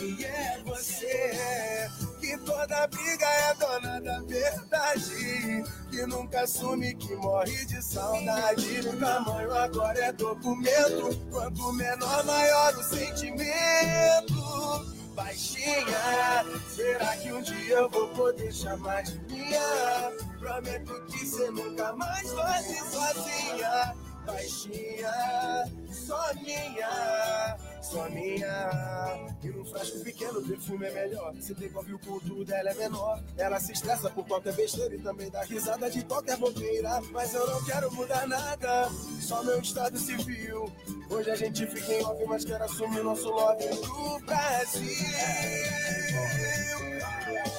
E 0.00 0.24
é 0.24 0.62
você 0.64 1.88
que 2.20 2.36
toda 2.38 2.86
briga 2.88 3.26
é 3.26 3.54
dona 3.54 4.00
da 4.00 4.20
verdade. 4.22 5.62
Que 5.90 6.06
nunca 6.06 6.42
assume 6.42 6.94
que 6.96 7.14
morre 7.14 7.64
de 7.66 7.80
saudade. 7.82 8.80
O 8.88 8.96
tamanho 8.98 9.54
agora 9.54 10.04
é 10.04 10.12
documento. 10.12 11.16
Quanto 11.30 11.72
menor, 11.74 12.24
maior 12.24 12.74
o 12.76 12.82
sentimento. 12.82 14.38
Baixinha, 15.18 16.44
será 16.68 17.16
que 17.16 17.32
um 17.32 17.42
dia 17.42 17.74
eu 17.74 17.90
vou 17.90 18.06
poder 18.10 18.52
chamar 18.54 19.02
de 19.02 19.18
minha? 19.22 20.12
Prometo 20.38 21.06
que 21.06 21.26
você 21.26 21.50
nunca 21.50 21.92
mais 21.94 22.32
vai 22.34 22.62
ser 22.62 22.84
sozinha. 22.84 23.96
Baixinha, 24.24 25.12
só 25.90 26.34
minha, 26.34 27.58
só 27.82 28.08
minha. 28.10 29.34
E 29.42 29.48
num 29.48 29.64
frasco 29.64 29.98
pequeno, 30.04 30.38
o 30.38 30.46
perfume 30.46 30.86
é 30.86 30.92
melhor. 30.92 31.34
Se 31.40 31.52
devolve 31.52 31.94
o 31.94 31.98
culto 31.98 32.44
dela 32.44 32.70
é 32.70 32.74
menor. 32.74 33.20
Ela 33.36 33.58
se 33.58 33.72
estressa 33.72 34.08
por 34.10 34.24
qualquer 34.24 34.54
besteira 34.54 34.94
e 34.94 35.00
também 35.00 35.28
dá 35.30 35.42
risada 35.42 35.90
de 35.90 36.04
qualquer 36.04 36.36
bobeira. 36.36 37.00
Mas 37.10 37.34
eu 37.34 37.44
não 37.44 37.64
quero 37.64 37.92
mudar 37.92 38.28
nada, 38.28 38.88
só 39.20 39.42
meu 39.42 39.58
estado 39.60 39.98
civil. 39.98 40.72
Hoje 41.10 41.30
a 41.30 41.34
gente 41.34 41.66
fica 41.66 41.92
em 41.94 42.26
mas 42.26 42.44
quero 42.44 42.64
assumir 42.64 43.02
nosso 43.02 43.30
love 43.30 43.66
do 43.66 44.26
Brasil. 44.26 44.88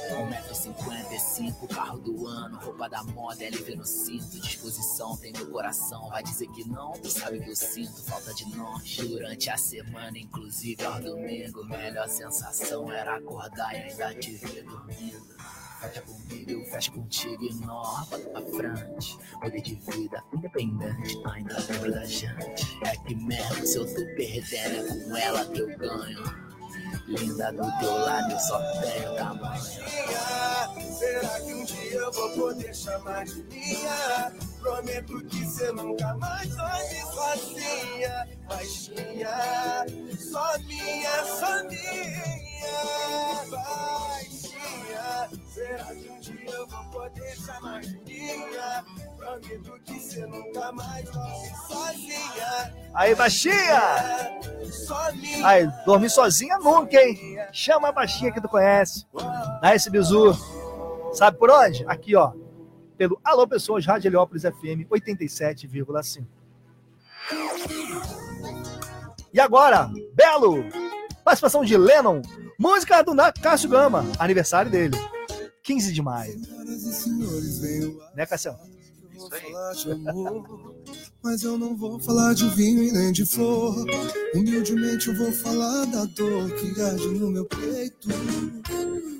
1,55m, 0.10 1.68
carro 1.74 1.98
do 2.00 2.28
ano, 2.28 2.60
roupa 2.60 2.88
da 2.88 3.04
moda, 3.04 3.44
LV 3.44 3.76
no 3.76 3.86
cinto, 3.86 4.40
disposição, 4.40 5.18
tem 5.18 5.32
meu 5.34 5.50
coração. 5.50 6.10
Vai 6.10 6.22
dizer 6.22 6.48
que 6.50 6.68
não, 6.70 6.92
tu 6.92 7.10
sabe 7.10 7.40
que 7.40 7.50
eu 7.50 7.56
sinto 7.56 8.04
falta 8.04 8.34
de 8.34 8.56
nós. 8.56 8.98
Durante 8.98 9.50
a 9.50 9.58
semana, 9.58 10.18
inclusive 10.18 10.86
ao 10.86 11.02
domingo, 11.02 11.66
melhor 11.66 12.08
sensação 12.08 12.92
era 12.92 13.16
acordar 13.16 13.74
e 13.74 13.90
ainda 13.90 14.14
te 14.14 14.36
ver 14.36 14.64
dormindo. 14.64 15.36
Fecha 15.80 16.02
comigo, 16.02 16.52
eu 16.52 16.66
fecho 16.66 16.92
contigo 16.92 17.42
e 17.42 17.54
bota 17.54 18.20
pra 18.20 18.42
frente. 18.42 19.18
Poder 19.40 19.62
de 19.62 19.76
vida 19.76 20.22
independente, 20.34 21.22
ainda 21.26 21.58
lembro 21.70 21.92
da 21.94 22.04
gente. 22.06 22.78
É 22.86 22.98
que 22.98 23.16
mesmo 23.16 23.66
se 23.66 23.78
eu 23.78 23.86
tô 23.86 24.06
perdendo, 24.18 24.76
é 24.76 25.06
com 25.06 25.16
ela 25.16 25.46
que 25.46 25.60
eu 25.60 25.78
ganho. 25.78 26.50
Linda 27.08 27.54
do 27.54 27.80
teu 27.80 27.94
lado, 27.94 28.32
eu 28.34 28.40
só 28.40 28.60
tenho 28.82 29.16
tamanho. 29.16 29.64
Será 31.00 31.40
que 31.40 31.54
um 31.54 31.64
dia 31.64 31.94
eu 31.94 32.12
vou 32.12 32.30
poder 32.32 32.76
chamar 32.76 33.24
de 33.24 33.42
minha? 33.44 34.34
Prometo 34.60 35.24
que 35.26 35.46
você 35.46 35.72
nunca 35.72 36.14
mais 36.16 36.54
dorme 36.56 37.02
sozinha. 37.14 38.28
Baixinha, 38.50 39.86
só 40.20 40.60
minha, 40.60 41.26
só 41.26 41.64
minha. 41.64 42.50
Será 45.54 45.86
que 45.86 46.10
um 46.10 46.20
dia 46.20 46.52
eu 46.52 46.68
vou 46.68 46.84
poder 46.86 47.36
chamar 47.36 47.82
de 47.82 47.98
minha? 48.06 48.86
Prometo 49.18 49.80
que 49.86 50.00
você 50.00 50.26
nunca 50.26 50.72
mais 50.72 51.06
dorme 51.10 51.50
sozinha. 51.68 52.74
Aí, 52.94 53.16
baixinha! 53.16 54.40
Só 54.72 55.12
minha. 55.14 55.48
Aí, 55.48 55.68
dormir 55.86 56.10
sozinha 56.10 56.58
nunca, 56.60 56.98
hein? 57.02 57.38
Chama 57.52 57.90
a 57.90 57.92
baixinha 57.92 58.32
que 58.32 58.42
tu 58.42 58.48
conhece. 58.48 59.06
Dá 59.62 59.76
esse 59.76 59.90
bizu. 59.90 60.34
Sabe 61.14 61.38
por 61.38 61.50
onde? 61.50 61.84
Aqui, 61.88 62.16
ó. 62.16 62.34
Pelo 62.98 63.20
Alô 63.24 63.48
Pessoas, 63.48 63.86
Rádio 63.86 64.10
Heliópolis 64.10 64.44
FM 64.44 64.88
87,5. 64.90 66.26
E 69.34 69.40
agora, 69.40 69.90
Belo! 70.14 70.89
Participação 71.30 71.64
de 71.64 71.78
Lennon. 71.78 72.24
Música 72.58 73.04
do 73.04 73.14
Cássio 73.32 73.70
Gama. 73.70 74.04
Aniversário 74.18 74.72
dele. 74.72 74.98
15 75.62 75.94
de 75.94 76.02
maio. 76.02 76.36
Né, 78.16 78.26
Cássio? 78.26 78.58
Isso 79.14 79.30
aí. 79.32 79.54
Mas 81.22 81.44
eu 81.44 81.58
não 81.58 81.76
vou 81.76 82.00
falar 82.00 82.34
de 82.34 82.48
vinho 82.50 82.82
e 82.82 82.92
nem 82.92 83.12
de 83.12 83.26
flor. 83.26 83.86
Humildemente 84.34 85.10
eu 85.10 85.18
vou 85.18 85.32
falar 85.34 85.86
da 85.86 86.06
dor 86.06 86.50
que 86.52 86.82
arde 86.82 87.08
no 87.08 87.30
meu 87.30 87.46
peito. 87.46 88.08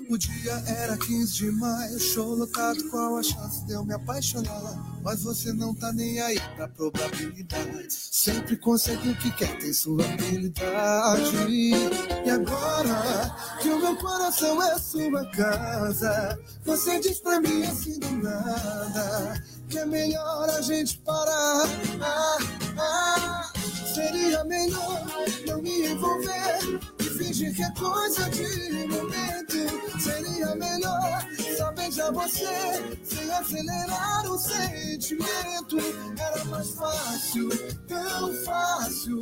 O 0.08 0.18
dia 0.18 0.52
era 0.66 0.96
15 0.96 1.32
de 1.34 1.50
maio, 1.52 2.00
show 2.00 2.34
lotado, 2.34 2.82
qual 2.88 3.18
a 3.18 3.22
chance 3.22 3.64
de 3.66 3.74
eu 3.74 3.84
me 3.84 3.92
apaixonar? 3.94 5.00
Mas 5.04 5.22
você 5.22 5.52
não 5.52 5.74
tá 5.74 5.92
nem 5.92 6.18
aí 6.20 6.40
pra 6.56 6.66
probabilidade. 6.68 7.86
Sempre 7.90 8.56
consegue 8.56 9.10
o 9.10 9.16
que 9.16 9.30
quer, 9.32 9.58
tem 9.58 9.72
sua 9.72 10.02
habilidade. 10.02 11.30
E 11.48 12.30
agora 12.30 13.36
que 13.60 13.68
o 13.68 13.78
meu 13.78 13.94
coração 13.96 14.60
é 14.62 14.78
sua 14.78 15.24
casa, 15.26 16.40
você 16.64 16.98
diz 16.98 17.20
pra 17.20 17.40
mim 17.40 17.62
assim 17.62 17.98
do 18.00 18.10
nada 18.22 19.59
que 19.70 19.78
é 19.78 19.86
melhor 19.86 20.50
a 20.50 20.60
gente 20.60 20.98
parar. 20.98 21.64
Ah, 22.02 22.38
ah, 22.76 23.52
seria 23.94 24.42
melhor 24.44 25.06
não 25.46 25.62
me 25.62 25.86
envolver 25.86 26.80
e 26.98 27.04
fingir 27.04 27.54
que 27.54 27.62
é 27.62 27.70
coisa 27.70 28.28
de 28.30 28.86
momento. 28.88 30.00
Seria 30.00 30.54
melhor 30.56 31.24
só 31.56 31.72
beijar 31.72 32.12
você 32.12 32.98
sem 33.04 33.30
acelerar 33.30 34.28
o 34.28 34.36
sentimento. 34.36 35.78
Era 36.18 36.44
mais 36.46 36.70
fácil, 36.70 37.48
tão 37.86 38.34
fácil. 38.44 39.20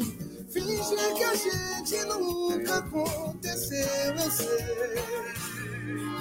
Fingir 0.50 1.14
que 1.14 1.24
a 1.24 1.34
gente 1.34 2.04
nunca 2.06 2.78
aconteceu, 2.78 4.14
eu 4.16 4.30
sei. 4.30 5.04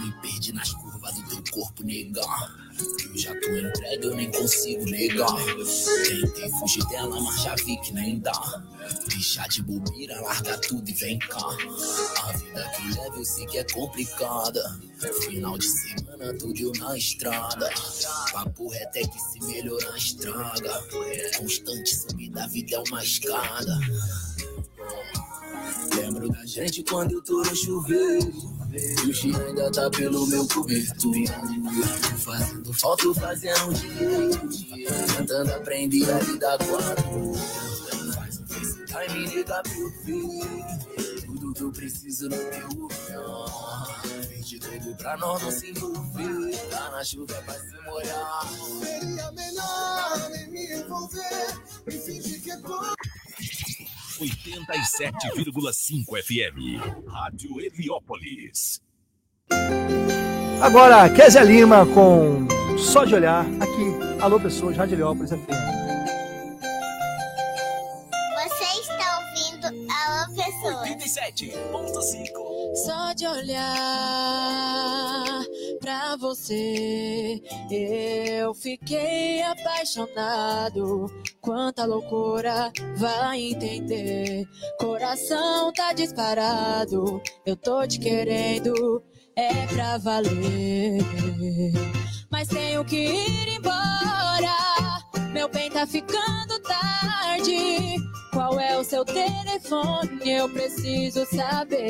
Me 0.02 0.12
perdi 0.22 0.52
nas 0.52 0.74
curvas 0.74 1.16
do 1.16 1.30
teu 1.30 1.44
corpo, 1.54 1.84
negão. 1.84 2.67
Já 3.16 3.32
tô 3.40 3.50
entregue, 3.50 4.06
eu 4.06 4.16
nem 4.16 4.32
consigo 4.32 4.86
negar. 4.86 5.36
Tentei 6.08 6.50
fugir 6.60 6.86
dela, 6.88 7.20
mas 7.20 7.42
já 7.42 7.56
vi 7.56 7.78
que 7.82 7.94
nem 7.94 8.20
dá. 8.20 8.64
Deixa 9.10 9.48
de 9.48 9.64
bobeira, 9.64 10.22
larga 10.22 10.58
tudo 10.60 10.88
e 10.88 10.94
vem 10.94 11.18
cá. 11.20 11.40
A 12.24 12.32
vida 12.34 12.72
que 12.76 12.94
leva 12.94 13.18
eu 13.18 13.26
sei 13.26 13.46
que 13.48 13.58
é 13.58 13.64
complicada. 13.66 14.80
Final 15.22 15.58
de 15.58 15.68
semana, 15.68 16.34
tudo 16.38 16.72
na 16.80 16.96
estrada. 16.96 17.70
Papo 18.32 18.70
reto 18.70 18.98
é 18.98 19.02
que 19.02 19.20
se 19.20 19.40
melhorar 19.46 19.98
estraga. 19.98 20.84
Constante 21.38 21.96
subir 21.96 22.30
da 22.30 22.46
vida 22.48 22.76
é 22.76 22.80
uma 22.80 23.04
escada. 23.04 23.80
Lembro 25.96 26.30
da 26.30 26.46
gente 26.46 26.84
quando 26.84 27.14
eu 27.14 27.24
tô 27.24 27.42
no. 27.42 28.57
O 29.08 29.14
cheiro 29.14 29.44
ainda 29.48 29.72
tá 29.72 29.90
pelo 29.90 30.28
meu 30.28 30.48
cobertor. 30.48 31.16
Fazendo 32.20 32.74
falta, 32.74 33.14
fazendo 33.16 33.74
direito. 33.74 35.16
Tentando 35.18 35.52
aprender 35.54 36.12
a 36.12 36.20
lidar 36.20 36.58
com 36.60 36.76
a 36.76 36.94
dor. 36.94 37.38
Faz 38.14 38.40
um 38.40 38.48
FaceTime, 38.48 39.20
me 39.20 39.36
liga 39.36 39.64
eu 39.76 39.90
ver. 40.04 41.26
Tudo 41.26 41.54
que 41.54 41.62
eu 41.62 41.72
preciso 41.72 42.30
no 42.30 42.38
teu 42.38 42.68
olhar. 42.86 44.02
Fiz 44.30 44.48
de 44.48 44.60
tudo 44.60 44.96
pra 44.96 45.18
nós 45.18 45.42
não 45.42 45.52
se 45.52 45.72
envolver. 45.72 46.58
Tá 46.70 46.92
na 46.92 47.04
chuva 47.04 47.34
pra 47.44 47.54
se 47.56 47.82
molhar. 47.84 48.50
Seria 48.80 49.32
melhor 49.32 50.30
nem 50.30 50.52
me 50.52 50.74
envolver 50.74 51.58
e 51.88 51.92
fingir 51.92 52.42
que 52.44 52.52
é 52.52 52.58
coisa. 52.58 52.96
87,5 54.20 56.18
FM. 56.24 56.80
Rádio 57.08 57.62
Heliópolis. 57.62 58.82
Agora, 60.62 61.08
Kézia 61.10 61.44
Lima 61.44 61.86
com 61.86 62.48
Só 62.78 63.06
de 63.06 63.14
Olhar, 63.16 63.46
aqui. 63.62 63.94
Alô, 64.20 64.40
pessoas, 64.40 64.76
Rádio 64.76 64.96
Heliópolis 64.96 65.30
FM. 65.32 65.87
Pessoas. 70.62 70.90
87.5. 70.90 72.76
Só 72.76 73.14
de 73.14 73.26
olhar 73.26 73.68
pra 75.80 76.16
você, 76.16 77.42
eu 77.72 78.54
fiquei 78.54 79.42
apaixonado. 79.42 81.08
Quanta 81.42 81.86
loucura 81.86 82.72
vai 82.98 83.40
entender? 83.40 84.48
Coração 84.80 85.72
tá 85.74 85.94
disparado, 85.94 87.22
eu 87.46 87.56
tô 87.56 87.88
te 87.88 88.00
querendo, 88.00 89.04
é 89.36 89.66
pra 89.68 89.98
valer. 89.98 91.02
Mas 92.30 92.48
tenho 92.48 92.84
que 92.84 92.98
ir 92.98 93.58
embora, 93.58 94.56
meu 95.32 95.48
bem 95.50 95.70
tá 95.72 95.88
ficando 95.88 96.60
tarde. 96.62 97.96
Qual 98.38 98.60
é 98.60 98.78
o 98.78 98.84
seu 98.84 99.04
telefone? 99.04 100.30
Eu 100.32 100.48
preciso 100.48 101.26
saber. 101.26 101.82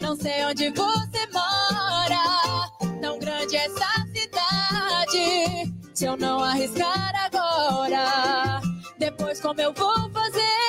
Não 0.00 0.14
sei 0.14 0.44
onde 0.44 0.70
você 0.70 1.26
mora, 1.32 2.70
tão 3.00 3.18
grande 3.18 3.56
essa 3.56 4.06
cidade. 4.14 5.74
Se 5.92 6.04
eu 6.04 6.16
não 6.16 6.38
arriscar 6.38 7.12
agora, 7.16 8.60
depois 8.96 9.40
como 9.40 9.60
eu 9.60 9.72
vou 9.72 10.08
fazer 10.10 10.65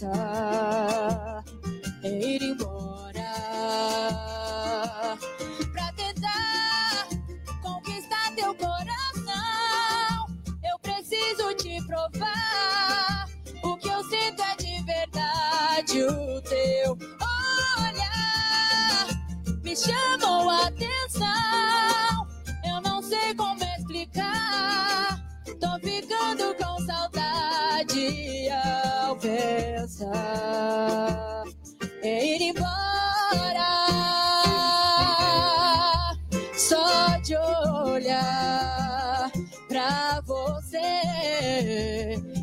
pensar 0.00 1.44
em 2.02 2.36
ir 2.36 2.42
embora 2.42 3.20
pra 5.72 5.92
tentar 5.92 7.06
conquistar 7.60 8.34
teu 8.34 8.54
coração. 8.54 10.26
Eu 10.64 10.78
preciso 10.80 11.54
te 11.54 11.84
provar 11.86 13.28
o 13.62 13.76
que 13.76 13.88
eu 13.88 14.02
sinto 14.04 14.42
é 14.42 14.56
de 14.56 14.82
verdade. 14.84 16.02
O 16.04 16.40
teu 16.42 16.96
olhar 17.78 19.06
me 19.62 19.76
chamou 19.76 20.48
a 20.48 20.68
atenção. 20.68 21.09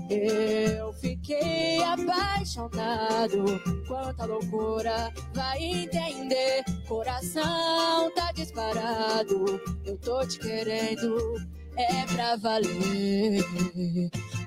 Eu 0.10 0.94
fiquei 0.94 1.84
apaixonado. 1.84 3.62
Quanta 3.88 4.26
loucura 4.26 5.14
vai 5.34 5.62
entender? 5.62 6.64
Coração 6.88 8.12
tá 8.16 8.32
disparado. 8.34 9.62
Eu 9.86 9.98
tô 9.98 10.26
te 10.26 10.40
querendo, 10.40 11.36
é 11.76 12.06
pra 12.14 12.36
valer. 12.36 13.44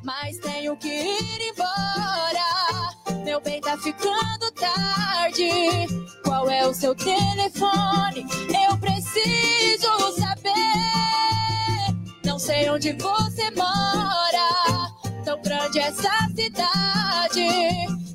Mas 0.02 0.38
tenho 0.38 0.76
que 0.76 0.88
ir 0.88 1.52
embora. 1.52 3.24
Meu 3.24 3.40
bem 3.40 3.60
tá 3.60 3.76
ficando 3.76 4.50
tarde. 4.52 5.50
Qual 6.24 6.48
é 6.48 6.66
o 6.66 6.74
seu 6.74 6.94
telefone? 6.94 8.26
Eu 8.68 8.78
preciso 8.78 10.12
saber. 10.18 10.54
Não 12.24 12.38
sei 12.38 12.68
onde 12.70 12.92
você 12.92 13.50
mora. 13.50 14.59
Tão 15.24 15.40
grande 15.42 15.78
essa 15.78 16.10
cidade. 16.34 17.48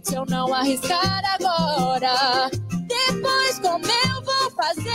Se 0.04 0.16
eu 0.16 0.26
não 0.26 0.54
arriscar 0.54 1.24
agora, 1.36 2.50
depois 2.88 3.60
como 3.60 3.86
eu 3.86 4.24
vou 4.24 4.52
fazer? 4.52 4.92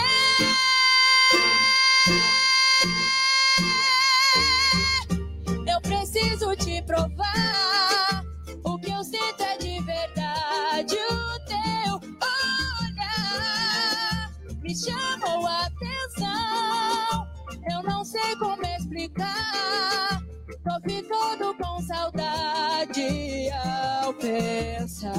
Eu 5.67 5.81
preciso 5.81 6.55
te 6.57 6.81
provar. 6.83 8.23
O 8.63 8.77
que 8.77 8.91
eu 8.91 9.03
sinto 9.03 9.41
é 9.41 9.57
de 9.57 9.81
verdade. 9.81 10.95
O 10.95 11.39
teu 11.45 11.99
olhar 12.81 14.31
me 14.61 14.75
chamou 14.75 15.47
a 15.47 15.65
atenção. 15.65 17.27
Eu 17.71 17.83
não 17.83 18.03
sei 18.03 18.35
como 18.35 18.65
explicar. 18.65 20.10
Tô 20.63 20.79
com 21.55 21.81
saudade 21.81 23.49
ao 23.51 24.13
pensar 24.13 25.11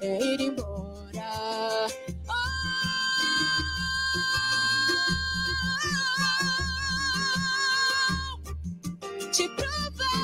em 0.00 0.34
ir 0.34 0.40
embora. 0.40 1.86
Oh! 2.26 2.34
Te 9.30 9.46
provar. 9.50 10.20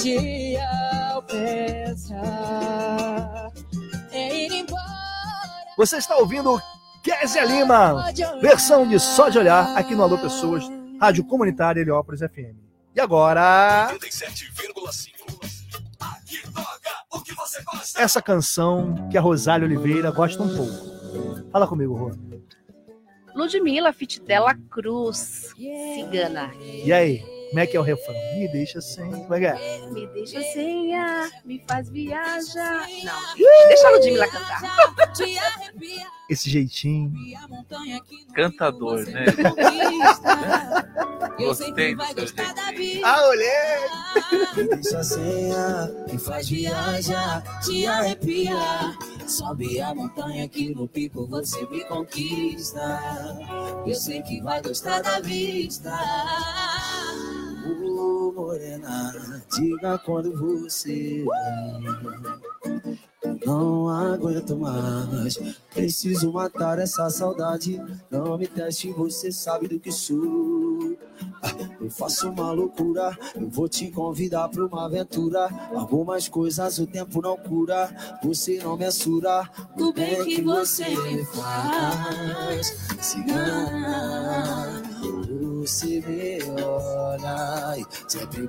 Saudade 0.00 0.56
ao 1.12 1.22
pensar 1.22 2.16
em 4.12 4.46
ir 4.46 4.52
embora. 4.52 4.80
Você 5.76 5.98
está 5.98 6.16
ouvindo 6.16 6.60
Kézia 7.02 7.44
Lima, 7.44 8.04
versão 8.40 8.86
de 8.86 8.98
Só 8.98 9.28
de 9.28 9.38
Olhar, 9.38 9.76
aqui 9.76 9.94
no 9.94 10.02
Alô 10.02 10.18
Pessoas, 10.18 10.64
Rádio 11.00 11.24
Comunitária 11.24 11.80
Heliópolis 11.80 12.20
FM. 12.20 12.56
E 12.94 13.00
agora, 13.00 13.90
87,5. 13.92 15.10
Aqui 16.00 16.42
toca 16.52 16.90
o 17.12 17.20
que 17.20 17.34
você 17.34 17.62
gosta. 17.62 18.00
essa 18.00 18.22
canção 18.22 19.08
que 19.10 19.18
a 19.18 19.20
Rosália 19.20 19.66
Oliveira 19.66 20.10
gosta 20.10 20.42
um 20.42 20.56
pouco. 20.56 21.50
Fala 21.52 21.66
comigo, 21.66 21.94
Rô. 21.94 22.10
Ludmilla 23.34 23.92
Fitidela 23.92 24.54
Cruz, 24.70 25.52
cigana. 25.94 26.50
E 26.58 26.92
aí, 26.92 27.22
como 27.50 27.60
é 27.60 27.66
que 27.66 27.76
é 27.76 27.80
o 27.80 27.82
refrão? 27.82 28.14
Me 28.36 28.48
deixa 28.48 28.78
assim, 28.78 29.10
como 29.10 29.34
é 29.34 29.40
que 29.40 29.46
é? 29.46 29.80
Me 29.90 30.06
deixa 30.06 30.40
sem 30.52 30.94
ar, 30.94 31.28
me 31.44 31.62
faz 31.68 31.90
viajar. 31.90 32.86
Não, 33.02 33.68
deixa 33.68 33.88
a 33.88 33.90
Ludmilla 33.90 34.28
cantar. 34.28 34.62
Esse 36.28 36.48
jeitinho. 36.48 37.12
Cantador, 38.34 39.04
né? 39.06 39.24
Gostei 41.38 41.94
do 41.96 42.04
seu 42.04 42.26
jeito. 42.26 43.04
Ah, 43.04 43.28
olhei! 43.28 44.54
Me 44.56 44.68
deixa 44.68 45.02
sem 45.02 45.52
ar, 45.52 45.88
me 46.10 46.18
faz 46.18 46.48
viajar, 46.48 47.42
te 47.62 47.86
arrepiar. 47.86 48.96
Sobe 49.26 49.80
a 49.80 49.94
montanha 49.94 50.48
que 50.48 50.74
no 50.74 50.86
pico 50.86 51.26
você 51.26 51.66
me 51.66 51.84
conquista. 51.84 53.00
Eu 53.86 53.94
sei 53.94 54.22
que 54.22 54.40
vai 54.40 54.62
gostar 54.62 55.02
da 55.02 55.20
vista. 55.20 55.90
Morena, 58.34 59.12
diga 59.56 59.98
quando 59.98 60.32
você 60.36 61.24
vem. 61.24 62.90
Não 63.44 63.88
aguento 63.88 64.56
mais, 64.56 65.38
preciso 65.74 66.32
matar 66.32 66.78
essa 66.78 67.08
saudade. 67.10 67.80
Não 68.10 68.36
me 68.36 68.46
teste, 68.46 68.90
você 68.92 69.30
sabe 69.32 69.68
do 69.68 69.78
que 69.78 69.90
sou. 69.92 70.96
Ah, 71.42 71.50
Eu 71.80 71.90
faço 71.90 72.28
uma 72.28 72.50
loucura, 72.52 73.16
eu 73.34 73.48
vou 73.48 73.68
te 73.68 73.90
convidar 73.90 74.48
pra 74.48 74.64
uma 74.66 74.86
aventura. 74.86 75.48
Algumas 75.74 76.28
coisas 76.28 76.78
o 76.78 76.86
tempo 76.86 77.20
não 77.22 77.36
cura, 77.36 77.90
você 78.22 78.58
não 78.62 78.76
mensura 78.76 79.48
o 79.78 79.92
bem 79.92 80.24
que 80.24 80.42
você 80.42 80.84
faz. 81.26 82.66
Cigana, 83.00 84.82
você 85.60 86.00
me 86.00 86.38
olha 86.62 87.86
sempre 88.08 88.48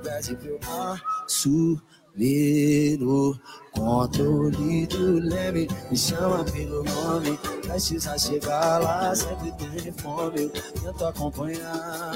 assumir 1.26 2.98
no 3.00 3.38
controle 3.74 4.88
do 4.88 5.20
leme. 5.20 5.68
Me 5.90 5.98
chama 5.98 6.44
pelo 6.46 6.84
nome, 6.84 7.38
precisa 7.64 8.18
chegar 8.18 8.82
lá, 8.82 9.14
sempre 9.14 9.52
tem 9.52 9.92
fome. 9.92 10.44
Eu 10.44 10.50
tento 10.50 11.06
acompanhar. 11.06 12.14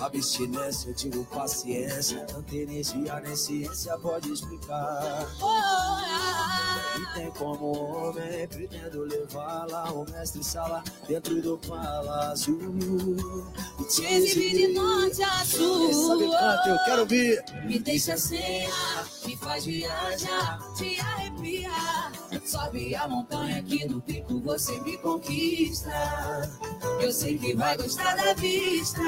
Abstinência, 0.00 0.90
eu 0.90 0.94
digo 0.94 1.24
paciência. 1.26 2.24
Tanta 2.26 2.54
energia 2.54 3.20
nem 3.20 3.36
ciência 3.36 3.96
pode 3.98 4.32
explicar. 4.32 5.26
E 6.96 7.14
tem 7.14 7.30
como 7.32 7.76
homem, 7.76 8.48
pretendo 8.48 9.02
levar 9.02 9.66
lá 9.70 9.92
o 9.92 10.04
mestre 10.10 10.42
sala 10.42 10.82
dentro 11.06 11.40
do 11.42 11.58
palácio. 11.58 12.58
E 13.80 13.84
Te 13.84 14.04
exibir 14.04 14.54
de 14.54 14.68
norte 14.68 15.22
a 15.22 15.44
sul. 15.44 15.92
Sabe 15.92 16.70
eu 16.70 16.78
quero 16.84 17.00
ouvir? 17.02 17.44
Me 17.64 17.78
deixa 17.78 18.16
sem 18.16 18.66
ar, 18.66 19.06
me 19.26 19.36
faz 19.36 19.64
viajar, 19.64 20.58
te 20.76 20.98
arrepiar. 21.00 22.12
Sobe 22.44 22.94
a 22.94 23.08
montanha 23.08 23.62
que 23.62 23.86
no 23.86 24.00
pico 24.00 24.40
você 24.40 24.78
me 24.80 24.96
conquista. 24.98 25.90
Eu 27.00 27.12
sei 27.12 27.36
que 27.38 27.54
vai 27.54 27.76
gostar 27.76 28.16
da 28.16 28.34
vista. 28.34 29.00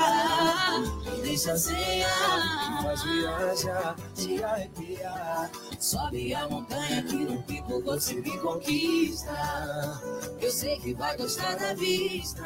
Me 0.81 1.23
deixa 1.23 1.57
sem 1.57 2.05
ar, 2.05 2.71
Me 2.71 2.83
faz 2.83 3.03
viajar, 3.03 3.97
te 4.15 4.43
arrepiar. 4.43 5.51
Sobe 5.79 6.35
a 6.35 6.49
montanha 6.49 7.03
que 7.03 7.17
no 7.17 7.43
pico 7.43 7.83
você 7.83 8.15
me 8.15 8.37
conquista. 8.39 10.01
Eu 10.41 10.51
sei 10.51 10.79
que 10.79 10.95
vai 10.95 11.17
gostar 11.17 11.57
da 11.57 11.75
vista. 11.75 12.43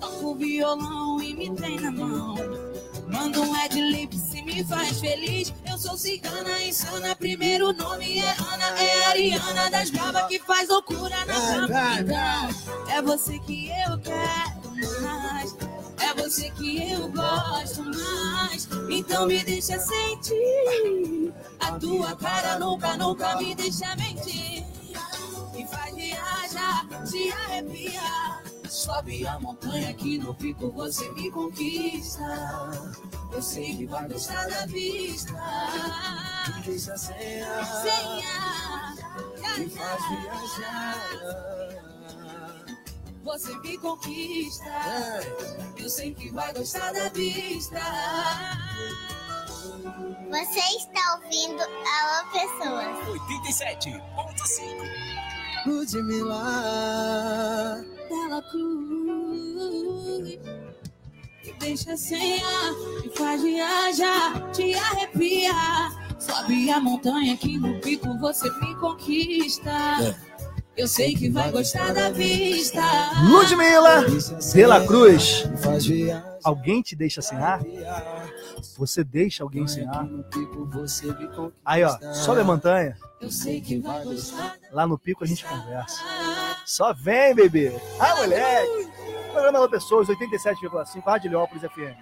Toco 0.00 0.30
o 0.30 0.34
violão 0.34 1.20
e 1.22 1.34
me 1.34 1.54
tem 1.56 1.80
na 1.80 1.90
mão. 1.90 2.34
Manda 3.06 3.40
um 3.40 3.56
Ed 3.64 3.80
Lip 3.80 4.16
se 4.16 4.40
me 4.42 4.62
faz 4.64 5.00
feliz. 5.00 5.52
Eu 5.68 5.76
sou 5.76 5.96
cigana 5.96 6.62
insana, 6.62 7.14
primeiro 7.16 7.72
nome 7.72 8.18
é 8.18 8.30
Ana. 8.30 8.80
É 8.80 9.06
Ariana 9.06 9.70
das 9.70 9.90
bravas 9.90 10.26
que 10.26 10.38
faz 10.38 10.68
loucura 10.68 11.24
na 11.24 11.66
cama. 11.66 12.48
É 12.88 13.02
você 13.02 13.38
que 13.40 13.68
eu 13.68 13.98
quero 13.98 15.02
mais. 15.02 15.69
É 16.00 16.14
você 16.14 16.50
que 16.50 16.90
eu 16.92 17.08
gosto 17.08 17.84
mais. 17.84 18.68
Então 18.88 19.26
me 19.26 19.42
deixa 19.44 19.78
sentir. 19.78 21.32
A 21.60 21.72
tua 21.78 22.16
cara 22.16 22.58
nunca, 22.58 22.96
nunca 22.96 23.36
me 23.36 23.54
deixa 23.54 23.94
mentir. 23.96 24.64
Me 25.54 25.66
faz 25.66 25.94
viajar, 25.94 26.86
te 27.04 27.30
arrepiar. 27.30 28.42
Sobe 28.68 29.26
a 29.26 29.38
montanha 29.40 29.92
que 29.94 30.16
no 30.16 30.34
pico 30.34 30.70
você 30.70 31.10
me 31.12 31.30
conquista. 31.30 32.22
Eu 33.32 33.42
sei 33.42 33.76
que 33.76 33.86
vai 33.86 34.08
gostar 34.08 34.48
da 34.48 34.64
vista. 34.66 35.32
Me 36.54 36.62
deixa 36.62 36.96
sem 36.96 37.42
ar, 37.42 37.64
Sem 37.82 38.24
ar, 38.26 38.94
me 39.58 39.68
faz 39.68 40.02
viajar. 40.08 41.89
Você 43.30 43.56
me 43.58 43.78
conquista. 43.78 44.64
Eu 45.78 45.88
sei 45.88 46.12
que 46.12 46.30
vai 46.30 46.52
gostar 46.52 46.92
da 46.92 47.08
vista. 47.10 47.78
Você 50.28 50.58
está 50.76 51.14
ouvindo 51.14 51.62
Alô 51.62 52.26
Pessoas. 52.32 52.88
87,5. 53.30 54.02
Ludmilla, 55.64 56.44
Bela 58.08 58.42
Cruz. 58.50 60.40
Me 61.44 61.52
deixa 61.60 61.96
sem 61.96 62.42
ar, 62.42 62.72
me 63.00 63.16
faz 63.16 63.42
viajar, 63.42 64.50
te 64.50 64.74
arrepiar. 64.74 66.18
Sobe 66.18 66.68
a 66.68 66.80
montanha 66.80 67.36
que 67.36 67.56
no 67.56 67.80
pico 67.80 68.18
você 68.18 68.50
me 68.58 68.74
conquista. 68.80 69.70
Eu 70.76 70.88
sei 70.88 71.14
que 71.14 71.28
vai 71.28 71.50
gostar 71.50 71.92
da 71.92 72.10
vista. 72.10 72.80
Ludmilla 73.28 74.06
de 74.52 74.66
la 74.66 74.86
Cruz. 74.86 75.44
Alguém 76.42 76.80
te 76.80 76.96
deixa 76.96 77.20
sem 77.20 77.36
ar? 77.38 77.60
Você 78.78 79.04
deixa 79.04 79.42
alguém 79.42 79.66
sem 79.66 79.86
ar? 79.86 80.08
Aí, 81.64 81.84
ó, 81.84 81.98
sobe 82.14 82.40
a 82.40 82.44
montanha. 82.44 82.96
Eu 83.20 83.30
sei 83.30 83.60
que 83.60 83.78
vai 83.78 84.02
gostar. 84.04 84.56
Lá 84.72 84.86
no 84.86 84.98
pico 84.98 85.24
a 85.24 85.26
gente 85.26 85.44
conversa. 85.44 86.02
Só 86.64 86.94
vem, 86.94 87.34
bebê. 87.34 87.72
Ah, 87.98 88.16
moleque. 88.16 88.88
Programa 89.32 89.58
Alô 89.58 89.68
Pessoas, 89.68 90.08
87,5, 90.08 91.02
Rádio 91.04 91.28
Heliópolis 91.28 91.62
FM. 91.62 91.96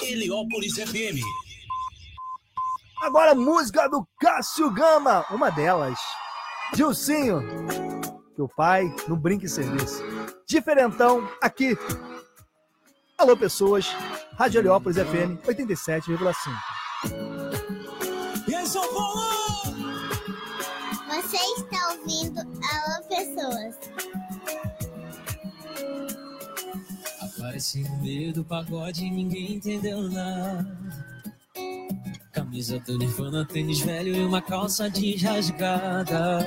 Heliópolis 0.00 0.74
FM. 0.76 1.20
Agora, 3.02 3.34
música 3.34 3.88
do 3.88 4.06
Cássio 4.20 4.70
Gama. 4.70 5.26
Uma 5.30 5.50
delas. 5.50 5.98
Gilcinho. 6.74 7.42
Que 8.34 8.42
o 8.42 8.48
pai 8.48 8.92
não 9.06 9.16
brinque 9.16 9.44
em 9.44 9.48
serviço. 9.48 10.02
Diferentão 10.46 11.28
aqui. 11.40 11.78
Alô, 13.16 13.36
pessoas. 13.36 13.86
Rádio 14.36 14.58
Heliópolis 14.60 14.96
FM 14.96 15.38
87,5. 15.46 16.34
E 18.48 18.54
aí, 18.54 18.66
São 18.66 18.82
Paulo? 18.92 19.22
Você 21.06 21.36
está 21.36 21.92
ouvindo 21.92 22.40
Alô 22.40 23.08
Pessoas. 23.08 23.76
Apareci 27.20 27.84
no 27.84 28.02
meio 28.02 28.32
do 28.32 28.44
pagode 28.44 29.04
e 29.04 29.10
ninguém 29.10 29.54
entendeu 29.54 30.02
nada. 30.02 31.03
Camisa 32.34 32.80
do 32.80 32.98
Nirvana, 32.98 33.44
tênis 33.44 33.78
velho 33.78 34.16
e 34.16 34.24
uma 34.24 34.42
calça 34.42 34.90
jeans 34.90 35.22
rasgada. 35.22 36.40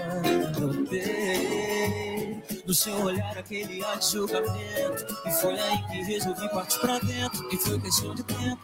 Notei 0.60 2.44
no 2.66 2.74
seu 2.74 3.02
olhar 3.04 3.38
aquele 3.38 3.82
ar 3.86 3.98
de 3.98 4.12
julgamento. 4.12 5.06
E 5.26 5.32
foi 5.32 5.58
aí 5.58 5.84
que 5.88 6.04
resolvi 6.04 6.50
partir 6.50 6.80
pra 6.82 7.00
dentro. 7.00 7.50
E 7.54 7.58
foi 7.58 7.80
questão 7.80 8.14
de 8.14 8.24
tempo. 8.24 8.60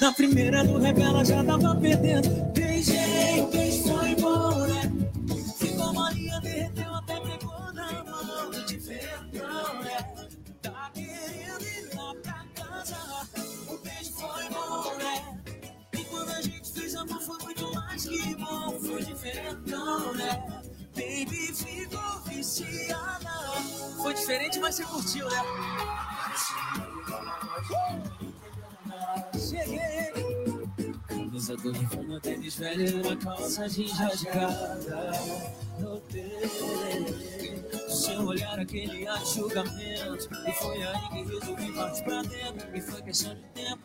Na 0.00 0.12
primeira 0.12 0.64
do 0.64 0.78
revela 0.78 1.24
já 1.24 1.44
tava 1.44 1.76
perdendo. 1.76 2.28
Diferentão, 19.54 20.14
né? 20.14 20.62
Baby 20.94 21.52
ficou 21.54 22.20
viciada. 22.26 23.30
Foi 23.96 24.14
diferente, 24.14 24.58
mas 24.58 24.74
você 24.76 24.84
curtiu, 24.84 25.28
né? 25.28 25.42
Cheguei. 29.38 30.24
Camisa 31.08 31.56
do 31.56 31.70
inferno, 31.70 32.20
tênis 32.20 32.54
velho, 32.56 33.02
uma 33.02 33.16
calça 33.16 33.68
jeans 33.68 33.92
rasgada. 33.92 35.22
Notei 35.80 37.14
seu 37.88 38.26
olhar, 38.26 38.58
aquele 38.58 39.06
julgamento. 39.24 40.28
E 40.46 40.52
foi 40.52 40.82
aí 40.82 41.08
que 41.08 41.22
resolvi 41.22 41.72
partir 41.72 42.04
pra 42.04 42.22
dentro. 42.22 42.76
E 42.76 42.80
foi 42.80 43.02
questão 43.02 43.34
de 43.34 43.42
tempo. 43.54 43.82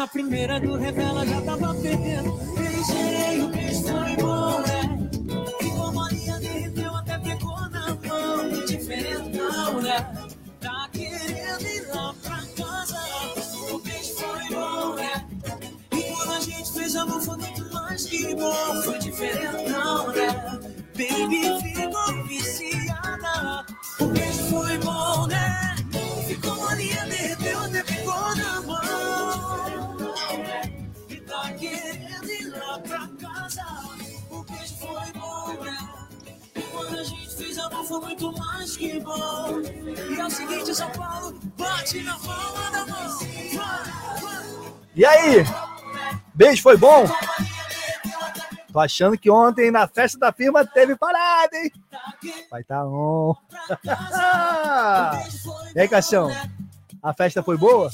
A 0.00 0.06
primeira 0.06 0.60
do 0.60 0.76
revela 0.76 1.26
já 1.26 1.40
tava 1.40 1.74
perdendo. 1.74 2.30
Beijei, 2.54 3.42
o 3.42 3.48
beijo 3.48 3.82
foi 3.82 4.16
bom, 4.16 4.60
né? 4.60 5.10
Ficou 5.60 5.92
molinha, 5.92 6.38
derreteu, 6.38 6.94
até 6.94 7.18
pegou 7.18 7.68
na 7.68 7.96
mão. 7.96 8.64
Diferentão, 8.64 9.80
né? 9.82 10.28
Tá 10.60 10.88
querendo 10.92 11.66
ir 11.66 11.88
lá 11.88 12.14
pra 12.22 12.36
casa. 12.56 12.96
O 13.72 13.78
beijo 13.80 14.14
foi 14.14 14.54
bom, 14.54 14.94
né? 14.94 15.26
E 15.90 16.02
quando 16.12 16.32
a 16.32 16.40
gente 16.42 16.72
fez 16.72 16.94
amor 16.94 17.20
foi 17.20 17.36
muito 17.38 17.74
mais 17.74 18.04
que 18.04 18.34
bom. 18.36 18.82
Foi 18.84 18.98
diferentão, 19.00 20.12
né? 20.12 20.28
Baby 20.94 21.74
ficou 21.74 22.24
viciada. 22.24 23.66
O 23.98 24.06
beijo 24.06 24.44
foi 24.44 24.78
bom, 24.78 25.26
né? 25.26 25.74
Ficou 26.28 26.54
molinha, 26.54 27.04
derreteu, 27.04 27.58
até 27.58 27.82
pegou 27.82 28.36
na 28.36 28.60
mão. 28.60 29.67
Pra 32.88 33.08
casa. 33.20 33.64
O 34.30 34.42
beijo 34.42 34.74
foi 34.76 35.12
bom, 35.12 35.52
né? 35.62 35.78
E 36.56 36.62
quando 36.62 36.98
a 36.98 37.04
gente 37.04 37.36
fez 37.36 37.58
amor 37.58 37.84
foi 37.84 38.00
muito 38.00 38.32
mais 38.38 38.76
que 38.76 38.98
bom. 39.00 39.60
E 39.60 40.20
é 40.20 40.26
o 40.26 40.30
seguinte, 40.30 40.74
São 40.74 40.90
Paulo, 40.90 41.38
bate 41.56 42.02
na 42.02 42.18
palma 42.18 42.70
da 42.70 42.86
mão. 42.86 43.18
E 44.94 45.04
aí? 45.04 45.44
Beijo, 46.34 46.62
foi 46.62 46.76
bom? 46.76 47.04
Tô 48.72 48.80
achando 48.80 49.18
que 49.18 49.30
ontem 49.30 49.70
na 49.70 49.86
festa 49.88 50.18
da 50.18 50.32
firma 50.32 50.64
teve 50.64 50.96
parada, 50.96 51.56
hein? 51.56 51.70
Vai 52.50 52.64
tá 52.64 52.84
on. 52.84 53.34
e 55.74 55.80
aí, 55.80 55.88
Cassião? 55.88 56.30
A 57.02 57.14
festa 57.14 57.42
foi 57.42 57.56
boa? 57.56 57.90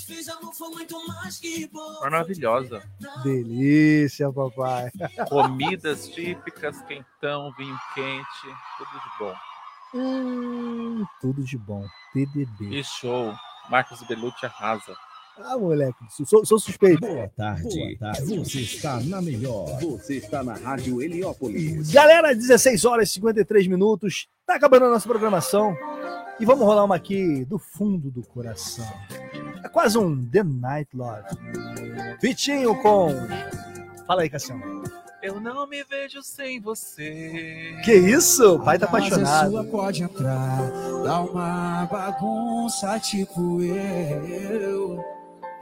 Maravilhosa. 2.00 2.82
Delícia, 3.22 4.32
papai. 4.32 4.90
Comidas 5.28 6.08
típicas, 6.08 6.80
quentão, 6.82 7.52
vinho 7.56 7.78
quente, 7.94 8.56
tudo 8.78 8.90
de 9.02 9.18
bom. 9.18 9.34
Hum, 9.94 11.04
tudo 11.20 11.44
de 11.44 11.56
bom. 11.58 11.84
TDB. 12.12 12.80
E 12.80 12.84
show. 12.84 13.32
Marcos 13.70 14.02
Belucci 14.02 14.44
arrasa. 14.44 14.94
Ah, 15.36 15.58
moleque, 15.58 15.98
sou, 16.24 16.44
sou 16.44 16.58
suspeito. 16.60 17.00
Boa 17.00 17.28
tarde. 17.36 17.98
Você 18.36 18.60
está 18.60 19.00
na 19.00 19.20
melhor. 19.20 19.66
Você 19.80 20.18
está 20.18 20.44
na 20.44 20.54
Rádio 20.54 21.02
Heliópolis. 21.02 21.90
Galera, 21.90 22.34
16 22.34 22.84
horas 22.84 23.08
e 23.08 23.14
53 23.14 23.66
minutos. 23.66 24.28
Tá 24.46 24.54
acabando 24.54 24.84
a 24.84 24.90
nossa 24.90 25.08
programação. 25.08 25.76
E 26.40 26.44
vamos 26.44 26.66
rolar 26.66 26.84
uma 26.84 26.96
aqui 26.96 27.44
do 27.44 27.58
fundo 27.58 28.10
do 28.10 28.22
coração. 28.26 28.92
É 29.62 29.68
quase 29.68 29.96
um 29.96 30.28
The 30.28 30.42
Night 30.42 30.96
Love. 30.96 31.28
Vitinho 32.20 32.74
com. 32.82 33.10
Fala 34.06 34.22
aí, 34.22 34.28
Cassião. 34.28 34.60
Eu 35.22 35.40
não 35.40 35.66
me 35.66 35.82
vejo 35.84 36.22
sem 36.22 36.60
você. 36.60 37.78
Que 37.84 37.94
isso? 37.94 38.56
O 38.56 38.64
pai 38.64 38.78
tá 38.78 38.84
apaixonado. 38.86 39.50
sua, 39.50 39.64
pode 39.64 40.02
entrar. 40.02 40.70
Dá 41.02 41.20
uma 41.22 41.86
bagunça 41.86 42.98
tipo 42.98 43.62
eu. 43.62 45.02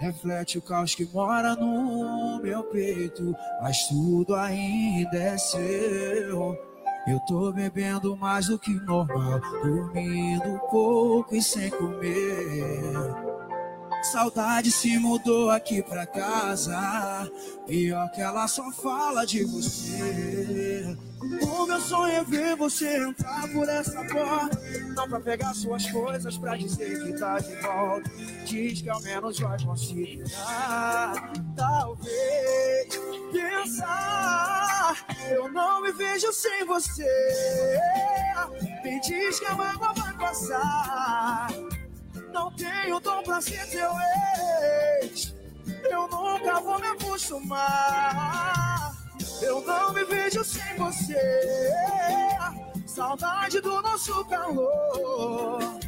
Reflete 0.00 0.58
o 0.58 0.62
caos 0.62 0.96
que 0.96 1.04
mora 1.04 1.54
no 1.54 2.40
meu 2.42 2.64
peito, 2.64 3.36
mas 3.60 3.86
tudo 3.86 4.34
ainda 4.34 5.16
é 5.16 5.38
seu. 5.38 6.71
Eu 7.06 7.18
tô 7.20 7.52
bebendo 7.52 8.16
mais 8.16 8.46
do 8.46 8.58
que 8.58 8.70
normal, 8.70 9.40
dormindo 9.62 10.60
pouco 10.70 11.34
e 11.34 11.42
sem 11.42 11.68
comer. 11.70 12.92
Saudade 14.02 14.70
se 14.70 14.98
mudou 14.98 15.50
aqui 15.50 15.82
pra 15.82 16.06
casa. 16.06 17.30
Pior 17.66 18.10
que 18.12 18.20
ela 18.20 18.46
só 18.46 18.70
fala 18.72 19.24
de 19.24 19.44
você. 19.44 20.96
O 21.22 21.66
meu 21.66 21.80
sonho 21.80 22.14
é 22.14 22.24
ver 22.24 22.56
você 22.56 22.96
entrar 22.96 23.46
por 23.52 23.68
essa 23.68 24.04
porta. 24.04 24.60
Não 24.96 25.08
pra 25.08 25.20
pegar 25.20 25.54
suas 25.54 25.88
coisas, 25.90 26.36
pra 26.36 26.56
dizer 26.56 27.04
que 27.04 27.18
tá 27.18 27.38
de 27.38 27.54
volta. 27.56 28.10
Diz 28.44 28.82
que 28.82 28.90
ao 28.90 29.00
menos 29.02 29.38
vai 29.38 29.62
considerar. 29.62 31.32
Talvez 31.54 33.00
pensar. 33.32 35.06
Eu 35.30 35.50
não 35.52 35.82
me 35.82 35.92
vejo 35.92 36.32
sem 36.32 36.66
você. 36.66 37.06
Me 38.82 39.00
diz 39.00 39.38
que 39.38 39.46
a 39.46 39.54
mágoa 39.54 39.92
vai 39.94 40.12
passar. 40.14 41.48
Não 42.32 42.50
tenho 42.56 42.98
dom 42.98 43.22
pra 43.22 43.40
ser 43.40 43.64
teu 43.70 43.90
ex. 45.02 45.34
Eu 45.88 46.08
nunca 46.08 46.60
vou 46.60 46.80
me 46.80 46.86
acostumar. 46.88 48.91
Eu 49.42 49.60
não 49.62 49.92
me 49.92 50.04
vejo 50.04 50.44
sem 50.44 50.76
você. 50.76 51.18
Saudade 52.86 53.60
do 53.60 53.82
nosso 53.82 54.24
calor. 54.26 55.80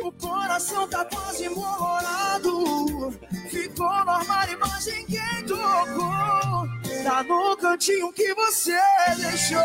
O 0.00 0.12
coração 0.12 0.88
tá 0.88 1.04
quase 1.04 1.48
morado. 1.48 3.10
Ficou 3.50 4.04
no 4.04 4.10
armário, 4.10 4.58
mas 4.60 4.86
ninguém 4.86 5.44
tocou. 5.46 6.68
Tá 7.02 7.22
no 7.22 7.56
cantinho 7.56 8.12
que 8.12 8.32
você 8.34 8.78
deixou. 9.16 9.58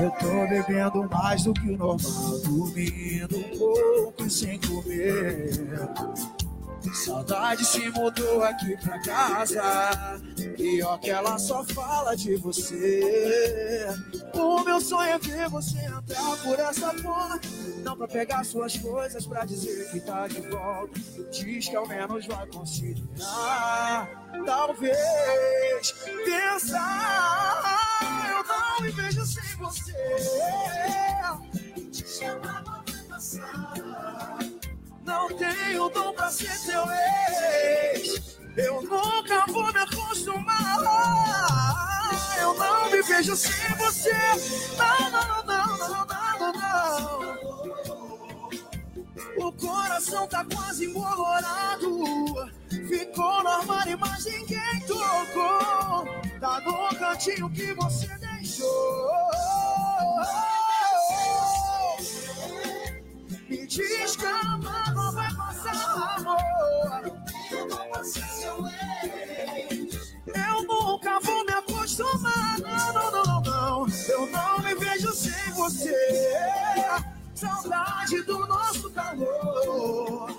Eu 0.00 0.10
tô 0.12 0.46
bebendo 0.48 1.08
mais 1.08 1.44
do 1.44 1.54
que 1.54 1.70
o 1.70 1.76
normal, 1.76 2.38
dormindo 2.40 3.38
um 3.38 3.58
pouco 3.58 4.24
e 4.24 4.30
sem 4.30 4.58
comer. 4.60 5.50
Saudade 6.92 7.64
se 7.64 7.88
mudou 7.90 8.42
aqui 8.42 8.76
pra 8.76 8.98
casa. 9.00 9.62
Pior 10.56 10.98
que 10.98 11.10
ela 11.10 11.38
só 11.38 11.64
fala 11.64 12.14
de 12.14 12.36
você. 12.36 13.86
O 14.32 14.62
meu 14.62 14.80
sonho 14.80 15.12
é 15.12 15.18
ver 15.18 15.48
você 15.48 15.78
entrar 15.78 16.36
por 16.42 16.58
essa 16.58 16.92
porta. 16.94 17.48
Não 17.82 17.96
pra 17.96 18.08
pegar 18.08 18.44
suas 18.44 18.76
coisas, 18.76 19.26
pra 19.26 19.44
dizer 19.44 19.90
que 19.90 20.00
tá 20.00 20.26
de 20.26 20.40
volta. 20.42 21.00
Diz 21.32 21.68
que 21.68 21.76
ao 21.76 21.86
menos 21.86 22.26
vai 22.26 22.46
considerar. 22.46 24.08
Talvez 24.44 25.92
pensar. 26.24 27.78
Eu 28.30 28.44
não 28.44 28.80
me 28.80 28.90
vejo 28.90 29.24
sem 29.26 29.56
você. 29.56 29.92
Te 31.90 32.08
chamar 32.08 32.62
vai 32.64 33.02
passar. 33.08 34.13
Não 35.04 35.28
tenho 35.36 35.88
dom 35.90 36.12
pra 36.14 36.30
ser 36.30 36.58
teu 36.60 36.84
ex. 36.90 38.38
Eu 38.56 38.82
nunca 38.82 39.44
vou 39.48 39.72
me 39.72 39.78
acostumar. 39.78 40.80
Eu 42.40 42.54
não 42.54 42.90
me 42.90 43.02
vejo 43.02 43.36
sem 43.36 43.74
você. 43.76 44.12
Não, 44.78 45.10
não, 45.10 45.44
não, 45.44 45.66
não, 45.76 46.06
não, 46.06 46.38
não, 46.38 46.52
não. 46.52 47.34
O 49.36 49.52
coração 49.52 50.26
tá 50.26 50.44
quase 50.44 50.86
embolorado. 50.86 52.04
Ficou 52.88 53.42
no 53.42 53.48
armário, 53.48 53.98
mas 53.98 54.24
ninguém 54.24 54.80
tocou. 54.86 56.06
Tá 56.40 56.60
no 56.60 56.88
cantinho 56.98 57.50
que 57.50 57.74
você 57.74 58.08
deixou. 58.18 59.10
Me 63.48 63.66
diz 63.66 64.16
que 64.16 64.24
a 64.26 64.56
mágoa 64.56 64.74
vai 64.74 64.84
passar, 64.84 64.93
amor. 65.84 67.12
Eu 70.34 70.62
nunca 70.64 71.20
vou 71.20 71.44
me 71.44 71.52
acostumar. 71.52 72.58
Não, 72.58 72.92
não, 72.92 73.10
não, 73.10 73.40
não. 73.42 73.86
Eu 74.08 74.26
não 74.30 74.58
me 74.60 74.74
vejo 74.74 75.12
sem 75.12 75.52
você. 75.52 75.94
Saudade 77.34 78.22
do 78.22 78.46
nosso 78.46 78.90
calor. 78.90 80.30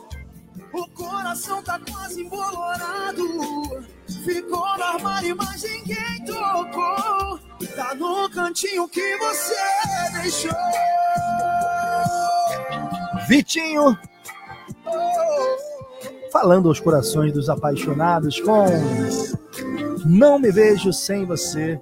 O 0.73 0.87
coração 0.89 1.61
tá 1.63 1.79
quase 1.79 2.23
embolorado. 2.23 3.85
Ficou 4.23 4.77
no 4.77 4.83
armário, 4.83 5.35
mas 5.35 5.63
ninguém 5.63 6.25
tocou. 6.25 7.39
Tá 7.75 7.95
no 7.95 8.29
cantinho 8.29 8.87
que 8.89 9.17
você 9.17 9.55
deixou. 10.21 10.51
Vitinho. 13.27 13.97
Falando 16.31 16.67
aos 16.67 16.79
corações 16.79 17.31
dos 17.31 17.49
apaixonados 17.49 18.39
com 18.41 18.65
Não 20.05 20.37
Me 20.37 20.51
Vejo 20.51 20.91
Sem 20.91 21.25
Você. 21.25 21.79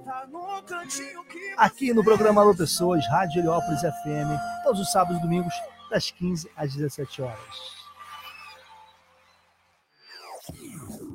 aqui 1.56 1.92
no 1.92 2.02
programa 2.04 2.40
Alô 2.40 2.54
Pessoas, 2.54 3.06
Rádio 3.08 3.40
Heliópolis 3.40 3.80
FM, 3.80 4.62
todos 4.64 4.80
os 4.80 4.90
sábados 4.90 5.18
e 5.18 5.22
domingos, 5.22 5.54
das 5.90 6.10
15 6.10 6.50
às 6.56 6.74
17 6.74 7.22
horas. 7.22 7.38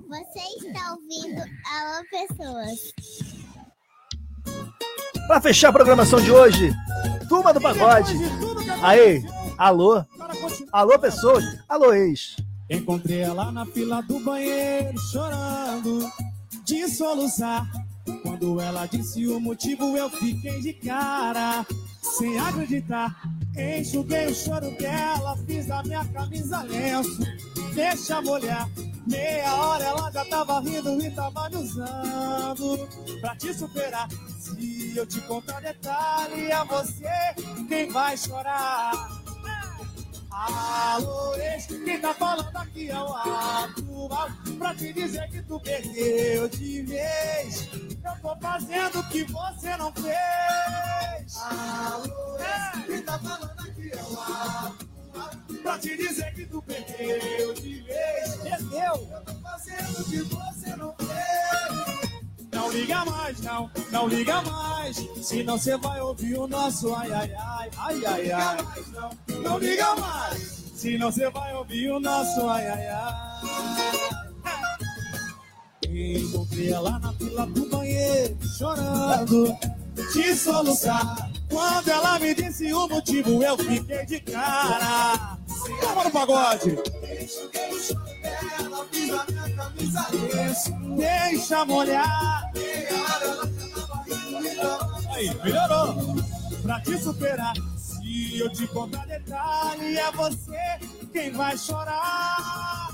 Você 0.07 0.39
está 0.67 0.91
ouvindo 0.93 1.41
Alô 1.41 2.03
Pessoas. 2.09 2.93
Para 5.27 5.41
fechar 5.41 5.69
a 5.69 5.73
programação 5.73 6.19
de 6.19 6.31
hoje, 6.31 6.73
Turma 7.27 7.53
do 7.53 7.61
Pagode. 7.61 8.15
Aí, 8.81 9.23
alô, 9.59 10.05
alô 10.71 10.97
pessoas, 10.97 11.43
alô 11.67 11.93
ex. 11.93 12.37
Encontrei 12.69 13.19
ela 13.19 13.51
na 13.51 13.65
fila 13.65 14.01
do 14.01 14.19
banheiro 14.21 14.97
chorando 15.11 16.09
de 16.63 16.87
soluçar. 16.87 17.69
Quando 18.23 18.59
ela 18.61 18.85
disse 18.85 19.27
o 19.27 19.39
motivo, 19.39 19.97
eu 19.97 20.09
fiquei 20.09 20.61
de 20.61 20.73
cara, 20.73 21.65
sem 22.01 22.39
acreditar. 22.39 23.21
Enxuguei 23.55 24.27
o 24.27 24.33
choro 24.33 24.71
dela, 24.77 25.37
fiz 25.45 25.69
a 25.69 25.83
minha 25.83 26.05
camisa 26.05 26.61
lenço, 26.61 27.19
deixa 27.75 28.21
molhar. 28.21 28.69
Meia 29.05 29.53
hora 29.55 29.83
ela 29.83 30.11
já 30.11 30.23
tava 30.25 30.59
rindo 30.61 31.01
e 31.01 31.11
tava 31.11 31.49
me 31.49 31.57
usando 31.57 32.87
pra 33.19 33.35
te 33.35 33.53
superar. 33.53 34.07
Se 34.39 34.93
eu 34.95 35.05
te 35.05 35.19
contar 35.21 35.59
detalhe, 35.59 36.51
é 36.51 36.65
você 36.65 37.09
quem 37.67 37.89
vai 37.89 38.15
chorar. 38.15 39.18
Alô, 40.41 41.35
ex, 41.35 41.67
quem 41.67 41.99
tá 41.99 42.13
falando 42.13 42.55
aqui 42.55 42.89
é 42.89 42.97
o 42.97 43.13
atual 43.13 44.29
Pra 44.57 44.73
te 44.73 44.93
dizer 44.93 45.29
que 45.29 45.41
tu 45.41 45.59
perdeu 45.59 46.47
de 46.47 46.81
vez 46.83 47.67
Eu 47.73 48.21
tô 48.21 48.39
fazendo 48.39 48.99
o 48.99 49.09
que 49.09 49.25
você 49.25 49.75
não 49.75 49.91
fez. 49.91 51.35
Alô, 51.35 52.37
ex, 52.37 52.85
quem 52.85 53.01
tá 53.01 53.19
falando 53.19 53.59
aqui 53.59 53.91
é 53.91 54.01
o 54.01 54.21
atual 54.21 54.75
Pra 55.61 55.77
te 55.77 55.97
dizer 55.97 56.33
que 56.33 56.45
tu 56.45 56.61
perdeu 56.61 57.53
de 57.55 57.81
vez 57.81 58.35
Perdeu 58.37 59.09
Eu 59.11 59.21
tô 59.25 59.33
fazendo 59.41 59.99
o 59.99 60.05
que 60.05 60.21
você 60.21 60.75
não 60.77 60.95
fez 60.95 61.88
não 62.69 62.75
liga 62.75 63.05
mais, 63.05 63.41
não, 63.41 63.71
não 63.91 64.07
liga 64.07 64.41
mais. 64.43 64.95
Senão 65.21 65.57
você 65.57 65.75
vai 65.77 65.99
ouvir 66.01 66.37
o 66.37 66.47
nosso 66.47 66.93
ai 66.93 67.11
ai 67.11 67.31
ai, 67.35 67.69
ai 67.77 68.05
ai 68.05 68.31
ai. 68.31 68.57
Não, 68.93 69.09
não 69.41 69.57
liga 69.57 69.95
mais. 69.95 70.41
Senão 70.75 71.11
você 71.11 71.29
vai 71.31 71.55
ouvir 71.55 71.91
o 71.91 71.99
nosso 71.99 72.47
ai 72.47 72.67
ai 72.67 72.87
ai. 72.87 73.39
Encontrei 75.89 76.71
ela 76.71 76.99
na 76.99 77.11
fila 77.13 77.47
do 77.47 77.65
banheiro, 77.67 78.37
chorando, 78.57 79.57
de 80.13 80.35
soluçar. 80.35 81.31
Quando 81.49 81.87
ela 81.89 82.19
me 82.19 82.35
disse 82.35 82.71
o 82.71 82.87
motivo, 82.87 83.43
eu 83.43 83.57
fiquei 83.57 84.05
de 84.05 84.19
cara. 84.19 85.39
Vamos 85.81 86.03
no 86.05 86.11
pagode. 86.11 86.77
Deixa 90.97 91.65
molhar. 91.65 92.51
Aí, 95.13 95.33
melhorou. 95.43 96.15
Pra 96.63 96.81
te 96.81 96.97
superar, 96.97 97.53
se 97.77 98.39
eu 98.39 98.51
te 98.51 98.67
contar 98.67 99.05
detalhe, 99.05 99.97
é 99.97 100.11
você 100.11 100.79
quem 101.13 101.31
vai 101.31 101.55
chorar. 101.57 102.89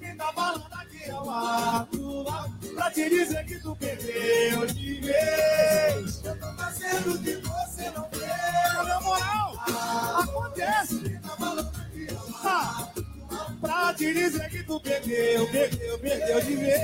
Quem 0.00 0.16
tá 0.16 0.32
falando 0.32 0.66
aqui 0.72 1.04
é 1.04 1.14
o. 1.14 2.74
Pra 2.74 2.90
te 2.90 3.10
dizer 3.10 3.44
que 3.44 3.60
tu 3.60 3.76
perdeu 3.76 4.66
de 4.66 5.00
vez. 5.00 6.24
Eu 6.24 6.38
tô 6.38 6.46
fazendo 6.54 7.14
o 7.14 7.18
que 7.18 7.36
você 7.36 7.90
não 7.90 8.08
fez. 8.10 8.86
Meu 8.86 9.00
moral, 9.02 9.54
acontece. 10.18 11.20
Pra 13.60 13.94
te 13.94 14.12
dizer 14.14 14.48
que 14.50 14.62
tu 14.62 14.80
perdeu, 14.80 15.46
perdeu, 15.48 15.98
perdeu 15.98 16.40
de 16.40 16.56
vez. 16.56 16.80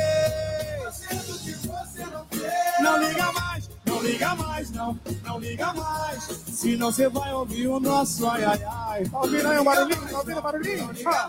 Não 2.81 2.99
liga 2.99 3.33
mais, 3.33 3.71
não 3.87 4.03
liga 4.03 4.35
mais, 4.35 4.71
não, 4.71 4.99
não 5.25 5.39
liga 5.39 5.73
mais. 5.73 6.25
Senão 6.25 6.93
você 6.93 7.09
vai 7.09 7.33
ouvir 7.33 7.69
o 7.69 7.81
nosso 7.81 8.29
ai 8.29 8.45
ai 8.45 8.65
ai. 8.65 9.05
Tá 9.09 9.21
ouvindo 9.21 9.49
aí 9.49 9.59
o 9.59 9.65
barulhinho? 9.65 10.09
Tá 10.09 10.19
ouvindo 10.19 10.39
o 10.39 10.43
barulhinho? 10.43 10.91
Ah. 11.07 11.29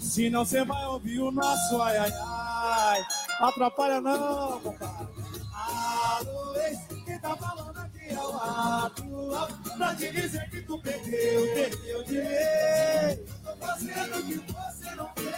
Senão 0.00 0.44
você 0.44 0.64
vai 0.64 0.84
ouvir 0.86 1.20
o 1.20 1.30
nosso 1.30 1.82
ai 1.82 1.96
ai 1.96 2.12
ai. 2.12 3.06
Atrapalha 3.40 4.00
não, 4.00 4.60
compadre. 4.60 5.08
Alô, 5.58 6.54
ex, 6.56 6.78
quem 7.04 7.18
tá 7.18 7.36
falando 7.36 7.76
aqui 7.78 8.14
é 8.14 8.18
o 8.18 8.36
atual. 8.36 9.48
Pra 9.76 9.94
te 9.96 10.12
dizer 10.12 10.48
que 10.50 10.62
tu 10.62 10.78
perdeu, 10.78 11.52
perdeu 11.52 12.04
de. 12.04 13.16
Tô 13.44 13.56
fazendo 13.66 14.18
o 14.18 14.22
que 14.24 14.34
você 14.52 14.94
não 14.94 15.10
fez. 15.16 15.34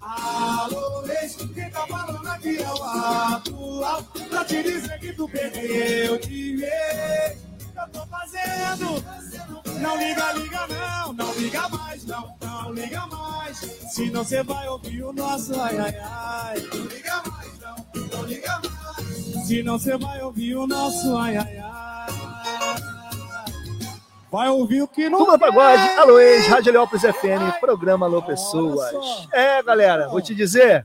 Alô, 0.00 1.06
ex, 1.06 1.36
quem 1.36 1.70
tá 1.70 1.86
falando 1.86 2.26
aqui 2.26 2.56
é 2.62 2.72
o 2.72 2.82
atual. 2.82 4.02
Pra 4.30 4.44
te 4.46 4.62
dizer 4.62 4.98
que 4.98 5.12
tu 5.12 5.28
perdeu 5.28 6.18
de 6.18 6.56
vez. 6.56 7.38
Eu 7.76 7.88
tô 7.92 8.06
fazendo. 8.06 9.04
Não 9.80 9.98
liga, 9.98 10.32
liga 10.32 10.66
não, 10.66 11.12
não 11.12 11.34
liga 11.34 11.68
mais, 11.68 12.04
não, 12.06 12.34
não 12.40 12.72
liga 12.72 13.06
mais. 13.06 13.58
Senão 13.92 14.24
você 14.24 14.42
vai 14.42 14.66
ouvir 14.66 15.02
o 15.02 15.12
nosso 15.12 15.60
ai 15.60 15.76
ai 15.78 15.98
ai. 15.98 16.60
Não 16.72 16.86
liga 16.86 17.22
mais, 17.30 17.58
não, 17.60 17.86
não 18.10 18.24
liga 18.24 18.60
mais. 18.60 18.73
Senão 19.44 19.78
você 19.78 19.96
vai 19.98 20.22
ouvir 20.22 20.56
o 20.56 20.66
nosso 20.66 21.14
ai 21.18 21.36
ai 21.36 21.58
ai. 21.58 22.06
Vai 24.32 24.48
ouvir 24.48 24.80
o 24.80 24.88
que 24.88 25.10
não 25.10 25.18
Turma 25.18 25.38
Pagode, 25.38 25.82
alô 25.98 26.18
ex, 26.18 26.46
Rádio 26.46 26.70
Heliópolis 26.70 27.02
FM, 27.02 27.60
programa 27.60 28.06
Alô 28.06 28.22
Pessoas. 28.22 28.90
É, 29.30 29.62
galera, 29.62 30.08
vou 30.08 30.22
te 30.22 30.34
dizer. 30.34 30.82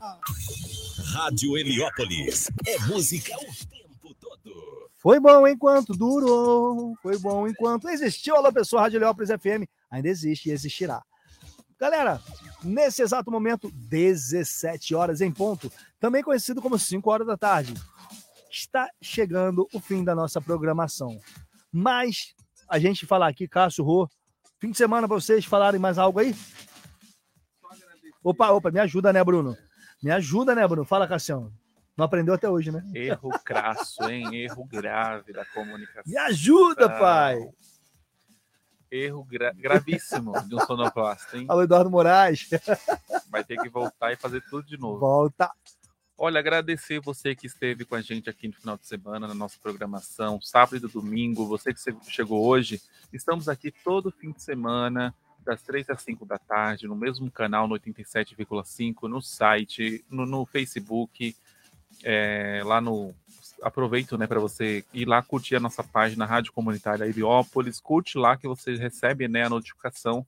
Rádio 1.13 1.57
Heliópolis. 1.57 2.51
É 2.67 2.77
música 2.79 3.33
o 3.37 3.65
tempo 3.65 4.13
todo. 4.19 4.53
Foi 4.97 5.21
bom 5.21 5.47
enquanto 5.47 5.93
durou, 5.93 6.95
foi 7.01 7.17
bom 7.17 7.47
enquanto 7.47 7.87
existiu. 7.87 8.35
Alô, 8.35 8.51
pessoal, 8.51 8.83
Rádio 8.83 8.97
Heliópolis 8.97 9.29
FM 9.29 9.67
ainda 9.89 10.09
existe 10.09 10.49
e 10.49 10.51
existirá. 10.51 11.01
Galera, 11.79 12.21
nesse 12.61 13.01
exato 13.01 13.31
momento, 13.31 13.71
17 13.73 14.93
horas 14.93 15.21
em 15.21 15.31
ponto, 15.31 15.71
também 15.97 16.21
conhecido 16.21 16.61
como 16.61 16.77
5 16.77 17.09
horas 17.09 17.25
da 17.25 17.37
tarde, 17.37 17.73
está 18.49 18.89
chegando 19.01 19.67
o 19.73 19.79
fim 19.79 20.03
da 20.03 20.15
nossa 20.15 20.41
programação. 20.41 21.19
Mas 21.71 22.33
a 22.67 22.79
gente 22.79 23.05
falar 23.05 23.27
aqui, 23.27 23.47
Cássio 23.47 23.83
Rô, 23.83 24.09
fim 24.59 24.71
de 24.71 24.77
semana 24.77 25.07
para 25.07 25.19
vocês 25.19 25.45
falarem 25.45 25.79
mais 25.79 25.97
algo 25.97 26.19
aí? 26.19 26.35
Opa, 28.23 28.49
opa, 28.49 28.71
me 28.71 28.79
ajuda, 28.79 29.13
né, 29.13 29.23
Bruno? 29.23 29.57
Me 30.03 30.11
ajuda, 30.11 30.53
né, 30.53 30.67
Bruno? 30.67 30.85
Fala, 30.85 31.07
Cassião. 31.07 31.51
Não 31.95 32.05
aprendeu 32.05 32.33
até 32.33 32.49
hoje, 32.49 32.71
né? 32.71 32.81
Erro 32.95 33.29
crasso, 33.43 34.03
hein? 34.09 34.33
Erro 34.33 34.65
grave 34.65 35.33
da 35.33 35.43
comunicação. 35.45 36.03
Me 36.05 36.17
ajuda, 36.17 36.89
pai! 36.89 37.37
Erro 38.91 39.23
gra 39.23 39.53
gravíssimo 39.53 40.33
de 40.47 40.55
um 40.55 40.59
sonoplasta, 40.61 41.37
hein? 41.37 41.45
Alô, 41.47 41.61
Eduardo 41.61 41.91
Moraes. 41.91 42.49
Vai 43.29 43.43
ter 43.43 43.57
que 43.57 43.69
voltar 43.69 44.11
e 44.11 44.15
fazer 44.15 44.41
tudo 44.49 44.65
de 44.65 44.77
novo. 44.77 44.99
Volta. 44.99 45.51
Olha, 46.21 46.39
agradecer 46.39 46.99
você 46.99 47.33
que 47.33 47.47
esteve 47.47 47.85
com 47.85 47.95
a 47.95 48.01
gente 48.01 48.29
aqui 48.29 48.49
no 48.49 48.53
final 48.53 48.75
de 48.75 48.85
semana, 48.85 49.25
na 49.25 49.33
nossa 49.33 49.57
programação, 49.63 50.41
sábado 50.41 50.85
e 50.85 50.91
domingo, 50.91 51.47
você 51.47 51.73
que 51.73 51.79
chegou 52.09 52.45
hoje. 52.45 52.81
Estamos 53.13 53.47
aqui 53.47 53.71
todo 53.71 54.11
fim 54.11 54.33
de 54.33 54.43
semana, 54.43 55.15
das 55.45 55.61
3 55.61 55.89
às 55.89 56.01
5 56.01 56.25
da 56.25 56.37
tarde, 56.37 56.87
no 56.87 56.95
mesmo 56.95 57.31
canal, 57.31 57.69
no 57.69 57.75
87,5, 57.75 59.07
no 59.07 59.21
site, 59.21 60.03
no, 60.09 60.25
no 60.25 60.45
Facebook, 60.45 61.33
é, 62.03 62.61
lá 62.65 62.81
no. 62.81 63.15
Aproveito 63.61 64.17
né, 64.17 64.27
para 64.27 64.41
você 64.41 64.83
ir 64.93 65.05
lá 65.05 65.21
curtir 65.21 65.55
a 65.55 65.61
nossa 65.61 65.85
página 65.85 66.25
Rádio 66.25 66.51
Comunitária 66.51 67.05
Heliópolis, 67.05 67.79
curte 67.79 68.17
lá 68.17 68.35
que 68.35 68.45
você 68.45 68.75
recebe 68.75 69.29
né, 69.29 69.45
a 69.45 69.49
notificação 69.49 70.27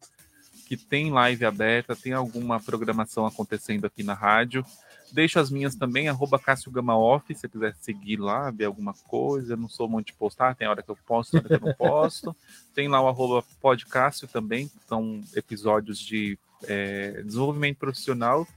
que 0.70 0.78
tem 0.78 1.12
live 1.12 1.44
aberta, 1.44 1.98
tem 1.98 2.14
alguma 2.14 2.62
programação 2.62 3.26
acontecendo 3.26 3.84
aqui 3.84 4.04
na 4.04 4.14
rádio. 4.14 4.66
Deixo 5.12 5.40
as 5.40 5.50
minhas 5.50 5.76
também, 5.76 6.08
arroba 6.08 6.40
Cássio 6.40 6.72
Gama 6.72 6.98
Off, 6.98 7.34
se 7.34 7.42
você 7.42 7.50
quiser 7.50 7.76
seguir 7.82 8.18
lá, 8.18 8.50
ver 8.50 8.66
alguma 8.66 8.94
coisa. 8.94 9.54
Eu 9.54 9.58
não 9.58 9.70
sou 9.70 9.90
muito 9.90 10.08
de 10.08 10.14
postar, 10.14 10.56
tem 10.56 10.68
hora 10.68 10.82
que 10.82 10.90
eu 10.90 10.98
posto, 11.06 11.32
tem 11.32 11.40
hora 11.40 11.48
que 11.50 11.64
eu 11.64 11.68
não 11.68 11.74
posto. 11.74 12.36
tem 12.74 12.88
lá 12.88 13.02
o 13.02 13.08
arroba 13.08 13.46
Podcássio 13.60 14.28
também, 14.28 14.72
são 14.88 15.22
episódios 15.36 16.00
de 16.00 16.38
é, 16.64 17.22
desenvolvimento 17.24 17.78
profissional 17.78 18.48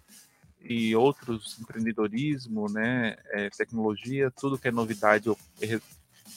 e 0.60 0.96
outros 0.96 1.58
empreendedorismo, 1.60 2.70
né, 2.70 3.16
é, 3.30 3.50
tecnologia, 3.50 4.30
tudo 4.30 4.58
que 4.58 4.68
é 4.68 4.70
novidade 4.70 5.26
eu 5.26 5.38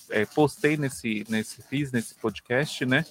é, 0.09 0.25
postei 0.25 0.77
nesse, 0.77 1.25
nesse, 1.29 1.61
fiz 1.63 1.91
nesse 1.91 2.15
podcast, 2.15 2.85
né? 2.85 3.05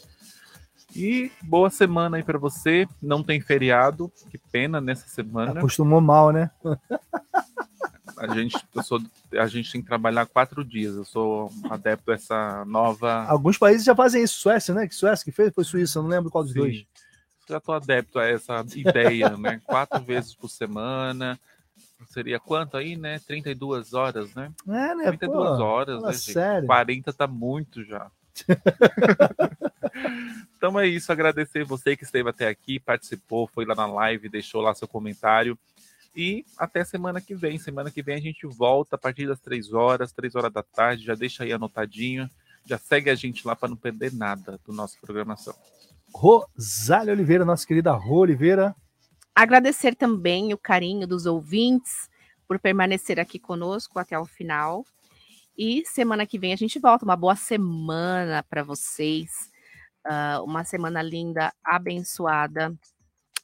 E 0.94 1.30
boa 1.42 1.70
semana 1.70 2.16
aí 2.16 2.22
para 2.22 2.38
você. 2.38 2.86
Não 3.02 3.22
tem 3.22 3.40
feriado, 3.40 4.10
que 4.30 4.38
pena 4.38 4.80
nessa 4.80 5.08
semana. 5.08 5.58
Acostumou 5.58 6.00
mal, 6.00 6.32
né? 6.32 6.50
A 8.16 8.34
gente, 8.34 8.56
eu 8.74 8.82
sou, 8.82 9.00
a 9.32 9.46
gente 9.46 9.70
tem 9.70 9.82
que 9.82 9.86
trabalhar 9.86 10.26
quatro 10.26 10.64
dias. 10.64 10.94
Eu 10.94 11.04
sou 11.04 11.50
adepto 11.68 12.10
a 12.10 12.14
essa 12.14 12.64
nova. 12.64 13.26
Alguns 13.26 13.58
países 13.58 13.84
já 13.84 13.94
fazem 13.94 14.22
isso. 14.22 14.40
Suécia, 14.40 14.74
né? 14.74 14.88
Que 14.88 14.94
Suécia 14.94 15.24
que 15.24 15.32
fez? 15.32 15.52
Foi 15.52 15.64
Suíça, 15.64 16.00
não 16.00 16.08
lembro 16.08 16.30
qual 16.30 16.42
dos 16.42 16.52
Sim. 16.52 16.60
dois. 16.60 16.86
Já 17.48 17.60
tô 17.60 17.72
adepto 17.72 18.18
a 18.18 18.26
essa 18.26 18.64
ideia, 18.74 19.36
né? 19.36 19.60
Quatro 19.64 20.02
vezes 20.02 20.34
por 20.34 20.48
semana. 20.48 21.38
Seria 22.08 22.40
quanto 22.40 22.76
aí, 22.76 22.96
né? 22.96 23.18
32 23.20 23.92
horas, 23.92 24.34
né? 24.34 24.50
É, 24.66 24.94
né? 24.94 25.04
32 25.04 25.58
Pô, 25.58 25.64
horas, 25.64 26.02
né, 26.02 26.12
gente? 26.12 26.32
sério. 26.32 26.66
40 26.66 27.12
tá 27.12 27.26
muito 27.26 27.84
já. 27.84 28.10
então 30.56 30.78
é 30.80 30.86
isso, 30.86 31.12
agradecer 31.12 31.64
você 31.64 31.96
que 31.96 32.04
esteve 32.04 32.30
até 32.30 32.48
aqui, 32.48 32.80
participou, 32.80 33.46
foi 33.46 33.64
lá 33.64 33.74
na 33.74 33.86
live, 33.86 34.28
deixou 34.28 34.60
lá 34.60 34.74
seu 34.74 34.88
comentário. 34.88 35.58
E 36.16 36.46
até 36.56 36.82
semana 36.82 37.20
que 37.20 37.34
vem. 37.34 37.58
Semana 37.58 37.90
que 37.90 38.02
vem 38.02 38.14
a 38.14 38.20
gente 38.20 38.46
volta 38.46 38.96
a 38.96 38.98
partir 38.98 39.26
das 39.26 39.38
3 39.38 39.74
horas, 39.74 40.12
3 40.12 40.34
horas 40.34 40.50
da 40.50 40.62
tarde. 40.62 41.04
Já 41.04 41.14
deixa 41.14 41.44
aí 41.44 41.52
anotadinho. 41.52 42.28
Já 42.64 42.78
segue 42.78 43.10
a 43.10 43.14
gente 43.14 43.46
lá 43.46 43.54
para 43.54 43.68
não 43.68 43.76
perder 43.76 44.14
nada 44.14 44.58
do 44.64 44.72
nosso 44.72 44.98
programação. 44.98 45.54
Rosália 46.14 47.12
Oliveira, 47.12 47.44
nossa 47.44 47.66
querida 47.66 47.92
Rô 47.92 48.20
Oliveira. 48.20 48.74
Agradecer 49.34 49.94
também 49.94 50.54
o 50.54 50.58
carinho 50.58 51.06
dos 51.06 51.26
ouvintes 51.26 52.08
por 52.48 52.58
permanecer 52.58 53.20
aqui 53.20 53.38
conosco 53.38 53.98
até 53.98 54.18
o 54.18 54.24
final. 54.24 54.86
E 55.58 55.84
semana 55.84 56.24
que 56.24 56.38
vem 56.38 56.54
a 56.54 56.56
gente 56.56 56.78
volta. 56.78 57.04
Uma 57.04 57.16
boa 57.16 57.36
semana 57.36 58.42
para 58.42 58.62
vocês. 58.62 59.50
Ah, 60.08 60.40
uma 60.42 60.62
semana 60.62 61.02
linda, 61.02 61.52
abençoada. 61.64 62.72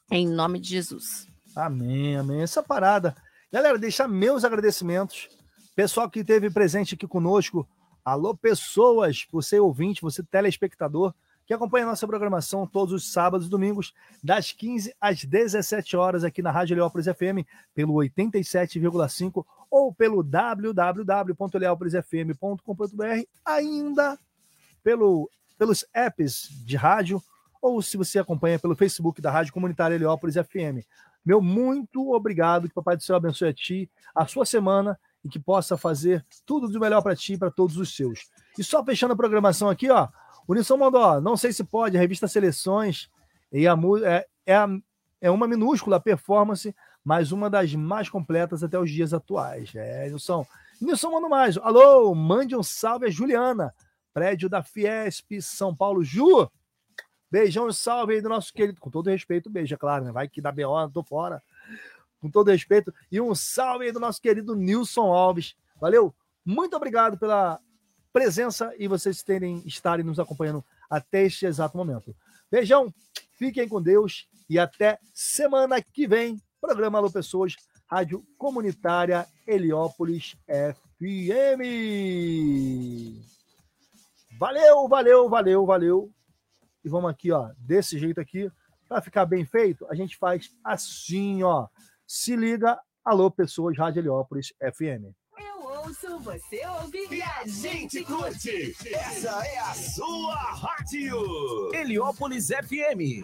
Em 0.09 0.25
nome 0.27 0.59
de 0.59 0.69
Jesus. 0.69 1.27
Amém, 1.55 2.17
amém. 2.17 2.41
Essa 2.41 2.63
parada. 2.63 3.15
Galera, 3.51 3.77
deixar 3.77 4.07
meus 4.07 4.45
agradecimentos. 4.45 5.27
Pessoal 5.75 6.09
que 6.09 6.21
esteve 6.21 6.49
presente 6.49 6.95
aqui 6.95 7.07
conosco. 7.07 7.67
Alô, 8.03 8.35
pessoas, 8.35 9.27
você 9.31 9.59
ouvinte, 9.59 10.01
você 10.01 10.23
telespectador, 10.23 11.13
que 11.45 11.53
acompanha 11.53 11.85
nossa 11.85 12.07
programação 12.07 12.65
todos 12.65 12.93
os 12.93 13.11
sábados 13.11 13.45
e 13.47 13.49
domingos, 13.49 13.93
das 14.23 14.51
15 14.51 14.95
às 14.99 15.23
17 15.23 15.95
horas, 15.97 16.23
aqui 16.23 16.41
na 16.41 16.49
Rádio 16.51 16.75
Leópolis 16.75 17.05
FM, 17.07 17.45
pelo 17.73 17.93
87,5 17.95 19.45
ou 19.69 19.93
pelo 19.93 20.23
www.leopolisfm.com.br, 20.23 23.23
ainda 23.45 24.17
pelo, 24.83 25.29
pelos 25.57 25.85
apps 25.93 26.49
de 26.65 26.75
rádio, 26.75 27.21
ou 27.61 27.81
se 27.81 27.95
você 27.97 28.19
acompanha 28.19 28.59
pelo 28.59 28.75
Facebook 28.75 29.21
da 29.21 29.31
Rádio 29.31 29.53
Comunitária 29.53 29.95
Heliópolis 29.95 30.35
FM. 30.35 30.85
Meu 31.25 31.41
muito 31.41 32.11
obrigado, 32.13 32.67
que 32.67 32.73
Papai 32.75 32.97
do 32.97 33.03
Céu 33.03 33.15
abençoe 33.15 33.47
a 33.49 33.53
ti, 33.53 33.89
a 34.13 34.25
sua 34.27 34.45
semana 34.45 34.99
e 35.23 35.29
que 35.29 35.39
possa 35.39 35.77
fazer 35.77 36.25
tudo 36.45 36.67
do 36.67 36.79
melhor 36.79 37.01
para 37.01 37.15
ti 37.15 37.33
e 37.33 37.37
para 37.37 37.49
todos 37.49 37.77
os 37.77 37.95
seus. 37.95 38.29
E 38.57 38.63
só 38.63 38.83
fechando 38.83 39.13
a 39.13 39.15
programação 39.15 39.69
aqui, 39.69 39.89
ó, 39.89 40.09
o 40.45 40.53
Nilson 40.53 40.75
mandou, 40.75 41.01
ó, 41.01 41.21
não 41.21 41.37
sei 41.37 41.53
se 41.53 41.63
pode, 41.63 41.95
a 41.95 41.99
revista 42.01 42.27
Seleções 42.27 43.09
e 43.49 43.65
a, 43.65 43.73
é, 44.03 44.27
é, 44.45 44.55
a- 44.55 44.67
é 45.21 45.31
uma 45.31 45.47
minúscula 45.47 46.01
performance, 46.01 46.75
mas 47.05 47.31
uma 47.31 47.49
das 47.49 47.73
mais 47.73 48.09
completas 48.09 48.61
até 48.61 48.77
os 48.77 48.91
dias 48.91 49.13
atuais. 49.13 49.71
É, 49.73 50.09
Nilson. 50.09 50.45
Nilson 50.81 51.11
manda 51.11 51.29
mais. 51.29 51.57
Alô, 51.57 52.13
mande 52.13 52.53
um 52.57 52.63
salve 52.63 53.05
a 53.05 53.09
Juliana, 53.09 53.73
prédio 54.13 54.47
da 54.47 54.61
Fiesp, 54.61 55.41
São 55.41 55.75
Paulo. 55.75 56.03
Ju, 56.03 56.49
beijão 57.31 57.67
e 57.67 57.73
salve 57.73 58.13
aí 58.13 58.21
do 58.21 58.29
nosso 58.29 58.53
querido, 58.53 58.79
com 58.79 58.89
todo 58.89 59.09
respeito, 59.09 59.49
beijo, 59.49 59.73
é 59.73 59.77
claro, 59.77 60.05
né? 60.05 60.11
Vai 60.11 60.27
que 60.27 60.41
dá 60.41 60.51
B.O., 60.51 60.89
tô 60.89 61.03
fora. 61.03 61.41
Com 62.21 62.29
todo 62.29 62.51
respeito. 62.51 62.93
E 63.11 63.19
um 63.19 63.33
salve 63.33 63.85
aí 63.85 63.91
do 63.91 63.99
nosso 63.99 64.21
querido 64.21 64.55
Nilson 64.55 65.11
Alves. 65.11 65.55
Valeu? 65.81 66.13
Muito 66.45 66.75
obrigado 66.75 67.17
pela 67.17 67.59
presença 68.13 68.73
e 68.77 68.87
vocês 68.87 69.23
terem 69.23 69.63
estarem 69.65 70.05
nos 70.05 70.19
acompanhando 70.19 70.63
até 70.89 71.23
este 71.23 71.45
exato 71.45 71.75
momento. 71.75 72.15
Beijão, 72.51 72.93
fiquem 73.33 73.67
com 73.67 73.81
Deus 73.81 74.27
e 74.49 74.59
até 74.59 74.99
semana 75.13 75.81
que 75.81 76.05
vem. 76.07 76.39
Programa 76.61 76.99
Alô 76.99 77.11
Pessoas, 77.11 77.55
Rádio 77.87 78.23
Comunitária 78.37 79.27
Heliópolis 79.47 80.35
FM. 80.47 81.63
Valeu, 84.43 84.89
valeu, 84.89 85.29
valeu, 85.29 85.65
valeu. 85.65 86.11
E 86.83 86.89
vamos 86.89 87.09
aqui, 87.09 87.31
ó, 87.31 87.49
desse 87.57 87.97
jeito 87.97 88.19
aqui, 88.19 88.51
para 88.89 89.01
ficar 89.01 89.25
bem 89.25 89.45
feito, 89.45 89.87
a 89.89 89.95
gente 89.95 90.17
faz 90.17 90.49
assim, 90.61 91.41
ó. 91.43 91.69
Se 92.05 92.35
liga, 92.35 92.77
Alô 93.05 93.31
Pessoas, 93.31 93.77
Rádio 93.77 94.01
Heliópolis 94.01 94.53
FM. 94.59 95.15
Eu 95.37 95.65
ouço, 95.65 96.19
você 96.19 96.61
ouve 96.81 97.07
e 97.09 97.21
a 97.21 97.47
gente 97.47 98.03
curte. 98.03 98.75
Essa 98.93 99.47
é 99.47 99.59
a 99.59 99.73
sua 99.73 100.35
rádio. 100.35 101.73
Heliópolis 101.73 102.49
FM. 102.49 103.23